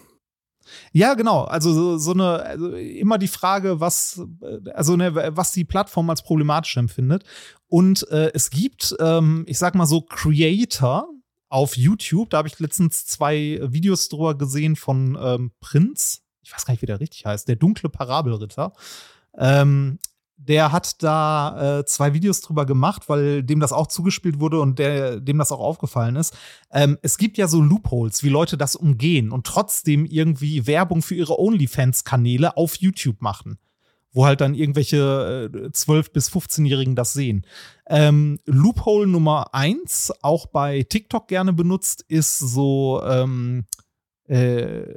Ja, 0.92 1.14
genau. 1.14 1.42
Also 1.44 1.72
so, 1.72 1.98
so 1.98 2.12
eine, 2.12 2.42
also 2.42 2.74
immer 2.74 3.18
die 3.18 3.28
Frage, 3.28 3.80
was, 3.80 4.20
äh, 4.42 4.70
also 4.70 4.96
ne, 4.96 5.36
was 5.36 5.52
die 5.52 5.64
Plattform 5.64 6.10
als 6.10 6.22
problematisch 6.22 6.76
empfindet. 6.76 7.24
Und 7.68 8.08
äh, 8.10 8.30
es 8.34 8.50
gibt, 8.50 8.94
ähm, 9.00 9.44
ich 9.48 9.58
sag 9.58 9.74
mal 9.74 9.86
so, 9.86 10.02
Creator 10.02 11.08
auf 11.48 11.76
YouTube. 11.76 12.30
Da 12.30 12.38
habe 12.38 12.48
ich 12.48 12.58
letztens 12.58 13.06
zwei 13.06 13.60
Videos 13.62 14.08
drüber 14.08 14.36
gesehen 14.36 14.76
von 14.76 15.16
ähm, 15.20 15.52
Prinz. 15.60 16.22
Ich 16.42 16.52
weiß 16.52 16.66
gar 16.66 16.72
nicht, 16.72 16.82
wie 16.82 16.86
der 16.86 17.00
richtig 17.00 17.24
heißt. 17.26 17.48
Der 17.48 17.56
dunkle 17.56 17.88
Parabelritter. 17.88 18.72
Ähm, 19.36 19.98
der 20.36 20.72
hat 20.72 21.02
da 21.02 21.78
äh, 21.78 21.84
zwei 21.84 22.12
Videos 22.12 22.40
drüber 22.40 22.66
gemacht, 22.66 23.08
weil 23.08 23.42
dem 23.42 23.60
das 23.60 23.72
auch 23.72 23.86
zugespielt 23.86 24.40
wurde 24.40 24.60
und 24.60 24.78
der, 24.78 25.20
dem 25.20 25.38
das 25.38 25.52
auch 25.52 25.60
aufgefallen 25.60 26.16
ist. 26.16 26.36
Ähm, 26.72 26.98
es 27.02 27.18
gibt 27.18 27.38
ja 27.38 27.48
so 27.48 27.60
Loopholes, 27.60 28.22
wie 28.22 28.28
Leute 28.28 28.56
das 28.56 28.76
umgehen 28.76 29.30
und 29.30 29.46
trotzdem 29.46 30.04
irgendwie 30.04 30.66
Werbung 30.66 31.02
für 31.02 31.14
ihre 31.14 31.38
OnlyFans-Kanäle 31.38 32.56
auf 32.56 32.76
YouTube 32.76 33.22
machen. 33.22 33.58
Wo 34.12 34.26
halt 34.26 34.40
dann 34.40 34.54
irgendwelche 34.54 35.50
äh, 35.52 35.68
12- 35.68 36.12
bis 36.12 36.30
15-Jährigen 36.30 36.94
das 36.94 37.14
sehen. 37.14 37.44
Ähm, 37.88 38.38
Loophole 38.44 39.08
Nummer 39.08 39.54
eins, 39.54 40.12
auch 40.22 40.46
bei 40.46 40.84
TikTok 40.84 41.26
gerne 41.26 41.52
benutzt, 41.52 42.04
ist 42.06 42.38
so 42.38 43.02
ähm, 43.04 43.64
äh, 44.26 44.94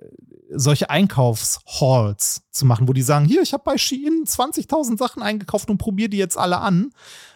solche 0.49 0.89
Einkaufshalls 0.89 2.43
zu 2.51 2.65
machen, 2.65 2.87
wo 2.87 2.93
die 2.93 3.01
sagen, 3.01 3.25
hier, 3.25 3.41
ich 3.41 3.53
habe 3.53 3.63
bei 3.65 3.77
Shein 3.77 4.23
20.000 4.25 4.97
Sachen 4.97 5.21
eingekauft 5.21 5.69
und 5.69 5.77
probiere 5.77 6.09
die 6.09 6.17
jetzt 6.17 6.37
alle 6.37 6.59
an 6.59 6.91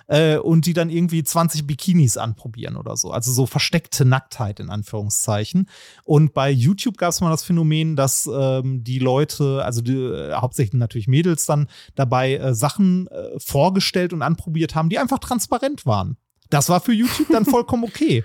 äh, 0.07 0.37
und 0.37 0.65
die 0.65 0.73
dann 0.73 0.89
irgendwie 0.89 1.23
20 1.23 1.65
Bikinis 1.65 2.17
anprobieren 2.17 2.75
oder 2.75 2.97
so. 2.97 3.11
Also 3.11 3.31
so 3.31 3.45
versteckte 3.45 4.05
Nacktheit 4.05 4.59
in 4.59 4.69
Anführungszeichen. 4.69 5.69
Und 6.03 6.33
bei 6.33 6.51
YouTube 6.51 6.97
gab 6.97 7.09
es 7.09 7.21
mal 7.21 7.29
das 7.29 7.43
Phänomen, 7.43 7.95
dass 7.95 8.29
ähm, 8.31 8.83
die 8.83 8.99
Leute, 8.99 9.63
also 9.63 9.81
die, 9.81 9.95
äh, 9.95 10.33
hauptsächlich 10.33 10.79
natürlich 10.79 11.07
Mädels 11.07 11.45
dann 11.45 11.67
dabei 11.95 12.35
äh, 12.35 12.53
Sachen 12.53 13.07
äh, 13.07 13.39
vorgestellt 13.39 14.13
und 14.13 14.21
anprobiert 14.21 14.75
haben, 14.75 14.89
die 14.89 14.99
einfach 14.99 15.19
transparent 15.19 15.85
waren. 15.85 16.17
Das 16.49 16.69
war 16.69 16.81
für 16.81 16.93
YouTube 16.93 17.29
dann 17.31 17.45
vollkommen 17.45 17.83
okay. 17.83 18.23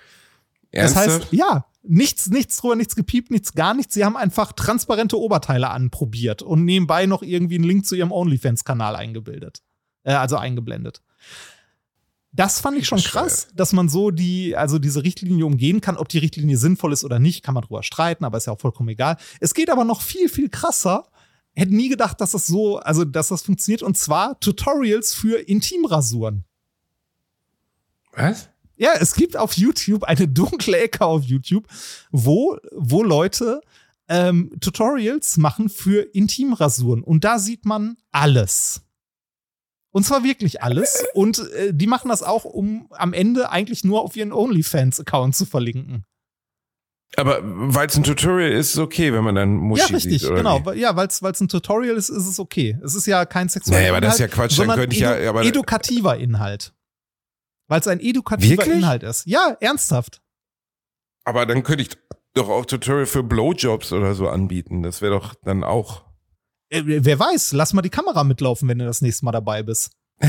Das 0.72 0.96
heißt, 0.96 1.28
ja, 1.32 1.66
nichts, 1.82 2.28
nichts 2.28 2.56
drüber, 2.58 2.76
nichts 2.76 2.96
gepiept, 2.96 3.30
nichts, 3.30 3.54
gar 3.54 3.74
nichts. 3.74 3.94
Sie 3.94 4.04
haben 4.04 4.16
einfach 4.16 4.52
transparente 4.52 5.18
Oberteile 5.18 5.70
anprobiert 5.70 6.42
und 6.42 6.64
nebenbei 6.64 7.06
noch 7.06 7.22
irgendwie 7.22 7.56
einen 7.56 7.64
Link 7.64 7.86
zu 7.86 7.94
ihrem 7.94 8.12
OnlyFans-Kanal 8.12 8.96
eingebildet. 8.96 9.62
Äh, 10.02 10.14
also 10.14 10.36
eingeblendet. 10.36 11.02
Das 12.32 12.60
fand 12.60 12.76
ich 12.76 12.86
schon 12.86 13.00
krass, 13.00 13.48
dass 13.54 13.72
man 13.72 13.88
so 13.88 14.10
die, 14.10 14.56
also 14.56 14.78
diese 14.78 15.02
Richtlinie 15.02 15.46
umgehen 15.46 15.80
kann. 15.80 15.96
Ob 15.96 16.08
die 16.10 16.18
Richtlinie 16.18 16.58
sinnvoll 16.58 16.92
ist 16.92 17.02
oder 17.02 17.18
nicht, 17.18 17.42
kann 17.42 17.54
man 17.54 17.64
drüber 17.64 17.82
streiten, 17.82 18.26
aber 18.26 18.36
ist 18.36 18.46
ja 18.46 18.52
auch 18.52 18.60
vollkommen 18.60 18.90
egal. 18.90 19.16
Es 19.40 19.54
geht 19.54 19.70
aber 19.70 19.84
noch 19.84 20.02
viel, 20.02 20.28
viel 20.28 20.50
krasser. 20.50 21.08
Hätte 21.54 21.74
nie 21.74 21.88
gedacht, 21.88 22.20
dass 22.20 22.32
das 22.32 22.46
so, 22.46 22.78
also 22.78 23.06
dass 23.06 23.28
das 23.28 23.40
funktioniert. 23.40 23.82
Und 23.82 23.96
zwar 23.96 24.38
Tutorials 24.38 25.14
für 25.14 25.38
Intimrasuren. 25.48 26.44
Was? 28.12 28.50
Ja, 28.76 28.90
es 28.98 29.14
gibt 29.14 29.36
auf 29.36 29.54
YouTube 29.54 30.04
eine 30.04 30.28
dunkle 30.28 30.78
Ecke 30.78 31.04
auf 31.04 31.24
YouTube, 31.24 31.66
wo, 32.10 32.58
wo 32.72 33.02
Leute 33.02 33.60
ähm, 34.08 34.52
Tutorials 34.60 35.36
machen 35.36 35.68
für 35.68 36.02
Intimrasuren. 36.14 37.02
Und 37.02 37.24
da 37.24 37.38
sieht 37.38 37.64
man 37.64 37.96
alles. 38.12 38.82
Und 39.90 40.04
zwar 40.04 40.22
wirklich 40.24 40.62
alles. 40.62 41.04
Und 41.14 41.38
äh, 41.54 41.72
die 41.72 41.86
machen 41.86 42.08
das 42.08 42.22
auch, 42.22 42.44
um 42.44 42.86
am 42.92 43.12
Ende 43.12 43.50
eigentlich 43.50 43.82
nur 43.82 44.02
auf 44.02 44.14
ihren 44.14 44.32
OnlyFans-Account 44.32 45.34
zu 45.34 45.46
verlinken. 45.46 46.04
Aber 47.16 47.38
weil 47.42 47.86
es 47.86 47.96
ein 47.96 48.02
Tutorial 48.02 48.50
ist, 48.52 48.68
ist 48.68 48.74
es 48.74 48.78
okay, 48.80 49.12
wenn 49.12 49.24
man 49.24 49.34
dann 49.36 49.54
Muschi 49.54 49.80
ja, 49.88 49.94
richtig, 49.94 50.20
sieht, 50.20 50.28
oder 50.28 50.38
genau. 50.38 50.66
wie? 50.66 50.80
Ja, 50.80 50.96
weil 50.96 51.06
es 51.06 51.22
ein 51.22 51.48
Tutorial 51.48 51.96
ist, 51.96 52.10
ist 52.10 52.26
es 52.26 52.38
okay. 52.38 52.78
Es 52.84 52.94
ist 52.94 53.06
ja 53.06 53.24
kein 53.24 53.48
sexueller 53.48 53.80
Nee, 53.80 53.88
aber 53.88 54.00
das 54.00 54.14
ist 54.14 54.20
ja 54.20 54.26
Inhalt, 54.26 54.50
Quatsch, 54.50 54.58
dann 54.58 54.68
könnte 54.76 54.94
ich 54.94 55.00
ja- 55.00 55.28
aber- 55.28 55.44
edukativer 55.44 56.18
Inhalt. 56.18 56.74
Weil 57.68 57.80
es 57.80 57.86
ein 57.88 58.00
edukativer 58.00 58.58
Wirklich? 58.58 58.78
Inhalt 58.78 59.02
ist. 59.02 59.26
Ja, 59.26 59.56
ernsthaft. 59.60 60.22
Aber 61.24 61.46
dann 61.46 61.62
könnte 61.62 61.82
ich 61.82 61.90
doch 62.34 62.48
auch 62.48 62.66
Tutorial 62.66 63.06
für 63.06 63.22
Blowjobs 63.22 63.92
oder 63.92 64.14
so 64.14 64.28
anbieten. 64.28 64.82
Das 64.82 65.02
wäre 65.02 65.14
doch 65.18 65.34
dann 65.42 65.64
auch. 65.64 66.04
Äh, 66.68 66.82
wer 66.84 67.18
weiß, 67.18 67.52
lass 67.52 67.72
mal 67.72 67.82
die 67.82 67.90
Kamera 67.90 68.24
mitlaufen, 68.24 68.68
wenn 68.68 68.78
du 68.78 68.84
das 68.84 69.02
nächste 69.02 69.24
Mal 69.24 69.32
dabei 69.32 69.62
bist. 69.62 69.92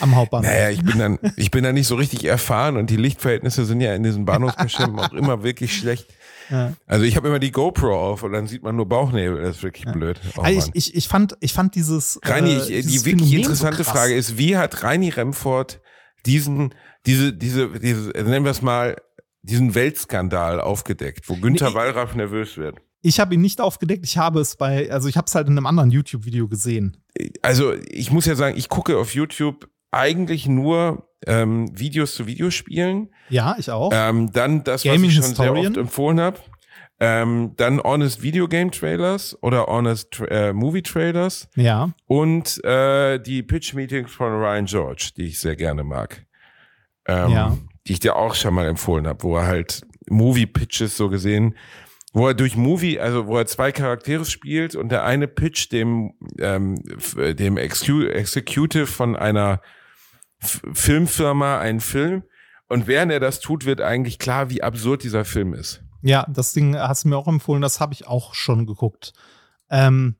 Am 0.00 0.14
Hauptbahnhof. 0.14 0.48
Naja, 0.48 0.70
ich 0.70 0.84
bin 0.84 0.98
dann, 0.98 1.18
ich 1.36 1.50
bin 1.50 1.64
dann 1.64 1.74
nicht 1.74 1.86
so 1.86 1.96
richtig 1.96 2.24
erfahren 2.24 2.76
und 2.76 2.90
die 2.90 2.96
Lichtverhältnisse 2.96 3.64
sind 3.64 3.80
ja 3.80 3.94
in 3.94 4.02
diesen 4.02 4.24
Bahnhofsbeständen 4.24 4.98
auch 4.98 5.12
immer 5.12 5.42
wirklich 5.42 5.76
schlecht. 5.76 6.06
Ja. 6.50 6.72
Also 6.86 7.04
ich 7.04 7.16
habe 7.16 7.28
immer 7.28 7.38
die 7.38 7.50
GoPro 7.50 8.12
auf 8.12 8.22
und 8.22 8.32
dann 8.32 8.46
sieht 8.46 8.62
man 8.62 8.76
nur 8.76 8.86
Bauchnebel. 8.86 9.42
Das 9.42 9.56
ist 9.56 9.62
wirklich 9.62 9.86
blöd. 9.86 10.20
Oh, 10.36 10.42
Also 10.42 10.70
ich, 10.74 10.88
ich, 10.88 10.96
ich, 10.96 11.08
fand, 11.08 11.36
ich 11.40 11.52
fand 11.52 11.74
dieses. 11.74 12.20
Reini, 12.22 12.52
äh, 12.52 12.56
ich, 12.58 12.66
dieses 12.66 13.02
die 13.02 13.06
wirklich 13.06 13.30
Phänomen 13.30 13.38
interessante 13.40 13.84
so. 13.84 13.90
Frage 13.90 14.14
ist, 14.14 14.38
wie 14.38 14.56
hat 14.56 14.82
Reini 14.82 15.08
Remford 15.08 15.80
diesen, 16.26 16.74
diese, 17.06 17.32
diese, 17.32 17.70
diese, 17.78 18.10
nennen 18.10 18.44
wir 18.44 18.52
es 18.52 18.62
mal, 18.62 18.96
diesen 19.42 19.74
Weltskandal 19.74 20.60
aufgedeckt, 20.60 21.28
wo 21.28 21.36
Günther 21.36 21.70
Nee, 21.70 21.74
Wallraff 21.74 22.14
nervös 22.14 22.56
wird? 22.56 22.78
Ich 23.06 23.20
habe 23.20 23.34
ihn 23.34 23.42
nicht 23.42 23.60
aufgedeckt, 23.60 24.04
ich 24.06 24.16
habe 24.16 24.40
es 24.40 24.56
bei, 24.56 24.90
also 24.90 25.08
ich 25.08 25.16
habe 25.18 25.26
es 25.26 25.34
halt 25.34 25.46
in 25.46 25.52
einem 25.58 25.66
anderen 25.66 25.90
YouTube-Video 25.90 26.48
gesehen. 26.48 26.96
Also 27.42 27.74
ich 27.90 28.10
muss 28.10 28.24
ja 28.24 28.34
sagen, 28.34 28.56
ich 28.56 28.70
gucke 28.70 28.96
auf 28.96 29.14
YouTube 29.14 29.68
eigentlich 29.90 30.46
nur 30.48 31.06
ähm, 31.26 31.68
Videos 31.78 32.14
zu 32.14 32.26
Videospielen. 32.26 33.10
Ja, 33.28 33.56
ich 33.58 33.70
auch. 33.70 33.90
Ähm, 33.94 34.32
dann 34.32 34.64
das, 34.64 34.84
was 34.86 34.90
Gaming 34.92 35.10
ich 35.10 35.16
schon 35.16 35.22
sehr 35.22 35.30
Historian? 35.44 35.66
oft 35.68 35.76
empfohlen 35.76 36.18
habe. 36.18 36.38
Ähm, 36.98 37.52
dann 37.56 37.80
Honest 37.80 38.22
Video 38.22 38.48
Game 38.48 38.70
Trailers 38.70 39.36
oder 39.42 39.66
Honest 39.66 40.20
äh, 40.28 40.52
Movie 40.54 40.82
Trailers 40.82 41.48
Ja. 41.56 41.90
und 42.06 42.62
äh, 42.64 43.18
die 43.18 43.42
Pitch 43.42 43.74
Meetings 43.74 44.12
von 44.12 44.32
Ryan 44.32 44.64
George, 44.64 45.10
die 45.16 45.24
ich 45.24 45.38
sehr 45.40 45.56
gerne 45.56 45.84
mag. 45.84 46.24
Ähm, 47.06 47.30
Ja. 47.30 47.58
Die 47.86 47.92
ich 47.92 48.00
dir 48.00 48.16
auch 48.16 48.34
schon 48.34 48.54
mal 48.54 48.66
empfohlen 48.66 49.06
habe, 49.06 49.22
wo 49.24 49.36
er 49.36 49.46
halt 49.46 49.82
Movie 50.08 50.46
Pitches 50.46 50.96
so 50.96 51.10
gesehen, 51.10 51.54
wo 52.14 52.28
er 52.28 52.34
durch 52.34 52.56
Movie, 52.56 52.98
also 52.98 53.26
wo 53.26 53.36
er 53.36 53.44
zwei 53.46 53.72
Charaktere 53.72 54.24
spielt 54.24 54.74
und 54.76 54.88
der 54.90 55.04
eine 55.04 55.28
pitcht 55.28 55.72
dem 55.72 56.14
ähm, 56.38 56.76
f- 56.96 57.16
dem 57.36 57.56
Execu 57.58 58.04
Executive 58.06 58.86
von 58.86 59.16
einer 59.16 59.60
Filmfirma 60.40 61.58
einen 61.58 61.80
Film 61.80 62.22
und 62.68 62.86
während 62.86 63.12
er 63.12 63.20
das 63.20 63.40
tut, 63.40 63.64
wird 63.64 63.80
eigentlich 63.80 64.18
klar, 64.18 64.50
wie 64.50 64.62
absurd 64.62 65.02
dieser 65.02 65.24
Film 65.24 65.54
ist. 65.54 65.82
Ja, 66.02 66.26
das 66.28 66.52
Ding 66.52 66.76
hast 66.76 67.04
du 67.04 67.08
mir 67.08 67.16
auch 67.16 67.28
empfohlen, 67.28 67.62
das 67.62 67.80
habe 67.80 67.94
ich 67.94 68.06
auch 68.06 68.34
schon 68.34 68.66
geguckt. 68.66 69.12
Ähm, 69.70 70.16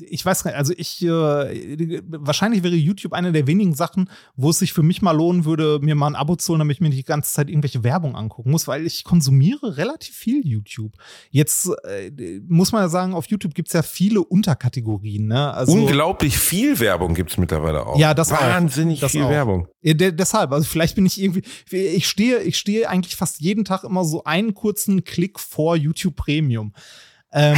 ich 0.00 0.24
weiß 0.24 0.44
gar 0.44 0.50
nicht, 0.50 0.58
also 0.58 0.72
ich, 0.76 1.02
äh, 1.04 2.02
wahrscheinlich 2.06 2.62
wäre 2.62 2.74
YouTube 2.74 3.12
eine 3.12 3.32
der 3.32 3.46
wenigen 3.46 3.74
Sachen, 3.74 4.10
wo 4.36 4.50
es 4.50 4.58
sich 4.58 4.72
für 4.72 4.82
mich 4.82 5.02
mal 5.02 5.12
lohnen 5.12 5.44
würde, 5.44 5.78
mir 5.80 5.94
mal 5.94 6.08
ein 6.08 6.14
Abo 6.14 6.36
zu 6.36 6.50
holen, 6.50 6.60
damit 6.60 6.76
ich 6.76 6.80
mir 6.80 6.88
nicht 6.88 6.98
die 6.98 7.04
ganze 7.04 7.32
Zeit 7.32 7.48
irgendwelche 7.48 7.84
Werbung 7.84 8.16
angucken 8.16 8.50
muss, 8.50 8.68
weil 8.68 8.86
ich 8.86 9.04
konsumiere 9.04 9.76
relativ 9.76 10.14
viel 10.14 10.46
YouTube. 10.46 10.92
Jetzt 11.30 11.70
äh, 11.84 12.40
muss 12.48 12.72
man 12.72 12.82
ja 12.82 12.88
sagen, 12.88 13.14
auf 13.14 13.26
YouTube 13.26 13.54
gibt 13.54 13.68
es 13.68 13.74
ja 13.74 13.82
viele 13.82 14.22
Unterkategorien, 14.22 15.26
ne? 15.26 15.52
Also, 15.52 15.72
Unglaublich 15.72 16.38
viel 16.38 16.78
Werbung 16.80 17.14
gibt's 17.14 17.36
mittlerweile 17.38 17.86
auch. 17.86 17.98
Ja, 17.98 18.14
das 18.14 18.32
auch. 18.32 18.40
Wahnsinnig 18.40 19.00
Das 19.00 19.12
viel 19.12 19.22
auch. 19.22 19.30
Werbung. 19.30 19.68
Ja, 19.82 19.94
de 19.94 20.12
deshalb, 20.12 20.52
also 20.52 20.66
vielleicht 20.66 20.96
bin 20.96 21.06
ich 21.06 21.20
irgendwie, 21.20 21.42
ich 21.70 22.08
stehe, 22.08 22.42
ich 22.42 22.58
stehe 22.58 22.88
eigentlich 22.88 23.16
fast 23.16 23.40
jeden 23.40 23.64
Tag 23.64 23.84
immer 23.84 24.04
so 24.04 24.24
einen 24.24 24.54
kurzen 24.54 25.04
Klick 25.04 25.38
vor 25.38 25.76
YouTube 25.76 26.16
Premium. 26.16 26.72
Ähm, 27.36 27.56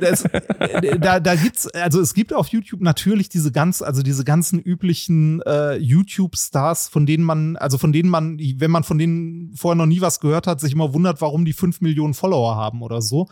das, 0.00 0.24
äh, 0.24 0.98
da, 0.98 1.20
da 1.20 1.34
gibt's, 1.34 1.66
also 1.68 2.00
es 2.00 2.14
gibt 2.14 2.32
auf 2.32 2.48
YouTube 2.48 2.80
natürlich 2.80 3.28
diese 3.28 3.52
ganz, 3.52 3.82
also 3.82 4.02
diese 4.02 4.24
ganzen 4.24 4.60
üblichen 4.60 5.42
äh, 5.42 5.76
YouTube-Stars, 5.76 6.88
von 6.88 7.04
denen 7.04 7.24
man, 7.24 7.56
also 7.56 7.78
von 7.78 7.92
denen 7.92 8.08
man, 8.08 8.38
wenn 8.38 8.70
man 8.70 8.84
von 8.84 8.98
denen 8.98 9.54
vorher 9.56 9.76
noch 9.76 9.86
nie 9.86 10.00
was 10.00 10.20
gehört 10.20 10.46
hat, 10.46 10.60
sich 10.60 10.72
immer 10.72 10.94
wundert, 10.94 11.20
warum 11.20 11.44
die 11.44 11.52
fünf 11.52 11.80
Millionen 11.80 12.14
Follower 12.14 12.56
haben 12.56 12.82
oder 12.82 13.02
so. 13.02 13.28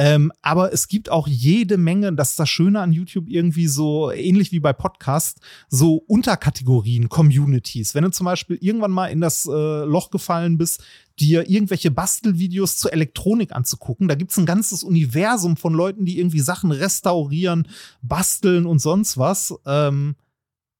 Ähm, 0.00 0.30
aber 0.42 0.72
es 0.72 0.86
gibt 0.86 1.10
auch 1.10 1.26
jede 1.26 1.76
Menge, 1.76 2.12
das 2.12 2.30
ist 2.30 2.38
das 2.38 2.48
Schöne 2.48 2.80
an 2.80 2.92
YouTube 2.92 3.28
irgendwie 3.28 3.66
so, 3.66 4.12
ähnlich 4.12 4.52
wie 4.52 4.60
bei 4.60 4.72
Podcasts, 4.72 5.40
so 5.68 5.96
Unterkategorien, 6.06 7.08
Communities. 7.08 7.96
Wenn 7.96 8.04
du 8.04 8.10
zum 8.12 8.24
Beispiel 8.24 8.58
irgendwann 8.60 8.92
mal 8.92 9.08
in 9.08 9.20
das 9.20 9.46
äh, 9.46 9.50
Loch 9.84 10.10
gefallen 10.10 10.56
bist, 10.56 10.84
dir 11.18 11.50
irgendwelche 11.50 11.90
Bastelvideos 11.90 12.76
zur 12.76 12.92
Elektronik 12.92 13.52
anzugucken, 13.52 14.06
da 14.06 14.14
gibt's 14.14 14.38
ein 14.38 14.46
ganzes 14.46 14.84
Universum 14.84 15.56
von 15.56 15.74
Leuten, 15.74 16.04
die 16.04 16.20
irgendwie 16.20 16.40
Sachen 16.40 16.70
restaurieren, 16.70 17.66
basteln 18.00 18.66
und 18.66 18.78
sonst 18.78 19.18
was. 19.18 19.52
Ähm, 19.66 20.14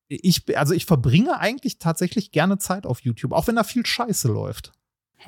ich, 0.06 0.56
also 0.56 0.74
ich 0.74 0.86
verbringe 0.86 1.40
eigentlich 1.40 1.78
tatsächlich 1.78 2.30
gerne 2.30 2.58
Zeit 2.58 2.86
auf 2.86 3.00
YouTube, 3.00 3.32
auch 3.32 3.48
wenn 3.48 3.56
da 3.56 3.64
viel 3.64 3.84
Scheiße 3.84 4.28
läuft. 4.28 4.72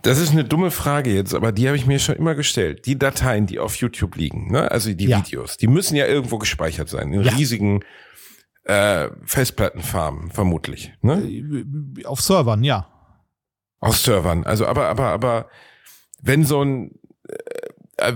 Das 0.03 0.18
ist 0.18 0.30
eine 0.30 0.45
dumme 0.45 0.70
Frage 0.70 1.12
jetzt, 1.12 1.34
aber 1.34 1.53
die 1.53 1.66
habe 1.66 1.76
ich 1.76 1.86
mir 1.86 1.99
schon 1.99 2.14
immer 2.16 2.34
gestellt. 2.34 2.86
Die 2.86 2.99
Dateien, 2.99 3.47
die 3.47 3.59
auf 3.59 3.74
YouTube 3.76 4.16
liegen, 4.16 4.51
ne? 4.51 4.70
also 4.70 4.93
die 4.93 5.07
Ja. 5.07 5.18
Videos, 5.18 5.57
die 5.57 5.66
müssen 5.66 5.97
ja 5.97 6.07
irgendwo 6.07 6.38
gespeichert 6.38 6.88
sein, 6.88 7.12
in 7.12 7.22
Ja. 7.22 7.32
riesigen 7.32 7.80
äh, 8.64 9.09
Festplattenfarmen 9.24 10.30
vermutlich, 10.30 10.93
ne? 11.03 11.14
Äh, 11.22 12.05
Auf 12.05 12.20
Servern, 12.20 12.62
ja. 12.62 12.86
Aus 13.80 14.05
Servern. 14.05 14.45
Also 14.45 14.66
aber 14.66 14.88
aber 14.88 15.07
aber 15.09 15.49
wenn 16.22 16.45
so 16.45 16.62
ein 16.62 16.93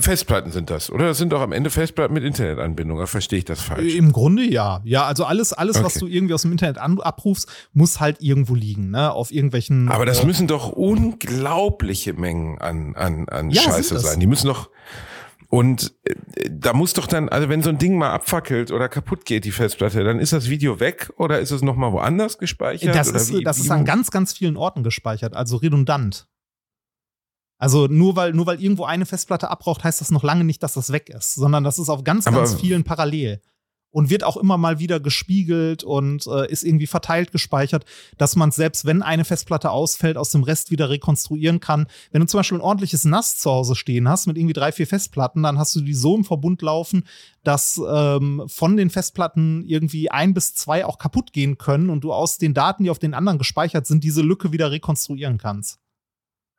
Festplatten 0.01 0.51
sind 0.51 0.70
das, 0.70 0.91
oder? 0.91 1.07
Das 1.09 1.18
sind 1.18 1.32
doch 1.32 1.41
am 1.41 1.53
Ende 1.53 1.70
Festplatten 1.70 2.14
mit 2.14 2.24
Internetanbindung, 2.24 2.97
oder 2.99 3.07
verstehe 3.07 3.39
ich 3.39 3.45
das 3.45 3.61
falsch? 3.61 3.95
Im 3.95 4.12
Grunde 4.12 4.43
ja. 4.45 4.80
Ja, 4.85 5.05
also 5.05 5.24
alles, 5.24 5.53
alles, 5.53 5.82
was 5.82 5.97
Okay. 5.97 6.01
du 6.01 6.07
irgendwie 6.07 6.35
aus 6.35 6.43
dem 6.43 6.53
Internet 6.53 6.78
abrufst, 6.78 7.49
muss 7.72 8.01
halt 8.01 8.20
irgendwo 8.20 8.55
liegen, 8.55 8.91
ne? 8.91 9.12
Auf 9.12 9.30
irgendwelchen. 9.32 9.89
Aber 9.91 10.07
das 10.07 10.20
äh, 10.20 10.26
müssen 10.26 10.47
doch 10.47 10.70
unglaubliche 10.72 12.12
Mengen 12.14 12.59
an, 12.59 12.95
an, 12.97 13.28
an 13.28 13.51
Ja, 13.51 13.62
Scheiße 13.62 13.99
sein. 13.99 14.20
Die 14.20 14.26
müssen 14.26 14.47
doch. 14.49 14.70
Und 15.49 15.95
äh, 16.05 16.51
da 16.51 16.72
muss 16.72 16.95
doch 16.95 17.07
dann, 17.07 17.28
also 17.28 17.49
wenn 17.49 17.62
so 17.62 17.70
ein 17.70 17.78
Ding 17.78 17.97
mal 17.97 18.11
abfackelt 18.11 18.72
oder 18.72 18.89
kaputt 18.89 19.24
geht, 19.24 19.45
die 19.45 19.53
Festplatte, 19.53 20.03
dann 20.03 20.18
ist 20.18 20.32
das 20.32 20.49
Video 20.49 20.80
weg 20.80 21.12
oder 21.16 21.39
ist 21.39 21.53
es 21.53 21.62
nochmal 21.62 21.93
woanders 21.93 22.39
gespeichert? 22.39 22.95
das 22.95 23.09
ist, 23.11 23.32
wie, 23.32 23.45
das 23.45 23.59
wie, 23.59 23.62
ist 23.62 23.70
an 23.70 23.85
ganz, 23.85 24.11
ganz 24.11 24.32
vielen 24.32 24.57
Orten 24.57 24.82
gespeichert, 24.82 25.35
also 25.35 25.57
redundant. 25.57 26.26
Also 27.59 27.87
nur 27.87 28.17
weil, 28.17 28.33
nur 28.33 28.47
weil 28.47 28.61
irgendwo 28.63 28.85
eine 28.85 29.07
Festplatte 29.07 29.49
abbraucht, 29.51 29.85
heißt 29.85 30.01
das 30.01 30.11
noch 30.11 30.23
lange 30.23 30.45
nicht, 30.45 30.63
dass 30.63 30.75
das 30.75 30.91
weg 30.93 31.09
ist, 31.09 31.35
sondern 31.35 31.65
das 31.65 31.79
ist 31.79 31.89
auf 31.89 32.05
ganz, 32.05 32.27
Aber- 32.27 32.39
ganz 32.39 32.55
vielen 32.55 32.85
parallel. 32.85 33.41
Und 33.97 34.11
wird 34.11 34.25
auch 34.25 34.37
immer 34.37 34.59
mal 34.59 34.81
wieder 34.81 34.99
gespiegelt 34.99 35.85
und 35.85 36.27
äh, 36.27 36.51
ist 36.51 36.65
irgendwie 36.65 36.89
verteilt 36.89 37.31
gespeichert, 37.31 37.85
dass 38.19 38.35
man 38.35 38.51
selbst 38.51 38.87
wenn 38.87 39.03
eine 39.03 39.25
Festplatte 39.25 39.71
ausfällt, 39.71 40.17
aus 40.17 40.31
dem 40.31 40.43
Rest 40.43 40.73
wieder 40.73 40.91
rekonstruieren 40.91 41.61
kann. 41.61 41.87
Wenn 42.11 42.21
du 42.21 42.27
zum 42.27 42.39
Beispiel 42.41 42.59
ein 42.59 42.61
ordentliches 42.61 43.05
NAS 43.05 43.39
zu 43.39 43.53
Hause 43.53 43.77
stehen 43.77 44.09
hast 44.09 44.27
mit 44.27 44.37
irgendwie 44.37 44.53
drei, 44.53 44.73
vier 44.73 44.89
Festplatten, 44.89 45.45
dann 45.45 45.61
hast 45.61 45.77
du 45.77 45.81
die 45.81 45.95
so 45.95 46.17
im 46.17 46.25
Verbund 46.25 46.61
laufen, 46.61 47.05
dass 47.45 47.81
ähm, 47.89 48.43
von 48.49 48.77
den 48.77 48.91
Festplatten 48.91 49.65
irgendwie 49.65 50.11
ein 50.11 50.35
bis 50.35 50.55
zwei 50.55 50.85
auch 50.85 50.99
kaputt 50.99 51.33
gehen 51.33 51.57
können 51.57 51.89
und 51.89 52.03
du 52.03 52.13
aus 52.13 52.37
den 52.39 52.53
Daten, 52.53 52.83
die 52.83 52.91
auf 52.91 52.99
den 52.99 53.15
anderen 53.15 53.39
gespeichert 53.39 53.87
sind, 53.87 54.03
diese 54.03 54.23
Lücke 54.23 54.51
wieder 54.51 54.73
rekonstruieren 54.73 55.39
kannst. 55.39 55.79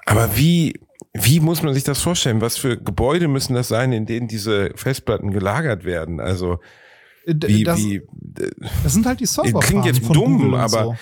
Aber 0.05 0.37
wie, 0.37 0.79
wie 1.13 1.39
muss 1.39 1.61
man 1.63 1.73
sich 1.73 1.83
das 1.83 2.01
vorstellen? 2.01 2.41
Was 2.41 2.57
für 2.57 2.77
Gebäude 2.77 3.27
müssen 3.27 3.53
das 3.55 3.67
sein, 3.67 3.91
in 3.91 4.05
denen 4.05 4.27
diese 4.27 4.71
Festplatten 4.75 5.31
gelagert 5.31 5.83
werden? 5.83 6.19
Also 6.19 6.59
Äh, 7.25 7.33
wie, 7.47 7.63
das, 7.63 7.79
wie, 7.79 8.01
das 8.83 8.93
sind 8.93 9.05
halt 9.05 9.19
die 9.19 9.25
Server. 9.25 9.59
klingt 9.59 9.85
jetzt 9.85 10.03
dumm, 10.07 10.53
aber 10.53 10.83
so. 10.83 10.95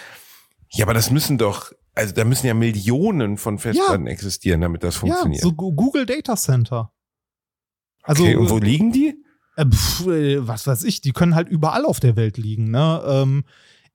ja, 0.71 0.85
aber 0.85 0.93
das 0.93 1.11
müssen 1.11 1.37
doch, 1.37 1.71
also 1.95 2.13
da 2.13 2.23
müssen 2.23 2.47
ja 2.47 2.53
Millionen 2.53 3.37
von 3.37 3.59
Festplatten 3.59 4.07
existieren, 4.07 4.61
damit 4.61 4.83
das 4.83 4.95
ja, 4.95 4.99
funktioniert. 5.01 5.41
so 5.43 5.51
Gu- 5.53 5.73
Google 5.73 6.05
Data 6.05 6.35
Center. 6.37 6.91
Also 8.03 8.23
okay, 8.23 8.35
und 8.35 8.49
wo 8.49 8.57
liegen 8.57 8.91
die? 8.91 9.15
Äh, 9.55 9.65
pf, 9.65 10.07
äh, 10.07 10.47
was 10.47 10.65
weiß 10.65 10.83
ich, 10.85 11.01
die 11.01 11.11
können 11.11 11.35
halt 11.35 11.47
überall 11.49 11.85
auf 11.85 11.99
der 11.99 12.15
Welt 12.15 12.37
liegen. 12.37 12.71
Ne? 12.71 13.01
Ähm, 13.05 13.43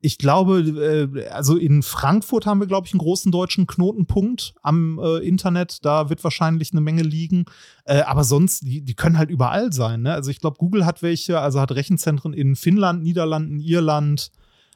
ich 0.01 0.18
glaube, 0.18 0.61
äh, 0.61 1.28
also 1.28 1.57
in 1.57 1.82
Frankfurt 1.82 2.46
haben 2.46 2.61
wir, 2.61 2.68
glaube 2.68 2.86
ich, 2.86 2.92
einen 2.92 3.01
großen 3.01 3.32
deutschen 3.32 3.66
Knotenpunkt 3.66 4.55
am 4.62 5.01
äh, 5.01 5.18
Internet. 5.18 5.84
Da 5.84 6.09
wird 6.09 6.22
wahrscheinlich 6.22 6.72
eine 6.72 6.80
Menge 6.80 7.03
liegen. 7.03 7.46
Äh, 7.84 8.03
aber 8.03 8.22
sonst, 8.22 8.61
die, 8.62 8.82
die 8.82 8.94
können 8.94 9.18
halt 9.18 9.30
überall 9.30 9.72
sein. 9.72 10.03
Ne? 10.03 10.12
Also 10.12 10.30
ich 10.30 10.40
glaube, 10.40 10.59
Google 10.59 10.86
hat 10.86 11.03
welche, 11.03 11.40
also 11.40 11.61
hat 11.61 11.72
Rechenzentren 11.72 12.32
in 12.32 12.55
Finnland, 12.55 13.03
Niederlanden, 13.03 13.59
Irland, 13.59 14.30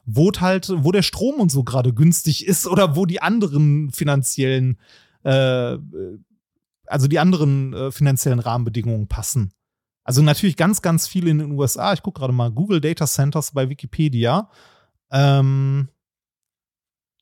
wo 0.05 0.33
halt, 0.33 0.73
wo 0.75 0.91
der 0.91 1.03
Strom 1.03 1.37
und 1.37 1.53
so 1.53 1.63
gerade 1.63 1.95
günstig 1.95 2.45
ist 2.45 2.67
oder 2.67 2.97
wo 2.97 3.07
die 3.07 3.23
anderen 3.23 3.93
finanziellen, 3.93 4.77
äh, 5.23 5.79
also 6.87 7.07
die 7.07 7.21
anderen 7.21 7.73
äh, 7.73 7.93
finanziellen 7.93 8.41
Rahmenbedingungen 8.41 9.07
passen. 9.07 9.53
Also 10.03 10.21
natürlich 10.21 10.57
ganz, 10.57 10.83
ganz 10.83 11.07
viele 11.07 11.31
in 11.31 11.39
den 11.39 11.53
USA. 11.53 11.93
Ich 11.93 12.03
gucke 12.03 12.19
gerade 12.19 12.33
mal 12.33 12.51
Google 12.51 12.81
Data 12.81 13.07
Centers 13.07 13.53
bei 13.53 13.69
Wikipedia. 13.69 14.51
Ähm, 15.13 15.89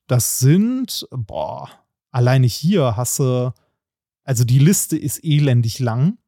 das 0.07 0.39
sind, 0.39 1.07
boah, 1.11 1.69
alleine 2.11 2.47
hier 2.47 2.97
hast 2.97 3.19
du, 3.19 3.53
also 4.25 4.45
die 4.45 4.59
Liste 4.59 4.97
ist 4.97 5.23
elendig 5.25 5.79
lang. 5.79 6.19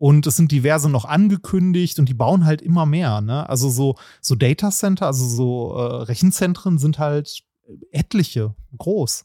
Und 0.00 0.28
es 0.28 0.36
sind 0.36 0.52
diverse 0.52 0.88
noch 0.88 1.04
angekündigt 1.04 1.98
und 1.98 2.08
die 2.08 2.14
bauen 2.14 2.44
halt 2.44 2.62
immer 2.62 2.86
mehr. 2.86 3.20
Ne? 3.20 3.48
Also 3.48 3.68
so, 3.68 3.96
so 4.20 4.36
Data 4.36 4.70
Center, 4.70 5.06
also 5.06 5.26
so 5.26 5.74
äh, 5.76 6.02
Rechenzentren 6.04 6.78
sind 6.78 7.00
halt 7.00 7.42
etliche 7.90 8.54
groß. 8.76 9.24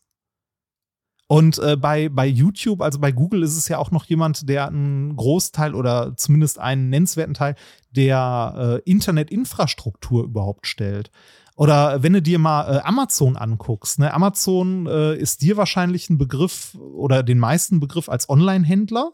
Und 1.27 1.57
äh, 1.59 1.77
bei, 1.77 2.09
bei 2.09 2.25
YouTube, 2.25 2.81
also 2.81 2.99
bei 2.99 3.11
Google, 3.11 3.43
ist 3.43 3.57
es 3.57 3.67
ja 3.67 3.77
auch 3.77 3.91
noch 3.91 4.05
jemand, 4.05 4.49
der 4.49 4.67
einen 4.67 5.15
Großteil 5.15 5.73
oder 5.73 6.15
zumindest 6.17 6.59
einen 6.59 6.89
nennenswerten 6.89 7.33
Teil 7.33 7.55
der 7.91 8.81
äh, 8.85 8.89
Internetinfrastruktur 8.89 10.23
überhaupt 10.25 10.67
stellt. 10.67 11.11
Oder 11.55 12.01
wenn 12.01 12.13
du 12.13 12.21
dir 12.21 12.39
mal 12.39 12.77
äh, 12.77 12.79
Amazon 12.81 13.37
anguckst, 13.37 13.99
ne? 13.99 14.11
Amazon 14.13 14.87
äh, 14.87 15.15
ist 15.15 15.41
dir 15.43 15.55
wahrscheinlich 15.55 16.09
ein 16.09 16.17
Begriff 16.17 16.75
oder 16.75 17.21
den 17.21 17.37
meisten 17.39 17.79
Begriff 17.79 18.09
als 18.09 18.27
Online-Händler. 18.29 19.11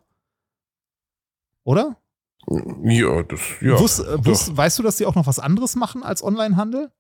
Oder? 1.66 1.98
Ja, 2.84 3.24
das, 3.24 3.42
ja. 3.62 3.78
Wusst, 3.78 4.00
äh, 4.00 4.26
wusst, 4.26 4.56
weißt 4.56 4.80
du, 4.80 4.84
dass 4.84 4.96
die 4.96 5.06
auch 5.06 5.16
noch 5.16 5.28
was 5.28 5.40
anderes 5.40 5.76
machen 5.76 6.02
als 6.02 6.24
Online-Handel? 6.24 6.92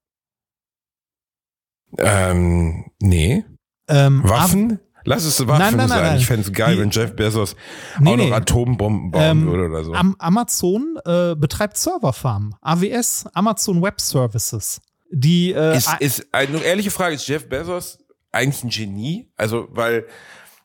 Ähm, 1.97 2.85
nee. 3.01 3.45
Ähm, 3.87 4.21
Waffen? 4.23 4.79
Lass 5.05 5.23
es 5.23 5.39
Waffen 5.47 5.59
Nein, 5.59 5.77
nein, 5.77 5.77
nein, 5.77 5.87
sein. 5.89 6.03
nein. 6.03 6.17
Ich 6.17 6.25
fände 6.27 6.41
es 6.47 6.53
geil, 6.53 6.75
Die- 6.75 6.81
wenn 6.81 6.89
Jeff 6.91 7.15
Bezos 7.15 7.55
Nee, 7.99 8.11
auch 8.11 8.17
noch 8.17 8.25
nee. 8.25 8.33
Atombomben 8.33 9.11
bauen 9.11 9.23
Ähm, 9.23 9.45
würde 9.47 9.65
oder 9.69 9.83
so. 9.85 9.93
Am 9.93 10.15
Amazon 10.19 10.97
äh, 11.05 11.35
betreibt 11.35 11.77
Serverfarmen. 11.77 12.53
AWS, 12.61 13.25
Amazon 13.33 13.81
Web 13.81 14.01
Services. 14.01 14.81
Die 15.11 15.51
äh, 15.53 15.75
ist, 15.75 15.89
ist 15.99 16.27
eine 16.31 16.61
ehrliche 16.63 16.91
Frage, 16.91 17.15
ist 17.15 17.27
Jeff 17.27 17.49
Bezos 17.49 17.99
eigentlich 18.31 18.63
ein 18.63 18.69
Genie? 18.69 19.31
Also, 19.35 19.67
weil 19.71 20.05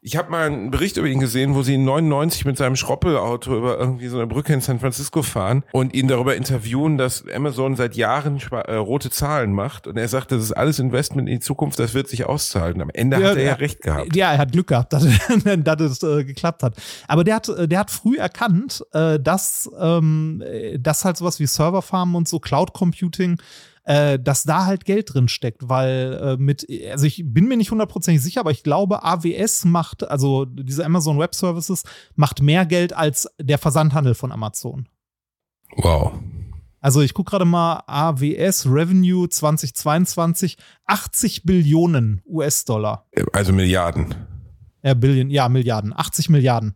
Ich 0.07 0.19
habe 0.19 0.31
mal 0.31 0.49
einen 0.49 0.71
Bericht 0.71 0.99
über 0.99 1.07
ihn 1.07 1.19
gesehen, 1.19 1.55
wo 1.55 1.63
sie 1.63 1.79
99 1.79 2.45
mit 2.45 2.59
seinem 2.59 2.77
Schroppelauto 2.77 3.57
über 3.57 3.79
irgendwie 3.79 4.09
so 4.09 4.19
eine 4.19 4.27
Brücke 4.27 4.53
in 4.53 4.61
San 4.61 4.79
Francisco 4.79 5.23
fahren 5.23 5.65
und 5.73 5.95
ihn 5.95 6.09
darüber 6.09 6.37
interviewen, 6.37 6.99
dass 6.99 7.25
Amazon 7.35 7.75
seit 7.75 7.97
Jahren 7.97 8.39
äh, 8.51 8.75
rote 8.75 9.09
Zahlen 9.09 9.55
macht. 9.55 9.87
Und 9.87 9.97
er 9.97 10.07
sagt, 10.09 10.31
das 10.31 10.43
ist 10.43 10.53
alles 10.53 10.79
Investment 10.79 11.27
in 11.27 11.37
die 11.37 11.41
Zukunft, 11.41 11.79
das 11.79 11.95
wird 11.95 12.09
sich 12.09 12.27
auszahlen. 12.27 12.83
Am 12.83 12.91
Ende 12.91 13.19
ja, 13.19 13.31
hat 13.31 13.37
er 13.39 13.45
ja 13.45 13.55
recht 13.55 13.81
gehabt. 13.81 14.15
Ja, 14.15 14.33
er 14.33 14.37
hat 14.37 14.53
Glück 14.53 14.67
gehabt, 14.67 14.93
dass, 14.93 15.05
dass 15.45 15.81
es 15.81 16.03
äh, 16.03 16.23
geklappt 16.25 16.63
hat. 16.63 16.75
Aber 17.09 17.25
der 17.25 17.37
hat, 17.37 17.49
äh, 17.49 17.67
der 17.67 17.79
hat 17.79 17.91
früh 17.91 18.19
erkannt, 18.19 18.85
äh, 18.93 19.19
dass, 19.19 19.71
ähm, 19.81 20.45
dass 20.81 21.07
halt 21.07 21.17
sowas 21.17 21.41
wie 21.41 21.47
Serverfarmen 21.47 22.15
und 22.15 22.29
so 22.29 22.41
Cloud 22.41 22.75
Computing 22.75 23.39
äh, 23.85 24.19
dass 24.19 24.45
da 24.45 24.67
halt 24.67 24.85
Geld 24.85 25.15
drin 25.15 25.29
steckt, 25.29 25.69
weil 25.69 26.21
äh, 26.23 26.37
mit, 26.37 26.67
also 26.91 27.07
ich 27.07 27.23
bin 27.27 27.47
mir 27.47 27.57
nicht 27.57 27.71
hundertprozentig 27.71 28.23
sicher, 28.23 28.41
aber 28.41 28.51
ich 28.51 28.63
glaube, 28.63 29.05
AWS 29.05 29.67
macht, 29.67 30.09
also 30.09 30.45
diese 30.47 30.85
Amazon 30.85 31.19
Web 31.19 31.35
Services, 31.35 31.85
macht 32.15 32.43
mehr 32.43 32.67
Geld 32.67 32.93
als 32.93 33.29
der 33.41 33.59
Versandhandel 33.59 34.15
von 34.15 34.33
Amazon. 34.33 34.89
Wow. 35.77 36.13
Also 36.81 37.01
ich 37.01 37.15
gucke 37.15 37.31
gerade 37.31 37.47
mal 37.47 37.83
AWS 37.87 38.67
Revenue 38.67 39.29
2022, 39.29 40.59
80 40.87 41.45
Billionen 41.45 42.21
US-Dollar. 42.27 43.07
Also 43.33 43.53
Milliarden. 43.53 44.15
Ja, 44.83 44.93
Billion, 44.93 45.31
ja, 45.31 45.49
Milliarden, 45.49 45.95
80 45.95 46.29
Milliarden. 46.29 46.75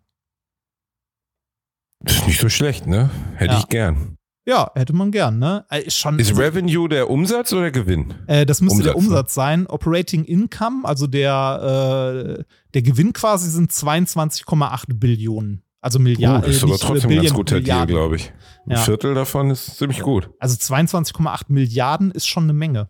Das 2.00 2.16
ist 2.16 2.26
nicht 2.26 2.40
so 2.40 2.48
schlecht, 2.48 2.86
ne? 2.86 3.10
Hätte 3.34 3.54
ja. 3.54 3.58
ich 3.58 3.68
gern. 3.68 4.17
Ja, 4.48 4.70
hätte 4.74 4.94
man 4.94 5.10
gern, 5.10 5.38
ne? 5.38 5.66
Äh, 5.68 5.90
schon, 5.90 6.18
ist 6.18 6.38
Revenue 6.38 6.88
der 6.88 7.10
Umsatz 7.10 7.52
oder 7.52 7.70
Gewinn? 7.70 8.14
Äh, 8.26 8.46
das 8.46 8.62
müsste 8.62 8.78
Umsatz, 8.78 8.84
der 8.86 8.96
Umsatz 8.96 9.36
ne? 9.36 9.42
sein. 9.42 9.66
Operating 9.66 10.24
Income, 10.24 10.88
also 10.88 11.06
der, 11.06 12.38
äh, 12.38 12.44
der 12.72 12.80
Gewinn 12.80 13.12
quasi 13.12 13.50
sind 13.50 13.70
22,8 13.70 14.94
Billionen. 14.94 15.62
Also 15.82 15.98
Milliarden. 15.98 16.44
Uh, 16.44 16.46
das 16.46 16.56
ist 16.56 16.62
aber 16.64 16.78
trotzdem 16.78 17.08
Billion, 17.08 17.26
ganz 17.26 17.36
guter 17.36 17.60
Deal, 17.60 17.86
glaube 17.86 18.16
ich. 18.16 18.32
Ein 18.64 18.70
ja. 18.70 18.76
Viertel 18.78 19.12
davon 19.12 19.50
ist 19.50 19.76
ziemlich 19.76 20.00
gut. 20.00 20.30
Also 20.38 20.56
22,8 20.56 21.42
Milliarden 21.48 22.10
ist 22.10 22.26
schon 22.26 22.44
eine 22.44 22.54
Menge. 22.54 22.88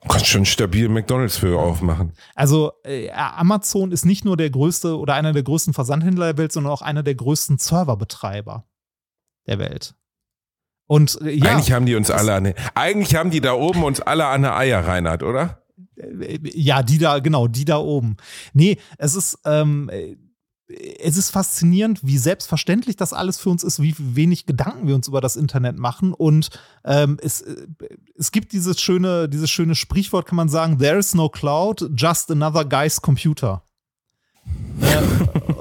Du 0.00 0.08
kannst 0.08 0.28
schon 0.28 0.46
stabil 0.46 0.88
McDonalds 0.88 1.36
für 1.36 1.58
aufmachen. 1.60 2.14
Also 2.34 2.72
äh, 2.84 3.10
Amazon 3.10 3.92
ist 3.92 4.06
nicht 4.06 4.24
nur 4.24 4.38
der 4.38 4.48
größte 4.48 4.96
oder 4.96 5.12
einer 5.12 5.34
der 5.34 5.42
größten 5.42 5.74
Versandhändler 5.74 6.32
der 6.32 6.38
Welt, 6.38 6.52
sondern 6.52 6.72
auch 6.72 6.80
einer 6.80 7.02
der 7.02 7.14
größten 7.14 7.58
Serverbetreiber 7.58 8.64
der 9.46 9.58
Welt. 9.58 9.94
Und 10.86 11.20
äh, 11.22 11.32
ja, 11.32 11.52
eigentlich 11.52 11.72
haben 11.72 11.86
die 11.86 11.94
uns 11.94 12.10
alle 12.10 12.34
an, 12.34 12.54
eigentlich 12.74 13.14
haben 13.14 13.30
die 13.30 13.40
da 13.40 13.54
oben 13.54 13.82
uns 13.82 14.00
alle 14.00 14.26
an 14.26 14.42
der 14.42 14.56
Eier, 14.56 14.86
Reinhard, 14.86 15.22
oder? 15.22 15.62
Ja, 16.42 16.82
die 16.82 16.98
da, 16.98 17.18
genau, 17.20 17.48
die 17.48 17.64
da 17.64 17.78
oben. 17.78 18.16
Nee, 18.52 18.78
es 18.98 19.14
ist, 19.14 19.38
ähm, 19.44 19.90
es 20.68 21.16
ist 21.16 21.30
faszinierend, 21.30 22.00
wie 22.02 22.18
selbstverständlich 22.18 22.96
das 22.96 23.12
alles 23.12 23.38
für 23.38 23.50
uns 23.50 23.62
ist, 23.62 23.80
wie 23.80 23.94
wenig 23.98 24.46
Gedanken 24.46 24.88
wir 24.88 24.94
uns 24.94 25.06
über 25.08 25.20
das 25.20 25.36
Internet 25.36 25.78
machen. 25.78 26.12
Und 26.12 26.50
ähm, 26.84 27.18
es, 27.22 27.42
äh, 27.42 27.66
es 28.16 28.32
gibt 28.32 28.52
dieses 28.52 28.80
schöne, 28.80 29.28
dieses 29.28 29.50
schöne 29.50 29.74
Sprichwort, 29.74 30.26
kann 30.26 30.36
man 30.36 30.48
sagen, 30.48 30.78
there 30.78 30.98
is 30.98 31.14
no 31.14 31.28
cloud, 31.28 31.88
just 31.96 32.30
another 32.30 32.64
guy's 32.64 33.00
computer. 33.00 33.62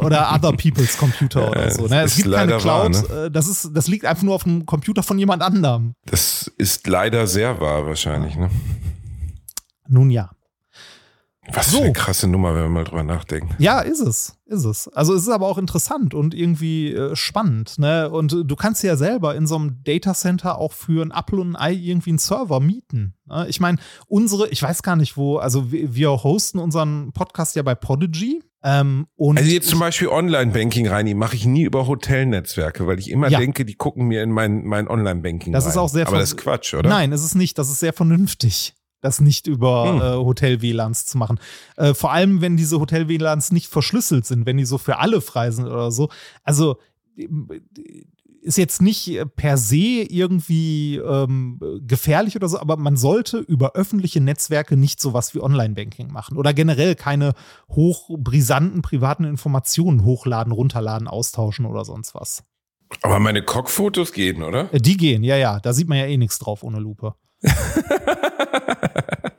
Oder 0.01 0.33
other 0.33 0.51
people's 0.51 0.97
Computer 0.97 1.49
oder 1.49 1.71
so. 1.71 1.87
Ne? 1.87 2.03
Es 2.03 2.15
gibt 2.15 2.31
keine 2.31 2.57
Cloud. 2.57 2.93
Wahr, 2.93 3.17
ne? 3.17 3.25
Äh, 3.25 3.31
das, 3.31 3.47
ist, 3.47 3.71
das 3.73 3.87
liegt 3.87 4.05
einfach 4.05 4.23
nur 4.23 4.35
auf 4.35 4.43
dem 4.43 4.65
Computer 4.65 5.03
von 5.03 5.17
jemand 5.17 5.41
anderem. 5.41 5.93
Das 6.05 6.51
ist 6.57 6.85
leider 6.87 7.25
sehr 7.27 7.59
wahr 7.59 7.85
wahrscheinlich. 7.85 8.35
Ne? 8.35 8.49
Nun 9.87 10.09
ja. 10.09 10.31
Was 11.53 11.71
so. 11.71 11.77
für 11.77 11.83
eine 11.83 11.93
krasse 11.93 12.27
Nummer, 12.27 12.55
wenn 12.55 12.63
wir 12.63 12.69
mal 12.69 12.83
drüber 12.83 13.03
nachdenken. 13.03 13.53
Ja, 13.59 13.81
ist 13.81 13.99
es. 13.99 14.35
Ist 14.45 14.65
es. 14.65 14.87
Also 14.89 15.13
es 15.13 15.23
ist 15.23 15.29
aber 15.29 15.47
auch 15.47 15.57
interessant 15.57 16.13
und 16.13 16.33
irgendwie 16.33 16.91
äh, 16.91 17.15
spannend. 17.15 17.77
Ne? 17.77 18.09
Und 18.09 18.35
du 18.45 18.55
kannst 18.55 18.83
ja 18.83 18.95
selber 18.95 19.35
in 19.35 19.45
so 19.45 19.55
einem 19.55 19.83
Datacenter 19.83 20.57
auch 20.57 20.73
für 20.73 21.03
ein 21.03 21.11
Apple 21.11 21.39
und 21.39 21.51
ein 21.51 21.55
Ei 21.55 21.73
irgendwie 21.73 22.11
einen 22.11 22.19
Server 22.19 22.59
mieten. 22.59 23.13
Ne? 23.25 23.45
Ich 23.47 23.59
meine, 23.59 23.77
unsere, 24.07 24.47
ich 24.49 24.61
weiß 24.61 24.81
gar 24.81 24.95
nicht 24.95 25.17
wo, 25.17 25.37
also 25.37 25.71
wir, 25.71 25.93
wir 25.93 26.09
hosten 26.23 26.57
unseren 26.57 27.11
Podcast 27.13 27.55
ja 27.55 27.61
bei 27.61 27.75
Podigy. 27.75 28.41
Ähm, 28.67 29.05
also 29.19 29.51
jetzt 29.51 29.69
zum 29.69 29.79
Beispiel 29.79 30.07
Online-Banking 30.07 30.87
rein, 30.87 31.05
die 31.05 31.13
mache 31.13 31.35
ich 31.35 31.45
nie 31.45 31.63
über 31.63 31.85
Hotelnetzwerke, 31.85 32.87
weil 32.87 32.97
ich 32.97 33.11
immer 33.11 33.29
ja. 33.29 33.37
denke, 33.37 33.63
die 33.63 33.75
gucken 33.75 34.07
mir 34.07 34.23
in 34.23 34.31
mein, 34.31 34.65
mein 34.65 34.87
Online-Banking 34.87 35.53
rein. 35.53 35.61
Das 35.61 35.67
ist 35.67 35.77
auch 35.77 35.87
sehr 35.87 36.07
Aber 36.07 36.17
das 36.17 36.29
ist 36.29 36.37
Quatsch, 36.37 36.73
oder? 36.73 36.89
Nein, 36.89 37.11
ist 37.11 37.23
es 37.23 37.35
nicht. 37.35 37.59
Das 37.59 37.69
ist 37.69 37.79
sehr 37.79 37.93
vernünftig 37.93 38.73
das 39.01 39.21
nicht 39.21 39.45
über 39.45 39.87
hm. 39.87 40.01
äh, 40.01 40.25
Hotel-WLANs 40.25 41.05
zu 41.05 41.19
machen. 41.19 41.39
Äh, 41.77 41.93
vor 41.93 42.11
allem, 42.11 42.41
wenn 42.41 42.57
diese 42.57 42.79
Hotel-WLANs 42.79 43.51
nicht 43.51 43.67
verschlüsselt 43.67 44.25
sind, 44.25 44.47
wenn 44.47 44.57
die 44.57 44.65
so 44.65 44.79
für 44.79 44.97
alle 44.97 45.21
frei 45.21 45.51
sind 45.51 45.67
oder 45.67 45.91
so. 45.91 46.09
Also 46.43 46.79
ist 48.45 48.57
jetzt 48.57 48.81
nicht 48.81 49.19
per 49.35 49.57
se 49.57 49.75
irgendwie 49.75 50.97
ähm, 50.97 51.59
gefährlich 51.81 52.35
oder 52.35 52.47
so, 52.47 52.59
aber 52.59 52.77
man 52.77 52.95
sollte 52.95 53.39
über 53.39 53.73
öffentliche 53.73 54.21
Netzwerke 54.21 54.77
nicht 54.77 55.01
sowas 55.01 55.33
wie 55.33 55.41
Online-Banking 55.41 56.11
machen 56.11 56.37
oder 56.37 56.53
generell 56.53 56.95
keine 56.95 57.33
hochbrisanten 57.69 58.83
privaten 58.83 59.23
Informationen 59.23 60.05
hochladen, 60.05 60.53
runterladen, 60.53 61.07
austauschen 61.07 61.65
oder 61.65 61.85
sonst 61.85 62.13
was. 62.13 62.43
Aber 63.01 63.19
meine 63.19 63.41
Cockfotos 63.41 64.13
gehen, 64.13 64.43
oder? 64.43 64.71
Äh, 64.73 64.79
die 64.79 64.95
gehen, 64.95 65.23
ja, 65.23 65.37
ja. 65.37 65.59
Da 65.59 65.73
sieht 65.73 65.89
man 65.89 65.97
ja 65.97 66.05
eh 66.05 66.17
nichts 66.17 66.37
drauf 66.37 66.61
ohne 66.63 66.79
Lupe. 66.79 67.15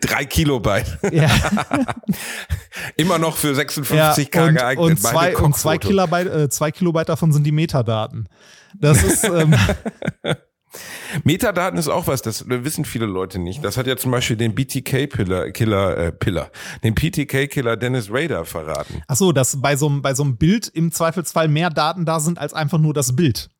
Drei 0.00 0.24
Kilobyte. 0.24 0.98
Ja. 1.12 1.30
Immer 2.96 3.18
noch 3.18 3.36
für 3.36 3.52
56k 3.52 3.96
ja, 3.96 4.44
und, 4.44 4.54
geeignet. 4.54 4.86
Und 4.86 5.00
zwei, 5.00 5.36
und 5.36 5.56
zwei, 5.56 5.78
Kilobyte, 5.78 6.28
äh, 6.28 6.48
zwei 6.48 6.70
Kilobyte 6.70 7.08
davon 7.08 7.32
sind 7.32 7.44
die 7.44 7.52
Metadaten. 7.52 8.28
Das 8.74 9.02
ist. 9.02 9.24
Ähm, 9.24 9.54
Metadaten 11.24 11.78
ist 11.78 11.88
auch 11.88 12.06
was, 12.06 12.22
das 12.22 12.48
wissen 12.48 12.84
viele 12.84 13.06
Leute 13.06 13.38
nicht. 13.38 13.62
Das 13.62 13.76
hat 13.76 13.86
ja 13.86 13.96
zum 13.96 14.10
Beispiel 14.10 14.36
den 14.36 14.54
BTK-Killer, 14.54 15.50
Killer, 15.50 15.96
äh, 15.98 16.12
Pillar, 16.12 16.50
den 16.82 16.94
PTK-Killer 16.94 17.76
Dennis 17.76 18.08
Rader 18.10 18.44
verraten. 18.44 19.02
Ach 19.06 19.16
so, 19.16 19.32
dass 19.32 19.60
bei 19.60 19.76
so, 19.76 19.90
bei 20.00 20.14
so 20.14 20.22
einem 20.22 20.38
Bild 20.38 20.68
im 20.68 20.90
Zweifelsfall 20.90 21.48
mehr 21.48 21.68
Daten 21.68 22.06
da 22.06 22.20
sind 22.20 22.38
als 22.38 22.54
einfach 22.54 22.78
nur 22.78 22.94
das 22.94 23.14
Bild. 23.14 23.50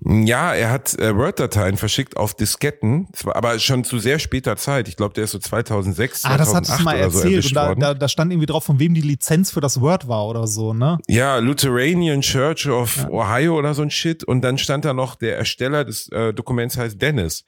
Ja, 0.00 0.54
er 0.54 0.70
hat 0.70 0.98
äh, 0.98 1.14
Word-Dateien 1.14 1.76
verschickt 1.76 2.16
auf 2.16 2.34
Disketten, 2.34 3.08
aber 3.26 3.58
schon 3.58 3.84
zu 3.84 3.98
sehr 3.98 4.18
später 4.18 4.56
Zeit. 4.56 4.88
Ich 4.88 4.96
glaube, 4.96 5.14
der 5.14 5.24
ist 5.24 5.32
so 5.32 5.38
2006, 5.38 6.24
ah, 6.24 6.36
2008 6.36 6.68
das 6.68 6.78
du 6.78 6.82
mal 6.82 6.96
erzählt. 6.96 7.44
So 7.44 7.54
da, 7.54 7.74
da, 7.74 7.94
da, 7.94 8.08
stand 8.08 8.32
irgendwie 8.32 8.46
drauf, 8.46 8.64
von 8.64 8.78
wem 8.78 8.94
die 8.94 9.02
Lizenz 9.02 9.50
für 9.50 9.60
das 9.60 9.80
Word 9.80 10.08
war 10.08 10.26
oder 10.26 10.46
so, 10.46 10.72
ne? 10.72 10.98
Ja, 11.08 11.36
Lutheranian 11.38 12.22
Church 12.22 12.68
of 12.68 12.96
ja. 12.96 13.10
Ohio 13.10 13.58
oder 13.58 13.74
so 13.74 13.82
ein 13.82 13.90
Shit. 13.90 14.24
Und 14.24 14.40
dann 14.40 14.58
stand 14.58 14.84
da 14.84 14.94
noch, 14.94 15.14
der 15.14 15.36
Ersteller 15.36 15.84
des 15.84 16.08
äh, 16.08 16.32
Dokuments 16.32 16.78
heißt 16.78 17.00
Dennis. 17.00 17.44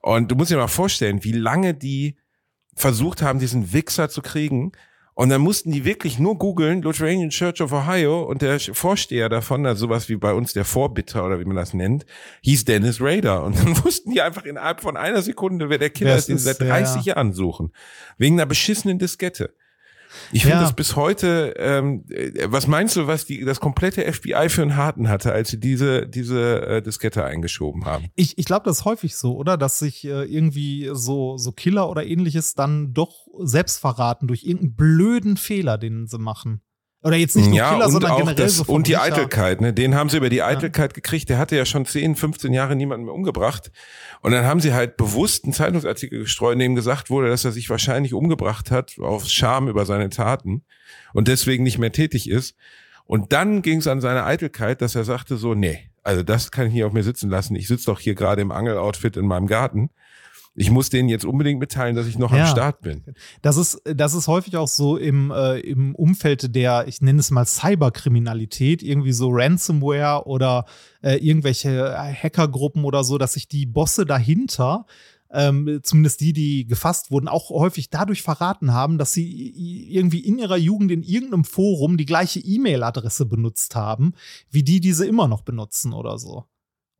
Und 0.00 0.30
du 0.30 0.34
musst 0.34 0.50
dir 0.50 0.56
mal 0.56 0.68
vorstellen, 0.68 1.22
wie 1.22 1.32
lange 1.32 1.74
die 1.74 2.16
versucht 2.74 3.20
haben, 3.20 3.38
diesen 3.38 3.72
Wichser 3.72 4.08
zu 4.08 4.22
kriegen 4.22 4.72
und 5.14 5.28
dann 5.28 5.42
mussten 5.42 5.72
die 5.72 5.84
wirklich 5.84 6.18
nur 6.18 6.38
googeln, 6.38 6.80
Lutheranian 6.80 7.28
Church 7.28 7.60
of 7.60 7.72
Ohio 7.72 8.22
und 8.22 8.40
der 8.40 8.58
Vorsteher 8.58 9.28
davon, 9.28 9.66
also 9.66 9.86
sowas 9.86 10.08
wie 10.08 10.16
bei 10.16 10.32
uns 10.32 10.54
der 10.54 10.64
Vorbitter 10.64 11.26
oder 11.26 11.38
wie 11.38 11.44
man 11.44 11.56
das 11.56 11.74
nennt, 11.74 12.06
hieß 12.42 12.64
Dennis 12.64 12.98
Rader. 13.00 13.44
Und 13.44 13.58
dann 13.58 13.76
wussten 13.84 14.12
die 14.12 14.22
einfach 14.22 14.44
innerhalb 14.44 14.80
von 14.80 14.96
einer 14.96 15.20
Sekunde, 15.20 15.68
wer 15.68 15.78
der 15.78 15.90
Killer 15.90 16.16
ist, 16.16 16.28
den 16.28 16.38
sie 16.38 16.44
seit 16.44 16.60
30 16.60 17.04
ja. 17.04 17.14
Jahren 17.14 17.34
suchen. 17.34 17.72
Wegen 18.16 18.36
einer 18.36 18.46
beschissenen 18.46 18.98
Diskette. 18.98 19.54
Ich 20.32 20.42
finde 20.42 20.56
ja. 20.56 20.62
das 20.62 20.74
bis 20.74 20.96
heute, 20.96 21.54
ähm, 21.56 22.04
äh, 22.08 22.46
was 22.46 22.66
meinst 22.66 22.96
du, 22.96 23.06
was 23.06 23.26
die, 23.26 23.44
das 23.44 23.60
komplette 23.60 24.10
FBI 24.10 24.48
für 24.48 24.62
einen 24.62 24.76
Harten 24.76 25.08
hatte, 25.08 25.32
als 25.32 25.50
sie 25.50 25.60
diese, 25.60 26.06
diese 26.06 26.66
äh, 26.66 26.82
Diskette 26.82 27.24
eingeschoben 27.24 27.84
haben? 27.84 28.08
Ich, 28.14 28.38
ich 28.38 28.44
glaube, 28.44 28.64
das 28.64 28.78
ist 28.78 28.84
häufig 28.84 29.16
so, 29.16 29.36
oder? 29.36 29.56
Dass 29.56 29.78
sich 29.78 30.04
äh, 30.04 30.24
irgendwie 30.24 30.90
so, 30.92 31.36
so 31.36 31.52
Killer 31.52 31.88
oder 31.88 32.04
ähnliches 32.04 32.54
dann 32.54 32.92
doch 32.92 33.26
selbst 33.40 33.78
verraten 33.78 34.26
durch 34.26 34.44
irgendeinen 34.44 34.76
blöden 34.76 35.36
Fehler, 35.36 35.78
den 35.78 36.06
sie 36.06 36.18
machen. 36.18 36.62
Oder 37.04 37.16
jetzt 37.16 37.34
nicht 37.34 37.48
nur 37.48 37.56
ja, 37.56 37.72
Killer, 37.72 37.90
sondern 37.90 38.16
generell 38.16 38.34
das, 38.36 38.58
so 38.58 38.64
Und 38.72 38.86
die 38.86 38.94
Riecher. 38.94 39.04
Eitelkeit, 39.04 39.60
ne? 39.60 39.72
Den 39.72 39.96
haben 39.96 40.08
sie 40.08 40.18
über 40.18 40.30
die 40.30 40.42
Eitelkeit 40.42 40.92
ja. 40.92 40.94
gekriegt. 40.94 41.28
Der 41.28 41.38
hatte 41.38 41.56
ja 41.56 41.64
schon 41.66 41.84
10, 41.84 42.14
15 42.14 42.52
Jahre 42.52 42.76
niemanden 42.76 43.06
mehr 43.06 43.14
umgebracht. 43.14 43.72
Und 44.20 44.30
dann 44.30 44.44
haben 44.44 44.60
sie 44.60 44.72
halt 44.72 44.96
bewusst 44.96 45.44
einen 45.44 45.52
Zeitungsartikel 45.52 46.20
gestreut, 46.20 46.52
in 46.52 46.60
dem 46.60 46.74
gesagt 46.76 47.10
wurde, 47.10 47.28
dass 47.28 47.44
er 47.44 47.50
sich 47.50 47.68
wahrscheinlich 47.70 48.14
umgebracht 48.14 48.70
hat, 48.70 48.98
auf 49.00 49.26
Scham 49.26 49.68
über 49.68 49.84
seine 49.84 50.10
Taten 50.10 50.62
und 51.12 51.26
deswegen 51.26 51.64
nicht 51.64 51.78
mehr 51.78 51.90
tätig 51.90 52.30
ist. 52.30 52.54
Und 53.04 53.32
dann 53.32 53.62
ging 53.62 53.78
es 53.78 53.88
an 53.88 54.00
seine 54.00 54.24
Eitelkeit, 54.24 54.80
dass 54.80 54.94
er 54.94 55.02
sagte 55.02 55.36
so, 55.36 55.54
nee, 55.54 55.90
also 56.04 56.22
das 56.22 56.52
kann 56.52 56.68
ich 56.68 56.72
hier 56.72 56.86
auf 56.86 56.92
mir 56.92 57.02
sitzen 57.02 57.30
lassen. 57.30 57.56
Ich 57.56 57.66
sitze 57.66 57.86
doch 57.86 57.98
hier 57.98 58.14
gerade 58.14 58.42
im 58.42 58.52
Angeloutfit 58.52 59.16
in 59.16 59.26
meinem 59.26 59.48
Garten 59.48 59.90
ich 60.54 60.70
muss 60.70 60.90
denen 60.90 61.08
jetzt 61.08 61.24
unbedingt 61.24 61.60
mitteilen, 61.60 61.96
dass 61.96 62.06
ich 62.06 62.18
noch 62.18 62.32
ja. 62.32 62.44
am 62.44 62.50
Start 62.50 62.82
bin. 62.82 63.02
Das 63.40 63.56
ist, 63.56 63.80
das 63.84 64.14
ist 64.14 64.28
häufig 64.28 64.56
auch 64.56 64.68
so 64.68 64.96
im, 64.96 65.30
äh, 65.30 65.60
im 65.60 65.94
Umfeld 65.94 66.54
der, 66.54 66.86
ich 66.88 67.00
nenne 67.00 67.20
es 67.20 67.30
mal 67.30 67.46
Cyberkriminalität, 67.46 68.82
irgendwie 68.82 69.12
so 69.12 69.30
Ransomware 69.30 70.26
oder 70.26 70.66
äh, 71.02 71.16
irgendwelche 71.16 71.96
Hackergruppen 71.96 72.84
oder 72.84 73.02
so, 73.02 73.16
dass 73.16 73.32
sich 73.32 73.48
die 73.48 73.66
Bosse 73.66 74.04
dahinter 74.04 74.86
ähm, 75.32 75.80
zumindest 75.82 76.20
die, 76.20 76.32
die 76.32 76.66
gefasst 76.66 77.10
wurden, 77.10 77.26
auch 77.26 77.48
häufig 77.50 77.88
dadurch 77.90 78.22
verraten 78.22 78.72
haben, 78.72 78.98
dass 78.98 79.12
sie 79.12 79.88
irgendwie 79.90 80.20
in 80.20 80.38
ihrer 80.38 80.58
Jugend 80.58 80.90
in 80.90 81.02
irgendeinem 81.02 81.44
Forum 81.44 81.96
die 81.96 82.04
gleiche 82.04 82.40
E-Mail-Adresse 82.40 83.26
benutzt 83.26 83.74
haben, 83.74 84.12
wie 84.50 84.62
die, 84.62 84.80
die 84.80 84.92
sie 84.92 85.06
immer 85.06 85.28
noch 85.28 85.40
benutzen 85.40 85.94
oder 85.94 86.18
so. 86.18 86.44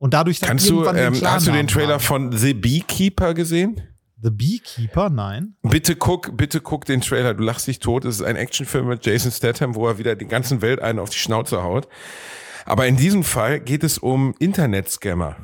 Und 0.03 0.13
dadurch 0.13 0.41
dann 0.41 0.49
Kannst 0.49 0.69
du, 0.69 0.83
irgendwann 0.83 0.95
den 0.97 1.13
ähm, 1.13 1.31
hast 1.31 1.47
du 1.47 1.51
den 1.53 1.65
Trailer 1.65 1.93
haben. 1.93 2.01
von 2.01 2.31
The 2.33 2.53
Beekeeper 2.53 3.33
gesehen? 3.33 3.79
The 4.21 4.31
Beekeeper? 4.31 5.09
Nein. 5.09 5.55
Bitte 5.61 5.95
guck, 5.95 6.35
bitte 6.35 6.59
guck 6.59 6.83
den 6.83 6.99
Trailer. 6.99 7.33
Du 7.33 7.41
lachst 7.41 7.67
dich 7.67 7.79
tot. 7.79 8.03
Es 8.03 8.15
ist 8.15 8.21
ein 8.21 8.35
Actionfilm 8.35 8.89
mit 8.89 9.05
Jason 9.05 9.31
Statham, 9.31 9.75
wo 9.75 9.87
er 9.87 9.99
wieder 9.99 10.17
die 10.17 10.25
ganzen 10.25 10.61
Welt 10.61 10.81
einen 10.81 10.99
auf 10.99 11.09
die 11.09 11.19
Schnauze 11.19 11.63
haut. 11.63 11.87
Aber 12.65 12.85
in 12.85 12.97
diesem 12.97 13.23
Fall 13.23 13.61
geht 13.61 13.81
es 13.81 13.97
um 13.97 14.35
Internetscammer. 14.39 15.37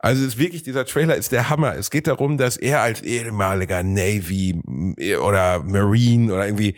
Also 0.00 0.22
es 0.22 0.28
ist 0.34 0.38
wirklich, 0.38 0.62
dieser 0.62 0.84
Trailer 0.86 1.16
ist 1.16 1.32
der 1.32 1.50
Hammer. 1.50 1.74
Es 1.74 1.90
geht 1.90 2.06
darum, 2.06 2.38
dass 2.38 2.56
er 2.56 2.82
als 2.82 3.00
ehemaliger 3.02 3.82
Navy 3.82 4.60
äh, 4.96 5.16
oder 5.16 5.62
Marine 5.64 6.32
oder 6.32 6.46
irgendwie 6.46 6.76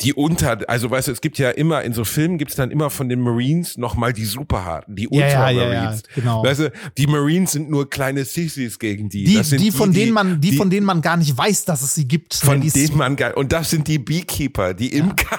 die 0.00 0.12
unter, 0.14 0.58
also 0.68 0.88
weißt 0.88 1.08
du, 1.08 1.12
es 1.12 1.20
gibt 1.20 1.38
ja 1.38 1.50
immer, 1.50 1.82
in 1.82 1.92
so 1.94 2.04
Filmen 2.04 2.38
gibt's 2.38 2.54
dann 2.54 2.70
immer 2.70 2.90
von 2.90 3.08
den 3.08 3.20
Marines 3.20 3.76
nochmal 3.76 4.12
die 4.12 4.24
Superharten, 4.24 4.94
die 4.94 5.08
Ja, 5.10 5.20
ja, 5.20 5.26
ja, 5.26 5.48
Ultramarines. 5.48 6.02
ja, 6.06 6.14
genau. 6.22 6.44
Weißt 6.44 6.60
du, 6.60 6.72
die 6.96 7.06
Marines 7.08 7.52
sind 7.52 7.70
nur 7.70 7.90
kleine 7.90 8.24
Sissis 8.24 8.78
gegen 8.78 9.08
die. 9.08 9.24
Die, 9.24 9.42
sind 9.42 9.60
die, 9.60 9.72
von 9.72 9.90
die, 9.92 10.00
denen 10.00 10.12
man, 10.12 10.40
die, 10.40 10.50
die- 10.52 10.56
von 10.56 10.70
denen 10.70 10.86
man 10.86 11.02
gar 11.02 11.16
nicht 11.16 11.36
weiß, 11.36 11.64
dass 11.64 11.82
es 11.82 11.94
sie 11.96 12.06
gibt. 12.06 12.34
von 12.34 12.58
Ne, 12.60 12.66
die 12.66 12.70
denen 12.70 12.96
man 12.96 13.16
geil. 13.16 13.32
Und 13.34 13.50
das 13.52 13.70
sind 13.70 13.88
die 13.88 13.98
Beekeeper, 13.98 14.74
die 14.74 14.94
Imker. 14.96 15.38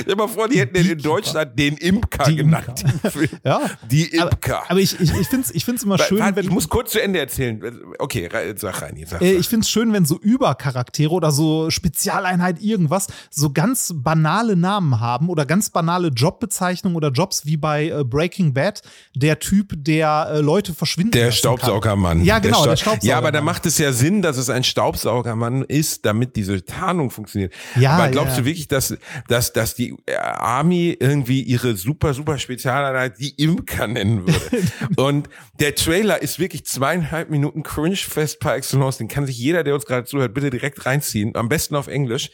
Stell 0.00 0.16
mal 0.16 0.28
vor, 0.28 0.48
die 0.48 0.58
hätten 0.60 0.76
in 0.76 0.82
Beekeeper. 0.84 1.02
Deutschland 1.02 1.58
den 1.58 1.76
Imker 1.76 2.24
Die 2.24 2.36
genannt. 2.36 2.84
Imker. 3.02 3.12
Ja. 3.44 3.60
Die 3.90 4.18
aber, 4.20 4.32
Imker. 4.32 4.62
aber 4.70 4.80
ich, 4.80 4.98
ich, 5.00 5.12
ich 5.14 5.26
finde 5.28 5.46
es 5.46 5.54
ich 5.54 5.64
find's 5.64 5.82
immer 5.82 5.98
schön, 5.98 6.18
Warte, 6.20 6.36
wenn 6.36 6.44
ich 6.44 6.50
muss 6.50 6.68
kurz 6.68 6.92
zu 6.92 7.02
Ende 7.02 7.18
erzählen. 7.18 7.60
Okay, 7.98 8.28
sag 8.56 8.82
rein. 8.82 8.96
Sag, 9.06 9.20
Äh, 9.22 9.32
sag. 9.32 9.40
ich 9.40 9.48
finde 9.48 9.64
es 9.64 9.70
schön, 9.70 9.92
wenn 9.92 10.04
so 10.04 10.18
Übercharaktere 10.18 11.10
oder 11.10 11.30
so 11.30 11.70
Spezialeinheit 11.70 12.60
irgendwas 12.62 13.08
so 13.30 13.50
ganz 13.52 13.92
banale 13.96 14.56
Namen 14.56 15.00
haben 15.00 15.28
oder 15.28 15.44
ganz 15.46 15.70
banale 15.70 16.08
Jobbezeichnungen 16.08 16.96
oder 16.96 17.10
Jobs 17.10 17.44
wie 17.46 17.56
bei 17.56 17.88
äh, 17.88 18.04
Breaking 18.04 18.54
Bad, 18.54 18.82
der 19.14 19.38
Typ, 19.38 19.72
der 19.76 20.28
äh, 20.34 20.40
Leute 20.40 20.74
verschwinden 20.74 21.12
Der 21.12 21.26
lassen 21.26 21.38
Staubsaugermann. 21.38 22.24
Ja, 22.24 22.38
genau, 22.38 22.64
der, 22.64 22.76
Staub- 22.76 22.78
Staubsaugermann. 22.96 23.08
Ja, 23.08 23.18
aber 23.18 23.32
da 23.32 23.40
macht 23.40 23.66
es 23.66 23.78
ja 23.78 23.92
Sinn, 23.92 24.22
dass 24.22 24.36
es 24.36 24.48
ein 24.50 24.64
Staubsaugermann 24.64 25.62
ist, 25.62 26.04
damit 26.06 26.36
diese 26.36 26.64
Tarnung 26.64 27.10
funktioniert. 27.10 27.52
Ja, 27.76 27.92
aber 27.92 28.08
glaubst 28.08 28.36
ja. 28.36 28.40
du 28.40 28.44
wirklich, 28.46 28.68
dass, 28.68 28.96
dass, 29.28 29.52
dass 29.52 29.74
die 29.74 29.81
äh, 30.06 30.14
Army 30.16 30.96
irgendwie 30.98 31.42
ihre 31.42 31.76
super, 31.76 32.14
super 32.14 32.38
Spezialeinheit 32.38 33.18
die 33.18 33.34
Imker 33.42 33.86
nennen 33.86 34.26
würde? 34.26 34.66
Und 34.96 35.28
der 35.60 35.74
Trailer 35.74 36.22
ist 36.22 36.38
wirklich 36.38 36.64
zweieinhalb 36.66 37.30
Minuten 37.30 37.62
Cringe-Fest 37.62 38.40
par 38.40 38.56
excellence. 38.56 38.98
Den 38.98 39.08
kann 39.08 39.26
sich 39.26 39.38
jeder, 39.38 39.64
der 39.64 39.74
uns 39.74 39.86
gerade 39.86 40.06
zuhört, 40.06 40.34
bitte 40.34 40.50
direkt 40.50 40.86
reinziehen. 40.86 41.34
Am 41.36 41.48
besten 41.48 41.76
auf 41.76 41.88
Englisch. 41.88 42.30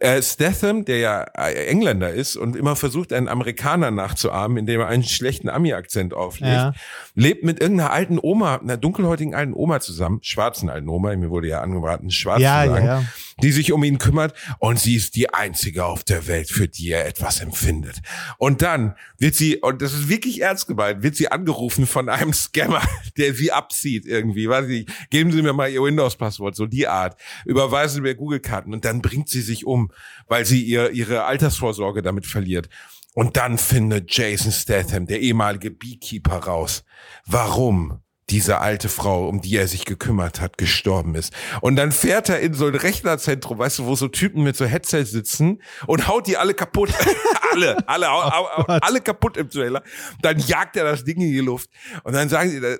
Äh, 0.00 0.22
Statham, 0.22 0.86
der 0.86 0.98
ja 0.98 1.22
äh, 1.36 1.66
Engländer 1.66 2.10
ist 2.10 2.36
und 2.36 2.56
immer 2.56 2.76
versucht, 2.76 3.12
einen 3.12 3.28
Amerikaner 3.28 3.90
nachzuahmen, 3.90 4.56
indem 4.56 4.80
er 4.80 4.86
einen 4.88 5.02
schlechten 5.02 5.50
Ami-Akzent 5.50 6.14
auflegt, 6.14 6.52
Ja. 6.52 6.72
Lebt 7.14 7.44
mit 7.44 7.60
irgendeiner 7.60 7.90
alten 7.90 8.18
Oma, 8.20 8.56
einer 8.56 8.76
dunkelhäutigen 8.76 9.34
alten 9.34 9.52
Oma 9.52 9.80
zusammen, 9.80 10.20
schwarzen 10.22 10.70
alten 10.70 10.88
Oma, 10.88 11.14
mir 11.16 11.30
wurde 11.30 11.48
ja 11.48 11.60
angeraten, 11.60 12.10
schwarz 12.10 12.40
Ja, 12.40 12.62
zu 12.62 12.68
ja, 12.68 12.74
sagen, 12.74 12.86
ja. 12.86 13.04
die 13.42 13.52
sich 13.52 13.72
um 13.72 13.84
ihn 13.84 13.98
kümmert 13.98 14.34
und 14.58 14.78
sie 14.78 14.96
ist 14.96 15.14
die 15.14 15.32
einzige 15.32 15.84
auf 15.84 16.04
der 16.04 16.26
Welt, 16.26 16.48
für 16.48 16.68
die 16.68 16.90
er 16.90 17.06
etwas 17.06 17.40
empfindet. 17.40 18.00
Und 18.38 18.62
dann 18.62 18.96
wird 19.18 19.34
sie, 19.34 19.58
und 19.58 19.82
das 19.82 19.92
ist 19.92 20.08
wirklich 20.08 20.40
ernst 20.40 20.66
gemeint, 20.66 21.02
wird 21.02 21.16
sie 21.16 21.30
angerufen 21.30 21.86
von 21.86 22.08
einem 22.08 22.32
Scammer, 22.32 22.82
der 23.18 23.34
sie 23.34 23.52
abzieht 23.52 24.06
irgendwie, 24.06 24.48
weiß 24.48 24.68
ich, 24.68 24.86
geben 25.10 25.32
Sie 25.32 25.42
mir 25.42 25.52
mal 25.52 25.70
Ihr 25.70 25.82
Windows-Passwort, 25.82 26.56
so 26.56 26.66
die 26.66 26.88
Art, 26.88 27.20
überweisen 27.44 27.96
Sie 27.96 28.00
mir 28.00 28.14
Google-Karten 28.14 28.72
und 28.72 28.84
dann 28.84 29.02
bringt 29.02 29.28
sie 29.28 29.42
sich 29.42 29.66
um, 29.66 29.90
weil 30.28 30.44
sie 30.44 30.62
ihr, 30.62 30.90
ihre 30.90 31.24
Altersvorsorge 31.24 32.02
damit 32.02 32.26
verliert. 32.26 32.68
Und 33.14 33.36
dann 33.36 33.58
findet 33.58 34.14
Jason 34.14 34.52
Statham, 34.52 35.06
der 35.06 35.20
ehemalige 35.20 35.70
Beekeeper, 35.70 36.36
raus, 36.36 36.84
warum 37.26 38.02
diese 38.30 38.60
alte 38.60 38.88
Frau, 38.88 39.28
um 39.28 39.42
die 39.42 39.56
er 39.56 39.68
sich 39.68 39.84
gekümmert 39.84 40.40
hat, 40.40 40.56
gestorben 40.56 41.14
ist. 41.14 41.34
Und 41.60 41.76
dann 41.76 41.92
fährt 41.92 42.30
er 42.30 42.40
in 42.40 42.54
so 42.54 42.66
ein 42.66 42.74
Rechnerzentrum, 42.74 43.58
weißt 43.58 43.80
du, 43.80 43.86
wo 43.86 43.94
so 43.94 44.08
Typen 44.08 44.42
mit 44.42 44.56
so 44.56 44.64
Headsets 44.64 45.10
sitzen 45.10 45.60
und 45.86 46.08
haut 46.08 46.26
die 46.26 46.38
alle 46.38 46.54
kaputt. 46.54 46.90
alle, 47.52 47.76
alle, 47.86 48.06
Gott. 48.06 48.82
alle 48.82 49.00
kaputt 49.00 49.36
im 49.36 49.50
Trailer. 49.50 49.82
Dann 50.22 50.38
jagt 50.38 50.76
er 50.76 50.84
das 50.84 51.04
Ding 51.04 51.20
in 51.20 51.32
die 51.32 51.40
Luft. 51.40 51.68
Und 52.04 52.14
dann 52.14 52.30
sagen 52.30 52.50
sie, 52.50 52.78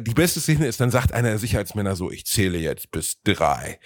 die 0.00 0.14
beste 0.14 0.40
Szene 0.40 0.66
ist, 0.66 0.80
dann 0.80 0.90
sagt 0.90 1.12
einer 1.12 1.28
der 1.28 1.38
Sicherheitsmänner 1.38 1.94
so, 1.94 2.10
ich 2.10 2.26
zähle 2.26 2.58
jetzt 2.58 2.90
bis 2.90 3.18
drei. 3.22 3.78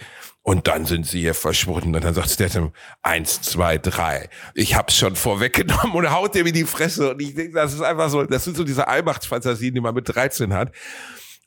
Und 0.44 0.66
dann 0.66 0.86
sind 0.86 1.06
sie 1.06 1.20
hier 1.20 1.34
verschwunden. 1.34 1.94
Und 1.94 2.02
dann 2.02 2.14
sagt 2.14 2.30
Statham, 2.30 2.72
eins, 3.02 3.42
zwei, 3.42 3.78
drei. 3.78 4.28
Ich 4.54 4.74
hab's 4.74 4.96
schon 4.96 5.14
vorweggenommen 5.14 5.92
und 5.92 6.10
haut 6.10 6.34
dem 6.34 6.46
in 6.46 6.54
die 6.54 6.64
Fresse. 6.64 7.12
Und 7.12 7.22
ich 7.22 7.34
denke, 7.34 7.54
das 7.54 7.72
ist 7.72 7.80
einfach 7.80 8.10
so, 8.10 8.24
das 8.24 8.44
sind 8.44 8.56
so 8.56 8.64
diese 8.64 8.88
Allmachtsfantasien, 8.88 9.74
die 9.74 9.80
man 9.80 9.94
mit 9.94 10.08
13 10.08 10.52
hat. 10.52 10.72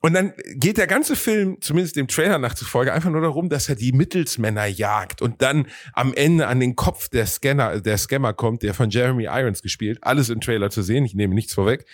Und 0.06 0.14
dann 0.14 0.34
geht 0.54 0.78
der 0.78 0.88
ganze 0.88 1.16
Film, 1.16 1.58
zumindest 1.62 1.96
dem 1.96 2.08
Trailer 2.08 2.38
nach 2.38 2.54
zufolge, 2.54 2.94
einfach 2.94 3.10
nur 3.10 3.22
darum, 3.22 3.50
dass 3.50 3.70
er 3.70 3.76
die 3.76 3.92
Mittelsmänner 3.92 4.68
jagt 4.68 5.22
und 5.22 5.42
dann 5.42 5.68
am 5.94 6.14
Ende 6.14 6.48
an 6.48 6.60
den 6.60 6.76
Kopf 6.76 7.10
der 7.10 7.26
Scanner, 7.26 7.82
der 7.82 7.98
Scammer 7.98 8.34
kommt, 8.34 8.62
der 8.62 8.76
von 8.76 8.92
Jeremy 8.92 9.24
Irons 9.24 9.64
gespielt. 9.64 9.98
Alles 10.02 10.30
im 10.30 10.42
Trailer 10.42 10.70
zu 10.70 10.84
sehen. 10.84 11.06
Ich 11.06 11.16
nehme 11.16 11.34
nichts 11.34 11.56
vorweg. 11.56 11.86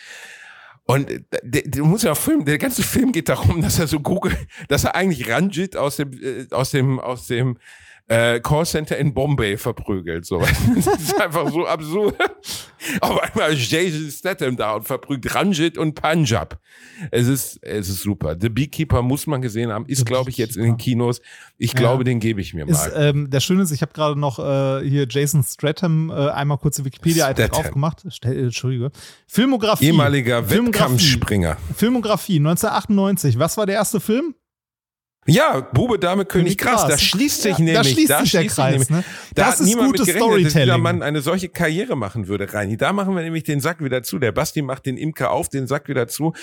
Und 0.86 1.10
äh, 1.10 1.22
der, 1.44 1.64
der 1.64 1.84
muss 1.84 2.04
ja 2.04 2.16
filmen, 2.16 2.46
der 2.46 2.58
ganze 2.58 2.84
Film 2.84 3.12
geht 3.12 3.30
darum, 3.30 3.62
dass 3.64 3.80
er 3.80 3.88
so 3.88 4.00
Google, 4.00 4.36
dass 4.68 4.84
er 4.84 4.96
eigentlich 4.96 5.30
Ranjit 5.30 5.78
aus 5.78 5.98
dem, 5.98 6.12
äh, 6.14 6.48
aus 6.52 6.72
dem, 6.72 7.00
aus 7.00 7.28
dem 7.28 7.58
äh, 8.08 8.40
Callcenter 8.40 8.98
in 8.98 9.14
Bombay 9.14 9.58
verprügelt. 9.58 10.26
So. 10.26 10.42
Das 10.76 10.88
ist 11.02 11.22
einfach 11.22 11.50
so 11.52 11.66
absurd. 11.68 12.16
Auf 13.02 13.20
einmal 13.22 13.54
ist 13.54 13.72
Jason 13.72 14.10
Statham 14.12 14.58
da 14.58 14.74
und 14.76 14.84
verprügelt 14.86 15.34
Ranjit 15.36 15.78
und 15.78 15.94
Punjab. 15.96 16.60
Es 17.12 17.28
ist, 17.28 17.60
es 17.64 17.88
ist 17.90 18.02
super. 18.02 18.36
The 18.40 18.50
Beekeeper 18.50 19.02
muss 19.02 19.28
man 19.28 19.42
gesehen 19.42 19.72
haben, 19.72 19.86
ist, 19.86 20.06
glaube 20.06 20.30
ich, 20.30 20.38
jetzt 20.38 20.58
in 20.58 20.64
den. 20.64 20.78
Kinos. 20.78 21.22
Ich 21.58 21.74
Ja. 21.74 21.80
glaube, 21.80 22.04
den 22.04 22.20
gebe 22.20 22.42
ich 22.42 22.54
mir 22.54 22.68
Ist, 22.68 22.92
mal. 22.94 23.10
ähm, 23.10 23.30
der 23.30 23.40
Schöne 23.40 23.62
ist, 23.64 23.72
ich 23.72 23.82
habe 23.82 23.94
gerade 23.94 24.20
noch 24.20 24.40
äh, 24.40 24.88
hier 24.88 25.06
Jason 25.08 25.44
Stratham 25.44 26.10
äh, 26.10 26.30
einmal 26.30 26.58
kurze 26.58 26.84
Wikipedia-Eintrag 26.86 27.54
aufgemacht. 27.54 28.04
Stell, 28.10 28.36
äh, 28.36 28.44
Entschuldige. 28.46 28.92
Filmografie. 29.28 29.86
Ehemaliger 29.86 30.44
Filmografie. 30.44 30.94
Wettkampfspringer. 30.96 31.58
Filmografie 31.76 32.38
1998. 32.38 33.38
Was 33.38 33.58
war 33.58 33.66
der 33.66 33.76
erste 33.76 34.00
Film? 34.00 34.34
Ja, 35.28 35.60
Bube, 35.60 36.00
Dame, 36.00 36.26
König, 36.26 36.58
König 36.58 36.76
Gras. 36.80 36.88
Da 36.88 36.98
schließt 36.98 37.44
sich 37.44 37.52
Ja, 37.52 37.58
da 37.58 37.64
nämlich, 37.64 37.94
schließt 37.94 38.18
sich 38.20 38.32
der 38.32 38.48
Kreis, 38.48 38.90
ne? 38.90 39.04
Da 39.36 39.44
Das 39.44 39.54
hat 39.54 39.60
ist 39.62 39.66
niemand 39.68 39.88
gutes 39.92 40.08
mit 40.08 40.16
gerechnet, 40.16 40.32
dass 40.32 40.38
dieser 40.38 40.50
Storytelling. 40.52 40.82
Mann 40.82 41.04
eine 41.04 41.22
solche 41.22 41.50
Karriere 41.50 41.96
machen 41.96 42.28
würde, 42.28 42.52
Reini. 42.52 42.76
Da 42.76 42.92
machen 42.92 43.16
wir 43.16 43.22
nämlich 43.22 43.44
den 43.44 43.60
Sack 43.60 43.84
wieder 43.84 44.02
zu. 44.02 44.18
Der 44.18 44.32
Basti 44.32 44.64
macht 44.64 44.88
den 44.88 44.98
Imker 44.98 45.30
auf, 45.32 45.48
den 45.48 45.68
Sack 45.68 45.88
wieder 45.90 46.08
zu. 46.08 46.34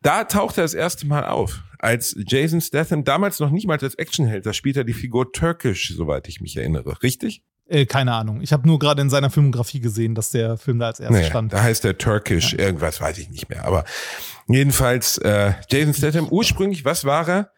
Da 0.00 0.24
taucht 0.24 0.56
er 0.56 0.62
das 0.64 0.72
erste 0.72 1.06
Mal 1.06 1.26
auf. 1.26 1.60
Als 1.78 2.16
Jason 2.26 2.62
Statham, 2.62 3.04
damals 3.04 3.38
noch 3.38 3.50
nicht 3.50 3.66
mal 3.66 3.78
als 3.78 3.94
Actionheld, 3.96 4.46
da 4.46 4.54
spielt 4.54 4.78
er 4.78 4.84
die 4.84 4.94
Figur 4.94 5.30
Turkish, 5.32 5.92
soweit 5.94 6.26
ich 6.28 6.40
mich 6.40 6.56
erinnere. 6.56 7.02
Richtig? 7.02 7.42
Äh, 7.68 7.84
keine 7.84 8.14
Ahnung. 8.14 8.40
Ich 8.40 8.52
habe 8.54 8.66
nur 8.66 8.78
gerade 8.78 9.02
in 9.02 9.10
seiner 9.10 9.28
Filmografie 9.28 9.80
gesehen, 9.80 10.14
dass 10.14 10.30
der 10.30 10.56
Film 10.56 10.78
da 10.78 10.86
als 10.86 11.00
erstes 11.00 11.18
Naja, 11.18 11.28
stand. 11.30 11.52
da 11.52 11.62
heißt 11.62 11.84
er 11.84 11.98
Turkish, 11.98 12.54
irgendwas 12.54 12.98
weiß 13.00 13.18
ich 13.18 13.28
nicht 13.28 13.50
mehr. 13.50 13.64
Aber 13.66 13.84
jedenfalls, 14.48 15.18
äh, 15.18 15.52
Jason 15.70 15.92
Statham, 15.94 16.28
ursprünglich, 16.28 16.84
was 16.86 17.04
war 17.04 17.28
er? 17.28 17.50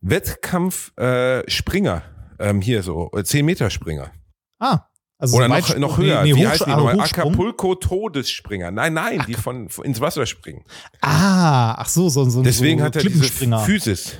Wettkampf-Springer. 0.00 1.42
Äh, 1.46 1.50
Springer. 1.50 2.02
ähm, 2.38 2.60
hier 2.60 2.82
so, 2.82 3.10
äh, 3.14 3.24
10 3.24 3.44
Meter 3.44 3.70
Springer. 3.70 4.10
Ah. 4.58 4.86
Also 5.18 5.36
Oder 5.36 5.48
noch, 5.48 5.76
noch 5.76 5.98
höher. 5.98 6.22
Nee, 6.22 6.32
nee, 6.32 6.40
Wie 6.40 6.48
heißt 6.48 6.64
die 6.64 6.70
nochmal? 6.70 6.96
Hochsprung? 6.96 7.32
Acapulco 7.32 7.74
Todesspringer. 7.74 8.70
Nein, 8.70 8.94
nein, 8.94 9.22
die 9.28 9.34
von, 9.34 9.68
von 9.68 9.84
ins 9.84 10.00
Wasser 10.00 10.24
springen. 10.24 10.64
Ah, 11.02 11.74
ach 11.74 11.88
so, 11.90 12.08
so, 12.08 12.24
so 12.30 12.42
Deswegen 12.42 12.78
so 12.80 12.86
hat 12.86 12.96
er 12.96 13.02
diese. 13.02 13.24
Physis. 13.58 14.16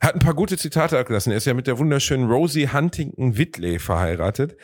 Hat 0.00 0.14
ein 0.14 0.18
paar 0.18 0.34
gute 0.34 0.58
Zitate 0.58 0.98
abgelassen. 0.98 1.30
Er 1.30 1.38
ist 1.38 1.44
ja 1.44 1.54
mit 1.54 1.68
der 1.68 1.78
wunderschönen 1.78 2.28
Rosie 2.28 2.68
Huntington 2.72 3.36
Whitley 3.38 3.78
verheiratet 3.78 4.56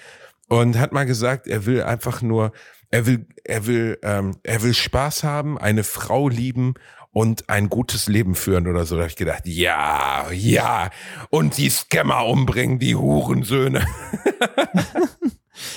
und 0.49 0.77
hat 0.79 0.93
mal 0.93 1.07
gesagt, 1.07 1.47
er 1.47 1.65
will 1.65 1.85
einfach 1.85 2.23
nur, 2.23 2.51
er 2.91 3.07
will, 3.07 3.29
er 3.45 3.67
will, 3.67 3.99
ähm, 4.03 4.37
er 4.43 4.63
will 4.63 4.75
Spaß 4.75 5.23
haben, 5.23 5.59
eine 5.59 5.85
Frau 5.85 6.29
lieben 6.29 6.75
und 7.13 7.49
ein 7.49 7.69
gutes 7.69 8.07
Leben 8.09 8.35
führen 8.35 8.67
oder 8.69 8.85
so. 8.87 8.95
Da 8.97 9.03
habe 9.03 9.11
ich 9.11 9.17
gedacht, 9.17 9.47
ja, 9.47 10.31
ja. 10.31 10.91
Und 11.31 11.57
die 11.57 11.69
Scammer 11.71 12.27
umbringen, 12.27 12.79
die 12.79 12.95
Hurensöhne. 12.97 13.87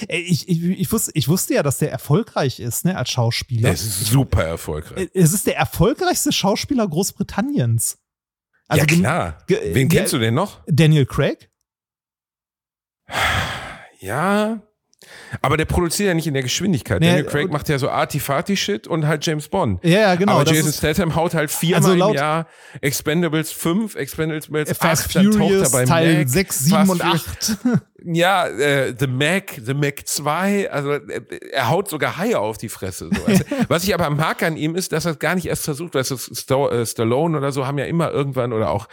Ich, 0.08 0.48
ich, 0.48 0.64
ich, 0.64 0.92
wusste, 0.94 1.12
ich 1.14 1.28
wusste 1.28 1.56
ja, 1.56 1.64
dass 1.64 1.78
der 1.78 1.92
erfolgreich 1.92 2.62
ist, 2.62 2.86
ne, 2.86 2.98
als 2.98 3.10
Schauspieler. 3.10 3.64
Der 3.64 3.74
ist 3.74 4.06
super 4.06 4.44
erfolgreich. 4.44 5.10
Es 5.14 5.34
ist 5.34 5.46
der 5.46 5.58
erfolgreichste 5.58 6.32
Schauspieler 6.32 6.88
Großbritanniens. 6.88 7.98
ja, 7.98 8.58
Also 8.70 8.86
gen- 8.86 9.00
klar. 9.00 9.44
Wen 9.48 9.90
kennst 9.90 10.14
du 10.14 10.20
denn 10.20 10.36
noch? 10.36 10.62
Daniel 10.68 11.06
Craig? 11.06 11.50
Ja, 14.00 14.62
Aber 15.42 15.58
der 15.58 15.66
produziert 15.66 16.08
ja 16.08 16.14
nicht 16.14 16.28
in 16.28 16.34
der 16.34 16.44
Geschwindigkeit. 16.44 17.00
Nee, 17.00 17.08
Daniel 17.08 17.26
Craig 17.26 17.52
macht 17.52 17.70
ja 17.70 17.80
so 17.80 17.90
Artifati-Shit 17.90 18.88
und 18.88 19.08
halt 19.08 19.26
James 19.26 19.48
Bond. 19.48 19.84
Ja, 19.84 20.00
ja, 20.00 20.16
genau. 20.16 20.40
Aber 20.40 20.52
Jason 20.52 20.72
Statham 20.72 21.16
haut 21.16 21.34
halt 21.34 21.52
viermal 21.52 21.92
Also 21.92 22.10
im 22.10 22.16
Jahr 22.16 22.48
Expendables 22.82 23.52
5, 23.52 23.96
Expendables 23.96 24.78
Fast 24.78 25.08
8, 25.08 25.16
dann 25.16 25.26
taucht 25.26 25.36
er 25.36 25.40
Furious 25.40 25.72
bei 25.72 25.86
Teil 25.86 26.18
Mac, 26.20 26.30
6, 26.30 26.60
7 26.60 26.76
Fast 26.78 26.92
und 26.92 27.02
Furious- 27.02 27.58
8. 27.66 27.82
Ja, 28.06 28.48
äh, 28.48 28.94
The 29.00 29.08
Mac, 29.08 29.54
The 29.64 29.74
Mac 29.74 30.06
2, 30.06 30.70
also 30.70 30.92
äh, 30.92 31.22
er 31.54 31.70
haut 31.70 31.90
sogar 31.90 32.18
Haie 32.18 32.38
auf 32.38 32.58
die 32.58 32.68
Fresse. 32.68 33.10
So. 33.14 33.26
Also, 33.26 33.44
was 33.70 33.86
ich 33.86 33.94
aber 33.94 34.10
mag 34.10 34.44
an 34.44 34.58
ihm 34.58 34.76
ist, 34.76 34.92
dass 34.92 35.06
er 35.06 35.12
es 35.14 35.20
gar 35.20 35.36
nicht 35.36 35.46
erst 35.46 35.64
versucht, 35.64 35.96
weißt 35.96 36.12
du, 36.12 36.18
Sto 36.18 36.70
äh, 36.70 36.86
Stallone 36.86 37.38
oder 37.38 37.54
so 37.54 37.66
haben 37.66 37.78
ja 37.78 37.86
immer 37.86 38.12
irgendwann 38.12 38.52
oder 38.52 38.72
auch 38.72 38.90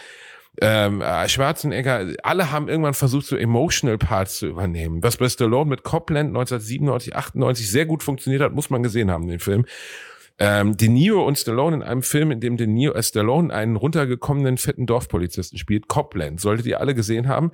ähm, 0.61 1.01
äh, 1.01 1.29
Schwarzenegger, 1.29 2.09
alle 2.23 2.51
haben 2.51 2.69
irgendwann 2.69 2.95
versucht, 2.95 3.27
so 3.27 3.37
emotional 3.37 3.99
Parts 3.99 4.39
zu 4.39 4.47
übernehmen. 4.47 5.03
Was 5.03 5.17
bei 5.17 5.29
Stallone 5.29 5.71
mit 5.71 5.85
Copland 5.85 6.29
1997, 6.29 7.15
98 7.15 7.71
sehr 7.71 7.87
gut 7.87 8.03
funktioniert 8.03 8.43
hat, 8.43 8.53
muss 8.53 8.71
man 8.71 8.83
gesehen 8.83 9.11
haben, 9.11 9.27
den 9.29 9.39
Film. 9.39 9.65
Ähm, 10.39 10.77
De 10.77 10.89
Niro 10.89 11.25
und 11.27 11.39
Stallone 11.39 11.77
in 11.77 11.83
einem 11.83 12.03
Film, 12.03 12.31
in 12.31 12.41
dem 12.41 12.57
De 12.57 12.67
Niro, 12.67 12.95
äh, 12.95 13.03
Stallone 13.03 13.53
einen 13.53 13.77
runtergekommenen 13.77 14.57
fetten 14.57 14.87
Dorfpolizisten 14.87 15.59
spielt, 15.59 15.87
Copland, 15.87 16.41
solltet 16.41 16.67
ihr 16.67 16.81
alle 16.81 16.95
gesehen 16.95 17.29
haben. 17.29 17.53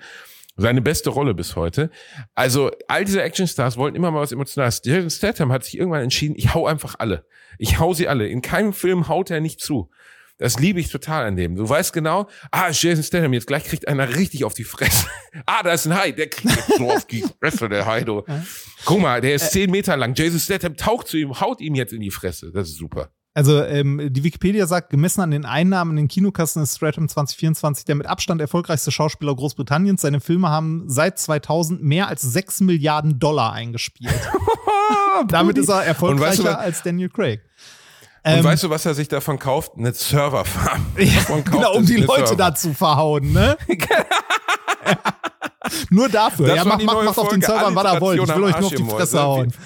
Seine 0.57 0.81
beste 0.81 1.11
Rolle 1.11 1.35
bis 1.35 1.55
heute. 1.55 1.91
Also 2.35 2.71
all 2.89 3.05
diese 3.05 3.23
Actionstars 3.23 3.77
wollten 3.77 3.97
immer 3.97 4.11
mal 4.11 4.23
was 4.23 4.33
Emotionales. 4.33 4.81
Jason 4.83 5.11
Statham 5.11 5.53
hat 5.53 5.65
sich 5.65 5.77
irgendwann 5.77 6.03
entschieden, 6.03 6.35
ich 6.39 6.55
hau 6.55 6.67
einfach 6.67 6.95
alle. 6.99 7.27
Ich 7.59 7.79
hau 7.79 7.93
sie 7.93 8.09
alle. 8.09 8.27
In 8.27 8.41
keinem 8.41 8.73
Film 8.73 9.09
haut 9.09 9.31
er 9.31 9.41
nicht 9.41 9.61
zu. 9.61 9.91
Das 10.39 10.59
liebe 10.59 10.81
ich 10.81 10.91
total 10.91 11.25
an 11.25 11.37
dem. 11.37 11.57
Du 11.57 11.67
weißt 11.67 11.93
genau, 11.93 12.29
ah, 12.51 12.67
ist 12.67 12.83
Jason 12.83 13.03
Statham, 13.03 13.33
jetzt 13.33 13.47
gleich 13.47 13.65
kriegt 13.65 13.89
einer 13.89 14.17
richtig 14.17 14.45
auf 14.45 14.53
die 14.53 14.65
Fresse. 14.65 15.07
ah, 15.47 15.63
da 15.63 15.73
ist 15.73 15.87
ein 15.87 15.97
Hai, 15.97 16.13
der 16.13 16.29
kriegt 16.29 16.55
jetzt 16.55 16.77
so 16.77 16.91
auf 16.91 17.07
die 17.07 17.25
Fresse, 17.41 17.69
der 17.69 17.87
Hai, 17.87 18.03
du. 18.03 18.23
Guck 18.85 19.01
mal, 19.01 19.21
der 19.21 19.35
ist 19.37 19.51
zehn 19.53 19.71
Meter 19.71 19.97
lang. 19.97 20.15
Jason 20.15 20.39
Statham 20.39 20.77
taucht 20.77 21.09
zu 21.09 21.17
ihm, 21.17 21.41
haut 21.41 21.61
ihm 21.61 21.75
jetzt 21.75 21.95
in 21.95 22.03
die 22.03 22.11
Fresse. 22.11 22.53
Das 22.53 22.69
ist 22.69 22.77
super. 22.77 23.11
Also 23.33 23.63
ähm, 23.63 24.09
die 24.11 24.25
Wikipedia 24.25 24.67
sagt, 24.67 24.89
gemessen 24.89 25.21
an 25.21 25.31
den 25.31 25.45
Einnahmen 25.45 25.91
in 25.91 25.97
den 25.97 26.09
Kinokassen 26.09 26.63
ist 26.63 26.77
Stratham 26.77 27.07
2024 27.07 27.85
der 27.85 27.95
mit 27.95 28.07
Abstand 28.07 28.41
erfolgreichste 28.41 28.91
Schauspieler 28.91 29.37
Großbritanniens. 29.37 30.01
Seine 30.01 30.21
Filme 30.21 30.49
haben 30.49 30.85
seit 30.87 31.19
2000 31.19 31.83
mehr 31.83 32.09
als 32.09 32.23
6 32.23 32.61
Milliarden 32.61 33.19
Dollar 33.19 33.53
eingespielt. 33.53 34.15
Damit 35.29 35.59
ist 35.59 35.69
er 35.69 35.85
erfolgreicher 35.85 36.45
weißt 36.45 36.55
du, 36.55 36.59
als 36.59 36.83
Daniel 36.83 37.11
Craig. 37.11 37.43
Und 38.27 38.33
Ähm, 38.33 38.45
weißt 38.45 38.65
du, 38.65 38.71
was 38.71 38.85
er 38.85 38.95
sich 38.95 39.07
davon 39.09 39.39
kauft? 39.39 39.73
Eine 39.79 39.93
Serverfarm. 39.93 40.85
Ja, 40.99 41.41
genau, 41.45 41.75
um 41.75 41.87
die 41.87 41.97
Leute 41.99 42.27
Server. 42.27 42.37
da 42.37 42.55
zu 42.55 42.75
verhauen, 42.75 43.33
ne? 43.33 43.57
nur 45.91 46.09
dafür. 46.09 46.49
Das 46.49 46.57
ja, 46.57 46.65
war 46.65 46.73
mach, 46.73 46.79
die 46.79 46.85
mach, 46.87 46.93
neue 46.95 47.05
macht 47.05 47.19
auf 47.19 47.29
den 47.29 47.41
Servern, 47.43 47.75
was 47.75 47.85
er 47.85 48.01
wollt. 48.01 48.21
Ich 48.21 48.29
will 48.35 48.45
euch 48.45 48.59
nur 48.59 48.67
auf 48.67 48.75
die 48.75 48.85
Fresse 48.85 49.21
hauen. 49.23 49.47
Mäuse. 49.47 49.59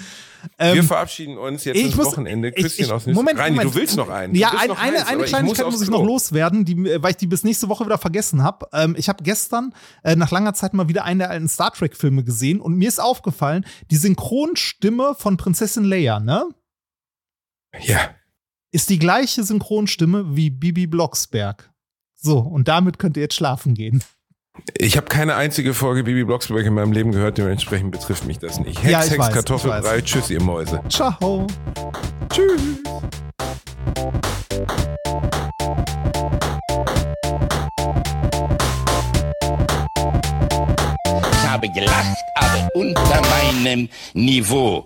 Wir 0.59 0.67
Ähm, 0.81 0.85
verabschieden 0.85 1.37
uns 1.37 1.65
jetzt 1.65 1.77
ich 1.77 1.95
muss- 1.97 2.07
Wochenende. 2.07 2.49
ich- 2.49 2.55
Küsschen 2.65 2.85
ich- 2.87 2.93
aus 2.93 3.05
Nüssen. 3.07 3.15
Moment, 3.15 3.39
Reini, 3.39 3.57
Moment. 3.57 3.75
du 3.75 3.79
willst 3.79 3.97
noch 3.97 4.09
einen. 4.09 4.35
Ja, 4.35 4.51
ein, 4.59 4.69
noch 4.69 4.79
eine, 4.81 4.99
heiß, 4.99 5.07
eine 5.09 5.23
ich 5.25 5.29
Kleinigkeit 5.29 5.67
aufs 5.67 5.75
muss 5.77 5.83
ich 5.83 5.91
noch 5.91 6.03
loswerden, 6.03 6.65
die, 6.65 7.03
weil 7.03 7.11
ich 7.11 7.17
die 7.19 7.27
bis 7.27 7.45
nächste 7.45 7.69
Woche 7.69 7.85
wieder 7.85 7.99
vergessen 7.99 8.43
habe. 8.43 8.67
Ähm, 8.73 8.95
ich 8.97 9.11
habe 9.11 9.23
gestern 9.23 9.75
äh, 10.03 10.17
nach 10.17 10.31
langer 10.31 10.55
Zeit 10.55 10.73
mal 10.73 10.89
wieder 10.89 11.05
einen 11.05 11.19
der 11.21 11.29
alten 11.31 11.49
Star 11.49 11.73
Trek-Filme 11.73 12.25
gesehen 12.25 12.61
und 12.61 12.75
mir 12.77 12.89
ist 12.89 13.01
aufgefallen, 13.01 13.67
die 13.91 13.97
Synchronstimme 13.97 15.15
von 15.19 15.37
Prinzessin 15.37 15.85
Leia, 15.85 16.21
ne? 16.21 16.47
Ja. 17.83 17.99
Ist 18.73 18.89
die 18.89 18.99
gleiche 19.01 19.43
Synchronstimme 19.43 20.37
wie 20.37 20.49
Bibi 20.51 20.87
Blocksberg. 20.87 21.71
So, 22.15 22.39
und 22.39 22.69
damit 22.69 22.99
könnt 22.99 23.17
ihr 23.17 23.25
jetzt 23.25 23.35
schlafen 23.35 23.75
gehen. 23.75 24.05
Ich 24.79 24.97
habe 24.97 25.07
keine 25.09 25.35
einzige 25.35 25.75
Folge 25.75 26.05
Bibi 26.05 26.25
Blocksberg 26.25 26.65
in 26.67 26.75
meinem 26.75 26.93
Leben 26.93 27.11
gehört, 27.13 27.39
dementsprechend 27.39 27.91
betrifft 27.91 28.27
mich 28.27 28.39
das 28.39 28.61
nicht. 28.61 28.81
Hex, 28.83 28.91
Ja, 28.93 29.01
Hex, 29.03 29.19
weiß, 29.19 29.33
Kartoffelbrei, 29.33 30.01
tschüss, 30.03 30.31
ihr 30.31 30.43
Mäuse. 30.43 30.81
Ciao. 30.89 31.47
Tschüss. 32.33 32.61
Ich 41.33 41.49
habe 41.49 41.69
gelacht, 41.73 42.17
aber 42.37 42.69
unter 42.75 43.21
meinem 43.23 43.89
Niveau. 44.15 44.85